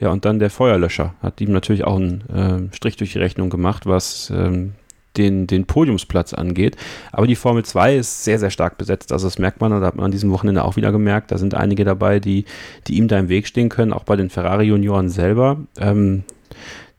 Ja, 0.00 0.10
und 0.10 0.24
dann 0.24 0.38
der 0.38 0.50
Feuerlöscher 0.50 1.14
hat 1.22 1.40
ihm 1.40 1.52
natürlich 1.52 1.84
auch 1.84 1.96
einen 1.96 2.70
äh, 2.70 2.74
Strich 2.74 2.96
durch 2.96 3.12
die 3.12 3.18
Rechnung 3.18 3.50
gemacht, 3.50 3.86
was 3.86 4.32
ähm, 4.34 4.72
den, 5.16 5.46
den 5.46 5.66
Podiumsplatz 5.66 6.34
angeht. 6.34 6.76
Aber 7.12 7.26
die 7.26 7.36
Formel 7.36 7.64
2 7.64 7.96
ist 7.96 8.24
sehr, 8.24 8.38
sehr 8.38 8.50
stark 8.50 8.78
besetzt. 8.78 9.12
Also 9.12 9.26
das 9.26 9.38
merkt 9.38 9.60
man, 9.60 9.72
und 9.72 9.84
hat 9.84 9.96
man 9.96 10.06
an 10.06 10.10
diesem 10.10 10.30
Wochenende 10.30 10.64
auch 10.64 10.76
wieder 10.76 10.92
gemerkt. 10.92 11.30
Da 11.30 11.38
sind 11.38 11.54
einige 11.54 11.84
dabei, 11.84 12.20
die, 12.20 12.44
die 12.86 12.96
ihm 12.96 13.08
da 13.08 13.18
im 13.18 13.28
Weg 13.28 13.46
stehen 13.46 13.68
können, 13.68 13.92
auch 13.92 14.04
bei 14.04 14.16
den 14.16 14.30
Ferrari-Junioren 14.30 15.08
selber. 15.08 15.58
Ähm, 15.78 16.24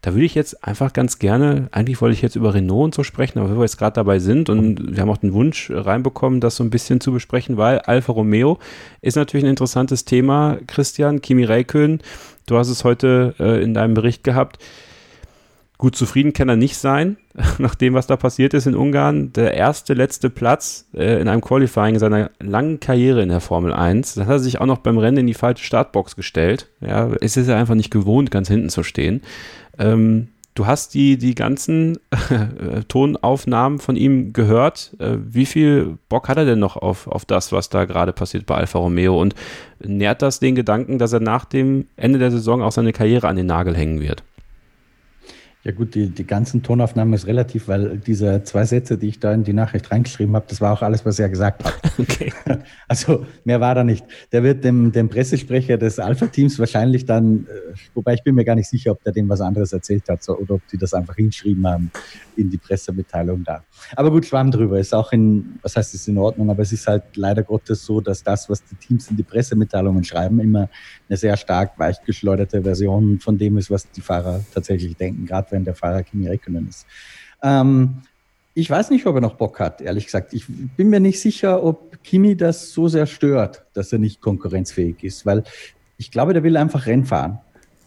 da 0.06 0.14
würde 0.14 0.26
ich 0.26 0.36
jetzt 0.36 0.64
einfach 0.64 0.94
ganz 0.94 1.18
gerne, 1.18 1.68
eigentlich 1.72 2.00
wollte 2.00 2.14
ich 2.14 2.22
jetzt 2.22 2.36
über 2.36 2.54
Renault 2.54 2.84
und 2.86 2.94
so 2.94 3.02
sprechen, 3.02 3.40
aber 3.40 3.50
wenn 3.50 3.58
wir 3.58 3.64
jetzt 3.64 3.80
gerade 3.80 3.96
dabei 3.96 4.20
sind 4.20 4.50
und 4.50 4.96
wir 4.96 5.02
haben 5.02 5.10
auch 5.10 5.18
den 5.18 5.34
Wunsch 5.34 5.72
reinbekommen, 5.74 6.42
das 6.42 6.58
so 6.58 6.64
ein 6.64 6.70
bisschen 6.70 7.02
zu 7.02 7.12
besprechen, 7.12 7.58
weil 7.58 7.80
Alfa 7.80 8.14
Romeo 8.14 8.60
ist 9.02 9.16
natürlich 9.16 9.44
ein 9.44 9.50
interessantes 9.50 10.06
Thema, 10.06 10.60
Christian, 10.68 11.22
Kimi 11.22 11.44
Räikkönen, 11.44 12.02
du 12.46 12.56
hast 12.56 12.70
es 12.70 12.84
heute 12.84 13.34
äh, 13.40 13.64
in 13.64 13.74
deinem 13.74 13.96
Bericht 13.96 14.24
gehabt. 14.24 14.60
Gut 15.78 15.96
zufrieden 15.96 16.32
kann 16.32 16.48
er 16.48 16.56
nicht 16.56 16.78
sein, 16.78 17.18
nach 17.58 17.76
dem, 17.76 17.96
was 17.96 18.08
da 18.08 18.16
passiert 18.16 18.54
ist 18.54 18.66
in 18.66 18.76
Ungarn. 18.76 19.34
Der 19.34 19.56
erste, 19.56 19.94
letzte 19.94 20.30
Platz 20.30 20.88
äh, 20.94 21.20
in 21.20 21.28
einem 21.28 21.42
Qualifying 21.42 22.00
seiner 22.00 22.32
langen 22.40 22.80
Karriere 22.80 23.22
in 23.22 23.30
der 23.30 23.42
Formel 23.42 23.74
1. 23.74 24.14
Dann 24.14 24.28
hat 24.28 24.36
er 24.36 24.40
sich 24.40 24.62
auch 24.62 24.68
noch 24.68 24.78
beim 24.78 24.98
Rennen 24.98 25.18
in 25.18 25.28
die 25.28 25.34
falsche 25.34 25.66
Startbox 25.66 26.16
gestellt. 26.16 26.70
Ja, 26.80 27.10
es 27.20 27.36
ist 27.36 27.50
ja 27.50 27.58
einfach 27.58 27.76
nicht 27.76 27.92
gewohnt, 27.92 28.32
ganz 28.32 28.48
hinten 28.48 28.70
zu 28.70 28.84
stehen. 28.84 29.22
Ähm, 29.80 30.30
du 30.56 30.66
hast 30.66 30.94
die, 30.94 31.18
die 31.18 31.36
ganzen 31.36 31.98
äh, 32.30 32.82
Tonaufnahmen 32.88 33.80
von 33.80 33.96
ihm 33.96 34.34
gehört. 34.34 34.96
Äh, 35.00 35.18
wie 35.20 35.46
viel 35.46 35.98
Bock 36.10 36.30
hat 36.30 36.38
er 36.38 36.46
denn 36.46 36.60
noch 36.60 36.78
auf, 36.78 37.08
auf 37.08 37.26
das, 37.26 37.52
was 37.52 37.70
da 37.70 37.86
gerade 37.86 38.14
passiert 38.14 38.46
bei 38.46 38.56
Alfa 38.56 38.80
Romeo? 38.80 39.20
Und 39.20 39.36
nährt 39.80 40.22
das 40.22 40.40
den 40.40 40.56
Gedanken, 40.56 40.98
dass 40.98 41.14
er 41.14 41.20
nach 41.20 41.46
dem 41.46 41.88
Ende 41.96 42.20
der 42.20 42.32
Saison 42.32 42.62
auch 42.62 42.72
seine 42.72 42.94
Karriere 42.94 43.28
an 43.28 43.36
den 43.36 43.48
Nagel 43.48 43.76
hängen 43.76 44.00
wird? 44.00 44.24
Ja 45.66 45.72
gut, 45.72 45.96
die, 45.96 46.12
die 46.12 46.28
ganzen 46.28 46.62
Tonaufnahmen 46.62 47.16
ist 47.16 47.26
relativ, 47.26 47.68
weil 47.68 47.98
diese 47.98 48.44
zwei 48.44 48.66
Sätze, 48.66 49.00
die 49.00 49.08
ich 49.08 49.20
da 49.20 49.34
in 49.34 49.44
die 49.44 49.52
Nachricht 49.52 49.90
reingeschrieben 49.92 50.36
habe, 50.36 50.46
das 50.48 50.62
war 50.62 50.72
auch 50.72 50.84
alles, 50.84 51.04
was 51.08 51.18
er 51.18 51.28
gesagt 51.28 51.66
hat. 51.66 51.74
Okay. 51.98 52.32
Also 52.88 53.26
mehr 53.46 53.62
war 53.62 53.74
da 53.74 53.84
nicht. 53.84 54.06
Der 54.32 54.44
wird 54.44 54.64
dem, 54.64 54.92
dem 54.92 55.10
Pressesprecher 55.10 55.78
des 55.78 55.98
Alpha-Teams 55.98 56.60
wahrscheinlich 56.60 57.06
dann, 57.06 57.48
äh, 57.48 57.74
wobei 57.96 58.14
ich 58.14 58.24
bin 58.24 58.36
mir 58.36 58.44
gar 58.44 58.56
nicht 58.56 58.70
sicher, 58.70 58.92
ob 58.92 59.02
der 59.04 59.14
dem 59.14 59.28
was 59.30 59.42
anderes 59.42 59.74
erzählt 59.74 60.08
hat 60.10 60.22
so, 60.22 60.38
oder 60.38 60.56
ob 60.56 60.68
die 60.68 60.78
das 60.78 60.94
einfach 60.94 61.16
hingeschrieben 61.16 61.66
haben 61.66 61.92
in 62.38 62.50
die 62.50 62.58
Pressemitteilung 62.58 63.44
da. 63.44 63.64
Aber 63.96 64.12
gut, 64.12 64.26
Schwamm 64.26 64.52
drüber. 64.52 64.80
Ist 64.80 64.94
auch 64.94 65.12
in, 65.12 65.60
was 65.62 65.76
heißt, 65.76 65.94
ist 65.94 66.08
in 66.08 66.18
Ordnung, 66.18 66.50
aber 66.50 66.62
es 66.62 66.72
ist 66.72 66.88
halt 66.88 67.04
leider 67.16 67.44
Gottes 67.44 67.86
so, 67.86 68.02
dass 68.02 68.24
das, 68.24 68.50
was 68.50 68.64
die 68.64 68.76
Teams 68.76 69.10
in 69.10 69.18
die 69.18 69.24
Pressemitteilungen 69.24 70.04
schreiben, 70.04 70.40
immer 70.40 70.70
eine 71.08 71.18
sehr 71.18 71.38
stark 71.38 71.78
weichgeschleuderte 71.78 72.64
Version 72.64 73.20
von 73.20 73.38
dem 73.38 73.58
ist, 73.58 73.72
was 73.72 73.90
die 73.92 74.02
Fahrer 74.02 74.42
tatsächlich 74.54 74.96
denken, 74.96 75.26
gerade 75.26 75.52
wenn 75.52 75.64
der 75.64 75.76
Fahrer 75.76 76.04
Kimi 76.04 76.28
Räikkönen 76.28 76.68
ist. 76.68 76.86
Ähm, 77.42 78.02
ich 78.54 78.70
weiß 78.70 78.90
nicht, 78.90 79.06
ob 79.06 79.16
er 79.16 79.22
noch 79.22 79.36
Bock 79.36 79.60
hat, 79.60 79.82
ehrlich 79.82 80.06
gesagt. 80.06 80.34
Ich 80.34 80.46
bin 80.48 80.90
mir 80.90 81.02
nicht 81.02 81.20
sicher, 81.20 81.62
ob 81.62 82.02
Kimi 82.04 82.38
das 82.38 82.72
so 82.72 82.88
sehr 82.88 83.06
stört, 83.06 83.66
dass 83.74 83.92
er 83.92 84.00
nicht 84.00 84.22
konkurrenzfähig 84.22 85.04
ist, 85.04 85.26
weil 85.26 85.44
ich 85.98 86.10
glaube, 86.12 86.34
der 86.34 86.44
will 86.44 86.56
einfach 86.58 86.86
Rennen 86.86 87.06
fahren 87.06 87.40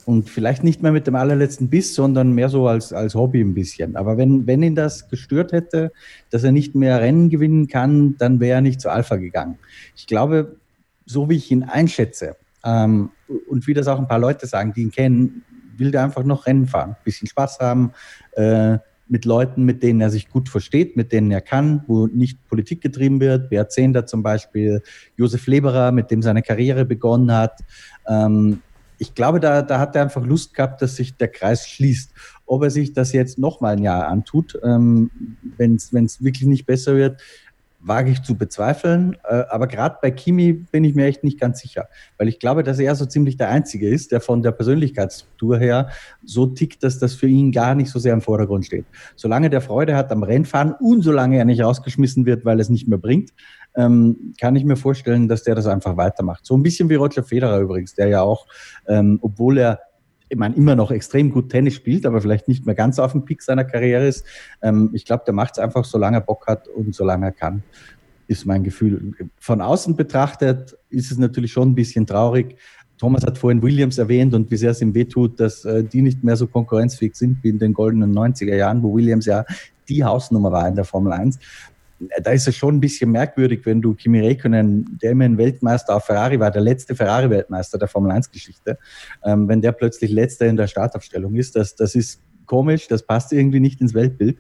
und 0.09 0.31
vielleicht 0.31 0.65
nicht 0.65 0.83
mehr 0.83 0.91
mit 0.91 1.07
dem 1.07 1.17
allerletzten 1.17 1.69
Biss, 1.69 1.95
sondern 1.95 2.33
mehr 2.33 2.49
so 2.49 2.67
als, 2.67 2.95
als 2.95 3.15
Hobby 3.15 3.43
ein 3.43 3.53
bisschen. 3.53 3.95
Aber 3.95 4.17
wenn, 4.17 4.47
wenn 4.47 4.63
ihn 4.63 4.75
das 4.75 5.11
gestört 5.11 5.53
hätte, 5.53 5.93
dass 6.31 6.45
er 6.45 6.51
nicht 6.51 6.75
mehr 6.75 6.99
Rennen 7.03 7.29
gewinnen 7.29 7.69
kann, 7.69 8.17
dann 8.17 8.41
wäre 8.41 8.55
er 8.55 8.61
nicht 8.63 8.81
zu 8.81 8.89
Alpha 8.89 9.17
gegangen. 9.17 9.59
Ich 9.95 10.07
glaube, 10.07 10.57
so 11.05 11.29
wie 11.29 11.37
ich 11.37 11.51
ihn 11.51 11.63
einschätze 11.63 12.37
ähm, 12.65 13.11
und 13.51 13.67
wie 13.67 13.75
das 13.75 13.87
auch 13.87 13.99
ein 13.99 14.09
paar 14.09 14.19
Leute 14.19 14.47
sagen, 14.47 14.73
die 14.73 14.81
ihn 14.81 14.93
kennen, 14.93 15.45
will 15.77 15.91
der 15.91 16.05
einfach 16.05 16.25
noch 16.25 16.47
Rennen 16.47 16.67
fahren, 16.67 16.93
ein 16.93 17.05
bisschen 17.05 17.29
Spaß 17.29 17.59
haben, 17.59 17.93
äh, 18.33 18.79
mit 19.09 19.27
Leuten, 19.27 19.65
mit 19.65 19.83
denen 19.83 20.01
er 20.01 20.09
sich 20.09 20.31
gut 20.31 20.49
versteht, 20.49 20.97
mit 20.97 21.13
denen 21.13 21.31
er 21.31 21.43
kann, 21.43 21.85
wo 21.87 22.07
nicht 22.07 22.47
Politik 22.49 22.81
getrieben 22.81 23.21
wird. 23.21 23.51
Beat 23.51 23.73
Zehnder 23.73 24.07
zum 24.07 24.23
Beispiel, 24.23 24.83
Josef 25.17 25.47
Leberer, 25.47 25.93
mit 25.93 26.11
dem 26.11 26.23
seine 26.23 26.43
Karriere 26.43 26.87
begonnen 26.87 27.33
hat. 27.33 27.61
Ähm, 28.07 28.63
ich 28.99 29.15
glaube, 29.15 29.41
da, 29.41 29.63
da 29.63 29.79
hat 29.79 29.97
er 29.97 30.03
einfach 30.03 30.25
Lust 30.25 30.55
gehabt, 30.55 30.83
dass 30.83 30.97
sich 30.97 31.17
der 31.17 31.29
Kreis 31.29 31.69
schließt. 31.69 32.13
Ob 32.47 32.63
er 32.63 32.71
sich 32.71 32.93
das 32.93 33.13
jetzt 33.13 33.39
nochmal 33.39 33.77
ein 33.77 33.83
Jahr 33.83 34.09
antut, 34.09 34.59
ähm, 34.65 35.11
wenn 35.57 35.75
es 35.77 36.23
wirklich 36.23 36.47
nicht 36.47 36.67
besser 36.67 36.97
wird, 36.97 37.21
wage 37.81 38.11
ich 38.11 38.23
zu 38.23 38.37
bezweifeln. 38.37 39.17
Äh, 39.25 39.45
aber 39.51 39.67
gerade 39.67 39.99
bei 40.03 40.11
Kimi 40.11 40.53
bin 40.53 40.85
ich 40.85 40.95
mir 40.95 41.07
echt 41.07 41.25
nicht 41.25 41.39
ganz 41.39 41.61
sicher, 41.61 41.89
weil 42.17 42.29
ich 42.29 42.39
glaube, 42.39 42.63
dass 42.63 42.79
er 42.79 42.95
so 42.95 43.07
ziemlich 43.07 43.37
der 43.37 43.51
Einzige 43.51 43.89
ist, 43.89 44.13
der 44.13 44.21
von 44.21 44.43
der 44.43 44.53
Persönlichkeitsstruktur 44.53 45.59
her 45.59 45.89
so 46.25 46.47
tickt, 46.47 46.83
dass 46.83 46.99
das 46.99 47.15
für 47.15 47.29
ihn 47.29 47.53
gar 47.53 47.75
nicht 47.75 47.91
so 47.91 47.99
sehr 47.99 48.13
im 48.13 48.21
Vordergrund 48.21 48.67
steht. 48.67 48.85
Solange 49.17 49.51
der 49.51 49.61
Freude 49.61 49.97
hat 49.97 50.11
am 50.11 50.23
Rennfahren 50.23 50.75
und 50.81 51.03
solange 51.03 51.39
er 51.39 51.45
nicht 51.45 51.63
rausgeschmissen 51.63 52.27
wird, 52.27 52.45
weil 52.45 52.61
es 52.61 52.69
nicht 52.69 52.89
mehr 52.89 52.99
bringt, 52.99 53.33
ähm, 53.77 54.35
kann 54.41 54.57
ich 54.57 54.65
mir 54.65 54.77
vorstellen, 54.77 55.29
dass 55.29 55.45
der 55.45 55.55
das 55.55 55.67
einfach 55.67 55.97
weitermacht. 55.97 56.45
So 56.45 56.57
ein 56.57 56.63
bisschen 56.63 56.89
wie 56.89 56.97
Roger 56.97 57.23
Federer 57.23 57.61
übrigens, 57.61 57.95
der 57.95 58.09
ja 58.09 58.23
auch, 58.23 58.47
ähm, 58.87 59.19
obwohl 59.23 59.59
er 59.59 59.81
ich 60.31 60.37
meine, 60.37 60.57
immer 60.57 60.77
noch 60.77 60.91
extrem 60.91 61.31
gut 61.31 61.51
Tennis 61.51 61.75
spielt, 61.75 62.05
aber 62.05 62.21
vielleicht 62.21 62.49
nicht 62.49 62.67
mehr 62.67 62.75
ganz 62.75 62.99
auf 62.99 63.13
dem 63.13 63.25
Peak 63.25 63.43
seiner 63.43 63.65
Karriere 63.65 64.07
ist. 64.07 64.27
Ähm, 64.63 64.91
ich 64.93 65.05
glaube, 65.05 65.23
der 65.27 65.35
macht 65.35 65.53
es 65.53 65.59
einfach, 65.59 65.85
solange 65.85 66.19
er 66.19 66.21
Bock 66.21 66.47
hat 66.47 66.69
und 66.69 66.95
solange 66.95 67.27
er 67.27 67.33
kann, 67.33 67.63
ist 68.27 68.45
mein 68.45 68.63
Gefühl. 68.63 69.15
Von 69.39 69.63
außen 69.63 69.97
betrachtet 69.97 70.77
ist 70.91 71.11
es 71.11 71.19
natürlich 71.19 71.53
schon 71.53 71.71
ein 71.71 71.75
bisschen 71.75 72.07
traurig. 72.07 72.57
Thomas 72.99 73.25
hat 73.25 73.39
vorhin 73.39 73.63
Williams 73.63 73.97
erwähnt 73.97 74.35
und 74.35 74.51
wie 74.51 74.57
sehr 74.57 74.73
es 74.73 74.83
ihm 74.83 74.95
wehtut, 74.95 75.41
dass 75.41 75.65
äh, 75.65 75.85
die 75.85 76.03
nicht 76.03 76.25
mehr 76.25 76.37
so 76.37 76.47
konkurrenzfähig 76.47 77.15
sind 77.15 77.43
wie 77.43 77.49
in 77.49 77.59
den 77.59 77.73
goldenen 77.73 78.13
90er 78.13 78.55
Jahren, 78.55 78.83
wo 78.83 78.95
Williams 78.95 79.25
ja 79.25 79.45
die 79.89 80.05
Hausnummer 80.05 80.53
war 80.53 80.69
in 80.69 80.75
der 80.75 80.85
Formel 80.85 81.13
1 81.13 81.39
da 82.23 82.31
ist 82.31 82.47
es 82.47 82.57
schon 82.57 82.77
ein 82.77 82.81
bisschen 82.81 83.11
merkwürdig, 83.11 83.65
wenn 83.65 83.83
du 83.83 83.95
Kimi 83.95 84.21
Räikkönen, 84.21 84.99
der 85.03 85.13
immerhin 85.13 85.39
Weltmeister 85.39 85.97
auf 85.97 86.05
Ferrari 86.05 86.39
war, 86.39 86.51
der 86.51 86.63
letzte 86.63 86.95
Ferrari-Weltmeister 86.95 87.79
der 87.79 87.89
Formel 87.89 88.13
1-Geschichte, 88.13 88.79
ähm, 89.25 89.49
wenn 89.49 89.61
der 89.61 89.73
plötzlich 89.73 90.11
letzter 90.11 90.47
in 90.47 90.57
der 90.57 90.67
Startaufstellung 90.67 91.35
ist, 91.35 91.57
das, 91.57 91.75
das 91.75 91.95
ist 91.95 92.21
komisch, 92.47 92.89
das 92.89 93.03
passt 93.03 93.33
irgendwie 93.33 93.61
nicht 93.61 93.81
ins 93.81 93.95
Weltbild. 93.95 94.39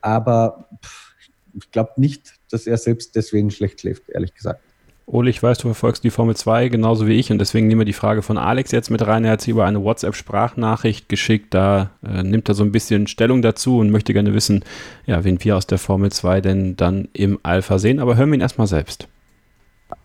Aber 0.00 0.68
pff, 0.84 1.14
ich 1.54 1.70
glaube 1.70 1.92
nicht, 1.96 2.34
dass 2.50 2.66
er 2.66 2.76
selbst 2.76 3.14
deswegen 3.14 3.50
schlecht 3.50 3.80
schläft, 3.80 4.08
ehrlich 4.08 4.34
gesagt. 4.34 4.62
Ole, 5.06 5.28
ich 5.28 5.42
weiß, 5.42 5.58
du 5.58 5.68
verfolgst 5.68 6.02
die 6.02 6.10
Formel 6.10 6.34
2 6.34 6.68
genauso 6.68 7.06
wie 7.06 7.18
ich 7.18 7.30
und 7.30 7.38
deswegen 7.38 7.66
nehmen 7.66 7.82
wir 7.82 7.84
die 7.86 7.92
Frage 7.92 8.22
von 8.22 8.38
Alex 8.38 8.72
jetzt 8.72 8.90
mit 8.90 9.06
rein. 9.06 9.24
Er 9.24 9.32
hat 9.32 9.42
sie 9.42 9.50
über 9.50 9.66
eine 9.66 9.84
WhatsApp-Sprachnachricht 9.84 11.10
geschickt. 11.10 11.52
Da 11.52 11.90
äh, 12.02 12.22
nimmt 12.22 12.48
er 12.48 12.54
so 12.54 12.64
ein 12.64 12.72
bisschen 12.72 13.06
Stellung 13.06 13.42
dazu 13.42 13.78
und 13.78 13.90
möchte 13.90 14.14
gerne 14.14 14.32
wissen, 14.32 14.64
ja, 15.04 15.22
wen 15.22 15.42
wir 15.44 15.58
aus 15.58 15.66
der 15.66 15.76
Formel 15.76 16.10
2 16.10 16.40
denn 16.40 16.76
dann 16.76 17.08
im 17.12 17.38
Alpha 17.42 17.78
sehen. 17.78 18.00
Aber 18.00 18.16
hören 18.16 18.30
wir 18.30 18.38
ihn 18.38 18.40
erstmal 18.40 18.66
selbst. 18.66 19.06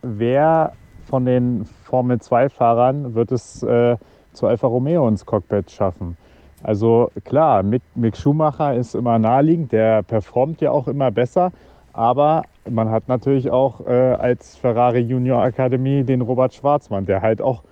Wer 0.02 0.72
von 1.08 1.24
den 1.24 1.64
Formel 1.84 2.18
2-Fahrern 2.18 3.14
wird 3.14 3.32
es 3.32 3.62
äh, 3.62 3.96
zu 4.34 4.46
Alfa 4.46 4.66
Romeo 4.66 5.08
ins 5.08 5.24
Cockpit 5.24 5.70
schaffen? 5.70 6.18
Also 6.62 7.10
klar, 7.24 7.62
Mick, 7.62 7.82
Mick 7.94 8.18
Schumacher 8.18 8.74
ist 8.74 8.94
immer 8.94 9.18
naheliegend, 9.18 9.72
der 9.72 10.02
performt 10.02 10.60
ja 10.60 10.70
auch 10.72 10.88
immer 10.88 11.10
besser. 11.10 11.52
Aber 11.94 12.42
man 12.68 12.90
hat 12.90 13.08
natürlich 13.08 13.50
auch 13.50 13.86
äh, 13.86 13.90
als 13.90 14.56
Ferrari 14.56 15.00
Junior 15.00 15.42
Akademie 15.42 16.04
den 16.04 16.20
Robert 16.20 16.54
Schwarzmann, 16.54 17.06
der 17.06 17.22
halt 17.22 17.40
auch 17.40 17.62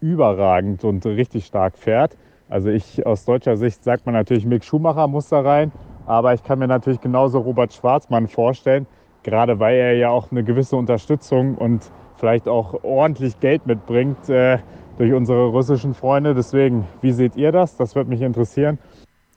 überragend 0.00 0.84
und 0.84 1.04
richtig 1.06 1.46
stark 1.46 1.76
fährt. 1.76 2.16
Also 2.48 2.70
ich 2.70 3.04
aus 3.04 3.24
deutscher 3.24 3.56
Sicht 3.56 3.84
sagt 3.84 4.06
man 4.06 4.14
natürlich, 4.14 4.46
Mick 4.46 4.64
Schumacher 4.64 5.06
muss 5.06 5.28
da 5.28 5.40
rein, 5.40 5.72
aber 6.06 6.32
ich 6.32 6.42
kann 6.42 6.58
mir 6.58 6.68
natürlich 6.68 7.00
genauso 7.00 7.40
Robert 7.40 7.72
Schwarzmann 7.74 8.26
vorstellen, 8.26 8.86
gerade 9.22 9.58
weil 9.58 9.76
er 9.76 9.94
ja 9.94 10.08
auch 10.08 10.30
eine 10.30 10.42
gewisse 10.42 10.76
Unterstützung 10.76 11.56
und 11.56 11.90
vielleicht 12.16 12.48
auch 12.48 12.82
ordentlich 12.84 13.38
Geld 13.40 13.66
mitbringt 13.66 14.28
äh, 14.28 14.58
durch 14.96 15.12
unsere 15.12 15.46
russischen 15.46 15.94
Freunde. 15.94 16.34
Deswegen, 16.34 16.86
wie 17.02 17.12
seht 17.12 17.36
ihr 17.36 17.52
das? 17.52 17.76
Das 17.76 17.94
würde 17.94 18.10
mich 18.10 18.22
interessieren. 18.22 18.78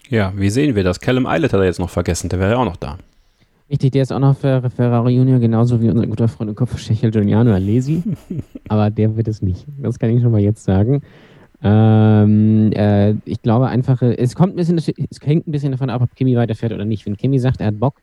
Ja, 0.10 0.32
wie 0.36 0.50
sehen 0.50 0.76
wir 0.76 0.84
das? 0.84 1.00
Callum 1.00 1.26
Eilert 1.26 1.54
hat 1.54 1.60
er 1.60 1.66
jetzt 1.66 1.80
noch 1.80 1.90
vergessen, 1.90 2.30
der 2.30 2.40
wäre 2.40 2.52
ja 2.52 2.58
auch 2.58 2.66
noch 2.66 2.78
da. 2.78 2.98
Richtig, 3.72 3.92
der 3.92 4.02
ist 4.02 4.12
auch 4.12 4.20
noch 4.20 4.36
für 4.36 4.70
Ferrari 4.70 5.16
Junior, 5.16 5.40
genauso 5.40 5.82
wie 5.82 5.90
unser 5.90 6.06
guter 6.06 6.28
Freund 6.28 6.50
und 6.50 6.56
Kopfschächel 6.56 7.10
Giuliano 7.10 7.54
Alesi. 7.54 8.04
Aber 8.68 8.90
der 8.90 9.16
wird 9.16 9.30
es 9.30 9.42
nicht. 9.42 9.66
Das 9.82 9.98
kann 9.98 10.10
ich 10.10 10.22
schon 10.22 10.34
mal 10.34 10.42
jetzt 10.42 10.66
sagen. 10.66 11.02
Ähm, 11.64 12.74
äh, 12.74 13.12
ich 13.24 13.42
glaube 13.42 13.68
einfach, 13.68 14.02
es 14.02 14.36
kommt 14.36 14.54
ein 14.54 14.56
bisschen, 14.58 14.78
es 14.78 14.92
hängt 15.22 15.48
ein 15.48 15.52
bisschen 15.54 15.72
davon 15.72 15.90
ab, 15.90 16.02
ob 16.02 16.14
Kimi 16.16 16.36
weiterfährt 16.36 16.74
oder 16.74 16.84
nicht. 16.84 17.06
Wenn 17.06 17.16
Kimi 17.16 17.40
sagt, 17.40 17.62
er 17.62 17.68
hat 17.68 17.80
Bock, 17.80 18.02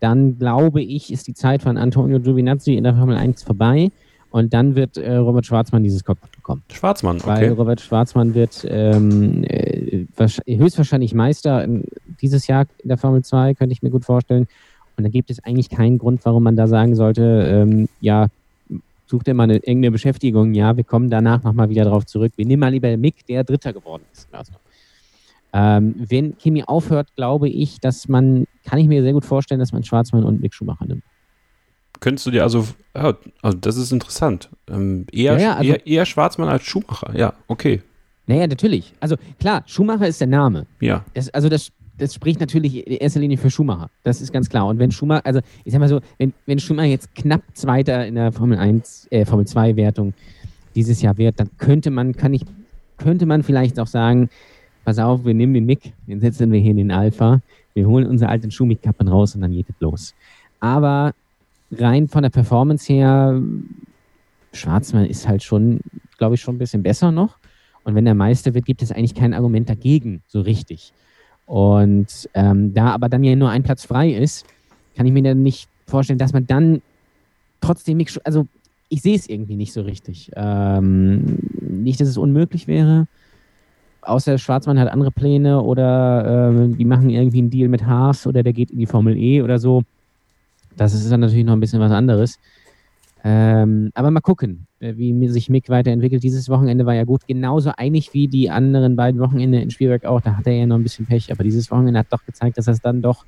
dann 0.00 0.38
glaube 0.38 0.80
ich, 0.80 1.12
ist 1.12 1.26
die 1.26 1.34
Zeit 1.34 1.60
von 1.60 1.76
Antonio 1.76 2.18
Giovinazzi 2.18 2.74
in 2.74 2.84
der 2.84 2.94
Formel 2.94 3.16
1 3.16 3.42
vorbei. 3.42 3.90
Und 4.30 4.54
dann 4.54 4.76
wird 4.76 4.96
äh, 4.96 5.16
Robert 5.16 5.44
Schwarzmann 5.44 5.82
dieses 5.82 6.04
Cockpit 6.04 6.32
bekommen. 6.32 6.62
Schwarzmann, 6.72 7.16
okay. 7.18 7.26
Weil 7.26 7.52
Robert 7.52 7.82
Schwarzmann 7.82 8.32
wird 8.32 8.66
ähm, 8.66 9.44
äh, 9.44 10.06
höchstwahrscheinlich 10.46 11.12
Meister 11.12 11.68
dieses 12.22 12.46
Jahr 12.46 12.64
in 12.82 12.88
der 12.88 12.96
Formel 12.96 13.22
2, 13.22 13.52
könnte 13.52 13.74
ich 13.74 13.82
mir 13.82 13.90
gut 13.90 14.06
vorstellen. 14.06 14.46
Und 14.96 15.04
da 15.04 15.10
gibt 15.10 15.30
es 15.30 15.42
eigentlich 15.44 15.70
keinen 15.70 15.98
Grund, 15.98 16.20
warum 16.24 16.42
man 16.42 16.56
da 16.56 16.66
sagen 16.66 16.94
sollte, 16.94 17.22
ähm, 17.22 17.88
ja, 18.00 18.26
such 19.06 19.22
dir 19.24 19.34
mal 19.34 19.44
eine, 19.44 19.56
irgendeine 19.56 19.90
Beschäftigung. 19.90 20.54
Ja, 20.54 20.76
wir 20.76 20.84
kommen 20.84 21.10
danach 21.10 21.42
nochmal 21.42 21.68
wieder 21.68 21.84
drauf 21.84 22.06
zurück. 22.06 22.32
Wir 22.36 22.46
nehmen 22.46 22.60
mal 22.60 22.68
lieber 22.72 22.94
Mick, 22.96 23.26
der 23.26 23.44
Dritter 23.44 23.72
geworden 23.72 24.02
ist. 24.12 24.28
Also, 24.32 24.52
ähm, 25.52 25.94
wenn 25.98 26.36
Kimi 26.38 26.64
aufhört, 26.64 27.14
glaube 27.14 27.48
ich, 27.48 27.78
dass 27.80 28.08
man, 28.08 28.46
kann 28.64 28.78
ich 28.78 28.86
mir 28.88 29.02
sehr 29.02 29.12
gut 29.12 29.24
vorstellen, 29.24 29.60
dass 29.60 29.72
man 29.72 29.84
Schwarzmann 29.84 30.24
und 30.24 30.40
Mick 30.40 30.54
Schumacher 30.54 30.86
nimmt. 30.86 31.02
Könntest 32.00 32.26
du 32.26 32.30
dir 32.30 32.42
also, 32.42 32.66
ja, 32.96 33.14
also 33.42 33.58
das 33.58 33.76
ist 33.76 33.92
interessant. 33.92 34.48
Ähm, 34.68 35.06
eher, 35.12 35.34
Ja, 35.34 35.38
ja, 35.38 35.54
also- 35.56 35.72
eher, 35.72 35.86
eher 35.86 36.06
Schwarzmann 36.06 36.48
als 36.48 36.62
Schumacher. 36.64 37.16
Ja, 37.16 37.34
okay. 37.48 37.82
Naja, 38.26 38.46
natürlich. 38.46 38.94
Also 39.00 39.16
klar, 39.38 39.62
Schumacher 39.66 40.08
ist 40.08 40.20
der 40.20 40.28
Name. 40.28 40.66
Ja. 40.80 41.04
Das, 41.14 41.28
also 41.30 41.48
das, 41.48 41.70
das 41.98 42.14
spricht 42.14 42.40
natürlich 42.40 42.86
in 42.86 42.96
erster 42.96 43.20
Linie 43.20 43.36
für 43.36 43.50
Schumacher. 43.50 43.90
Das 44.02 44.20
ist 44.20 44.32
ganz 44.32 44.48
klar. 44.48 44.66
Und 44.66 44.78
wenn 44.78 44.90
Schumacher, 44.90 45.24
also 45.26 45.40
ich 45.64 45.72
sag 45.72 45.80
mal 45.80 45.88
so, 45.88 46.00
wenn, 46.18 46.32
wenn 46.46 46.58
Schumacher 46.58 46.88
jetzt 46.88 47.14
knapp 47.14 47.42
Zweiter 47.54 48.06
in 48.06 48.14
der 48.14 48.32
Formel 48.32 48.58
1, 48.58 49.08
äh, 49.10 49.24
Formel 49.24 49.46
2 49.46 49.76
Wertung 49.76 50.14
dieses 50.74 51.02
Jahr 51.02 51.16
wird, 51.18 51.38
dann 51.38 51.50
könnte 51.58 51.90
man, 51.90 52.16
kann 52.16 52.32
ich, 52.32 52.42
könnte 52.96 53.26
man 53.26 53.42
vielleicht 53.42 53.78
auch 53.78 53.86
sagen, 53.86 54.30
pass 54.84 54.98
auf, 54.98 55.24
wir 55.24 55.34
nehmen 55.34 55.54
den 55.54 55.66
Mick, 55.66 55.92
den 56.06 56.20
setzen 56.20 56.50
wir 56.50 56.60
hier 56.60 56.72
in 56.72 56.78
den 56.78 56.90
Alpha, 56.90 57.40
wir 57.74 57.86
holen 57.86 58.06
unsere 58.06 58.30
alten 58.30 58.50
Schumikappen 58.50 59.08
raus 59.08 59.34
und 59.34 59.42
dann 59.42 59.52
geht 59.52 59.68
es 59.68 59.74
los. 59.80 60.14
Aber 60.60 61.14
rein 61.70 62.08
von 62.08 62.22
der 62.22 62.30
Performance 62.30 62.92
her, 62.92 63.40
Schwarzmann 64.52 65.06
ist 65.06 65.26
halt 65.26 65.42
schon, 65.42 65.80
glaube 66.18 66.34
ich, 66.34 66.40
schon 66.40 66.56
ein 66.56 66.58
bisschen 66.58 66.82
besser 66.82 67.10
noch. 67.10 67.38
Und 67.84 67.94
wenn 67.94 68.06
er 68.06 68.14
Meister 68.14 68.54
wird, 68.54 68.66
gibt 68.66 68.82
es 68.82 68.92
eigentlich 68.92 69.14
kein 69.14 69.34
Argument 69.34 69.68
dagegen, 69.68 70.22
so 70.28 70.40
richtig. 70.40 70.92
Und 71.46 72.28
ähm, 72.34 72.72
da 72.74 72.90
aber 72.90 73.08
dann 73.08 73.24
ja 73.24 73.36
nur 73.36 73.50
ein 73.50 73.62
Platz 73.62 73.84
frei 73.84 74.10
ist, 74.10 74.46
kann 74.96 75.06
ich 75.06 75.12
mir 75.12 75.22
dann 75.22 75.42
nicht 75.42 75.68
vorstellen, 75.86 76.18
dass 76.18 76.32
man 76.32 76.46
dann 76.46 76.82
trotzdem 77.60 77.96
nicht, 77.96 78.24
also 78.24 78.46
ich 78.88 79.02
sehe 79.02 79.16
es 79.16 79.28
irgendwie 79.28 79.56
nicht 79.56 79.72
so 79.72 79.82
richtig. 79.82 80.30
Ähm, 80.36 81.38
nicht, 81.60 82.00
dass 82.00 82.08
es 82.08 82.18
unmöglich 82.18 82.66
wäre, 82.68 83.06
außer 84.02 84.36
Schwarzmann 84.38 84.78
hat 84.78 84.88
andere 84.88 85.10
Pläne 85.10 85.62
oder 85.62 86.50
ähm, 86.50 86.76
die 86.76 86.84
machen 86.84 87.08
irgendwie 87.08 87.38
einen 87.38 87.50
Deal 87.50 87.68
mit 87.68 87.86
Haas 87.86 88.26
oder 88.26 88.42
der 88.42 88.52
geht 88.52 88.70
in 88.70 88.78
die 88.78 88.86
Formel 88.86 89.16
E 89.16 89.42
oder 89.42 89.58
so. 89.58 89.82
Das 90.76 90.94
ist 90.94 91.10
dann 91.10 91.20
natürlich 91.20 91.44
noch 91.44 91.52
ein 91.52 91.60
bisschen 91.60 91.80
was 91.80 91.92
anderes. 91.92 92.38
Ähm, 93.24 93.90
aber 93.94 94.10
mal 94.10 94.20
gucken, 94.20 94.66
äh, 94.80 94.96
wie 94.96 95.28
sich 95.28 95.48
Mick 95.48 95.68
weiterentwickelt. 95.68 96.22
Dieses 96.24 96.48
Wochenende 96.48 96.86
war 96.86 96.94
ja 96.94 97.04
gut, 97.04 97.26
genauso 97.28 97.70
einig 97.76 98.12
wie 98.12 98.26
die 98.26 98.50
anderen 98.50 98.96
beiden 98.96 99.20
Wochenende 99.20 99.60
in 99.60 99.70
Spielberg 99.70 100.04
auch. 100.04 100.20
Da 100.20 100.36
hat 100.36 100.46
er 100.46 100.54
ja 100.54 100.66
noch 100.66 100.76
ein 100.76 100.82
bisschen 100.82 101.06
Pech, 101.06 101.30
aber 101.30 101.44
dieses 101.44 101.70
Wochenende 101.70 102.00
hat 102.00 102.08
doch 102.10 102.24
gezeigt, 102.24 102.58
dass 102.58 102.66
er 102.66 102.72
es 102.72 102.80
dann 102.80 103.00
doch 103.00 103.24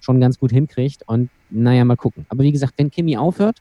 schon 0.00 0.20
ganz 0.20 0.38
gut 0.38 0.52
hinkriegt. 0.52 1.02
Und 1.06 1.30
naja, 1.48 1.84
mal 1.84 1.96
gucken. 1.96 2.26
Aber 2.28 2.42
wie 2.42 2.52
gesagt, 2.52 2.74
wenn 2.76 2.90
Kimi 2.90 3.16
aufhört, 3.16 3.60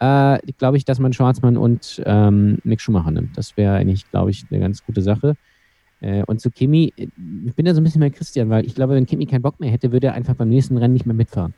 äh, 0.00 0.38
glaube 0.56 0.78
ich, 0.78 0.84
dass 0.86 0.98
man 0.98 1.12
Schwarzmann 1.12 1.58
und 1.58 2.02
ähm, 2.06 2.58
Mick 2.64 2.80
Schumacher 2.80 3.10
nimmt. 3.10 3.36
Das 3.36 3.56
wäre 3.56 3.74
eigentlich, 3.74 4.10
glaube 4.10 4.30
ich, 4.30 4.46
eine 4.50 4.60
ganz 4.60 4.84
gute 4.84 5.02
Sache. 5.02 5.36
Äh, 6.00 6.22
und 6.24 6.40
zu 6.40 6.50
Kimi, 6.50 6.92
äh, 6.96 7.08
ich 7.44 7.54
bin 7.54 7.66
da 7.66 7.74
so 7.74 7.80
ein 7.80 7.84
bisschen 7.84 8.00
bei 8.00 8.10
Christian, 8.10 8.48
weil 8.48 8.64
ich 8.64 8.74
glaube, 8.74 8.94
wenn 8.94 9.06
Kimi 9.06 9.26
keinen 9.26 9.42
Bock 9.42 9.60
mehr 9.60 9.70
hätte, 9.70 9.92
würde 9.92 10.08
er 10.08 10.14
einfach 10.14 10.34
beim 10.34 10.48
nächsten 10.48 10.78
Rennen 10.78 10.94
nicht 10.94 11.06
mehr 11.06 11.14
mitfahren. 11.14 11.52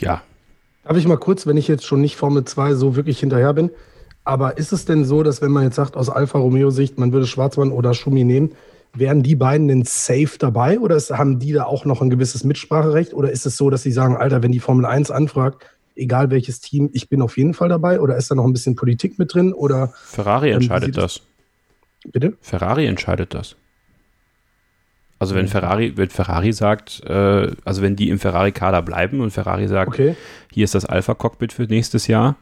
Ja. 0.00 0.22
Darf 0.84 0.96
ich 0.96 1.06
mal 1.06 1.16
kurz, 1.16 1.46
wenn 1.46 1.56
ich 1.56 1.68
jetzt 1.68 1.84
schon 1.84 2.00
nicht 2.00 2.16
Formel 2.16 2.44
2 2.44 2.74
so 2.74 2.96
wirklich 2.96 3.18
hinterher 3.20 3.54
bin, 3.54 3.70
aber 4.24 4.58
ist 4.58 4.72
es 4.72 4.84
denn 4.84 5.04
so, 5.04 5.22
dass 5.22 5.42
wenn 5.42 5.50
man 5.50 5.64
jetzt 5.64 5.76
sagt, 5.76 5.96
aus 5.96 6.08
Alfa 6.08 6.38
Romeo-Sicht, 6.38 6.98
man 6.98 7.12
würde 7.12 7.26
Schwarzmann 7.26 7.72
oder 7.72 7.94
Schumi 7.94 8.24
nehmen, 8.24 8.52
wären 8.94 9.22
die 9.22 9.34
beiden 9.34 9.68
denn 9.68 9.84
safe 9.84 10.38
dabei 10.38 10.78
oder 10.78 10.96
ist, 10.96 11.10
haben 11.10 11.38
die 11.38 11.52
da 11.52 11.64
auch 11.64 11.84
noch 11.84 12.00
ein 12.00 12.10
gewisses 12.10 12.44
Mitspracherecht? 12.44 13.12
Oder 13.12 13.30
ist 13.32 13.44
es 13.44 13.56
so, 13.56 13.68
dass 13.70 13.82
sie 13.82 13.92
sagen, 13.92 14.16
Alter, 14.16 14.42
wenn 14.42 14.52
die 14.52 14.60
Formel 14.60 14.86
1 14.86 15.10
anfragt, 15.10 15.64
egal 15.96 16.30
welches 16.30 16.60
Team, 16.60 16.90
ich 16.92 17.08
bin 17.08 17.20
auf 17.20 17.36
jeden 17.36 17.54
Fall 17.54 17.68
dabei? 17.68 18.00
Oder 18.00 18.16
ist 18.16 18.30
da 18.30 18.34
noch 18.34 18.44
ein 18.44 18.52
bisschen 18.52 18.76
Politik 18.76 19.18
mit 19.18 19.34
drin? 19.34 19.52
Oder 19.52 19.92
Ferrari 20.06 20.50
Ähm, 20.50 20.56
entscheidet 20.56 20.94
sieht 20.94 20.96
das. 20.96 21.20
bitte? 22.12 22.34
Ferrari 22.40 22.86
entscheidet 22.86 23.34
das. 23.34 23.56
Also 25.18 25.34
wenn 25.34 25.48
Ferrari, 25.48 25.92
wenn 25.96 26.08
Ferrari 26.10 26.52
sagt, 26.52 27.02
äh, 27.04 27.50
also 27.64 27.82
wenn 27.82 27.96
die 27.96 28.10
im 28.10 28.18
Ferrari-Kader 28.18 28.82
bleiben 28.82 29.20
und 29.20 29.30
Ferrari 29.30 29.68
sagt, 29.68 29.88
Okay. 29.88 30.16
hier 30.52 30.64
ist 30.64 30.74
das 30.74 30.84
Alpha-Cockpit 30.84 31.52
für 31.52 31.62
nächstes 31.64 32.06
Jahr, 32.08 32.36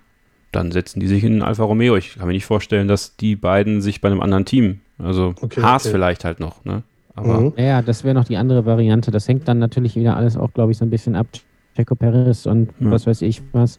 dann 0.53 0.73
setzen 0.73 1.01
die 1.01 1.07
sich 1.07 1.23
in 1.25 1.39
ein 1.39 1.43
Alfa 1.43 1.65
Romeo. 1.65 1.97
Ich 1.97 2.15
kann 2.19 2.27
mir 2.27 2.33
nicht 2.35 2.45
vorstellen, 2.47 2.89
dass 2.89 3.17
die 3.17 3.37
beiden 3.37 3.81
sich 3.81 4.01
bei 4.01 4.09
einem 4.11 4.21
anderen 4.21 4.45
Team, 4.45 4.81
also 4.99 5.35
Okay, 5.41 5.63
Haas 5.63 5.85
okay. 5.85 5.93
vielleicht 5.93 6.25
halt 6.25 6.41
noch, 6.41 6.65
ne? 6.65 6.83
Aber 7.15 7.41
Mhm. 7.41 7.53
Ja, 7.57 7.65
ja, 7.65 7.83
das 7.83 8.05
wäre 8.05 8.15
noch 8.15 8.25
die 8.25 8.37
andere 8.39 8.65
Variante. 8.65 9.11
Das 9.11 9.29
hängt 9.29 9.47
dann 9.47 9.59
natürlich 9.59 9.95
wieder 9.97 10.17
alles 10.17 10.37
auch, 10.37 10.53
glaube 10.55 10.73
ich, 10.73 10.79
so 10.79 10.85
ein 10.87 10.91
bisschen 10.91 11.15
ab. 11.15 11.27
Checo 11.77 11.95
Perez 11.95 12.47
und 12.47 12.71
Ja. 12.81 12.91
was 12.91 13.07
weiß 13.07 13.23
ich 13.23 13.43
was. 13.53 13.79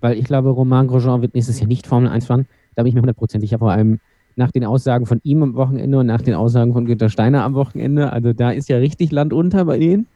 Weil 0.00 0.18
ich 0.18 0.24
glaube, 0.24 0.50
Romain 0.50 0.88
Grosjean 0.88 1.22
wird 1.22 1.34
nächstes 1.34 1.58
Jahr 1.60 1.68
nicht 1.68 1.86
Formel 1.86 2.08
1 2.08 2.26
fahren. 2.26 2.46
Da 2.74 2.82
bin 2.82 2.88
ich 2.88 2.94
mir 2.94 3.00
hundertprozentig 3.02 3.50
sicher, 3.50 3.58
vor 3.60 3.70
allem 3.72 4.00
nach 4.36 4.50
den 4.50 4.64
Aussagen 4.64 5.06
von 5.06 5.20
ihm 5.24 5.42
am 5.42 5.54
Wochenende 5.54 5.98
und 5.98 6.06
nach 6.06 6.22
den 6.22 6.34
Aussagen 6.34 6.72
von 6.72 6.86
Günter 6.86 7.08
Steiner 7.08 7.44
am 7.44 7.54
Wochenende. 7.54 8.12
Also 8.12 8.32
da 8.32 8.50
ist 8.50 8.68
ja 8.68 8.78
richtig 8.78 9.12
Land 9.12 9.32
unter 9.32 9.64
bei 9.64 9.78
denen. 9.78 10.06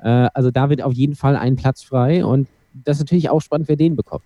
Äh, 0.00 0.28
also 0.34 0.50
da 0.50 0.70
wird 0.70 0.82
auf 0.82 0.92
jeden 0.92 1.14
Fall 1.14 1.36
ein 1.36 1.56
Platz 1.56 1.82
frei 1.82 2.24
und 2.24 2.48
das 2.72 2.96
ist 2.98 3.04
natürlich 3.04 3.30
auch 3.30 3.40
spannend, 3.40 3.68
wer 3.68 3.76
den 3.76 3.96
bekommt. 3.96 4.24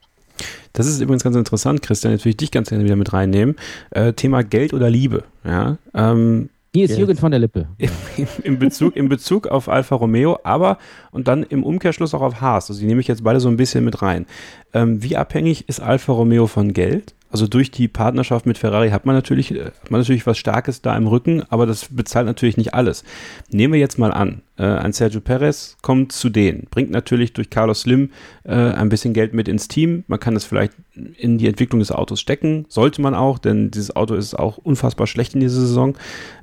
Das 0.72 0.86
ist 0.86 1.00
übrigens 1.00 1.22
ganz 1.22 1.36
interessant, 1.36 1.82
Christian, 1.82 2.12
jetzt 2.12 2.22
würde 2.22 2.30
ich 2.30 2.36
dich 2.38 2.50
ganz 2.50 2.70
gerne 2.70 2.84
wieder 2.84 2.96
mit 2.96 3.12
reinnehmen. 3.12 3.56
Äh, 3.90 4.14
Thema 4.14 4.42
Geld 4.42 4.72
oder 4.72 4.88
Liebe. 4.88 5.24
Ja, 5.44 5.76
ähm, 5.94 6.48
Hier 6.74 6.86
ist. 6.86 6.96
Jürgen 6.96 7.16
von 7.16 7.30
der 7.30 7.40
Lippe. 7.40 7.68
in 8.42 8.58
Bezug, 8.58 8.96
in 8.96 9.08
Bezug 9.08 9.46
auf 9.48 9.68
Alfa 9.68 9.94
Romeo, 9.94 10.38
aber 10.44 10.78
und 11.10 11.28
dann 11.28 11.42
im 11.42 11.62
Umkehrschluss 11.62 12.14
auch 12.14 12.22
auf 12.22 12.40
Haas. 12.40 12.70
Also 12.70 12.80
die 12.80 12.86
nehme 12.86 13.00
ich 13.00 13.08
jetzt 13.08 13.22
beide 13.22 13.40
so 13.40 13.48
ein 13.48 13.56
bisschen 13.56 13.84
mit 13.84 14.00
rein. 14.00 14.26
Ähm, 14.72 15.02
wie 15.02 15.16
abhängig 15.16 15.68
ist 15.68 15.80
Alfa 15.80 16.12
Romeo 16.12 16.46
von 16.46 16.72
Geld? 16.72 17.14
Also 17.32 17.46
durch 17.46 17.70
die 17.70 17.88
Partnerschaft 17.88 18.44
mit 18.44 18.58
Ferrari 18.58 18.90
hat 18.90 19.06
man 19.06 19.14
natürlich, 19.14 19.54
äh, 19.54 19.64
hat 19.64 19.90
man 19.90 20.02
natürlich 20.02 20.26
was 20.26 20.36
Starkes 20.36 20.82
da 20.82 20.94
im 20.96 21.06
Rücken, 21.06 21.42
aber 21.48 21.64
das 21.64 21.88
bezahlt 21.90 22.26
natürlich 22.26 22.58
nicht 22.58 22.74
alles. 22.74 23.04
Nehmen 23.50 23.72
wir 23.72 23.80
jetzt 23.80 23.98
mal 23.98 24.12
an, 24.12 24.42
äh, 24.58 24.64
ein 24.64 24.92
Sergio 24.92 25.22
Perez 25.22 25.78
kommt 25.80 26.12
zu 26.12 26.28
denen, 26.28 26.66
bringt 26.70 26.90
natürlich 26.90 27.32
durch 27.32 27.48
Carlos 27.48 27.80
Slim 27.80 28.10
äh, 28.44 28.52
ein 28.52 28.90
bisschen 28.90 29.14
Geld 29.14 29.32
mit 29.32 29.48
ins 29.48 29.66
Team. 29.66 30.04
Man 30.08 30.20
kann 30.20 30.34
das 30.34 30.44
vielleicht 30.44 30.74
in 31.16 31.38
die 31.38 31.46
Entwicklung 31.46 31.80
des 31.80 31.90
Autos 31.90 32.20
stecken, 32.20 32.66
sollte 32.68 33.00
man 33.00 33.14
auch, 33.14 33.38
denn 33.38 33.70
dieses 33.70 33.96
Auto 33.96 34.14
ist 34.14 34.38
auch 34.38 34.58
unfassbar 34.58 35.06
schlecht 35.06 35.32
in 35.32 35.40
dieser 35.40 35.60
Saison. 35.60 35.96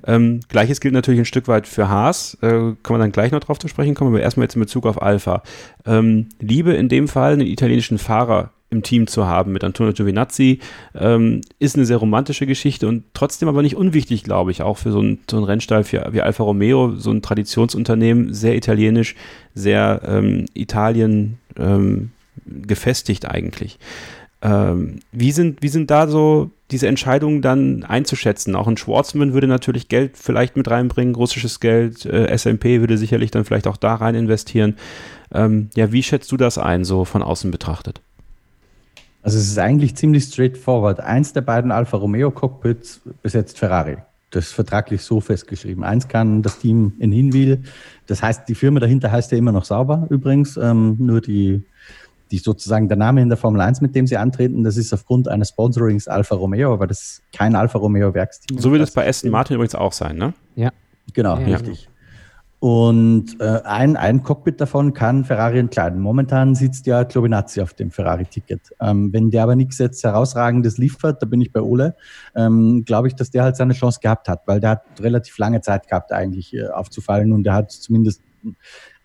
Ähm, 0.08 0.40
Gleiches 0.50 0.82
gilt 0.82 0.96
natürlich 0.96 1.20
ein 1.20 1.26
Stück 1.26 1.48
weit 1.48 1.68
für 1.68 1.88
Haas, 1.88 2.36
äh, 2.42 2.48
kann 2.48 2.78
man 2.90 3.02
dann 3.02 3.12
gleich 3.12 3.32
noch 3.32 3.42
drauf 3.42 3.60
zu 3.60 3.68
sprechen 3.68 3.94
kommen, 3.94 4.10
aber 4.10 4.22
erstmal 4.22 4.46
jetzt 4.46 4.56
in 4.56 4.62
Bezug 4.62 4.88
auf 4.88 5.04
Alpha. 5.04 5.44
Ähm, 5.86 6.30
Liebe 6.40 6.74
in 6.74 6.90
dem 6.90 7.08
Fall, 7.08 7.34
einen 7.34 7.46
italienischen 7.46 8.00
Fahrer 8.00 8.50
im 8.70 8.84
Team 8.84 9.08
zu 9.08 9.26
haben 9.26 9.52
mit 9.52 9.64
Antonio 9.64 9.94
Giovinazzi, 9.94 10.60
ähm, 10.96 11.42
ist 11.58 11.76
eine 11.76 11.86
sehr 11.86 11.98
romantische 11.98 12.46
Geschichte 12.46 12.88
und 12.88 13.04
trotzdem 13.14 13.50
aber 13.50 13.62
nicht 13.62 13.76
unwichtig, 13.76 14.24
glaube 14.24 14.52
ich, 14.52 14.62
auch 14.62 14.78
für 14.78 14.92
so 14.92 15.00
einen 15.00 15.20
so 15.30 15.38
einen 15.38 15.46
Rennstall 15.46 15.84
wie, 15.92 16.00
wie 16.12 16.22
Alfa 16.22 16.44
Romeo, 16.44 16.96
so 16.96 17.12
ein 17.12 17.22
Traditionsunternehmen, 17.22 18.34
sehr 18.34 18.56
italienisch, 18.56 19.16
sehr 19.56 20.02
ähm, 20.06 20.46
Italien 20.54 21.40
ähm, 21.58 22.12
gefestigt 22.46 23.28
eigentlich. 23.28 23.80
Ähm, 24.42 25.00
wie, 25.12 25.32
sind, 25.32 25.62
wie 25.62 25.68
sind 25.68 25.92
da 25.92 26.08
so 26.08 26.52
diese 26.72 26.88
Entscheidungen 26.88 27.42
dann 27.42 27.84
einzuschätzen? 27.84 28.56
Auch 28.56 28.68
ein 28.68 28.78
Schwarzman 28.78 29.34
würde 29.34 29.48
natürlich 29.48 29.90
Geld 29.90 30.16
vielleicht 30.16 30.56
mit 30.56 30.70
reinbringen, 30.70 31.16
russisches 31.16 31.60
Geld, 31.60 32.06
äh, 32.06 32.38
SMP 32.38 32.80
würde 32.80 32.98
sicherlich 32.98 33.32
dann 33.32 33.44
vielleicht 33.44 33.68
auch 33.68 33.78
da 33.78 33.96
rein 33.96 34.16
investieren. 34.16 34.78
Ähm, 35.34 35.70
ja, 35.76 35.92
wie 35.92 36.04
schätzt 36.04 36.32
du 36.32 36.38
das 36.38 36.58
ein, 36.58 36.86
so 36.86 37.04
von 37.04 37.22
außen 37.22 37.52
betrachtet? 37.52 38.02
Also 39.22 39.38
es 39.38 39.48
ist 39.48 39.60
eigentlich 39.60 39.96
ziemlich 39.96 40.24
straightforward. 40.24 41.00
Eins 41.00 41.34
der 41.34 41.42
beiden 41.42 41.72
Alfa 41.72 41.98
Romeo 41.98 42.32
Cockpits 42.32 43.02
besetzt 43.22 43.60
Ferrari. 43.60 43.98
Das 44.32 44.46
ist 44.46 44.54
vertraglich 44.54 45.02
so 45.02 45.20
festgeschrieben. 45.20 45.84
Eins 45.84 46.08
kann 46.08 46.42
das 46.42 46.60
Team 46.60 46.94
in 47.00 47.12
Hinwil. 47.12 47.64
Das 48.06 48.22
heißt, 48.22 48.48
die 48.48 48.56
Firma 48.56 48.80
dahinter 48.80 49.12
heißt 49.12 49.32
ja 49.32 49.38
immer 49.38 49.52
noch 49.52 49.66
sauber 49.66 50.08
übrigens. 50.10 50.56
Ähm, 50.56 50.96
nur 51.00 51.20
die, 51.20 51.64
die 52.32 52.38
sozusagen 52.38 52.88
der 52.88 52.98
Name 52.98 53.22
in 53.22 53.30
der 53.30 53.38
Formel 53.38 53.60
1, 53.62 53.82
mit 53.82 53.96
dem 53.96 54.06
sie 54.06 54.18
antreten, 54.18 54.64
das 54.64 54.78
ist 54.78 54.94
aufgrund 54.94 55.28
eines 55.28 55.50
Sponsorings 55.50 56.08
Alfa 56.08 56.36
Romeo, 56.36 56.74
aber 56.74 56.86
das 56.86 57.02
ist 57.02 57.22
kein 57.34 57.56
Alfa 57.56 57.80
Romeo 57.80 58.14
Werksteam. 58.14 58.60
So 58.60 58.72
wird 58.72 58.84
es 58.84 58.92
bei 58.92 59.08
Aston 59.08 59.32
Martin 59.32 59.56
übrigens 59.56 59.76
auch 59.76 59.94
sein, 59.94 60.18
ne? 60.18 60.34
Ja. 60.56 60.72
Genau, 61.14 61.40
Ja, 61.40 61.58
richtig. 61.58 61.89
Und 62.60 63.40
äh, 63.40 63.62
ein, 63.64 63.96
ein 63.96 64.22
Cockpit 64.22 64.60
davon 64.60 64.94
kann 64.94 65.24
Ferrari 65.24 65.60
entkleiden. 65.60 66.02
Momentan 66.02 66.56
sitzt 66.56 66.86
ja 66.88 67.04
Giovinazzi 67.04 67.62
auf 67.62 67.74
dem 67.74 67.90
Ferrari-Ticket. 67.90 68.76
Ähm, 68.82 69.14
wenn 69.14 69.32
der 69.32 69.44
aber 69.44 69.56
nichts 69.56 69.78
jetzt 69.78 70.04
herausragendes 70.04 70.78
liefert, 70.78 71.22
da 71.22 71.26
bin 71.26 71.40
ich 71.40 71.54
bei 71.54 71.62
Ole, 71.62 71.96
ähm, 72.36 72.84
glaube 72.84 73.08
ich, 73.08 73.16
dass 73.16 73.32
der 73.32 73.44
halt 73.44 73.56
seine 73.56 73.74
Chance 73.74 74.00
gehabt 74.02 74.28
hat, 74.28 74.42
weil 74.46 74.60
der 74.60 74.72
hat 74.72 74.84
relativ 75.00 75.38
lange 75.38 75.62
Zeit 75.62 75.88
gehabt, 75.88 76.12
eigentlich 76.12 76.54
äh, 76.54 76.68
aufzufallen 76.68 77.32
und 77.32 77.46
der 77.46 77.54
hat 77.54 77.72
zumindest, 77.72 78.22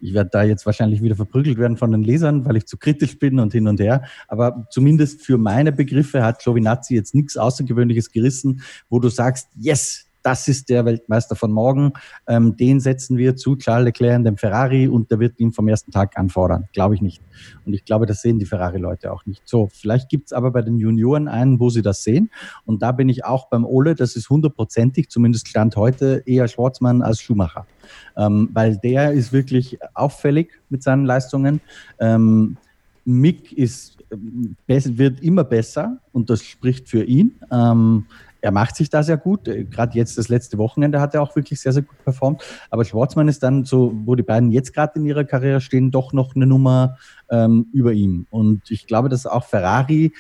ich 0.01 0.15
werde 0.15 0.31
da 0.31 0.43
jetzt 0.43 0.67
wahrscheinlich 0.67 1.01
wieder 1.01 1.15
verprügelt 1.15 1.57
werden 1.57 1.77
von 1.77 1.93
den 1.93 2.03
Lesern, 2.03 2.45
weil 2.45 2.57
ich 2.57 2.67
zu 2.67 2.77
kritisch 2.77 3.21
bin 3.21 3.39
und 3.39 3.53
hin 3.53 3.69
und 3.69 3.79
her, 3.79 4.03
aber 4.27 4.67
zumindest 4.71 5.23
für 5.23 5.39
meine 5.39 5.71
Begriffe 5.71 6.25
hat 6.25 6.43
Giovinazzi 6.43 6.97
jetzt 6.97 7.15
nichts 7.15 7.37
Außergewöhnliches 7.37 8.11
gerissen, 8.11 8.63
wo 8.89 8.99
du 8.99 9.09
sagst, 9.09 9.49
yes, 9.55 10.04
das 10.25 10.49
ist 10.49 10.71
der 10.71 10.85
Weltmeister 10.87 11.37
von 11.37 11.53
morgen, 11.53 11.93
ähm, 12.27 12.57
den 12.57 12.81
setzen 12.81 13.19
wir 13.19 13.37
zu 13.37 13.57
Charles 13.57 13.85
Leclerc, 13.85 14.25
dem 14.25 14.39
Ferrari, 14.39 14.89
und 14.89 15.11
der 15.11 15.21
wird 15.21 15.39
ihn 15.39 15.53
vom 15.53 15.69
ersten 15.69 15.93
Tag 15.93 16.17
anfordern. 16.17 16.67
Glaube 16.73 16.95
ich 16.95 17.03
nicht. 17.03 17.23
Und 17.67 17.75
ich 17.75 17.85
glaube, 17.85 18.07
das 18.07 18.23
sehen 18.23 18.39
die 18.39 18.47
Ferrari-Leute 18.47 19.13
auch 19.13 19.27
nicht. 19.27 19.43
So, 19.45 19.69
vielleicht 19.71 20.09
gibt's 20.09 20.33
aber 20.33 20.51
bei 20.51 20.63
den 20.63 20.79
Junioren 20.79 21.29
einen, 21.29 21.61
wo 21.61 21.69
sie 21.69 21.83
das 21.83 22.03
sehen. 22.03 22.31
Und 22.65 22.83
da 22.83 22.93
bin 22.93 23.11
ich 23.11 23.27
auch 23.27 23.49
beim 23.51 23.67
Ole, 23.67 23.95
das 23.95 24.17
ist 24.17 24.31
hundertprozentig, 24.31 25.11
zumindest 25.11 25.49
Stand 25.49 25.77
heute, 25.77 26.23
eher 26.25 26.49
Schwarzmann 26.49 27.03
als 27.03 27.21
Schumacher. 27.21 27.67
Ähm, 28.17 28.49
weil 28.55 28.79
der 28.79 29.13
ist 29.13 29.33
wirklich 29.33 29.79
auffällig 29.93 30.53
mit 30.71 30.83
seinen 30.83 31.05
Leistungen. 31.05 31.61
Ähm, 32.01 32.57
Mick 33.05 33.53
ist, 33.53 33.99
äh, 34.11 34.97
wird 34.97 35.21
immer 35.23 35.45
besser 35.45 35.99
und 36.13 36.31
das 36.31 36.43
spricht 36.43 36.89
für 36.89 37.05
ihn. 37.05 37.35
Ähm, 37.53 38.07
er 38.45 38.51
macht 38.51 38.77
sich 38.77 38.91
da 38.91 39.03
sehr 39.03 39.17
gut. 39.17 39.49
Äh, 39.49 39.65
Gerade 39.65 39.97
jetzt 39.97 40.19
das 40.19 40.29
letzte 40.29 40.59
Wochenende 40.59 41.01
hat 41.01 41.15
er 41.15 41.23
auch 41.23 41.35
wirklich 41.35 41.61
sehr, 41.61 41.73
sehr 41.73 41.83
gut 41.83 41.97
performt. 42.05 42.43
Aber 42.71 42.85
Schwarzmann 42.85 43.27
ist 43.27 43.43
dann 43.43 43.65
so, 43.65 43.93
wo 44.05 44.15
die 44.15 44.23
beiden 44.23 44.51
jetzt 44.51 44.75
gerade 44.75 44.99
in 44.99 45.07
ihrer 45.07 45.25
Karriere 45.25 45.63
stehen, 45.63 45.91
doch 45.91 46.13
noch 46.13 46.37
eine 46.37 46.47
Nummer 46.47 46.99
ähm, 47.31 47.67
über 47.73 47.93
ihm. 47.93 48.27
Und 48.29 48.71
ich 48.71 48.87
glaube, 48.87 49.09
dass 49.09 49.27
auch 49.27 49.45
Ferrari 49.45 50.13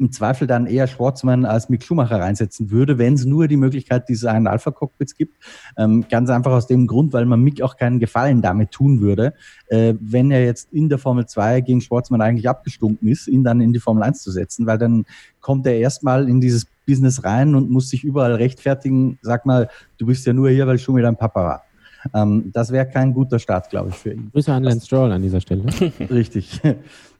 im 0.00 0.10
Zweifel 0.10 0.48
dann 0.48 0.66
eher 0.66 0.86
Schwarzmann 0.86 1.44
als 1.44 1.68
Mick 1.68 1.84
Schumacher 1.84 2.18
reinsetzen 2.18 2.70
würde, 2.70 2.96
wenn 2.98 3.14
es 3.14 3.26
nur 3.26 3.46
die 3.48 3.58
Möglichkeit 3.58 4.08
dieses 4.08 4.24
einen 4.24 4.46
Alpha-Cockpits 4.46 5.14
gibt. 5.14 5.36
Ähm, 5.76 6.06
ganz 6.10 6.30
einfach 6.30 6.52
aus 6.52 6.66
dem 6.66 6.86
Grund, 6.86 7.12
weil 7.12 7.26
man 7.26 7.40
Mick 7.40 7.62
auch 7.62 7.76
keinen 7.76 8.00
Gefallen 8.00 8.40
damit 8.40 8.70
tun 8.72 9.00
würde, 9.00 9.34
äh, 9.66 9.94
wenn 10.00 10.30
er 10.30 10.44
jetzt 10.44 10.72
in 10.72 10.88
der 10.88 10.98
Formel 10.98 11.26
2 11.26 11.60
gegen 11.60 11.82
Schwarzmann 11.82 12.22
eigentlich 12.22 12.48
abgestunken 12.48 13.06
ist, 13.08 13.28
ihn 13.28 13.44
dann 13.44 13.60
in 13.60 13.74
die 13.74 13.78
Formel 13.78 14.02
1 14.02 14.22
zu 14.22 14.32
setzen, 14.32 14.66
weil 14.66 14.78
dann 14.78 15.04
kommt 15.40 15.66
er 15.66 15.78
erstmal 15.78 16.28
in 16.28 16.40
dieses 16.40 16.66
Business 16.90 17.22
rein 17.22 17.54
und 17.54 17.70
muss 17.70 17.88
sich 17.88 18.02
überall 18.02 18.34
rechtfertigen. 18.34 19.18
Sag 19.22 19.46
mal, 19.46 19.68
du 19.98 20.06
bist 20.06 20.26
ja 20.26 20.32
nur 20.32 20.50
hier, 20.50 20.66
weil 20.66 20.78
schon 20.78 20.96
wieder 20.96 21.08
ein 21.08 21.16
Papa 21.16 21.44
war. 21.44 21.62
Ähm, 22.14 22.50
das 22.52 22.72
wäre 22.72 22.86
kein 22.88 23.12
guter 23.12 23.38
Start, 23.38 23.70
glaube 23.70 23.90
ich, 23.90 23.94
für 23.94 24.12
ihn. 24.12 24.30
Grüße 24.32 24.52
an 24.52 24.64
Lance 24.64 24.86
Stroll 24.86 25.12
an 25.12 25.22
dieser 25.22 25.40
Stelle. 25.40 25.64
Richtig. 26.10 26.60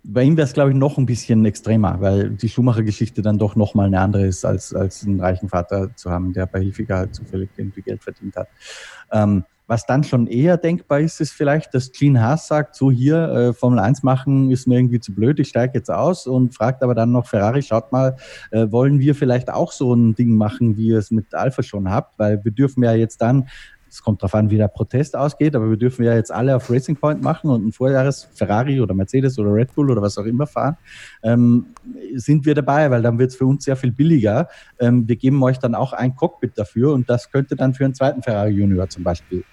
Bei 0.02 0.22
ihm 0.22 0.36
wäre 0.36 0.46
es, 0.46 0.54
glaube 0.54 0.70
ich, 0.70 0.76
noch 0.76 0.96
ein 0.98 1.06
bisschen 1.06 1.44
extremer, 1.44 2.00
weil 2.00 2.30
die 2.30 2.48
Schumacher-Geschichte 2.48 3.22
dann 3.22 3.38
doch 3.38 3.54
nochmal 3.54 3.86
eine 3.86 4.00
andere 4.00 4.26
ist, 4.26 4.44
als, 4.44 4.74
als 4.74 5.04
einen 5.04 5.20
reichen 5.20 5.48
Vater 5.48 5.94
zu 5.94 6.10
haben, 6.10 6.32
der 6.32 6.46
bei 6.46 6.60
Hilfiger 6.60 6.96
halt 6.96 7.14
zufällig 7.14 7.50
irgendwie 7.56 7.82
Geld 7.82 8.02
verdient 8.02 8.36
hat. 8.36 8.48
Ähm, 9.12 9.44
was 9.70 9.86
dann 9.86 10.02
schon 10.02 10.26
eher 10.26 10.56
denkbar 10.56 10.98
ist, 10.98 11.20
ist 11.20 11.30
vielleicht, 11.30 11.72
dass 11.74 11.92
Gene 11.92 12.20
Haas 12.20 12.48
sagt, 12.48 12.74
so 12.74 12.90
hier, 12.90 13.28
äh, 13.28 13.52
Formel 13.52 13.78
1 13.78 14.02
machen 14.02 14.50
ist 14.50 14.66
mir 14.66 14.76
irgendwie 14.76 14.98
zu 14.98 15.14
blöd, 15.14 15.38
ich 15.38 15.46
steige 15.46 15.78
jetzt 15.78 15.92
aus 15.92 16.26
und 16.26 16.52
fragt 16.52 16.82
aber 16.82 16.96
dann 16.96 17.12
noch 17.12 17.28
Ferrari, 17.28 17.62
schaut 17.62 17.92
mal, 17.92 18.16
äh, 18.50 18.66
wollen 18.72 18.98
wir 18.98 19.14
vielleicht 19.14 19.48
auch 19.48 19.70
so 19.70 19.94
ein 19.94 20.16
Ding 20.16 20.34
machen, 20.34 20.76
wie 20.76 20.88
ihr 20.88 20.98
es 20.98 21.12
mit 21.12 21.36
Alpha 21.36 21.62
schon 21.62 21.88
habt, 21.88 22.18
weil 22.18 22.44
wir 22.44 22.50
dürfen 22.50 22.82
ja 22.82 22.94
jetzt 22.94 23.22
dann 23.22 23.46
es 23.90 24.02
kommt 24.02 24.22
darauf 24.22 24.34
an, 24.34 24.50
wie 24.50 24.56
der 24.56 24.68
Protest 24.68 25.16
ausgeht, 25.16 25.56
aber 25.56 25.68
wir 25.68 25.76
dürfen 25.76 26.04
ja 26.04 26.14
jetzt 26.14 26.30
alle 26.30 26.54
auf 26.56 26.70
Racing 26.70 26.96
Point 26.96 27.22
machen 27.22 27.50
und 27.50 27.66
ein 27.66 27.72
Vorjahres 27.72 28.28
Ferrari 28.34 28.80
oder 28.80 28.94
Mercedes 28.94 29.38
oder 29.38 29.52
Red 29.52 29.74
Bull 29.74 29.90
oder 29.90 30.00
was 30.00 30.16
auch 30.16 30.24
immer 30.24 30.46
fahren, 30.46 30.76
ähm, 31.22 31.66
sind 32.14 32.46
wir 32.46 32.54
dabei, 32.54 32.90
weil 32.90 33.02
dann 33.02 33.18
wird 33.18 33.30
es 33.30 33.36
für 33.36 33.46
uns 33.46 33.64
sehr 33.64 33.76
viel 33.76 33.90
billiger. 33.90 34.48
Ähm, 34.78 35.08
wir 35.08 35.16
geben 35.16 35.42
euch 35.42 35.58
dann 35.58 35.74
auch 35.74 35.92
ein 35.92 36.14
Cockpit 36.14 36.56
dafür 36.56 36.92
und 36.92 37.10
das 37.10 37.30
könnte 37.30 37.56
dann 37.56 37.74
für 37.74 37.84
einen 37.84 37.94
zweiten 37.94 38.22
Ferrari 38.22 38.50
Junior 38.50 38.88
zum 38.88 39.02
Beispiel 39.02 39.44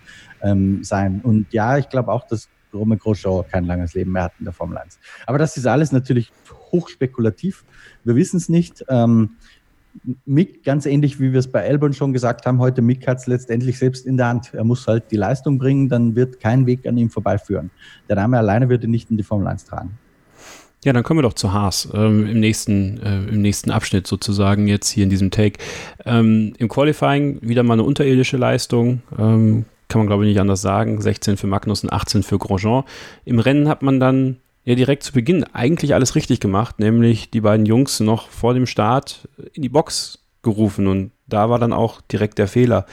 ähm, 0.42 0.84
sein. 0.84 1.22
Und 1.24 1.52
ja, 1.52 1.78
ich 1.78 1.90
glaube 1.90 2.12
auch, 2.12 2.28
dass 2.28 2.48
Romain 2.74 3.00
Grosjean 3.00 3.46
kein 3.48 3.66
langes 3.66 3.94
Leben 3.94 4.12
mehr 4.12 4.24
hat 4.24 4.34
in 4.40 4.46
der 4.46 4.54
Formel 4.54 4.78
1. 4.78 5.00
Aber 5.26 5.38
das 5.38 5.58
ist 5.58 5.66
alles 5.66 5.92
natürlich 5.92 6.32
hochspekulativ. 6.72 7.66
Wir 8.04 8.16
wissen 8.16 8.38
es 8.38 8.50
nicht. 8.50 8.84
Ähm, 8.90 9.38
Mick, 10.26 10.64
ganz 10.64 10.86
ähnlich 10.86 11.20
wie 11.20 11.32
wir 11.32 11.40
es 11.40 11.52
bei 11.52 11.62
Elbern 11.62 11.94
schon 11.94 12.14
gesagt 12.14 12.46
haben, 12.46 12.60
heute 12.60 12.82
Mick 12.82 13.08
hat 13.08 13.20
es 13.20 13.28
letztendlich 13.28 13.78
selbst 13.78 14.06
in 14.06 14.18
der 14.18 14.28
Hand. 14.28 14.54
Er 14.54 14.64
muss 14.64 14.88
halt 14.88 15.12
die 15.12 15.18
Leistung 15.18 15.58
bringen, 15.58 15.90
dann 15.90 16.16
wird 16.16 16.40
kein 16.40 16.66
Weg 16.66 16.86
an 16.88 16.98
ihm 16.98 17.10
vorbeiführen. 17.10 17.72
Der 18.10 18.16
Name 18.16 18.38
alleine 18.38 18.70
würde 18.70 18.88
nicht 18.88 19.10
in 19.10 19.18
die 19.18 19.24
Formel 19.24 19.48
1 19.48 19.66
tragen. 19.66 19.98
Ja, 20.84 20.94
dann 20.94 21.04
kommen 21.04 21.18
wir 21.18 21.24
doch 21.24 21.34
zu 21.34 21.54
Haas 21.54 21.90
ähm, 21.94 22.28
im, 22.28 22.40
nächsten, 22.40 23.02
äh, 23.02 23.24
im 23.24 23.42
nächsten 23.42 23.72
Abschnitt 23.72 24.08
sozusagen, 24.08 24.68
jetzt 24.68 24.90
hier 24.90 25.04
in 25.04 25.10
diesem 25.10 25.32
Take. 25.32 25.60
Ähm, 26.06 26.54
Im 26.60 26.70
Qualifying 26.70 27.40
wieder 27.42 27.64
mal 27.64 27.74
eine 27.74 27.84
unterirdische 27.84 28.38
Leistung, 28.38 29.02
ähm, 29.18 29.66
kann 29.90 30.00
man 30.00 30.08
glaube 30.08 30.26
ich 30.26 30.30
nicht 30.30 30.40
anders 30.40 30.62
sagen. 30.62 31.02
16 31.02 31.38
für 31.38 31.48
Magnussen, 31.48 31.92
18 31.92 32.24
für 32.24 32.38
Grosjean. 32.38 32.84
Im 33.26 33.40
Rennen 33.40 33.68
hat 33.68 33.82
man 33.82 34.00
dann 34.00 34.38
ja 34.68 34.76
direkt 34.76 35.04
zu 35.04 35.14
Beginn 35.14 35.46
eigentlich 35.46 35.94
alles 35.94 36.16
richtig 36.16 36.42
gemacht, 36.42 36.78
nämlich 36.78 37.30
die 37.32 37.40
beiden 37.40 37.66
Jungs 37.66 38.02
noch 38.02 38.28
vor 38.28 38.54
dem 38.54 38.66
Start 38.66 39.30
in 39.54 39.62
die 39.62 39.70
Box 39.70 40.20
gerufen 40.44 40.88
und 40.88 41.12
da 41.26 41.50
war 41.50 41.58
dann 41.58 41.72
auch 41.72 42.02
direkt 42.02 42.38
der 42.38 42.50
Fehler. 42.50 42.86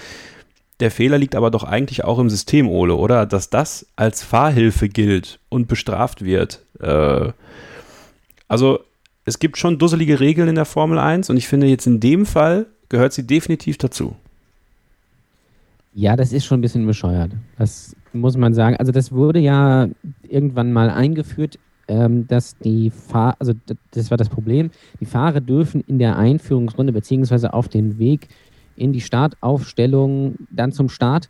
Der 0.78 0.92
Fehler 0.92 1.18
liegt 1.18 1.34
aber 1.34 1.50
doch 1.50 1.64
eigentlich 1.64 2.04
auch 2.04 2.20
im 2.20 2.30
System, 2.30 2.68
Ole, 2.68 2.94
oder? 2.94 3.26
Dass 3.26 3.50
das 3.50 3.88
als 3.96 4.22
Fahrhilfe 4.22 4.88
gilt 4.88 5.40
und 5.48 5.66
bestraft 5.66 6.24
wird. 6.24 6.62
Äh, 6.78 7.32
also 8.46 8.78
es 9.24 9.40
gibt 9.40 9.58
schon 9.58 9.78
dusselige 9.78 10.20
Regeln 10.20 10.48
in 10.48 10.54
der 10.54 10.66
Formel 10.66 11.00
1 11.00 11.28
und 11.28 11.36
ich 11.36 11.48
finde 11.48 11.66
jetzt 11.66 11.88
in 11.88 11.98
dem 11.98 12.24
Fall 12.24 12.66
gehört 12.88 13.12
sie 13.12 13.26
definitiv 13.26 13.78
dazu. 13.78 14.14
Ja, 15.92 16.14
das 16.14 16.32
ist 16.32 16.44
schon 16.44 16.58
ein 16.58 16.62
bisschen 16.62 16.86
bescheuert. 16.86 17.32
Das 17.58 17.96
muss 18.12 18.36
man 18.36 18.54
sagen. 18.54 18.76
Also 18.76 18.92
das 18.92 19.10
wurde 19.10 19.40
ja 19.40 19.88
irgendwann 20.22 20.72
mal 20.72 20.88
eingeführt, 20.90 21.58
ähm, 21.88 22.26
dass 22.26 22.56
die 22.58 22.90
Fahr 22.90 23.36
also 23.38 23.52
das 23.90 24.10
war 24.10 24.18
das 24.18 24.28
Problem, 24.28 24.70
die 25.00 25.06
Fahrer 25.06 25.40
dürfen 25.40 25.82
in 25.86 25.98
der 25.98 26.16
Einführungsrunde 26.16 26.92
beziehungsweise 26.92 27.52
auf 27.52 27.68
den 27.68 27.98
Weg 27.98 28.28
in 28.76 28.92
die 28.92 29.00
Startaufstellung 29.00 30.36
dann 30.50 30.72
zum 30.72 30.88
Start 30.88 31.28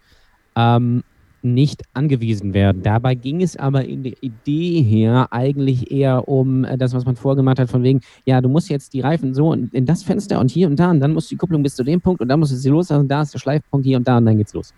ähm, 0.56 1.02
nicht 1.44 1.82
angewiesen 1.92 2.54
werden. 2.54 2.82
Dabei 2.82 3.14
ging 3.14 3.42
es 3.42 3.56
aber 3.56 3.84
in 3.84 4.02
der 4.02 4.14
Idee 4.22 4.80
her 4.82 5.28
eigentlich 5.30 5.90
eher 5.90 6.26
um 6.26 6.64
äh, 6.64 6.78
das, 6.78 6.94
was 6.94 7.04
man 7.04 7.16
vorgemacht 7.16 7.58
hat, 7.58 7.68
von 7.68 7.82
wegen, 7.82 8.00
ja, 8.24 8.40
du 8.40 8.48
musst 8.48 8.70
jetzt 8.70 8.94
die 8.94 9.02
Reifen 9.02 9.34
so 9.34 9.52
in 9.52 9.84
das 9.84 10.02
Fenster 10.02 10.40
und 10.40 10.50
hier 10.50 10.68
und 10.68 10.80
da 10.80 10.90
und 10.90 11.00
dann 11.00 11.12
muss 11.12 11.28
die 11.28 11.36
Kupplung 11.36 11.62
bis 11.62 11.76
zu 11.76 11.84
dem 11.84 12.00
Punkt 12.00 12.22
und 12.22 12.28
dann 12.28 12.40
muss 12.40 12.48
sie 12.48 12.68
los 12.70 12.90
und 12.90 13.08
da 13.08 13.22
ist 13.22 13.34
der 13.34 13.38
Schleifpunkt 13.38 13.84
hier 13.84 13.98
und 13.98 14.08
da 14.08 14.16
und 14.16 14.24
dann 14.24 14.38
geht's 14.38 14.54
los. 14.54 14.72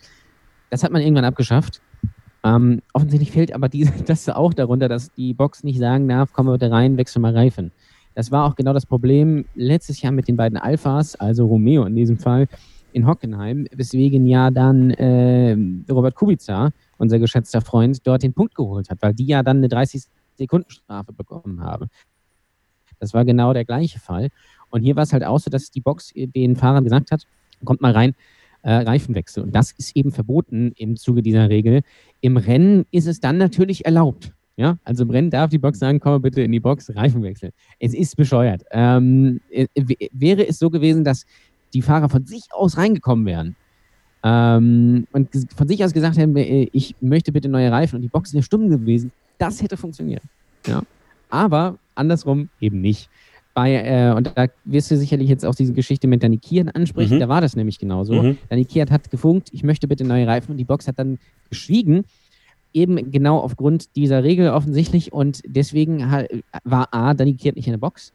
Das 0.70 0.82
hat 0.82 0.90
man 0.90 1.02
irgendwann 1.02 1.24
abgeschafft. 1.24 1.80
Ähm, 2.46 2.80
offensichtlich 2.92 3.32
fehlt 3.32 3.52
aber 3.52 3.68
diese, 3.68 3.92
das 4.06 4.28
auch 4.28 4.54
darunter, 4.54 4.88
dass 4.88 5.12
die 5.14 5.34
Box 5.34 5.64
nicht 5.64 5.78
sagen 5.78 6.08
darf, 6.08 6.32
komm 6.32 6.46
bitte 6.46 6.70
rein, 6.70 6.96
wechsel 6.96 7.20
mal 7.20 7.34
Reifen. 7.34 7.72
Das 8.14 8.30
war 8.30 8.46
auch 8.46 8.54
genau 8.54 8.72
das 8.72 8.86
Problem 8.86 9.44
letztes 9.54 10.00
Jahr 10.00 10.12
mit 10.12 10.28
den 10.28 10.36
beiden 10.36 10.56
Alphas, 10.56 11.16
also 11.16 11.46
Romeo 11.46 11.84
in 11.84 11.96
diesem 11.96 12.18
Fall, 12.18 12.46
in 12.92 13.06
Hockenheim, 13.06 13.66
weswegen 13.74 14.26
ja 14.26 14.50
dann 14.50 14.90
äh, 14.92 15.56
Robert 15.90 16.14
Kubica, 16.14 16.70
unser 16.98 17.18
geschätzter 17.18 17.60
Freund, 17.60 18.06
dort 18.06 18.22
den 18.22 18.32
Punkt 18.32 18.54
geholt 18.54 18.88
hat, 18.88 18.98
weil 19.02 19.12
die 19.12 19.26
ja 19.26 19.42
dann 19.42 19.58
eine 19.58 19.68
30-Sekunden-Strafe 19.68 21.12
bekommen 21.12 21.60
haben. 21.60 21.88
Das 23.00 23.12
war 23.12 23.26
genau 23.26 23.52
der 23.52 23.66
gleiche 23.66 23.98
Fall. 23.98 24.30
Und 24.70 24.80
hier 24.82 24.96
war 24.96 25.02
es 25.02 25.12
halt 25.12 25.24
auch 25.24 25.38
so, 25.38 25.50
dass 25.50 25.70
die 25.70 25.80
Box 25.82 26.12
den 26.14 26.56
Fahrern 26.56 26.84
gesagt 26.84 27.10
hat, 27.10 27.26
kommt 27.64 27.82
mal 27.82 27.92
rein, 27.92 28.14
äh, 28.66 28.74
Reifenwechsel. 28.78 29.44
Und 29.44 29.54
das 29.54 29.70
ist 29.72 29.94
eben 29.94 30.10
verboten 30.10 30.72
im 30.76 30.96
Zuge 30.96 31.22
dieser 31.22 31.48
Regel. 31.48 31.82
Im 32.20 32.36
Rennen 32.36 32.84
ist 32.90 33.06
es 33.06 33.20
dann 33.20 33.38
natürlich 33.38 33.86
erlaubt. 33.86 34.32
Ja, 34.56 34.78
also 34.84 35.04
im 35.04 35.10
Rennen 35.10 35.30
darf 35.30 35.50
die 35.50 35.58
Box 35.58 35.78
sagen, 35.78 36.00
komm 36.00 36.20
bitte 36.22 36.42
in 36.42 36.50
die 36.50 36.60
Box, 36.60 36.90
Reifenwechsel. 36.94 37.52
Es 37.78 37.94
ist 37.94 38.16
bescheuert. 38.16 38.64
Ähm, 38.72 39.40
äh, 39.50 39.66
wäre 40.10 40.48
es 40.48 40.58
so 40.58 40.70
gewesen, 40.70 41.04
dass 41.04 41.26
die 41.74 41.82
Fahrer 41.82 42.08
von 42.08 42.26
sich 42.26 42.42
aus 42.50 42.76
reingekommen 42.76 43.24
wären 43.26 43.54
ähm, 44.24 45.06
und 45.12 45.28
von 45.54 45.68
sich 45.68 45.84
aus 45.84 45.92
gesagt 45.92 46.16
hätten, 46.16 46.36
äh, 46.36 46.68
ich 46.72 46.96
möchte 47.00 47.30
bitte 47.30 47.48
neue 47.48 47.70
Reifen 47.70 47.96
und 47.96 48.02
die 48.02 48.08
Box 48.08 48.32
wäre 48.32 48.42
stumm 48.42 48.68
gewesen, 48.68 49.12
das 49.38 49.62
hätte 49.62 49.76
funktioniert. 49.76 50.22
Ja. 50.66 50.82
Aber 51.28 51.78
andersrum 51.94 52.48
eben 52.60 52.80
nicht. 52.80 53.10
Bei, 53.56 53.72
äh, 53.72 54.12
und 54.14 54.32
da 54.34 54.48
wirst 54.66 54.90
du 54.90 54.98
sicherlich 54.98 55.30
jetzt 55.30 55.46
auch 55.46 55.54
diese 55.54 55.72
Geschichte 55.72 56.06
mit 56.06 56.22
Danny 56.22 56.36
Kiert 56.36 56.76
ansprechen, 56.76 57.14
mhm. 57.16 57.20
da 57.20 57.28
war 57.30 57.40
das 57.40 57.56
nämlich 57.56 57.78
genauso. 57.78 58.12
Mhm. 58.12 58.38
Danny 58.50 58.66
Kiert 58.66 58.90
hat 58.90 59.10
gefunkt, 59.10 59.48
ich 59.50 59.62
möchte 59.62 59.88
bitte 59.88 60.04
neue 60.04 60.26
Reifen 60.26 60.50
und 60.50 60.58
die 60.58 60.64
Box 60.64 60.86
hat 60.86 60.98
dann 60.98 61.18
geschwiegen, 61.48 62.04
eben 62.74 63.10
genau 63.10 63.38
aufgrund 63.38 63.96
dieser 63.96 64.22
Regel 64.22 64.50
offensichtlich 64.50 65.14
und 65.14 65.40
deswegen 65.46 66.00
war 66.64 66.92
A, 66.92 67.14
Danny 67.14 67.32
Kiert 67.32 67.56
nicht 67.56 67.66
in 67.66 67.72
der 67.72 67.78
Box 67.78 68.12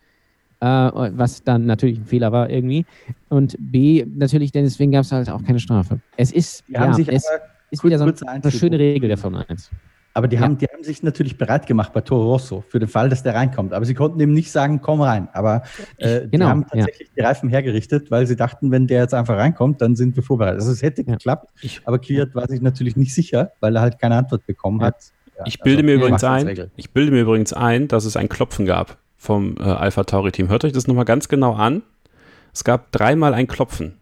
äh, 0.61 0.65
was 0.65 1.43
dann 1.43 1.65
natürlich 1.65 1.97
ein 1.97 2.05
Fehler 2.05 2.31
war 2.31 2.49
irgendwie. 2.49 2.85
Und 3.29 3.55
B, 3.59 4.05
natürlich, 4.15 4.51
denn 4.51 4.63
deswegen 4.63 4.91
gab 4.91 5.01
es 5.01 5.11
halt 5.11 5.27
auch 5.29 5.43
keine 5.43 5.59
Strafe. 5.59 5.99
Es 6.17 6.31
ist, 6.31 6.63
die 6.67 6.73
ja, 6.73 6.91
es 6.91 7.25
ist 7.71 7.83
wieder 7.83 7.97
so 7.97 8.05
eine, 8.05 8.13
eine 8.27 8.51
schöne 8.51 8.77
Regel 8.77 9.07
der 9.07 9.17
Formel 9.17 9.43
1. 9.47 9.71
Aber 10.13 10.27
die, 10.27 10.35
ja. 10.35 10.41
haben, 10.41 10.57
die 10.57 10.65
haben 10.65 10.83
sich 10.83 11.03
natürlich 11.03 11.37
bereit 11.37 11.67
gemacht 11.67 11.93
bei 11.93 12.01
Toro 12.01 12.31
Rosso 12.31 12.63
für 12.67 12.79
den 12.79 12.89
Fall, 12.89 13.09
dass 13.09 13.23
der 13.23 13.33
reinkommt. 13.33 13.73
Aber 13.73 13.85
sie 13.85 13.93
konnten 13.93 14.19
ihm 14.19 14.33
nicht 14.33 14.51
sagen, 14.51 14.81
komm 14.81 15.01
rein. 15.01 15.29
Aber 15.31 15.63
äh, 15.97 16.27
genau, 16.27 16.29
die 16.31 16.43
haben 16.43 16.67
tatsächlich 16.67 17.07
ja. 17.09 17.13
die 17.15 17.21
Reifen 17.21 17.49
hergerichtet, 17.49 18.11
weil 18.11 18.27
sie 18.27 18.35
dachten, 18.35 18.71
wenn 18.71 18.87
der 18.87 19.01
jetzt 19.01 19.13
einfach 19.13 19.37
reinkommt, 19.37 19.81
dann 19.81 19.95
sind 19.95 20.15
wir 20.15 20.23
vorbereitet. 20.23 20.59
Also 20.59 20.71
es 20.73 20.81
hätte 20.81 21.03
ja. 21.03 21.13
geklappt, 21.13 21.49
aber 21.85 21.99
Kiat 21.99 22.35
war 22.35 22.47
sich 22.47 22.61
natürlich 22.61 22.97
nicht 22.97 23.13
sicher, 23.13 23.51
weil 23.61 23.75
er 23.75 23.81
halt 23.81 23.99
keine 23.99 24.17
Antwort 24.17 24.45
bekommen 24.45 24.81
hat. 24.81 24.95
ich 25.45 25.59
bilde 25.61 25.79
also, 25.79 25.85
mir 25.85 25.93
übrigens 25.95 26.23
ein, 26.23 26.71
ich 26.75 26.91
bilde 26.91 27.11
mir 27.11 27.21
übrigens 27.21 27.53
ein, 27.53 27.87
dass 27.87 28.05
es 28.05 28.17
ein 28.17 28.27
Klopfen 28.27 28.65
gab 28.65 28.97
vom 29.15 29.55
äh, 29.59 29.63
Alpha 29.63 30.03
Tauri 30.03 30.31
Team. 30.31 30.49
Hört 30.49 30.65
euch 30.65 30.73
das 30.73 30.87
nochmal 30.87 31.05
ganz 31.05 31.29
genau 31.29 31.53
an. 31.53 31.83
Es 32.53 32.63
gab 32.63 32.91
dreimal 32.91 33.33
ein 33.33 33.47
Klopfen. 33.47 33.93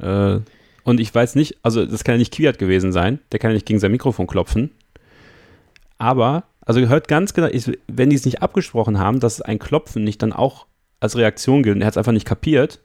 Äh, 0.00 0.40
Und 0.88 1.00
ich 1.00 1.14
weiß 1.14 1.34
nicht, 1.34 1.58
also 1.62 1.84
das 1.84 2.02
kann 2.02 2.14
ja 2.14 2.18
nicht 2.18 2.32
Kwiat 2.32 2.58
gewesen 2.58 2.92
sein, 2.92 3.18
der 3.30 3.38
kann 3.38 3.50
ja 3.50 3.54
nicht 3.54 3.66
gegen 3.66 3.78
sein 3.78 3.92
Mikrofon 3.92 4.26
klopfen. 4.26 4.70
Aber, 5.98 6.44
also 6.64 6.80
hört 6.80 7.08
ganz 7.08 7.34
genau, 7.34 7.48
ich, 7.48 7.70
wenn 7.88 8.10
die 8.10 8.16
es 8.16 8.24
nicht 8.24 8.42
abgesprochen 8.42 8.98
haben, 8.98 9.20
dass 9.20 9.40
ein 9.42 9.58
Klopfen 9.58 10.04
nicht 10.04 10.22
dann 10.22 10.32
auch 10.32 10.66
als 11.00 11.16
Reaktion 11.16 11.62
gilt 11.62 11.76
und 11.76 11.82
er 11.82 11.86
hat 11.86 11.94
es 11.94 11.98
einfach 11.98 12.12
nicht 12.12 12.26
kapiert. 12.26 12.80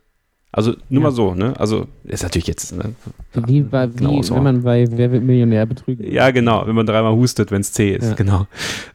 Also 0.52 0.74
nur 0.90 1.02
Ja. 1.02 1.08
mal 1.10 1.12
so, 1.12 1.34
ne? 1.34 1.60
Also 1.60 1.88
ist 2.04 2.22
natürlich 2.22 2.46
jetzt, 2.46 2.76
ne? 2.78 2.94
Wie, 3.34 3.62
bei, 3.62 3.92
wie 3.92 3.98
Genau, 3.98 4.22
so. 4.22 4.36
wenn 4.36 4.44
man 4.44 4.62
bei 4.62 4.86
Wer 4.88 5.12
wird 5.12 5.24
Millionär 5.24 5.66
betrügen. 5.66 6.12
Ja, 6.12 6.30
genau, 6.30 6.68
wenn 6.68 6.76
man 6.76 6.86
dreimal 6.86 7.14
hustet, 7.16 7.50
wenn 7.50 7.62
es 7.62 7.72
C 7.72 7.96
ist, 7.96 8.10
Ja. 8.10 8.14
genau. 8.14 8.48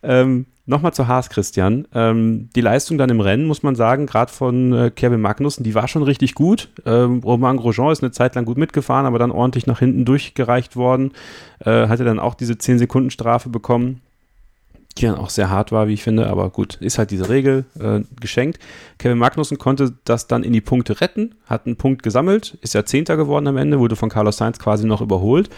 Ähm, 0.02 0.46
Nochmal 0.70 0.92
zu 0.92 1.08
Haas, 1.08 1.30
Christian. 1.30 1.88
Ähm, 1.94 2.50
die 2.54 2.60
Leistung 2.60 2.98
dann 2.98 3.08
im 3.08 3.20
Rennen, 3.20 3.46
muss 3.46 3.62
man 3.62 3.74
sagen, 3.74 4.04
gerade 4.04 4.30
von 4.30 4.72
äh, 4.74 4.90
Kevin 4.94 5.22
Magnussen, 5.22 5.64
die 5.64 5.74
war 5.74 5.88
schon 5.88 6.02
richtig 6.02 6.34
gut. 6.34 6.68
Ähm, 6.84 7.20
Romain 7.24 7.56
Grosjean 7.56 7.90
ist 7.90 8.02
eine 8.02 8.12
Zeit 8.12 8.34
lang 8.34 8.44
gut 8.44 8.58
mitgefahren, 8.58 9.06
aber 9.06 9.18
dann 9.18 9.30
ordentlich 9.30 9.66
nach 9.66 9.78
hinten 9.78 10.04
durchgereicht 10.04 10.76
worden. 10.76 11.12
Äh, 11.60 11.88
hatte 11.88 12.04
dann 12.04 12.18
auch 12.20 12.34
diese 12.34 12.52
10-Sekunden-Strafe 12.52 13.48
bekommen, 13.48 14.02
die 14.96 15.06
dann 15.06 15.16
auch 15.16 15.30
sehr 15.30 15.50
hart 15.50 15.70
war, 15.70 15.88
wie 15.88 15.94
ich 15.94 16.02
finde, 16.02 16.28
aber 16.28 16.50
gut, 16.50 16.76
ist 16.76 16.98
halt 16.98 17.10
diese 17.10 17.28
Regel 17.28 17.64
äh, 17.78 18.00
geschenkt. 18.20 18.58
Kevin 18.98 19.18
Magnussen 19.18 19.58
konnte 19.58 19.94
das 20.04 20.26
dann 20.26 20.42
in 20.42 20.52
die 20.52 20.60
Punkte 20.60 21.00
retten, 21.00 21.36
hat 21.46 21.66
einen 21.66 21.76
Punkt 21.76 22.02
gesammelt, 22.02 22.58
ist 22.62 22.74
ja 22.74 22.84
Zehnter 22.84 23.16
geworden 23.16 23.46
am 23.46 23.56
Ende, 23.56 23.78
wurde 23.78 23.96
von 23.96 24.08
Carlos 24.08 24.38
Sainz 24.38 24.58
quasi 24.58 24.86
noch 24.86 25.00
überholt. 25.00 25.50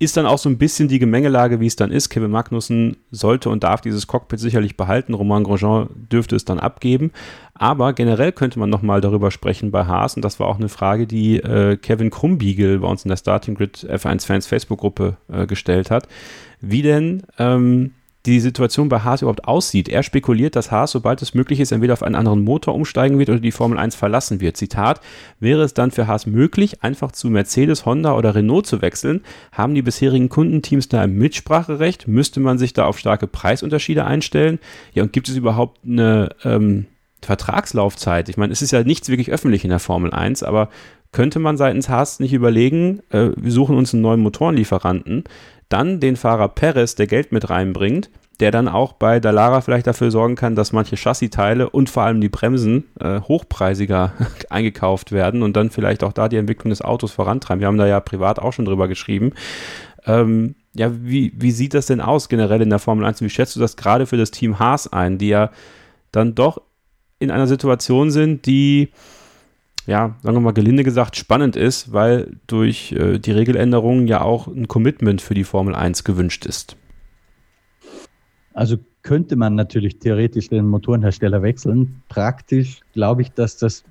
Ist 0.00 0.16
dann 0.16 0.26
auch 0.26 0.38
so 0.38 0.48
ein 0.48 0.58
bisschen 0.58 0.88
die 0.88 1.00
Gemengelage, 1.00 1.58
wie 1.58 1.66
es 1.66 1.74
dann 1.74 1.90
ist. 1.90 2.08
Kevin 2.08 2.30
Magnussen 2.30 2.98
sollte 3.10 3.50
und 3.50 3.64
darf 3.64 3.80
dieses 3.80 4.06
Cockpit 4.06 4.38
sicherlich 4.38 4.76
behalten. 4.76 5.12
Romain 5.12 5.42
Grosjean 5.42 5.88
dürfte 6.12 6.36
es 6.36 6.44
dann 6.44 6.60
abgeben. 6.60 7.10
Aber 7.54 7.92
generell 7.92 8.30
könnte 8.30 8.60
man 8.60 8.70
nochmal 8.70 9.00
darüber 9.00 9.32
sprechen 9.32 9.72
bei 9.72 9.86
Haas. 9.86 10.14
Und 10.14 10.24
das 10.24 10.38
war 10.38 10.46
auch 10.46 10.58
eine 10.58 10.68
Frage, 10.68 11.08
die 11.08 11.38
äh, 11.38 11.76
Kevin 11.76 12.10
Krumbiegel 12.10 12.78
bei 12.78 12.86
uns 12.86 13.04
in 13.04 13.08
der 13.08 13.16
Starting 13.16 13.56
Grid 13.56 13.84
F1 13.90 14.24
Fans 14.24 14.46
Facebook-Gruppe 14.46 15.16
äh, 15.32 15.46
gestellt 15.46 15.90
hat. 15.90 16.06
Wie 16.60 16.82
denn 16.82 17.24
ähm, 17.40 17.92
die 18.28 18.40
Situation 18.40 18.88
bei 18.88 19.00
Haas 19.00 19.22
überhaupt 19.22 19.44
aussieht. 19.44 19.88
Er 19.88 20.02
spekuliert, 20.02 20.56
dass 20.56 20.70
Haas, 20.70 20.92
sobald 20.92 21.22
es 21.22 21.34
möglich 21.34 21.60
ist, 21.60 21.72
entweder 21.72 21.92
auf 21.92 22.02
einen 22.02 22.14
anderen 22.14 22.42
Motor 22.42 22.74
umsteigen 22.74 23.18
wird 23.18 23.30
oder 23.30 23.40
die 23.40 23.52
Formel 23.52 23.78
1 23.78 23.94
verlassen 23.94 24.40
wird. 24.40 24.56
Zitat, 24.56 25.00
wäre 25.40 25.62
es 25.62 25.74
dann 25.74 25.90
für 25.90 26.06
Haas 26.06 26.26
möglich, 26.26 26.82
einfach 26.82 27.12
zu 27.12 27.30
Mercedes, 27.30 27.86
Honda 27.86 28.14
oder 28.14 28.34
Renault 28.34 28.66
zu 28.66 28.82
wechseln? 28.82 29.22
Haben 29.52 29.74
die 29.74 29.82
bisherigen 29.82 30.28
Kundenteams 30.28 30.88
da 30.88 31.02
ein 31.02 31.14
Mitspracherecht? 31.14 32.08
Müsste 32.08 32.40
man 32.40 32.58
sich 32.58 32.72
da 32.72 32.86
auf 32.86 32.98
starke 32.98 33.26
Preisunterschiede 33.26 34.04
einstellen? 34.04 34.58
Ja, 34.92 35.02
und 35.02 35.12
gibt 35.12 35.28
es 35.28 35.36
überhaupt 35.36 35.84
eine 35.84 36.30
ähm, 36.44 36.86
Vertragslaufzeit? 37.22 38.28
Ich 38.28 38.36
meine, 38.36 38.52
es 38.52 38.62
ist 38.62 38.72
ja 38.72 38.82
nichts 38.82 39.08
wirklich 39.08 39.30
öffentlich 39.30 39.64
in 39.64 39.70
der 39.70 39.78
Formel 39.78 40.12
1, 40.12 40.42
aber 40.42 40.68
könnte 41.12 41.38
man 41.38 41.56
seitens 41.56 41.88
Haas 41.88 42.20
nicht 42.20 42.34
überlegen, 42.34 43.00
äh, 43.10 43.30
wir 43.36 43.52
suchen 43.52 43.76
uns 43.76 43.94
einen 43.94 44.02
neuen 44.02 44.20
Motorenlieferanten, 44.20 45.24
dann 45.68 46.00
den 46.00 46.16
Fahrer 46.16 46.48
Perez, 46.48 46.94
der 46.94 47.06
Geld 47.06 47.32
mit 47.32 47.50
reinbringt, 47.50 48.10
der 48.40 48.50
dann 48.52 48.68
auch 48.68 48.92
bei 48.92 49.18
Dallara 49.18 49.60
vielleicht 49.60 49.86
dafür 49.86 50.10
sorgen 50.10 50.36
kann, 50.36 50.54
dass 50.54 50.72
manche 50.72 50.96
Chassiteile 50.96 51.68
und 51.70 51.90
vor 51.90 52.04
allem 52.04 52.20
die 52.20 52.28
Bremsen 52.28 52.84
äh, 53.00 53.20
hochpreisiger 53.20 54.12
eingekauft 54.50 55.12
werden 55.12 55.42
und 55.42 55.56
dann 55.56 55.70
vielleicht 55.70 56.04
auch 56.04 56.12
da 56.12 56.28
die 56.28 56.36
Entwicklung 56.36 56.70
des 56.70 56.82
Autos 56.82 57.12
vorantreiben. 57.12 57.60
Wir 57.60 57.66
haben 57.66 57.78
da 57.78 57.86
ja 57.86 58.00
privat 58.00 58.38
auch 58.38 58.52
schon 58.52 58.64
drüber 58.64 58.86
geschrieben. 58.86 59.32
Ähm, 60.06 60.54
ja, 60.74 60.92
wie, 61.02 61.32
wie 61.36 61.50
sieht 61.50 61.74
das 61.74 61.86
denn 61.86 62.00
aus 62.00 62.28
generell 62.28 62.62
in 62.62 62.70
der 62.70 62.78
Formel 62.78 63.04
1? 63.04 63.20
Wie 63.22 63.30
schätzt 63.30 63.56
du 63.56 63.60
das 63.60 63.76
gerade 63.76 64.06
für 64.06 64.16
das 64.16 64.30
Team 64.30 64.58
Haas 64.58 64.92
ein, 64.92 65.18
die 65.18 65.28
ja 65.28 65.50
dann 66.12 66.34
doch 66.34 66.62
in 67.18 67.32
einer 67.32 67.48
Situation 67.48 68.10
sind, 68.10 68.46
die 68.46 68.90
ja, 69.88 70.16
sagen 70.22 70.36
wir 70.36 70.40
mal 70.40 70.52
gelinde 70.52 70.84
gesagt, 70.84 71.16
spannend 71.16 71.56
ist, 71.56 71.94
weil 71.94 72.36
durch 72.46 72.92
äh, 72.92 73.18
die 73.18 73.32
Regeländerungen 73.32 74.06
ja 74.06 74.20
auch 74.20 74.46
ein 74.46 74.68
Commitment 74.68 75.22
für 75.22 75.32
die 75.32 75.44
Formel 75.44 75.74
1 75.74 76.04
gewünscht 76.04 76.44
ist. 76.44 76.76
Also 78.58 78.76
könnte 79.02 79.36
man 79.36 79.54
natürlich 79.54 80.00
theoretisch 80.00 80.48
den 80.48 80.66
Motorenhersteller 80.66 81.42
wechseln. 81.42 82.02
Praktisch 82.08 82.80
glaube 82.92 83.22
ich, 83.22 83.30
dass 83.30 83.56
das, 83.56 83.84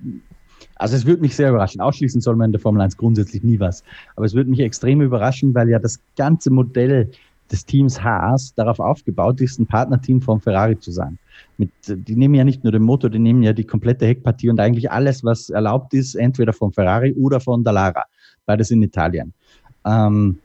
also 0.76 0.94
es 0.94 1.06
würde 1.06 1.22
mich 1.22 1.34
sehr 1.34 1.48
überraschen. 1.48 1.80
Ausschließen 1.80 2.20
soll 2.20 2.36
man 2.36 2.48
in 2.48 2.52
der 2.52 2.60
Formel 2.60 2.82
1 2.82 2.98
grundsätzlich 2.98 3.42
nie 3.42 3.58
was. 3.58 3.82
Aber 4.14 4.26
es 4.26 4.34
würde 4.34 4.50
mich 4.50 4.60
extrem 4.60 5.00
überraschen, 5.00 5.54
weil 5.54 5.70
ja 5.70 5.78
das 5.78 6.00
ganze 6.18 6.50
Modell 6.50 7.10
des 7.50 7.64
Teams 7.64 8.04
Haas 8.04 8.52
darauf 8.56 8.78
aufgebaut 8.78 9.40
ist, 9.40 9.58
ein 9.58 9.66
Partnerteam 9.66 10.20
von 10.20 10.38
Ferrari 10.38 10.78
zu 10.78 10.90
sein. 10.90 11.18
Mit, 11.56 11.70
die 11.86 12.16
nehmen 12.16 12.34
ja 12.34 12.44
nicht 12.44 12.62
nur 12.62 12.70
den 12.70 12.82
Motor, 12.82 13.08
die 13.08 13.18
nehmen 13.18 13.42
ja 13.42 13.54
die 13.54 13.64
komplette 13.64 14.04
Heckpartie 14.04 14.50
und 14.50 14.60
eigentlich 14.60 14.92
alles, 14.92 15.24
was 15.24 15.48
erlaubt 15.48 15.94
ist, 15.94 16.14
entweder 16.14 16.52
von 16.52 16.72
Ferrari 16.72 17.14
oder 17.14 17.40
von 17.40 17.64
Dallara. 17.64 18.04
Beides 18.44 18.70
in 18.70 18.82
Italien. 18.82 19.32
Ähm, 19.86 20.40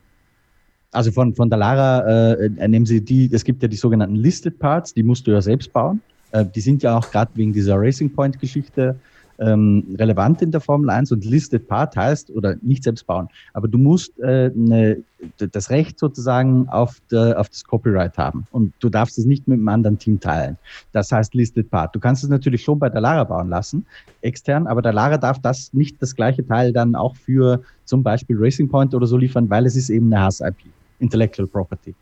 also 0.93 1.11
von, 1.11 1.35
von 1.35 1.49
Dallara 1.49 2.33
äh, 2.33 2.67
nehmen 2.67 2.85
sie 2.85 3.01
die, 3.01 3.29
es 3.31 3.43
gibt 3.43 3.61
ja 3.61 3.67
die 3.67 3.75
sogenannten 3.75 4.15
Listed 4.15 4.59
Parts, 4.59 4.93
die 4.93 5.03
musst 5.03 5.27
du 5.27 5.31
ja 5.31 5.41
selbst 5.41 5.73
bauen. 5.73 6.01
Äh, 6.31 6.45
die 6.45 6.61
sind 6.61 6.83
ja 6.83 6.97
auch 6.97 7.09
gerade 7.11 7.31
wegen 7.35 7.53
dieser 7.53 7.75
Racing 7.77 8.11
Point 8.11 8.39
Geschichte 8.39 8.95
ähm, 9.39 9.95
relevant 9.97 10.41
in 10.41 10.51
der 10.51 10.61
Formel 10.61 10.89
1 10.89 11.11
und 11.11 11.25
Listed 11.25 11.67
Part 11.67 11.95
heißt, 11.95 12.29
oder 12.31 12.55
nicht 12.61 12.83
selbst 12.83 13.07
bauen, 13.07 13.27
aber 13.53 13.67
du 13.67 13.77
musst 13.77 14.19
äh, 14.19 14.51
ne, 14.53 15.01
das 15.37 15.69
Recht 15.69 15.97
sozusagen 15.99 16.67
auf, 16.69 17.01
der, 17.09 17.39
auf 17.39 17.49
das 17.49 17.63
Copyright 17.63 18.17
haben 18.17 18.45
und 18.51 18.73
du 18.79 18.89
darfst 18.89 19.17
es 19.17 19.25
nicht 19.25 19.47
mit 19.47 19.57
einem 19.57 19.67
anderen 19.67 19.97
Team 19.97 20.19
teilen. 20.19 20.57
Das 20.91 21.11
heißt 21.11 21.33
Listed 21.33 21.69
Part. 21.71 21.95
Du 21.95 21.99
kannst 21.99 22.23
es 22.23 22.29
natürlich 22.29 22.63
schon 22.63 22.79
bei 22.79 22.89
Dallara 22.89 23.23
bauen 23.23 23.49
lassen, 23.49 23.85
extern, 24.21 24.67
aber 24.67 24.81
Dallara 24.81 25.17
darf 25.17 25.39
das 25.39 25.73
nicht 25.73 26.01
das 26.01 26.15
gleiche 26.15 26.45
Teil 26.45 26.73
dann 26.73 26.95
auch 26.95 27.15
für 27.15 27.61
zum 27.85 28.03
Beispiel 28.03 28.37
Racing 28.39 28.69
Point 28.69 28.93
oder 28.93 29.07
so 29.07 29.17
liefern, 29.17 29.49
weil 29.49 29.65
es 29.65 29.75
ist 29.75 29.89
eben 29.89 30.13
eine 30.13 30.23
Haas-IP, 30.23 30.57
Intellectual 30.99 31.47
Property. 31.47 31.95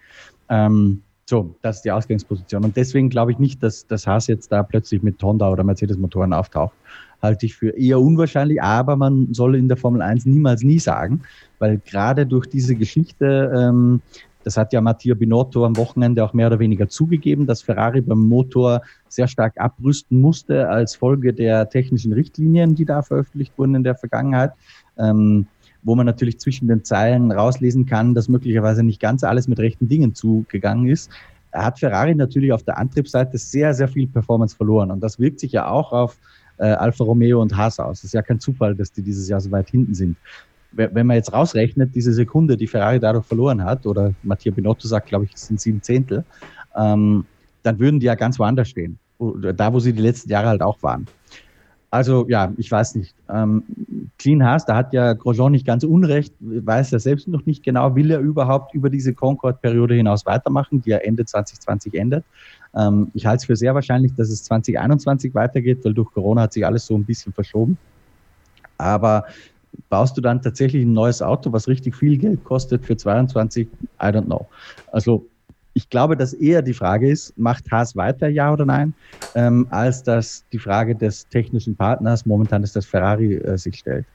Ähm, 0.50 1.02
so, 1.32 1.56
das 1.62 1.78
ist 1.78 1.86
die 1.86 1.92
Ausgangsposition. 1.92 2.66
Und 2.66 2.76
deswegen 2.76 3.10
glaube 3.10 3.32
ich 3.32 3.40
nicht, 3.40 3.64
dass 3.64 3.88
das 3.88 4.06
Haas 4.06 4.28
jetzt 4.28 4.52
da 4.52 4.64
plötzlich 4.64 5.02
mit 5.02 5.24
Honda 5.24 5.50
oder 5.50 5.64
Mercedes-Motoren 5.64 6.34
auftaucht. 6.34 6.74
Halte 7.22 7.46
ich 7.46 7.56
für 7.56 7.70
eher 7.70 8.02
unwahrscheinlich, 8.02 8.62
aber 8.62 8.98
man 8.98 9.34
soll 9.34 9.56
in 9.56 9.70
der 9.70 9.78
Formel 9.78 10.02
1 10.02 10.26
niemals 10.26 10.64
nie 10.64 10.80
sagen, 10.80 11.22
weil 11.60 11.78
gerade 11.78 12.26
durch 12.26 12.48
diese 12.48 12.76
Geschichte, 12.76 13.50
ähm, 13.56 14.02
das 14.44 14.58
hat 14.58 14.74
ja 14.74 14.82
Mattia 14.82 15.14
Binotto 15.14 15.66
am 15.66 15.78
Wochenende 15.78 16.22
auch 16.22 16.34
mehr 16.34 16.48
oder 16.48 16.60
weniger 16.60 16.90
zugegeben, 16.90 17.46
dass 17.46 17.62
Ferrari 17.62 18.02
beim 18.02 18.28
Motor 18.28 18.82
sehr 19.08 19.30
stark 19.30 19.58
abrüsten 19.58 20.20
musste 20.20 20.68
als 20.68 20.96
Folge 20.96 21.34
der 21.34 21.70
technischen 21.70 22.12
Richtlinien, 22.12 22.76
die 22.76 22.84
da 22.84 23.04
veröffentlicht 23.04 23.58
wurden 23.58 23.76
in 23.76 23.84
der 23.84 23.96
Vergangenheit. 23.96 24.52
Ähm, 24.98 25.46
wo 25.84 25.96
man 25.96 26.06
natürlich 26.06 26.40
zwischen 26.40 26.68
den 26.68 26.84
Zeilen 26.84 27.32
rauslesen 27.32 27.86
kann, 27.86 28.14
dass 28.14 28.28
möglicherweise 28.30 28.84
nicht 28.84 29.00
ganz 29.00 29.24
alles 29.24 29.48
mit 29.48 29.60
rechten 29.60 29.88
Dingen 29.88 30.14
zugegangen 30.14 30.88
ist, 30.88 31.10
hat 31.54 31.80
Ferrari 31.80 32.16
natürlich 32.16 32.54
auf 32.54 32.64
der 32.64 32.78
Antriebsseite 32.78 33.38
sehr, 33.38 33.74
sehr 33.74 33.88
viel 33.88 34.08
Performance 34.08 34.56
verloren. 34.56 34.92
Und 34.92 35.02
das 35.02 35.20
wirkt 35.20 35.40
sich 35.40 35.52
ja 35.52 35.68
auch 35.68 35.92
auf 35.92 36.18
äh, 36.58 36.66
Alfa 36.66 37.04
Romeo 37.04 37.42
und 37.42 37.56
Haas 37.56 37.80
aus. 37.80 38.00
Es 38.00 38.06
ist 38.06 38.14
ja 38.14 38.22
kein 38.22 38.40
Zufall, 38.40 38.76
dass 38.76 38.92
die 38.92 39.02
dieses 39.02 39.28
Jahr 39.28 39.42
so 39.42 39.52
weit 39.52 39.70
hinten 39.70 39.94
sind. 39.94 40.16
Wenn 40.74 41.06
man 41.06 41.18
jetzt 41.18 41.34
rausrechnet, 41.34 41.94
diese 41.94 42.14
Sekunde, 42.14 42.56
die 42.56 42.68
Ferrari 42.68 42.98
dadurch 42.98 43.26
verloren 43.26 43.62
hat, 43.62 43.86
oder 43.86 44.14
Mattia 44.24 44.54
Binotto 44.54 44.88
sagt, 44.88 45.08
glaube 45.08 45.26
ich, 45.26 45.34
es 45.34 45.48
sind 45.48 45.60
sieben 45.60 45.82
Zehntel, 45.82 46.24
ähm, 46.78 47.26
dann 47.64 47.78
würden 47.78 48.00
die 48.00 48.06
ja 48.06 48.16
ganz 48.16 48.40
woanders 48.40 48.70
stehen. 48.70 48.98
Da, 49.20 49.74
wo 49.74 49.80
sie 49.82 49.92
die 49.92 50.02
letzten 50.02 50.30
Jahre 50.30 50.48
halt 50.48 50.62
auch 50.62 50.82
waren. 50.82 51.08
Also 51.92 52.26
ja, 52.30 52.54
ich 52.56 52.72
weiß 52.72 52.96
nicht. 52.96 53.14
Ähm, 53.30 53.64
Clean 54.18 54.44
Haas, 54.44 54.66
da 54.66 54.78
hat 54.78 54.94
ja 54.94 55.12
Grosjean 55.12 55.52
nicht 55.52 55.68
ganz 55.68 55.84
unrecht, 55.84 56.34
weiß 56.40 56.94
er 56.94 57.00
selbst 57.00 57.28
noch 57.28 57.46
nicht 57.46 57.64
genau, 57.64 57.96
will 57.96 58.12
er 58.12 58.20
überhaupt 58.20 58.74
über 58.74 58.90
diese 58.90 59.14
Concord-Periode 59.14 59.96
hinaus 59.96 60.26
weitermachen, 60.26 60.82
die 60.82 60.92
ja 60.92 60.98
Ende 60.98 61.26
2020 61.26 61.94
endet. 61.96 62.24
Ähm, 62.74 63.12
ich 63.14 63.26
halte 63.26 63.42
es 63.42 63.46
für 63.46 63.58
sehr 63.58 63.76
wahrscheinlich, 63.76 64.16
dass 64.16 64.30
es 64.30 64.44
2021 64.46 65.36
weitergeht, 65.36 65.84
weil 65.84 65.94
durch 65.94 66.10
Corona 66.12 66.44
hat 66.44 66.54
sich 66.54 66.66
alles 66.66 66.86
so 66.86 66.96
ein 66.96 67.04
bisschen 67.04 67.34
verschoben. 67.34 67.78
Aber 68.78 69.26
baust 69.90 70.16
du 70.16 70.22
dann 70.22 70.42
tatsächlich 70.42 70.86
ein 70.86 70.94
neues 70.94 71.22
Auto, 71.22 71.52
was 71.52 71.68
richtig 71.68 71.98
viel 71.98 72.18
Geld 72.18 72.46
kostet 72.46 72.86
für 72.86 72.96
22? 72.96 73.68
I 73.68 74.06
don't 74.06 74.26
know. 74.26 74.48
Also 74.94 75.26
ich 75.74 75.90
glaube, 75.90 76.18
dass 76.18 76.34
eher 76.34 76.62
die 76.62 76.74
Frage 76.74 77.10
ist, 77.10 77.38
macht 77.38 77.72
Haas 77.72 77.96
weiter, 77.96 78.28
ja 78.28 78.52
oder 78.52 78.66
nein, 78.66 78.94
ähm, 79.36 79.68
als 79.70 80.04
dass 80.04 80.44
die 80.52 80.60
Frage 80.60 80.96
des 80.96 81.28
technischen 81.30 81.76
Partners, 81.76 82.26
momentan 82.26 82.64
ist 82.64 82.76
das 82.76 82.86
Ferrari, 82.86 83.36
äh, 83.36 83.58
sich 83.58 83.78
stellt. 83.80 84.06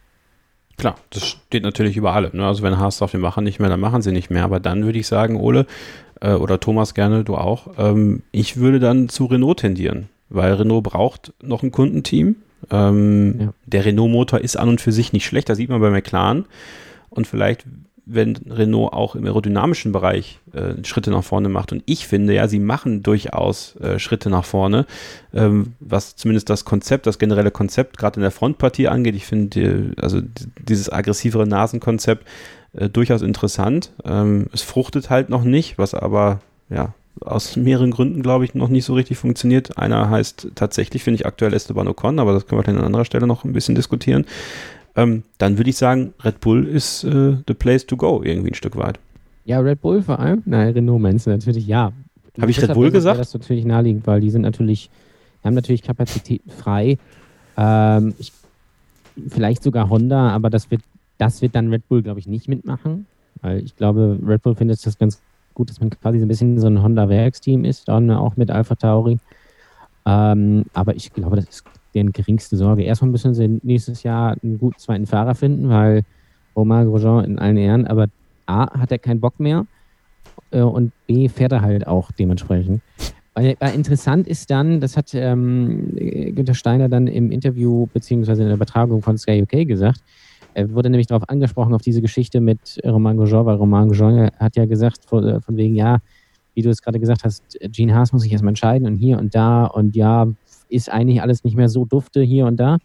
Klar, 0.77 0.97
das 1.11 1.27
steht 1.27 1.63
natürlich 1.63 1.97
über 1.97 2.13
alle. 2.13 2.31
Ne? 2.37 2.47
Also 2.47 2.63
wenn 2.63 2.79
Haas 2.79 2.99
sagt, 2.99 3.15
wir 3.15 3.21
machen 3.21 3.45
nicht 3.45 3.61
mehr, 3.61 3.71
dann 3.71 3.81
machen 3.81 4.03
sie 4.03 4.13
nicht 4.13 4.29
mehr. 4.31 4.45
Aber 4.45 4.61
dann 4.61 4.85
würde 4.85 4.99
ich 4.99 5.07
sagen, 5.07 5.37
Ole 5.37 5.67
äh, 6.21 6.33
oder 6.33 6.61
Thomas 6.61 6.93
gerne, 6.93 7.25
du 7.25 7.37
auch, 7.37 7.69
ähm, 7.79 8.23
ich 8.31 8.59
würde 8.59 8.79
dann 8.79 9.09
zu 9.09 9.25
Renault 9.25 9.61
tendieren, 9.61 10.11
weil 10.29 10.53
Renault 10.53 10.85
braucht 10.85 11.33
noch 11.43 11.63
ein 11.63 11.73
Kundenteam. 11.73 12.37
Ähm, 12.71 13.37
Ja. 13.41 13.55
Der 13.65 13.85
Renault-Motor 13.87 14.41
ist 14.41 14.57
an 14.57 14.69
und 14.69 14.81
für 14.81 14.93
sich 14.93 15.13
nicht 15.13 15.25
schlecht, 15.25 15.49
das 15.49 15.57
sieht 15.57 15.71
man 15.71 15.81
bei 15.81 15.91
McLaren. 15.91 16.45
Und 17.09 17.27
vielleicht 17.27 17.65
wenn 18.07 18.37
Renault 18.49 18.93
auch 18.93 19.17
im 19.17 19.25
aerodynamischen 19.25 19.91
Bereich 19.91 20.39
äh, 20.53 20.85
Schritte 20.85 21.11
nach 21.11 21.25
vorne 21.25 21.49
macht. 21.49 21.73
Und 21.73 21.83
ich 21.87 22.07
finde, 22.07 22.35
ja, 22.35 22.47
sie 22.47 22.61
machen 22.61 23.03
durchaus 23.03 23.75
äh, 23.77 23.99
Schritte 23.99 24.31
nach 24.31 24.45
vorne, 24.45 24.87
ähm, 25.35 25.75
was 25.81 26.15
zumindest 26.15 26.49
das 26.49 26.65
Konzept, 26.65 27.07
das 27.07 27.19
generelle 27.19 27.51
Konzept 27.51 27.99
gerade 27.99 28.17
in 28.17 28.23
der 28.23 28.31
Frontpartie 28.31 28.87
angeht. 28.87 29.17
Ich 29.17 29.27
finde, 29.27 29.93
also 30.01 30.21
dieses 30.69 30.91
aggressivere 30.91 31.49
Nasenkonzept 31.49 32.25
äh, 32.75 32.89
durchaus 32.89 33.23
interessant. 33.23 33.91
Ähm, 34.05 34.47
es 34.53 34.63
fruchtet 34.63 35.11
halt 35.11 35.29
noch 35.29 35.43
nicht, 35.43 35.77
was 35.77 35.95
aber, 35.95 36.41
ja, 36.71 36.95
aus 37.21 37.57
mehreren 37.57 37.91
Gründen, 37.91 38.23
glaube 38.23 38.45
ich, 38.45 38.55
noch 38.55 38.69
nicht 38.69 38.85
so 38.85 38.95
richtig 38.95 39.19
funktioniert. 39.19 39.79
Einer 39.79 40.11
heißt 40.11 40.49
tatsächlich, 40.55 41.03
finde 41.03 41.17
ich 41.17 41.27
aktuell 41.27 41.55
Esteban 41.55 41.89
Ocon, 41.89 42.19
aber 42.19 42.33
das 42.33 42.47
können 42.47 42.61
wir 42.61 42.65
dann 42.65 42.79
an 42.79 42.85
anderer 42.85 43.05
Stelle 43.05 43.27
noch 43.27 43.45
ein 43.45 43.53
bisschen 43.53 43.75
diskutieren. 43.75 44.27
Ähm, 44.97 45.25
dann 45.39 45.59
würde 45.59 45.71
ich 45.71 45.77
sagen, 45.77 46.15
Red 46.25 46.41
Bull 46.41 46.67
ist 46.67 47.05
äh, 47.05 47.37
the 47.47 47.55
place 47.55 47.87
to 47.87 47.97
go, 47.97 48.23
irgendwie 48.23 48.51
ein 48.51 48.55
Stück 48.55 48.77
weit. 48.77 48.99
Ja, 49.45 49.61
Red 49.61 49.83
Bull 49.83 50.03
vor 50.03 50.19
allem. 50.19 50.43
Nein, 50.47 50.73
Renault 50.73 51.01
meinst 51.01 51.27
du 51.27 51.31
natürlich, 51.31 51.67
ja. 51.67 51.93
Habe 52.41 52.51
ich 52.51 52.61
Red 52.61 52.75
Bull 52.75 52.91
gesagt? 52.91 53.21
Das 53.21 53.29
ist 53.29 53.35
natürlich 53.35 53.65
naheliegend, 53.65 54.07
weil 54.07 54.21
die 54.21 54.31
sind 54.31 54.43
natürlich, 54.43 54.91
haben 55.45 55.55
natürlich 55.55 55.83
Kapazitäten 55.83 56.51
frei. 56.51 56.99
Ähm, 57.57 58.15
ich, 58.19 58.33
vielleicht 59.29 59.63
sogar 59.63 59.89
Honda, 59.89 60.31
aber 60.31 60.51
das 60.51 60.71
wird, 60.71 60.83
das 61.19 61.43
wird 61.43 61.55
dann 61.55 61.71
Red 61.71 61.89
Bull, 61.89 62.03
glaube 62.03 62.21
ich, 62.21 62.27
nicht 62.27 62.49
mitmachen. 62.49 63.07
Weil 63.43 63.63
ich 63.65 63.77
glaube, 63.77 64.19
Red 64.27 64.43
Bull 64.43 64.55
findet 64.55 64.85
das 64.85 64.99
ganz 64.99 65.21
gut, 65.55 65.71
dass 65.71 65.81
man 65.81 65.91
quasi 65.91 66.19
so 66.19 66.25
ein 66.25 66.29
bisschen 66.29 66.59
so 66.59 66.67
ein 66.67 66.83
Honda-Werksteam 66.83 67.65
ist, 67.65 67.89
dann 67.89 68.11
auch 68.11 68.37
mit 68.37 68.51
Alpha 68.51 68.75
Tauri. 68.75 69.19
Ähm, 70.07 70.65
aber 70.73 70.95
ich 70.97 71.13
glaube, 71.13 71.37
das 71.37 71.47
ist 71.49 71.65
deren 71.97 72.13
geringste 72.13 72.57
Sorge. 72.57 72.83
Erstmal 72.85 73.11
müssen 73.11 73.35
sie 73.35 73.61
nächstes 73.63 74.03
Jahr 74.03 74.37
einen 74.43 74.59
guten 74.59 74.79
zweiten 74.79 75.07
Fahrer 75.07 75.35
finden, 75.35 75.69
weil 75.69 76.03
Romain 76.55 76.87
Grosjean 76.87 77.25
in 77.25 77.39
allen 77.39 77.57
Ehren, 77.57 77.87
aber 77.87 78.07
A, 78.47 78.79
hat 78.79 78.93
er 78.93 78.99
keinen 78.99 79.21
Bock 79.21 79.41
mehr 79.41 79.67
äh, 80.51 80.61
und 80.61 80.93
B, 81.07 81.29
fährt 81.29 81.53
er 81.53 81.63
halt 81.63 81.87
auch 81.87 82.13
dementsprechend. 82.13 82.83
Weil, 83.35 83.57
weil 83.59 83.75
interessant 83.75 84.29
ist 84.29 84.51
dann, 84.51 84.81
das 84.81 84.97
hat 84.97 85.13
ähm, 85.15 85.91
Günther 85.95 86.55
Steiner 86.55 86.89
dann 86.89 87.07
im 87.07 87.31
Interview 87.31 87.87
beziehungsweise 87.93 88.43
in 88.43 88.49
der 88.49 88.57
Übertragung 88.57 89.03
von 89.03 89.19
Sky 89.19 89.43
UK 89.43 89.67
gesagt, 89.67 90.01
er 90.55 90.73
wurde 90.73 90.89
nämlich 90.89 91.07
darauf 91.07 91.29
angesprochen, 91.29 91.75
auf 91.75 91.83
diese 91.83 92.01
Geschichte 92.01 92.41
mit 92.41 92.81
Romain 92.85 93.19
Grosjean, 93.19 93.45
weil 93.45 93.57
Romain 93.57 93.89
Grosjean 93.89 94.31
hat 94.39 94.57
ja 94.57 94.65
gesagt, 94.65 95.05
von, 95.05 95.25
äh, 95.25 95.41
von 95.41 95.57
wegen, 95.57 95.75
ja, 95.75 95.99
wie 96.55 96.63
du 96.63 96.71
es 96.71 96.81
gerade 96.81 96.99
gesagt 96.99 97.25
hast, 97.25 97.59
Gene 97.71 97.95
Haas 97.95 98.13
muss 98.13 98.23
sich 98.23 98.33
erstmal 98.33 98.53
entscheiden 98.53 98.87
und 98.87 98.97
hier 98.97 99.19
und 99.19 99.35
da 99.35 99.67
und 99.67 99.95
ja, 99.95 100.27
ist 100.69 100.91
eigentlich 100.91 101.23
alles 101.23 101.45
nicht 101.45 101.57
mehr 101.57 101.69
so 101.69 101.85
dufte 101.85 102.23
hier 102.23 102.47
und 102.47 102.59
da. 102.59 102.79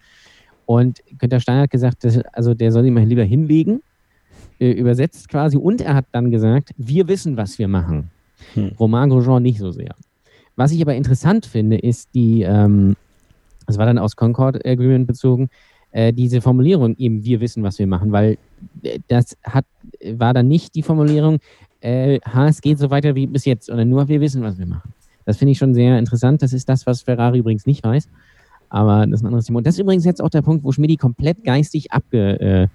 Und 0.66 1.02
Günther 1.18 1.40
Steiner 1.40 1.64
hat 1.64 1.72
gesagt, 1.72 2.04
dass, 2.04 2.20
also 2.34 2.54
der 2.54 2.72
soll 2.72 2.84
sich 2.84 2.92
mal 2.92 3.04
lieber 3.04 3.24
hinlegen, 3.24 3.82
äh, 4.60 4.72
übersetzt 4.72 5.28
quasi. 5.28 5.58
Und 5.58 5.82
er 5.82 5.96
hat 5.96 6.06
dann 6.12 6.32
gesagt, 6.32 6.72
wir 6.78 7.08
wissen, 7.08 7.38
was 7.38 7.60
wir 7.60 7.68
machen. 7.68 8.10
Hm. 8.54 8.72
Romain 8.80 9.10
Grosjean 9.10 9.44
nicht 9.44 9.60
so 9.60 9.72
sehr. 9.72 9.96
Was 10.56 10.72
ich 10.72 10.82
aber 10.82 10.96
interessant 10.96 11.46
finde, 11.46 11.78
ist 11.78 12.10
die, 12.14 12.44
ähm, 12.44 12.96
das 13.68 13.78
war 13.78 13.86
dann 13.86 13.98
aus 13.98 14.16
Concord 14.16 14.66
Agreement 14.66 15.08
bezogen, 15.08 15.50
äh, 15.92 16.14
diese 16.14 16.42
Formulierung 16.42 16.96
eben, 16.98 17.24
wir 17.24 17.42
wissen, 17.42 17.64
was 17.64 17.80
wir 17.80 17.88
machen, 17.88 18.12
weil 18.12 18.38
äh, 18.84 19.00
das 19.08 19.38
hat, 19.44 19.66
war 20.14 20.34
dann 20.34 20.48
nicht 20.48 20.76
die 20.76 20.84
Formulierung, 20.84 21.40
äh, 21.82 22.20
es 22.48 22.62
geht 22.62 22.80
so 22.80 22.90
weiter 22.90 23.16
wie 23.16 23.28
bis 23.28 23.46
jetzt, 23.46 23.66
sondern 23.66 23.90
nur, 23.90 24.08
wir 24.08 24.22
wissen, 24.22 24.42
was 24.42 24.58
wir 24.58 24.66
machen. 24.66 24.94
Das 25.32 25.38
finde 25.38 25.54
ich 25.54 25.60
schon 25.60 25.74
sehr 25.74 25.98
interessant. 25.98 26.42
Das 26.42 26.52
ist 26.52 26.68
das, 26.68 26.86
was 26.86 27.04
Ferrari 27.04 27.40
übrigens 27.40 27.66
nicht 27.66 27.86
weiß. 27.86 28.10
Aber 28.68 29.08
das 29.08 29.22
ist 29.22 29.24
ein 29.24 29.28
anderes 29.28 29.46
Thema. 29.46 29.60
Und 29.60 29.66
das 29.66 29.76
ist 29.76 29.80
übrigens 29.80 30.04
jetzt 30.04 30.22
auch 30.22 30.30
der 30.30 30.42
Punkt, 30.42 30.66
wo 30.66 30.74
Schmidi 30.74 30.98
komplett 30.98 31.46
geistig 31.46 31.94
abge, 31.94 32.42
äh, 32.42 32.68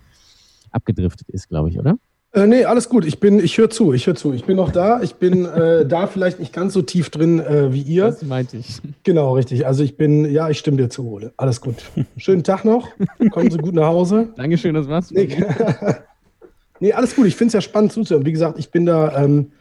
abgedriftet 0.70 1.28
ist, 1.28 1.51
glaube 1.51 1.69
ich, 1.69 1.78
oder? 1.78 1.99
Äh, 2.33 2.47
nee, 2.47 2.65
alles 2.65 2.89
gut. 2.89 3.05
Ich 3.05 3.20
bin, 3.20 3.41
ich 3.41 3.59
höre 3.59 3.69
zu, 3.69 3.93
ich 3.93 4.07
höre 4.07 4.15
zu. 4.15 4.33
Ich 4.33 4.47
bin 4.47 4.57
noch 4.57 4.73
da. 4.73 5.03
Ich 5.03 5.16
bin 5.16 5.45
äh, 5.45 5.85
da 5.85 6.07
vielleicht 6.07 6.41
nicht 6.41 6.55
ganz 6.55 6.73
so 6.73 6.81
tief 6.81 7.11
drin 7.11 7.41
äh, 7.41 7.74
wie 7.74 7.83
ihr. 7.83 8.05
Das 8.07 8.23
meinte 8.23 8.57
ich. 8.57 8.81
Genau, 9.03 9.35
richtig. 9.35 9.66
Also 9.66 9.85
ich 9.85 9.99
bin, 9.99 10.24
ja, 10.24 10.49
ich 10.49 10.59
stimme 10.59 10.78
dir 10.78 10.89
zu, 10.89 11.07
Ole. 11.07 11.35
Alles 11.37 11.61
gut. 11.61 11.77
Schönen 12.16 12.43
Tag 12.43 12.65
noch. 12.65 12.89
Kommen 13.33 13.51
Sie 13.51 13.59
gut 13.59 13.74
nach 13.74 13.89
Hause. 13.89 14.31
Dankeschön, 14.37 14.74
das 14.74 14.89
war's. 14.89 15.11
Nee, 15.11 15.28
nee 16.81 16.95
alles 16.95 17.15
gut. 17.15 17.27
Ich 17.27 17.37
finde 17.37 17.49
es 17.49 17.53
ja 17.53 17.61
spannend 17.61 17.93
zuzuhören. 17.93 18.24
Wie 18.24 18.33
gesagt, 18.33 18.59
ich 18.59 18.70
bin 18.70 18.87
da, 18.87 19.23
ähm, 19.23 19.53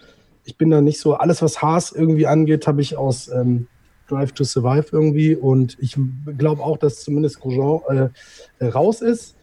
ich 0.45 0.57
bin 0.57 0.69
da 0.69 0.81
nicht 0.81 0.99
so, 0.99 1.15
alles 1.15 1.41
was 1.41 1.61
Haas 1.61 1.91
irgendwie 1.91 2.27
angeht, 2.27 2.67
habe 2.67 2.81
ich 2.81 2.97
aus 2.97 3.27
ähm, 3.27 3.67
Drive 4.07 4.31
to 4.31 4.43
Survive 4.43 4.87
irgendwie 4.91 5.35
und 5.35 5.77
ich 5.79 5.97
glaube 6.37 6.63
auch, 6.63 6.77
dass 6.77 7.03
zumindest 7.03 7.39
Grosjean 7.39 8.11
äh, 8.59 8.65
raus 8.65 9.01
ist. 9.01 9.35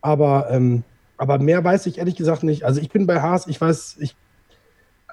Aber 0.00 0.48
ähm, 0.50 0.84
aber 1.18 1.38
mehr 1.38 1.62
weiß 1.62 1.86
ich 1.86 1.98
ehrlich 1.98 2.16
gesagt 2.16 2.44
nicht. 2.44 2.64
Also 2.64 2.80
ich 2.80 2.88
bin 2.90 3.06
bei 3.06 3.20
Haas, 3.20 3.48
ich 3.48 3.60
weiß, 3.60 3.96
ich, 3.98 4.16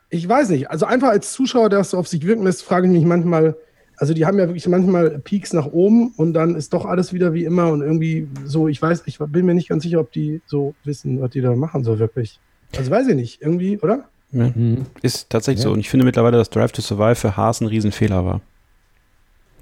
ich 0.09 0.29
weiß 0.29 0.49
nicht. 0.49 0.69
Also 0.69 0.85
einfach 0.85 1.09
als 1.09 1.33
Zuschauer, 1.33 1.69
der 1.69 1.83
so 1.83 1.97
auf 1.97 2.07
sich 2.07 2.25
wirken 2.25 2.43
lässt, 2.43 2.63
frage 2.63 2.87
ich 2.87 2.93
mich 2.93 3.03
manchmal, 3.03 3.57
also 3.97 4.13
die 4.13 4.25
haben 4.25 4.37
ja 4.37 4.47
wirklich 4.47 4.67
manchmal 4.67 5.19
Peaks 5.19 5.51
nach 5.51 5.65
oben 5.65 6.13
und 6.15 6.33
dann 6.33 6.55
ist 6.55 6.73
doch 6.73 6.85
alles 6.85 7.11
wieder 7.11 7.33
wie 7.33 7.43
immer 7.43 7.71
und 7.71 7.81
irgendwie 7.81 8.27
so, 8.45 8.67
ich 8.67 8.81
weiß, 8.81 9.03
ich 9.07 9.17
bin 9.17 9.45
mir 9.45 9.55
nicht 9.55 9.69
ganz 9.69 9.83
sicher, 9.83 9.99
ob 9.99 10.11
die 10.11 10.41
so 10.45 10.75
wissen, 10.83 11.19
was 11.21 11.31
die 11.31 11.41
da 11.41 11.55
machen, 11.55 11.83
so 11.83 11.97
wirklich. 11.97 12.39
Also 12.77 12.91
weiß 12.91 13.07
ich 13.07 13.15
nicht, 13.15 13.41
irgendwie, 13.41 13.79
oder? 13.79 14.07
Ja. 14.35 14.51
Mhm. 14.53 14.85
Ist 15.01 15.29
tatsächlich 15.29 15.63
ja. 15.63 15.69
so. 15.69 15.73
Und 15.73 15.79
ich 15.79 15.89
finde 15.89 16.05
mittlerweile, 16.05 16.37
dass 16.37 16.49
Drive 16.49 16.73
to 16.73 16.81
Survive 16.81 17.15
für 17.15 17.37
Haas 17.37 17.61
ein 17.61 17.67
Riesenfehler 17.67 18.25
war. 18.25 18.41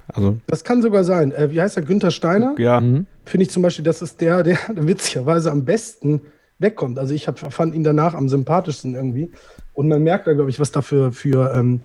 Also. 0.07 0.37
Das 0.47 0.63
kann 0.63 0.81
sogar 0.81 1.03
sein. 1.03 1.31
Äh, 1.31 1.51
wie 1.51 1.61
heißt 1.61 1.77
der? 1.77 1.83
Günther 1.83 2.11
Steiner? 2.11 2.55
Ja. 2.57 2.81
Mhm. 2.81 3.05
Finde 3.25 3.43
ich 3.43 3.51
zum 3.51 3.63
Beispiel, 3.63 3.85
das 3.85 4.01
ist 4.01 4.19
der, 4.19 4.43
der 4.43 4.57
witzigerweise 4.75 5.51
am 5.51 5.63
besten 5.63 6.21
wegkommt. 6.59 6.97
Also 6.97 7.13
ich 7.13 7.27
hab, 7.27 7.39
fand 7.39 7.75
ihn 7.75 7.83
danach 7.83 8.15
am 8.15 8.27
sympathischsten 8.27 8.95
irgendwie. 8.95 9.31
Und 9.73 9.87
man 9.87 10.03
merkt 10.03 10.27
da, 10.27 10.33
glaube 10.33 10.49
ich, 10.49 10.59
was 10.59 10.71
da 10.71 10.81
für, 10.81 11.11
für, 11.11 11.53
ähm, 11.55 11.81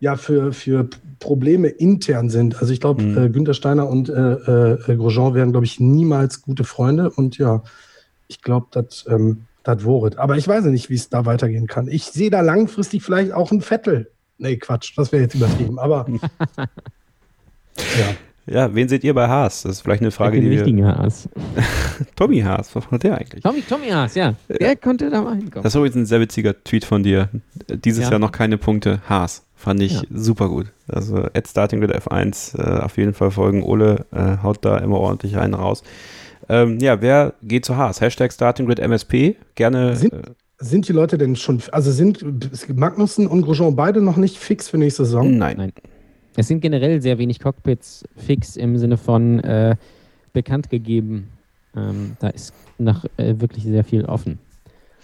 ja, 0.00 0.16
für, 0.16 0.52
für 0.52 0.88
Probleme 1.18 1.68
intern 1.68 2.30
sind. 2.30 2.60
Also 2.60 2.72
ich 2.72 2.80
glaube, 2.80 3.02
mhm. 3.02 3.18
äh, 3.18 3.28
Günther 3.30 3.54
Steiner 3.54 3.88
und 3.88 4.08
äh, 4.08 4.12
äh, 4.12 4.96
Grosjean 4.96 5.34
werden, 5.34 5.52
glaube 5.52 5.66
ich, 5.66 5.80
niemals 5.80 6.42
gute 6.42 6.64
Freunde. 6.64 7.10
Und 7.10 7.38
ja, 7.38 7.62
ich 8.28 8.42
glaube, 8.42 8.66
das 8.70 9.06
ähm, 9.08 9.44
das 9.62 9.84
woret. 9.84 10.18
Aber 10.18 10.36
ich 10.36 10.46
weiß 10.48 10.64
nicht, 10.66 10.90
wie 10.90 10.94
es 10.94 11.08
da 11.08 11.26
weitergehen 11.26 11.66
kann. 11.66 11.88
Ich 11.88 12.04
sehe 12.04 12.30
da 12.30 12.40
langfristig 12.40 13.02
vielleicht 13.02 13.32
auch 13.32 13.52
ein 13.52 13.60
Vettel. 13.60 14.10
Nee, 14.38 14.56
Quatsch, 14.56 14.92
das 14.96 15.12
wäre 15.12 15.22
jetzt 15.22 15.34
übertrieben. 15.34 15.78
Aber 15.78 16.06
ja. 17.76 18.16
Ja, 18.46 18.74
wen 18.74 18.88
seht 18.88 19.04
ihr 19.04 19.14
bei 19.14 19.28
Haas? 19.28 19.62
Das 19.62 19.72
ist 19.72 19.80
vielleicht 19.82 20.02
eine 20.02 20.10
Frage, 20.10 20.40
den 20.40 20.50
die 20.50 20.56
richtigen 20.56 20.78
wir... 20.78 20.88
Haas. 20.88 21.28
Tommy 22.16 22.40
Haas, 22.40 22.74
was 22.74 22.90
war 22.90 22.98
der 22.98 23.16
eigentlich? 23.18 23.44
Tommy, 23.44 23.62
Tommy 23.62 23.88
Haas, 23.90 24.16
ja. 24.16 24.34
Der 24.48 24.70
ja. 24.70 24.74
konnte 24.74 25.10
da 25.10 25.22
mal 25.22 25.36
hinkommen. 25.36 25.62
Das 25.62 25.72
ist 25.72 25.76
übrigens 25.76 25.96
ein 25.96 26.06
sehr 26.06 26.20
witziger 26.20 26.60
Tweet 26.64 26.84
von 26.84 27.04
dir. 27.04 27.28
Dieses 27.68 28.04
ja. 28.04 28.10
Jahr 28.10 28.18
noch 28.18 28.32
keine 28.32 28.58
Punkte. 28.58 29.00
Haas. 29.08 29.44
Fand 29.54 29.80
ich 29.80 29.92
ja. 29.92 30.02
super 30.10 30.48
gut. 30.48 30.72
Also 30.88 31.18
at 31.18 31.46
Starting 31.46 31.80
with 31.80 31.90
F1 31.90 32.58
äh, 32.58 32.80
auf 32.80 32.96
jeden 32.96 33.14
Fall 33.14 33.30
folgen. 33.30 33.62
Ole 33.62 34.06
äh, 34.10 34.42
haut 34.42 34.64
da 34.64 34.78
immer 34.78 34.98
ordentlich 34.98 35.36
einen 35.36 35.54
raus. 35.54 35.84
Ähm, 36.48 36.78
ja, 36.80 37.00
wer 37.00 37.34
geht 37.42 37.64
zu 37.64 37.76
Haas? 37.76 38.00
Hashtag 38.00 38.32
Starting 38.32 38.68
with 38.68 38.78
MSP. 38.78 39.36
Gerne. 39.54 39.96
Sind, 39.96 40.12
äh, 40.12 40.22
sind 40.58 40.88
die 40.88 40.92
Leute 40.92 41.18
denn 41.18 41.36
schon, 41.36 41.60
also 41.72 41.90
sind 41.90 42.24
Magnussen 42.74 43.26
und 43.26 43.42
Grosjean 43.42 43.74
beide 43.74 44.00
noch 44.00 44.16
nicht 44.16 44.38
fix 44.38 44.68
für 44.68 44.78
nächste 44.78 45.04
Saison? 45.04 45.36
Nein. 45.36 45.56
Nein. 45.56 45.72
Es 46.36 46.48
sind 46.48 46.60
generell 46.60 47.02
sehr 47.02 47.18
wenig 47.18 47.40
Cockpits 47.40 48.04
fix 48.16 48.56
im 48.56 48.78
Sinne 48.78 48.96
von 48.96 49.40
äh, 49.40 49.76
bekannt 50.32 50.70
gegeben. 50.70 51.28
Ähm, 51.76 52.16
da 52.20 52.28
ist 52.28 52.54
noch 52.78 53.04
äh, 53.16 53.34
wirklich 53.38 53.64
sehr 53.64 53.84
viel 53.84 54.04
offen. 54.04 54.38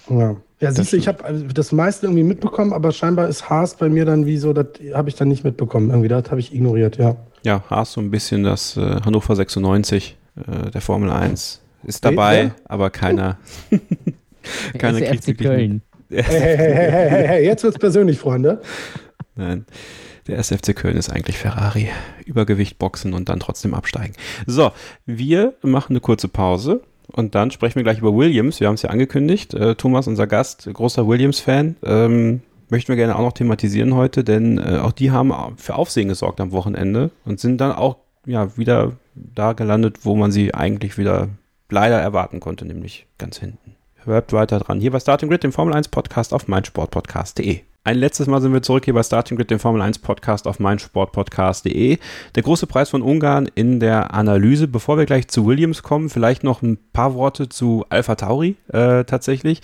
Ja, 0.09 0.37
ja 0.61 0.73
siehst 0.73 0.93
du, 0.93 0.97
ich 0.97 1.09
habe 1.09 1.25
also 1.25 1.45
das 1.47 1.73
meiste 1.73 2.07
irgendwie 2.07 2.23
mitbekommen, 2.23 2.73
aber 2.73 2.93
scheinbar 2.93 3.29
ist 3.29 3.51
Haas 3.51 3.77
bei 3.77 3.89
mir 3.89 4.05
dann 4.05 4.27
wie 4.27 4.39
so, 4.39 4.53
das 4.53 4.67
habe 4.95 5.09
ich 5.09 5.17
dann 5.17 5.29
nicht 5.29 5.45
mitbekommen. 5.45 5.91
Irgendwie, 5.91 6.09
das 6.09 6.31
habe 6.31 6.41
ich 6.41 6.55
ignoriert, 6.55 6.97
ja. 6.97 7.17
Ja, 7.45 7.63
Haas 7.69 7.93
so 7.93 8.01
ein 8.01 8.11
bisschen 8.11 8.43
das 8.43 8.77
äh, 8.77 9.01
Hannover 9.05 9.37
96 9.37 10.17
äh, 10.47 10.71
der 10.71 10.81
Formel 10.81 11.11
1 11.11 11.63
ist 11.85 12.05
dabei, 12.05 12.43
ja? 12.43 12.51
aber 12.65 12.91
keiner. 12.91 13.39
keiner 14.79 15.01
kriegt 15.01 15.25
FC 15.25 15.39
Köln. 15.39 15.83
Hey, 16.11 16.23
hey, 16.23 16.57
hey, 16.57 16.91
hey, 16.91 17.27
hey, 17.29 17.45
jetzt 17.45 17.65
wird's 17.65 17.79
persönlich, 17.79 18.19
Freunde. 18.19 18.63
Nein. 19.37 19.67
Der 20.27 20.39
SFC 20.39 20.75
Köln 20.75 20.97
ist 20.97 21.11
eigentlich 21.11 21.39
Ferrari. 21.39 21.89
Übergewicht 22.27 22.79
boxen 22.79 23.15
und 23.15 23.29
dann 23.31 23.41
trotzdem 23.41 23.73
absteigen. 23.73 24.15
So, 24.47 24.73
wir 25.07 25.55
machen 25.63 25.93
eine 25.93 26.01
kurze 26.01 26.29
Pause 26.29 26.83
und 27.07 27.35
dann 27.35 27.51
sprechen 27.51 27.77
wir 27.77 27.83
gleich 27.83 27.99
über 27.99 28.15
Williams. 28.15 28.61
Wir 28.61 28.69
haben 28.69 28.75
es 28.75 28.83
ja 28.83 28.91
angekündigt. 28.91 29.55
Äh, 29.55 29.75
Thomas, 29.75 30.07
unser 30.07 30.27
Gast, 30.27 30.69
großer 30.71 31.09
Williams-Fan. 31.09 31.77
Ähm, 31.83 32.43
möchten 32.69 32.89
wir 32.89 32.97
gerne 32.97 33.17
auch 33.17 33.23
noch 33.23 33.33
thematisieren 33.33 33.95
heute, 33.95 34.23
denn 34.23 34.59
äh, 34.59 34.79
auch 34.83 34.93
die 34.93 35.11
haben 35.11 35.33
für 35.57 35.77
Aufsehen 35.77 36.09
gesorgt 36.09 36.41
am 36.41 36.53
Wochenende 36.53 37.11
und 37.25 37.41
sind 37.41 37.59
dann 37.59 37.73
auch 37.73 37.97
ja, 38.27 38.55
wieder 38.59 38.93
da 39.35 39.53
gelandet, 39.53 40.05
wo 40.05 40.17
man 40.17 40.33
sie 40.33 40.55
eigentlich 40.55 40.99
wieder 40.99 41.29
leider 41.71 41.99
erwarten 41.99 42.41
konnte, 42.41 42.65
nämlich 42.65 43.07
ganz 43.19 43.39
hinten. 43.39 43.77
Hört 44.05 44.33
weiter 44.33 44.59
dran. 44.59 44.81
Hier 44.81 44.91
bei 44.91 45.01
Starting 45.01 45.29
Grid, 45.29 45.43
dem 45.43 45.53
Formel 45.53 45.75
1 45.75 45.89
Podcast 45.89 46.33
auf 46.33 46.49
meinsportpodcast.de. 46.49 47.61
Ein 47.85 47.97
letztes 47.97 48.27
Mal 48.27 48.41
sind 48.41 48.53
wir 48.53 48.63
zurück 48.63 48.85
hier 48.85 48.95
bei 48.95 49.03
Starting 49.03 49.37
Grid, 49.37 49.51
dem 49.51 49.59
Formel 49.59 49.83
1 49.83 49.99
Podcast 50.01 50.47
auf 50.47 50.61
meinsportpodcast.de. 50.61 51.99
Der 52.35 52.43
große 52.43 52.67
Preis 52.67 52.91
von 52.91 53.03
Ungarn 53.03 53.49
in 53.55 53.81
der 53.81 54.15
Analyse. 54.15 54.69
Bevor 54.69 54.99
wir 54.99 55.07
gleich 55.07 55.29
zu 55.29 55.47
Williams 55.47 55.83
kommen, 55.83 56.11
vielleicht 56.11 56.45
noch 56.45 56.63
ein 56.63 56.79
paar 56.93 57.15
Worte 57.15 57.49
zu 57.49 57.85
Alpha 57.89 58.15
Tauri 58.15 58.57
äh, 58.69 59.05
tatsächlich. 59.05 59.63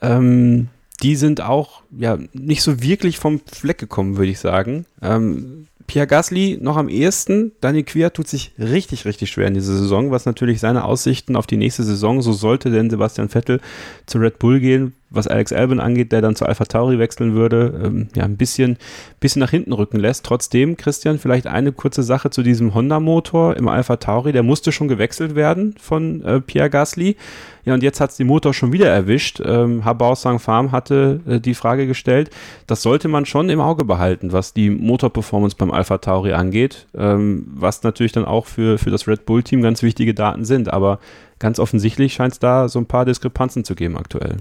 Ähm, 0.00 0.68
die 1.02 1.16
sind 1.16 1.40
auch 1.40 1.82
ja 1.90 2.18
nicht 2.32 2.62
so 2.62 2.82
wirklich 2.82 3.18
vom 3.18 3.40
Fleck 3.46 3.78
gekommen, 3.78 4.16
würde 4.16 4.30
ich 4.30 4.38
sagen. 4.38 4.86
Ähm, 5.00 5.66
Pierre 5.86 6.06
Gasly 6.06 6.58
noch 6.60 6.76
am 6.76 6.88
ehesten. 6.88 7.52
Daniel 7.60 7.84
Quier 7.84 8.12
tut 8.12 8.28
sich 8.28 8.52
richtig, 8.58 9.04
richtig 9.04 9.30
schwer 9.30 9.48
in 9.48 9.54
dieser 9.54 9.76
Saison, 9.76 10.10
was 10.10 10.26
natürlich 10.26 10.60
seine 10.60 10.84
Aussichten 10.84 11.36
auf 11.36 11.46
die 11.46 11.56
nächste 11.56 11.82
Saison, 11.82 12.22
so 12.22 12.32
sollte 12.32 12.70
denn 12.70 12.90
Sebastian 12.90 13.28
Vettel 13.28 13.60
zu 14.06 14.18
Red 14.18 14.38
Bull 14.38 14.60
gehen, 14.60 14.94
was 15.12 15.28
Alex 15.28 15.52
Albon 15.52 15.80
angeht, 15.80 16.12
der 16.12 16.20
dann 16.20 16.36
zu 16.36 16.46
Alpha 16.46 16.64
Tauri 16.64 16.98
wechseln 16.98 17.34
würde, 17.34 17.80
ähm, 17.84 18.08
ja, 18.14 18.24
ein 18.24 18.36
bisschen, 18.36 18.78
bisschen 19.20 19.40
nach 19.40 19.50
hinten 19.50 19.72
rücken 19.72 19.98
lässt. 19.98 20.24
Trotzdem, 20.24 20.76
Christian, 20.76 21.18
vielleicht 21.18 21.46
eine 21.46 21.72
kurze 21.72 22.02
Sache 22.02 22.30
zu 22.30 22.42
diesem 22.42 22.74
Honda-Motor 22.74 23.56
im 23.56 23.68
Alpha 23.68 23.96
Tauri. 23.96 24.32
Der 24.32 24.42
musste 24.42 24.72
schon 24.72 24.88
gewechselt 24.88 25.34
werden 25.34 25.74
von 25.80 26.22
äh, 26.22 26.40
Pierre 26.40 26.70
Gasly. 26.70 27.16
Ja, 27.64 27.74
und 27.74 27.82
jetzt 27.82 28.00
hat 28.00 28.10
es 28.10 28.16
die 28.16 28.24
Motor 28.24 28.54
schon 28.54 28.72
wieder 28.72 28.88
erwischt. 28.88 29.40
Ähm, 29.44 29.84
Habao 29.84 30.14
Sang 30.14 30.40
Farm 30.40 30.72
hatte 30.72 31.20
äh, 31.26 31.40
die 31.40 31.54
Frage 31.54 31.86
gestellt. 31.86 32.30
Das 32.66 32.82
sollte 32.82 33.08
man 33.08 33.24
schon 33.24 33.48
im 33.50 33.60
Auge 33.60 33.84
behalten, 33.84 34.32
was 34.32 34.52
die 34.52 34.70
Motorperformance 34.70 35.56
beim 35.56 35.70
Alpha 35.70 35.98
Tauri 35.98 36.32
angeht, 36.32 36.86
ähm, 36.96 37.46
was 37.54 37.82
natürlich 37.82 38.12
dann 38.12 38.24
auch 38.24 38.46
für, 38.46 38.78
für 38.78 38.90
das 38.90 39.06
Red 39.06 39.26
Bull-Team 39.26 39.62
ganz 39.62 39.82
wichtige 39.82 40.14
Daten 40.14 40.44
sind. 40.44 40.72
Aber 40.72 40.98
ganz 41.38 41.60
offensichtlich 41.60 42.14
scheint 42.14 42.32
es 42.32 42.38
da 42.40 42.68
so 42.68 42.80
ein 42.80 42.86
paar 42.86 43.04
Diskrepanzen 43.04 43.64
zu 43.64 43.76
geben 43.76 43.96
aktuell. 43.96 44.38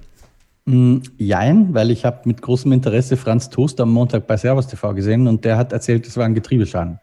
Mm, 0.66 0.98
jein, 1.18 1.74
weil 1.74 1.90
ich 1.90 2.06
habe 2.06 2.22
mit 2.26 2.42
großem 2.42 2.72
Interesse 2.72 3.18
Franz 3.18 3.50
Toast 3.50 3.80
am 3.82 3.92
Montag 3.92 4.28
bei 4.28 4.38
Servus 4.38 4.68
TV 4.68 4.94
gesehen 4.94 5.28
und 5.28 5.44
der 5.44 5.58
hat 5.58 5.74
erzählt, 5.74 6.06
es 6.06 6.18
war 6.18 6.26
ein 6.26 6.36
Getriebeschaden. 6.36 7.00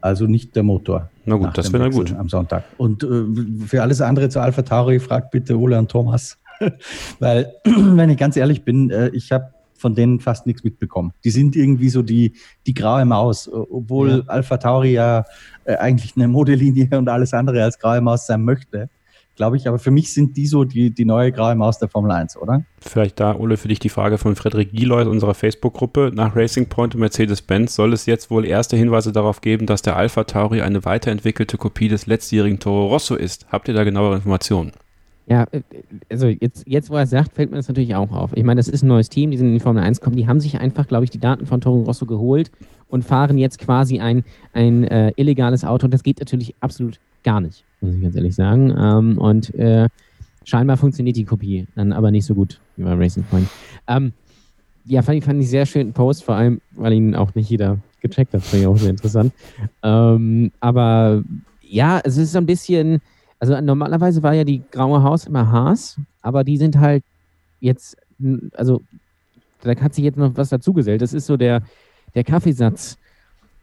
Also 0.00 0.26
nicht 0.26 0.56
der 0.56 0.62
Motor. 0.62 1.10
Na 1.26 1.36
gut, 1.36 1.58
das 1.58 1.72
wäre 1.72 1.90
gut. 1.90 2.14
Am 2.16 2.30
Sonntag. 2.30 2.64
Und 2.78 3.02
äh, 3.02 3.66
für 3.66 3.82
alles 3.82 4.00
andere 4.00 4.30
zu 4.30 4.40
Alpha 4.40 4.62
Tauri 4.62 4.98
fragt 4.98 5.30
bitte 5.30 5.58
Ole 5.58 5.78
und 5.78 5.90
Thomas. 5.90 6.38
weil, 7.18 7.52
wenn 7.64 8.08
ich 8.08 8.16
ganz 8.16 8.36
ehrlich 8.36 8.64
bin, 8.64 8.90
äh, 8.90 9.08
ich 9.08 9.30
habe 9.30 9.52
von 9.76 9.94
denen 9.94 10.20
fast 10.20 10.46
nichts 10.46 10.64
mitbekommen. 10.64 11.12
Die 11.24 11.30
sind 11.30 11.56
irgendwie 11.56 11.88
so 11.88 12.02
die, 12.02 12.34
die 12.66 12.74
graue 12.74 13.04
Maus, 13.04 13.50
obwohl 13.50 14.10
ja. 14.10 14.22
Alpha 14.26 14.58
Tauri 14.58 14.92
ja 14.92 15.24
äh, 15.64 15.76
eigentlich 15.76 16.16
eine 16.16 16.28
Modelinie 16.28 16.88
und 16.98 17.08
alles 17.08 17.34
andere 17.34 17.62
als 17.62 17.78
graue 17.78 18.00
Maus 18.00 18.26
sein 18.26 18.42
möchte 18.42 18.88
glaube 19.40 19.56
ich. 19.56 19.66
Aber 19.66 19.78
für 19.78 19.90
mich 19.90 20.12
sind 20.12 20.36
die 20.36 20.46
so 20.46 20.64
die, 20.64 20.90
die 20.90 21.06
neue 21.06 21.32
graue 21.32 21.54
Maus 21.54 21.78
der 21.78 21.88
Formel 21.88 22.10
1, 22.10 22.36
oder? 22.36 22.62
Vielleicht 22.78 23.18
da, 23.20 23.34
Ole, 23.34 23.56
für 23.56 23.68
dich 23.68 23.78
die 23.78 23.88
Frage 23.88 24.18
von 24.18 24.36
Frederik 24.36 24.70
Gieloy 24.70 25.00
aus 25.00 25.08
unserer 25.08 25.32
Facebook-Gruppe. 25.32 26.12
Nach 26.14 26.36
Racing 26.36 26.66
Point 26.66 26.94
und 26.94 27.00
Mercedes-Benz 27.00 27.74
soll 27.74 27.94
es 27.94 28.04
jetzt 28.04 28.30
wohl 28.30 28.44
erste 28.44 28.76
Hinweise 28.76 29.12
darauf 29.12 29.40
geben, 29.40 29.64
dass 29.64 29.80
der 29.80 29.96
Alpha 29.96 30.24
Tauri 30.24 30.60
eine 30.60 30.84
weiterentwickelte 30.84 31.56
Kopie 31.56 31.88
des 31.88 32.06
letztjährigen 32.06 32.58
Toro 32.58 32.88
Rosso 32.88 33.14
ist. 33.14 33.46
Habt 33.50 33.68
ihr 33.68 33.74
da 33.74 33.84
genauere 33.84 34.16
Informationen? 34.16 34.72
Ja, 35.26 35.46
äh, 35.52 35.62
also 36.10 36.26
jetzt, 36.26 36.64
jetzt, 36.66 36.90
wo 36.90 36.96
er 36.96 37.04
es 37.04 37.10
sagt, 37.10 37.32
fällt 37.32 37.50
mir 37.50 37.56
das 37.56 37.68
natürlich 37.68 37.94
auch 37.94 38.12
auf. 38.12 38.32
Ich 38.34 38.44
meine, 38.44 38.58
das 38.58 38.68
ist 38.68 38.82
ein 38.82 38.88
neues 38.88 39.08
Team, 39.08 39.30
die 39.30 39.38
sind 39.38 39.46
in 39.46 39.54
die 39.54 39.60
Formel 39.60 39.82
1 39.82 40.00
gekommen, 40.00 40.16
die 40.16 40.28
haben 40.28 40.40
sich 40.40 40.60
einfach, 40.60 40.86
glaube 40.86 41.04
ich, 41.04 41.10
die 41.10 41.20
Daten 41.20 41.46
von 41.46 41.62
Toro 41.62 41.80
Rosso 41.84 42.04
geholt 42.04 42.50
und 42.88 43.06
fahren 43.06 43.38
jetzt 43.38 43.58
quasi 43.58 44.00
ein, 44.00 44.22
ein 44.52 44.84
äh, 44.84 45.12
illegales 45.16 45.64
Auto. 45.64 45.86
Und 45.86 45.94
das 45.94 46.02
geht 46.02 46.18
natürlich 46.18 46.54
absolut 46.60 47.00
gar 47.22 47.40
nicht, 47.40 47.64
muss 47.80 47.94
ich 47.94 48.02
ganz 48.02 48.16
ehrlich 48.16 48.34
sagen. 48.34 48.74
Ähm, 48.76 49.18
und 49.18 49.54
äh, 49.54 49.88
scheinbar 50.44 50.76
funktioniert 50.76 51.16
die 51.16 51.24
Kopie 51.24 51.66
dann 51.74 51.92
aber 51.92 52.10
nicht 52.10 52.24
so 52.24 52.34
gut 52.34 52.60
wie 52.76 52.84
bei 52.84 52.94
Racing 52.94 53.24
Point. 53.24 53.48
Ähm, 53.86 54.12
ja, 54.84 55.02
fand 55.02 55.18
ich, 55.18 55.24
fand 55.24 55.40
ich 55.40 55.48
sehr 55.48 55.66
schönen 55.66 55.92
Post, 55.92 56.24
vor 56.24 56.34
allem, 56.34 56.60
weil 56.72 56.94
ihn 56.94 57.14
auch 57.14 57.34
nicht 57.34 57.50
jeder 57.50 57.78
gecheckt 58.00 58.34
hat. 58.34 58.42
Fand 58.42 58.62
ich 58.62 58.66
auch 58.66 58.76
sehr 58.76 58.90
interessant. 58.90 59.32
Ähm, 59.82 60.50
aber 60.60 61.22
ja, 61.62 62.00
es 62.02 62.16
ist 62.16 62.34
ein 62.34 62.46
bisschen, 62.46 63.00
also 63.38 63.60
normalerweise 63.60 64.22
war 64.22 64.34
ja 64.34 64.44
die 64.44 64.62
graue 64.70 65.02
Haus 65.02 65.26
immer 65.26 65.50
Haas, 65.50 65.96
aber 66.22 66.44
die 66.44 66.56
sind 66.56 66.78
halt 66.78 67.04
jetzt, 67.60 67.96
also 68.54 68.82
da 69.62 69.74
hat 69.76 69.94
sich 69.94 70.04
jetzt 70.04 70.16
noch 70.16 70.36
was 70.36 70.48
dazugesellt. 70.48 71.02
Das 71.02 71.12
ist 71.12 71.26
so 71.26 71.36
der, 71.36 71.62
der 72.14 72.24
Kaffeesatz 72.24 72.98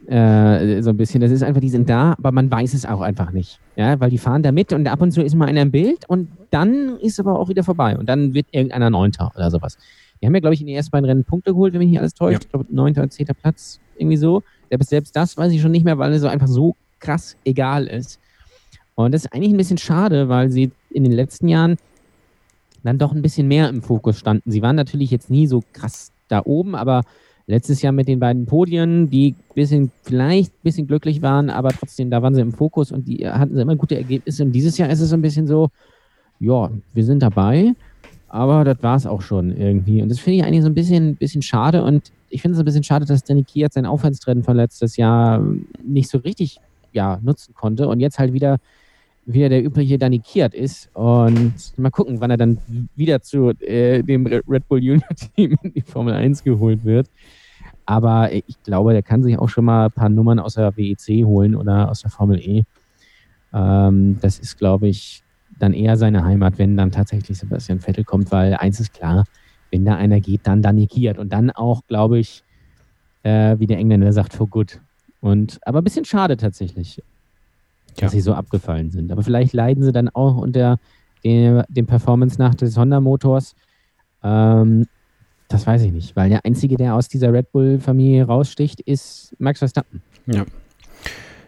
äh, 0.08 0.82
so 0.82 0.92
ein 0.92 0.98
bisschen. 0.98 1.22
Das 1.22 1.32
ist 1.32 1.44
einfach, 1.44 1.62
die 1.62 1.70
sind 1.70 1.90
da, 1.90 2.14
aber 2.18 2.32
man 2.32 2.50
weiß 2.50 2.74
es 2.74 2.86
auch 2.86 3.02
einfach 3.02 3.32
nicht. 3.32 3.60
Ja, 3.76 4.00
weil 4.00 4.10
die 4.10 4.18
fahren 4.18 4.42
da 4.42 4.52
mit 4.52 4.74
und 4.74 4.88
ab 4.88 5.02
und 5.02 5.12
zu 5.12 5.22
ist 5.22 5.36
mal 5.36 5.48
einer 5.48 5.62
im 5.62 5.72
Bild 5.72 6.08
und 6.08 6.30
dann 6.50 6.98
ist 6.98 7.20
aber 7.20 7.38
auch 7.38 7.50
wieder 7.50 7.64
vorbei 7.64 7.98
und 7.98 8.08
dann 8.08 8.34
wird 8.34 8.48
irgendeiner 8.52 8.90
Neunter 8.90 9.32
oder 9.36 9.52
sowas. 9.52 9.78
Die 10.22 10.26
haben 10.26 10.34
ja, 10.34 10.40
glaube 10.40 10.54
ich, 10.54 10.62
in 10.62 10.68
den 10.68 10.76
ersten 10.76 10.92
beiden 10.92 11.06
Rennen 11.06 11.24
Punkte 11.24 11.52
geholt, 11.52 11.74
wenn 11.74 11.80
mich 11.80 11.90
nicht 11.90 12.00
alles 12.00 12.14
täuscht. 12.14 12.44
Ja. 12.44 12.46
Ich 12.46 12.50
glaube, 12.50 12.66
neunter 12.70 13.04
und 13.04 13.12
zehnter 13.12 13.34
Platz, 13.34 13.80
irgendwie 13.98 14.18
so. 14.18 14.44
Selbst 14.80 15.16
das 15.16 15.38
weiß 15.38 15.52
ich 15.52 15.62
schon 15.62 15.72
nicht 15.72 15.86
mehr, 15.86 15.98
weil 15.98 16.12
es 16.14 16.22
so 16.22 16.28
einfach 16.28 16.48
so 16.48 16.76
krass 17.00 17.38
egal 17.46 17.88
ist. 17.88 18.20
Und 18.96 19.14
das 19.14 19.26
ist 19.26 19.34
eigentlich 19.34 19.54
ein 19.54 19.58
bisschen 19.58 19.78
schade, 19.78 20.28
weil 20.28 20.50
sie 20.50 20.72
in 20.90 21.04
den 21.04 21.14
letzten 21.14 21.48
Jahren 21.48 21.78
dann 22.84 22.98
doch 22.98 23.12
ein 23.12 23.22
bisschen 23.22 23.48
mehr 23.48 23.70
im 23.70 23.84
Fokus 23.84 24.18
standen. 24.18 24.50
Sie 24.50 24.62
waren 24.62 24.76
natürlich 24.76 25.12
jetzt 25.12 25.30
nie 25.30 25.46
so 25.48 25.62
krass 25.74 26.12
da 26.30 26.42
oben, 26.44 26.76
aber 26.76 27.04
letztes 27.48 27.82
Jahr 27.82 27.94
mit 27.94 28.07
den 28.07 28.19
beiden 28.19 28.45
Podien, 28.45 29.10
die 29.10 29.34
bisschen, 29.56 29.91
vielleicht 30.03 30.53
ein 30.53 30.64
bisschen 30.64 30.86
glücklich 30.86 31.22
waren, 31.22 31.49
aber 31.49 31.69
trotzdem, 31.69 32.10
da 32.11 32.22
waren 32.22 32.36
sie 32.36 32.41
im 32.41 32.52
Fokus 32.52 32.91
und 32.91 33.07
die 33.07 33.28
hatten 33.28 33.56
sie 33.56 33.61
immer 33.61 33.76
gute 33.76 33.95
Ergebnisse. 33.95 34.44
Und 34.44 34.52
dieses 34.52 34.78
Jahr 34.78 34.90
ist 34.90 34.99
es 34.99 35.10
so 35.10 35.15
ein 35.15 35.22
bisschen 35.22 35.48
so, 35.48 35.69
ja, 36.40 36.69
wir 36.94 37.03
sind 37.06 37.24
dabei, 37.24 37.74
aber 38.28 38.65
das 38.65 38.84
war 38.84 38.98
es 38.98 39.07
auch 39.07 39.22
schon 39.22 39.56
irgendwie. 39.56 40.02
Und 40.02 40.10
das 40.10 40.19
finde 40.19 40.40
ich 40.40 40.44
eigentlich 40.44 40.61
so 40.61 40.69
ein 40.69 40.76
bisschen, 40.76 41.15
bisschen 41.15 41.41
schade. 41.41 41.84
Und 41.84 42.11
ich 42.30 42.41
finde 42.41 42.56
es 42.56 42.60
ein 42.60 42.65
bisschen 42.65 42.84
schade, 42.84 43.06
dass 43.06 43.24
Danny 43.24 43.44
Kiert 43.44 43.74
sein 43.74 43.86
Aufwärtstrend 43.86 44.44
von 44.44 44.57
letztes 44.57 44.98
Jahr 44.98 45.41
nicht 45.84 46.10
so 46.10 46.18
richtig 46.19 46.60
ja, 46.91 47.19
nutzen 47.24 47.53
konnte 47.53 47.88
und 47.88 48.02
jetzt 48.02 48.19
halt 48.19 48.34
wieder 48.34 48.57
wieder 49.28 49.49
der 49.49 49.64
übliche 49.64 49.98
Danny 49.98 50.20
Kiert 50.20 50.54
ist. 50.54 50.90
Und 50.94 51.54
mal 51.78 51.91
gucken, 51.91 52.20
wann 52.22 52.32
er 52.32 52.38
dann 52.38 52.58
wieder 52.95 53.22
zu 53.22 53.49
äh, 53.60 54.02
dem 54.02 54.26
Red 54.26 54.68
Bull 54.68 54.84
Junior 54.84 55.10
Team 55.36 55.58
in 55.62 55.74
die 55.74 55.82
Formel 55.82 56.14
1 56.14 56.44
geholt 56.44 56.84
wird. 56.86 57.10
Aber 57.86 58.34
ich 58.34 58.62
glaube, 58.64 58.94
der 58.94 59.04
kann 59.04 59.24
sich 59.24 59.38
auch 59.38 59.49
schon 59.49 59.66
mal 59.66 59.86
ein 59.86 59.91
paar 59.91 60.10
Nummern 60.10 60.40
aus 60.40 60.56
der 60.56 60.76
WEC 60.76 61.26
holen 61.26 61.56
oder 61.56 61.90
aus 61.90 62.02
der 62.02 62.10
Formel 62.10 62.40
E. 62.40 62.64
Ähm, 63.54 64.18
das 64.22 64.40
ist, 64.40 64.58
glaube 64.58 64.88
ich, 64.88 65.24
dann 65.60 65.74
eher 65.74 65.98
seine 65.98 66.24
Heimat, 66.24 66.58
wenn 66.58 66.78
dann 66.78 66.91
tatsächlich 66.91 67.38
Sebastian 67.38 67.80
Vettel 67.80 68.04
kommt, 68.04 68.32
weil 68.32 68.54
eins 68.56 68.80
ist 68.80 68.94
klar, 68.94 69.26
wenn 69.72 69.86
da 69.86 69.95
einer 69.95 70.20
geht, 70.20 70.41
dann 70.44 70.62
Danny 70.62 70.88
Kiert. 70.88 71.18
Und 71.18 71.34
dann 71.34 71.52
auch, 71.52 71.86
glaube 71.88 72.20
ich, 72.20 72.44
äh, 73.24 73.58
wie 73.60 73.68
der 73.68 73.78
Engländer 73.78 74.14
sagt, 74.14 74.34
for 74.34 74.48
good. 74.48 74.80
Und, 75.20 75.60
aber 75.66 75.82
ein 75.82 75.84
bisschen 75.84 76.06
schade 76.06 76.38
tatsächlich, 76.38 77.02
dass 77.98 78.14
ja. 78.14 78.18
sie 78.18 78.22
so 78.22 78.34
abgefallen 78.34 78.91
sind. 78.91 79.11
Aber 79.11 79.24
vielleicht 79.24 79.53
leiden 79.53 79.84
sie 79.84 79.91
dann 79.91 80.10
auch 80.10 80.38
unter 80.38 80.80
dem, 81.24 81.64
dem 81.68 81.86
Performance 81.86 82.38
nach 82.40 82.56
des 82.56 82.78
Honda-Motors. 82.78 83.56
Ähm, 84.24 84.88
das 85.49 85.65
weiß 85.65 85.82
ich 85.84 85.91
nicht, 85.91 86.15
weil 86.15 86.30
der 86.30 86.45
Einzige, 86.45 86.76
der 86.76 86.95
aus 86.95 87.07
dieser 87.07 87.32
Red 87.32 87.52
Bull-Familie 87.52 88.26
raussticht, 88.26 88.82
ist 88.82 89.36
Max 89.40 89.60
Verstappen. 89.60 90.02
Ja. 90.26 90.45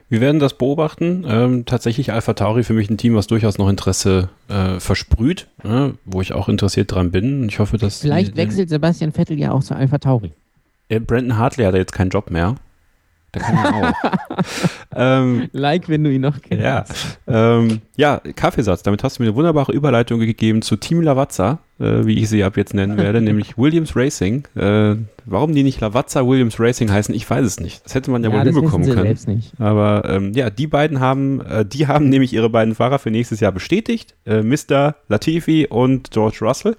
Wir 0.07 0.21
werden 0.21 0.39
das 0.39 0.55
beobachten. 0.57 1.23
Ähm, 1.27 1.65
tatsächlich 1.65 2.11
Alpha 2.11 2.33
Tauri 2.33 2.63
für 2.63 2.73
mich 2.73 2.89
ein 2.89 2.97
Team, 2.97 3.13
was 3.13 3.27
durchaus 3.27 3.59
noch 3.59 3.69
Interesse 3.69 4.29
äh, 4.47 4.79
versprüht, 4.79 5.47
äh, 5.63 5.89
wo 6.03 6.21
ich 6.21 6.33
auch 6.33 6.49
interessiert 6.49 6.91
dran 6.91 7.11
bin. 7.11 7.47
Ich 7.47 7.59
hoffe, 7.59 7.77
dass. 7.77 7.99
Vielleicht 7.99 8.33
die, 8.33 8.37
wechselt 8.37 8.69
Sebastian 8.69 9.11
Vettel 9.11 9.37
ja 9.37 9.51
auch 9.51 9.63
zu 9.63 9.75
Alpha 9.75 9.99
Tauri. 9.99 10.31
Äh, 10.87 10.99
Brandon 10.99 11.37
Hartley 11.37 11.65
hat 11.65 11.73
ja 11.75 11.79
jetzt 11.79 11.93
keinen 11.93 12.09
Job 12.09 12.31
mehr. 12.31 12.55
Da 13.31 13.39
kann 13.39 13.57
er 13.57 13.75
auch. 13.75 13.93
ähm, 14.95 15.49
like, 15.51 15.87
wenn 15.87 16.03
du 16.03 16.11
ihn 16.11 16.21
noch 16.21 16.41
kennst. 16.41 16.63
Ja, 16.63 16.85
ähm, 17.27 17.81
ja, 17.95 18.21
Kaffeesatz. 18.35 18.81
Damit 18.83 19.03
hast 19.03 19.19
du 19.19 19.23
mir 19.23 19.29
eine 19.29 19.35
wunderbare 19.35 19.71
Überleitung 19.71 20.19
gegeben 20.19 20.61
zu 20.61 20.77
Team 20.77 21.01
Lavazza, 21.01 21.59
äh, 21.79 22.05
wie 22.05 22.17
ich 22.17 22.29
sie 22.29 22.43
ab 22.43 22.57
jetzt 22.57 22.73
nennen 22.73 22.97
werde, 22.97 23.21
nämlich 23.21 23.57
Williams 23.57 23.95
Racing. 23.95 24.47
Äh, 24.55 24.95
warum 25.25 25.53
die 25.53 25.63
nicht 25.63 25.79
Lavazza 25.79 26.25
Williams 26.25 26.59
Racing 26.59 26.91
heißen, 26.91 27.13
ich 27.13 27.29
weiß 27.29 27.45
es 27.45 27.59
nicht. 27.59 27.85
Das 27.85 27.93
hätte 27.93 28.09
man 28.09 28.23
ja, 28.23 28.29
ja 28.29 28.35
wohl 28.35 28.43
hinbekommen 28.43 28.87
können. 28.87 29.03
Selbst 29.03 29.27
nicht. 29.27 29.53
Aber 29.59 30.03
ähm, 30.07 30.33
ja, 30.33 30.49
die 30.49 30.67
beiden 30.67 30.99
haben, 30.99 31.41
äh, 31.41 31.65
die 31.65 31.87
haben 31.87 32.09
nämlich 32.09 32.33
ihre 32.33 32.49
beiden 32.49 32.73
Fahrer 32.73 32.97
für 32.97 33.11
nächstes 33.11 33.39
Jahr 33.39 33.51
bestätigt. 33.51 34.15
Äh, 34.25 34.41
Mr. 34.41 34.95
Latifi 35.07 35.67
und 35.69 36.09
George 36.11 36.39
Russell. 36.41 36.75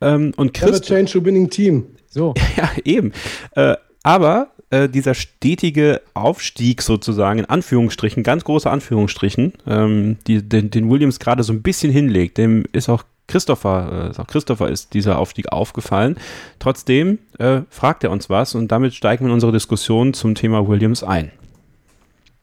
Ähm, 0.00 0.32
und 0.36 0.54
Chris. 0.54 0.70
Never 0.70 0.82
change 0.82 1.18
a 1.18 1.24
winning 1.24 1.50
team. 1.50 1.86
So. 2.08 2.32
ja, 2.56 2.70
eben. 2.84 3.12
Äh, 3.54 3.74
aber 4.02 4.48
äh, 4.70 4.88
dieser 4.88 5.14
stetige 5.14 6.00
Aufstieg 6.14 6.82
sozusagen, 6.82 7.40
in 7.40 7.44
Anführungsstrichen, 7.46 8.22
ganz 8.22 8.44
große 8.44 8.70
Anführungsstrichen, 8.70 9.52
ähm, 9.66 10.16
die, 10.26 10.42
den, 10.42 10.70
den 10.70 10.90
Williams 10.90 11.18
gerade 11.18 11.42
so 11.42 11.52
ein 11.52 11.62
bisschen 11.62 11.92
hinlegt, 11.92 12.38
dem 12.38 12.64
ist 12.72 12.88
auch 12.88 13.04
Christopher, 13.26 14.12
äh, 14.16 14.20
auch 14.20 14.26
Christopher 14.26 14.68
ist 14.68 14.94
dieser 14.94 15.18
Aufstieg 15.18 15.52
aufgefallen. 15.52 16.16
Trotzdem 16.58 17.18
äh, 17.38 17.62
fragt 17.70 18.04
er 18.04 18.10
uns 18.10 18.28
was 18.28 18.54
und 18.54 18.70
damit 18.70 18.94
steigen 18.94 19.24
wir 19.24 19.28
in 19.28 19.34
unsere 19.34 19.52
Diskussion 19.52 20.14
zum 20.14 20.34
Thema 20.34 20.68
Williams 20.68 21.02
ein. 21.02 21.30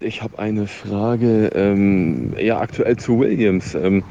Ich 0.04 0.24
habe 0.24 0.40
eine 0.40 0.66
Frage, 0.66 1.52
ähm, 1.54 2.34
ja 2.40 2.60
aktuell 2.60 2.98
zu 2.98 3.20
Williams. 3.20 3.76
Ähm, 3.76 4.04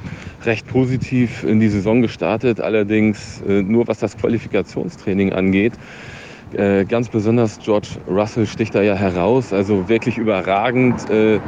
recht 0.45 0.69
positiv 0.69 1.43
in 1.43 1.59
die 1.59 1.69
Saison 1.69 2.01
gestartet, 2.01 2.61
allerdings 2.61 3.43
äh, 3.49 3.63
nur 3.63 3.89
was 3.89 3.99
das 3.99 4.17
Qualifikationstraining 4.17 5.33
angeht. 5.33 5.73
Äh, 6.53 6.85
ganz 6.85 7.09
besonders 7.09 7.59
George 7.61 7.89
Russell 8.09 8.47
sticht 8.47 8.75
da 8.75 8.83
ja 8.83 8.95
heraus, 8.95 9.53
also 9.53 9.89
wirklich 9.89 10.19
überragend. 10.19 11.09
Äh, 11.11 11.41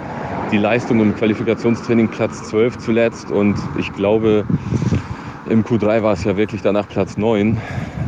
die 0.52 0.58
Leistung 0.58 1.00
im 1.00 1.14
Qualifikationstraining 1.14 2.08
Platz 2.08 2.42
12 2.48 2.78
zuletzt 2.78 3.30
und 3.30 3.56
ich 3.78 3.92
glaube, 3.92 4.44
Im 5.50 5.64
Q3 5.64 6.02
war 6.02 6.12
es 6.12 6.24
ja 6.24 6.36
wirklich 6.36 6.62
danach 6.62 6.88
Platz 6.88 7.16
9. 7.16 7.58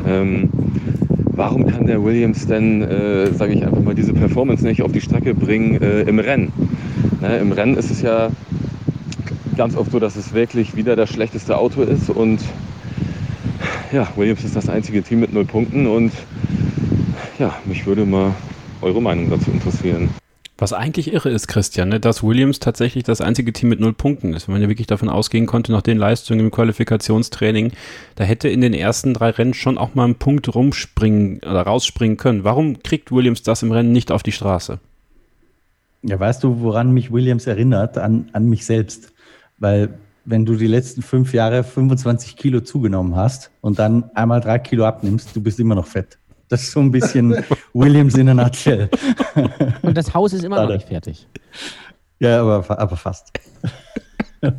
Ähm, 0.06 0.48
warum 1.32 1.66
kann 1.66 1.86
der 1.86 2.02
Williams 2.02 2.46
denn, 2.46 2.82
äh, 2.82 3.32
sage 3.32 3.54
ich 3.54 3.64
einfach 3.66 3.82
mal, 3.82 3.94
diese 3.94 4.12
Performance 4.14 4.64
nicht 4.64 4.82
auf 4.82 4.92
die 4.92 5.00
Strecke 5.00 5.34
bringen 5.34 5.82
äh, 5.82 6.02
im 6.02 6.20
Rennen? 6.20 6.52
Ne, 7.20 7.38
Im 7.38 7.52
Rennen 7.52 7.76
ist 7.76 7.90
es 7.90 8.02
ja 8.02 8.30
ganz 9.56 9.76
oft 9.76 9.90
so, 9.90 9.98
dass 9.98 10.16
es 10.16 10.32
wirklich 10.32 10.76
wieder 10.76 10.94
das 10.96 11.10
schlechteste 11.10 11.58
Auto 11.58 11.82
ist 11.82 12.08
und 12.08 12.40
ja, 13.92 14.08
Williams 14.16 14.44
ist 14.44 14.56
das 14.56 14.68
einzige 14.68 15.02
Team 15.02 15.20
mit 15.20 15.32
null 15.32 15.44
Punkten 15.44 15.86
und 15.86 16.12
ja, 17.38 17.54
mich 17.64 17.86
würde 17.86 18.04
mal 18.04 18.34
eure 18.80 19.00
Meinung 19.00 19.30
dazu 19.30 19.50
interessieren. 19.50 20.10
Was 20.56 20.72
eigentlich 20.72 21.12
irre 21.12 21.30
ist, 21.30 21.48
Christian, 21.48 21.88
ne, 21.88 21.98
dass 21.98 22.22
Williams 22.22 22.60
tatsächlich 22.60 23.02
das 23.02 23.20
einzige 23.20 23.52
Team 23.52 23.70
mit 23.70 23.80
null 23.80 23.92
Punkten 23.92 24.34
ist. 24.34 24.46
Wenn 24.46 24.52
man 24.52 24.62
ja 24.62 24.68
wirklich 24.68 24.86
davon 24.86 25.08
ausgehen 25.08 25.46
konnte, 25.46 25.72
nach 25.72 25.82
den 25.82 25.98
Leistungen 25.98 26.40
im 26.40 26.52
Qualifikationstraining, 26.52 27.72
da 28.14 28.22
hätte 28.22 28.48
in 28.48 28.60
den 28.60 28.72
ersten 28.72 29.14
drei 29.14 29.30
Rennen 29.30 29.54
schon 29.54 29.78
auch 29.78 29.96
mal 29.96 30.06
ein 30.06 30.14
Punkt 30.14 30.54
rumspringen 30.54 31.38
oder 31.38 31.62
rausspringen 31.62 32.16
können. 32.16 32.44
Warum 32.44 32.84
kriegt 32.84 33.10
Williams 33.10 33.42
das 33.42 33.64
im 33.64 33.72
Rennen 33.72 33.90
nicht 33.90 34.12
auf 34.12 34.22
die 34.22 34.30
Straße? 34.30 34.78
Ja, 36.02 36.20
weißt 36.20 36.44
du, 36.44 36.60
woran 36.60 36.92
mich 36.92 37.10
Williams 37.10 37.48
erinnert? 37.48 37.98
An, 37.98 38.28
an 38.32 38.48
mich 38.48 38.64
selbst. 38.64 39.12
Weil 39.58 39.98
wenn 40.24 40.44
du 40.44 40.56
die 40.56 40.66
letzten 40.66 41.02
fünf 41.02 41.32
Jahre 41.32 41.64
25 41.64 42.36
Kilo 42.36 42.60
zugenommen 42.60 43.16
hast 43.16 43.50
und 43.60 43.78
dann 43.78 44.10
einmal 44.14 44.40
drei 44.40 44.58
Kilo 44.58 44.84
abnimmst, 44.84 45.34
du 45.34 45.42
bist 45.42 45.60
immer 45.60 45.74
noch 45.74 45.86
fett. 45.86 46.18
Das 46.48 46.62
ist 46.62 46.72
so 46.72 46.80
ein 46.80 46.90
bisschen 46.90 47.44
Williams 47.74 48.14
in 48.16 48.28
a 48.28 48.34
nutshell. 48.34 48.90
Und 49.82 49.96
das 49.96 50.12
Haus 50.12 50.32
ist 50.34 50.44
immer 50.44 50.62
noch 50.62 50.74
nicht 50.74 50.86
fertig. 50.86 51.26
Ja, 52.18 52.42
aber, 52.42 52.78
aber 52.78 52.96
fast. 52.96 53.30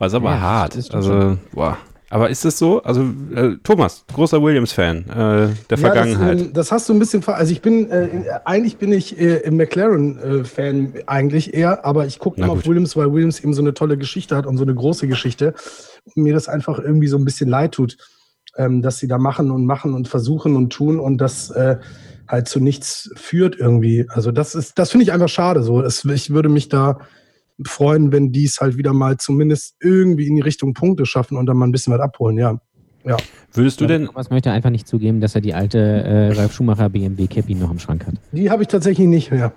Also 0.00 0.16
aber 0.16 0.30
Ja, 0.30 0.40
hart. 0.40 0.76
Also, 0.92 1.38
boah. 1.52 1.78
Aber 2.08 2.30
ist 2.30 2.44
es 2.44 2.58
so? 2.58 2.82
Also, 2.82 3.02
äh, 3.34 3.56
Thomas, 3.64 4.04
großer 4.14 4.40
Williams-Fan 4.40 4.96
äh, 5.08 5.12
der 5.12 5.54
Ja, 5.70 5.76
Vergangenheit. 5.76 6.38
Das, 6.38 6.46
ähm, 6.46 6.52
das 6.52 6.72
hast 6.72 6.88
du 6.88 6.92
ein 6.92 6.98
bisschen 7.00 7.22
ver 7.22 7.36
Also 7.36 7.52
ich 7.52 7.62
bin, 7.62 7.90
äh, 7.90 8.08
eigentlich 8.44 8.76
bin 8.76 8.92
ich 8.92 9.18
äh, 9.18 9.38
im 9.38 9.56
McLaren-Fan 9.56 10.94
eigentlich 11.06 11.54
eher, 11.54 11.84
aber 11.84 12.06
ich 12.06 12.18
gucke 12.18 12.40
immer 12.40 12.52
auf. 12.52 12.66
Williams, 12.66 12.96
weil 12.96 13.12
Williams 13.12 13.40
eben 13.40 13.54
so 13.54 13.62
eine 13.62 13.74
tolle 13.74 13.98
Geschichte 13.98 14.36
hat 14.36 14.46
und 14.46 14.56
so 14.56 14.62
eine 14.62 14.74
große 14.74 15.08
Geschichte. 15.08 15.54
Und 16.04 16.22
mir 16.22 16.32
das 16.34 16.48
einfach 16.48 16.78
irgendwie 16.78 17.08
so 17.08 17.16
ein 17.16 17.24
bisschen 17.24 17.48
leid 17.48 17.72
tut, 17.72 17.96
ähm, 18.56 18.82
dass 18.82 18.98
sie 18.98 19.08
da 19.08 19.18
machen 19.18 19.50
und 19.50 19.66
machen 19.66 19.92
und 19.92 20.06
versuchen 20.06 20.54
und 20.54 20.72
tun 20.72 21.00
und 21.00 21.18
das 21.18 21.50
äh, 21.50 21.76
halt 22.28 22.48
zu 22.48 22.60
nichts 22.60 23.10
führt 23.16 23.56
irgendwie. 23.56 24.06
Also 24.08 24.30
das 24.30 24.54
ist, 24.54 24.78
das 24.78 24.92
finde 24.92 25.04
ich 25.04 25.12
einfach 25.12 25.28
schade 25.28 25.62
so. 25.62 25.82
Es, 25.82 26.04
ich 26.04 26.30
würde 26.30 26.48
mich 26.48 26.68
da 26.68 26.98
freuen, 27.64 28.12
wenn 28.12 28.32
die 28.32 28.44
es 28.44 28.60
halt 28.60 28.76
wieder 28.76 28.92
mal 28.92 29.16
zumindest 29.16 29.76
irgendwie 29.80 30.26
in 30.26 30.36
die 30.36 30.42
Richtung 30.42 30.74
Punkte 30.74 31.06
schaffen 31.06 31.36
und 31.36 31.46
dann 31.46 31.56
mal 31.56 31.66
ein 31.66 31.72
bisschen 31.72 31.92
was 31.92 32.00
abholen, 32.00 32.38
ja. 32.38 32.60
Ja. 33.04 33.16
Würdest 33.52 33.80
du 33.80 33.86
denn, 33.86 34.06
Thomas 34.06 34.30
möchte 34.30 34.50
einfach 34.50 34.70
nicht 34.70 34.88
zugeben, 34.88 35.20
dass 35.20 35.36
er 35.36 35.40
die 35.40 35.54
alte 35.54 35.78
äh, 35.78 36.32
Ralf 36.32 36.52
Schumacher 36.52 36.88
BMW 36.88 37.28
Cappy 37.28 37.54
noch 37.54 37.70
im 37.70 37.78
Schrank 37.78 38.04
hat. 38.04 38.14
Die 38.32 38.50
habe 38.50 38.62
ich 38.62 38.68
tatsächlich 38.68 39.06
nicht 39.06 39.30
mehr. 39.30 39.52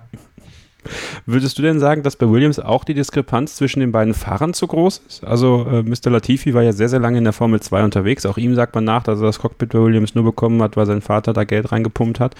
Würdest 1.26 1.58
du 1.58 1.62
denn 1.62 1.80
sagen, 1.80 2.02
dass 2.02 2.16
bei 2.16 2.28
Williams 2.28 2.58
auch 2.58 2.84
die 2.84 2.94
Diskrepanz 2.94 3.56
zwischen 3.56 3.80
den 3.80 3.92
beiden 3.92 4.14
Fahrern 4.14 4.54
zu 4.54 4.66
groß 4.66 5.02
ist? 5.08 5.24
Also, 5.24 5.66
äh, 5.70 5.82
Mr. 5.82 6.10
Latifi 6.10 6.54
war 6.54 6.62
ja 6.62 6.72
sehr, 6.72 6.88
sehr 6.88 7.00
lange 7.00 7.18
in 7.18 7.24
der 7.24 7.32
Formel 7.32 7.60
2 7.60 7.84
unterwegs. 7.84 8.26
Auch 8.26 8.38
ihm 8.38 8.54
sagt 8.54 8.74
man 8.74 8.84
nach, 8.84 9.02
dass 9.02 9.20
er 9.20 9.26
das 9.26 9.38
Cockpit 9.38 9.70
bei 9.70 9.80
Williams 9.80 10.14
nur 10.14 10.24
bekommen 10.24 10.62
hat, 10.62 10.76
weil 10.76 10.86
sein 10.86 11.00
Vater 11.02 11.32
da 11.32 11.44
Geld 11.44 11.72
reingepumpt 11.72 12.20
hat. 12.20 12.34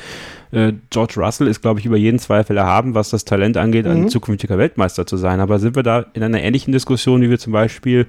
Äh, 0.52 0.72
George 0.90 1.14
Russell 1.16 1.46
ist, 1.46 1.62
glaube 1.62 1.80
ich, 1.80 1.86
über 1.86 1.96
jeden 1.96 2.18
Zweifel 2.18 2.56
erhaben, 2.56 2.94
was 2.94 3.10
das 3.10 3.24
Talent 3.24 3.56
angeht, 3.56 3.86
ein 3.86 4.02
Mhm. 4.02 4.08
zukünftiger 4.08 4.58
Weltmeister 4.58 5.06
zu 5.06 5.16
sein. 5.16 5.40
Aber 5.40 5.58
sind 5.58 5.76
wir 5.76 5.82
da 5.82 6.06
in 6.14 6.22
einer 6.22 6.40
ähnlichen 6.42 6.72
Diskussion, 6.72 7.20
wie 7.22 7.30
wir 7.30 7.38
zum 7.38 7.52
Beispiel 7.52 8.06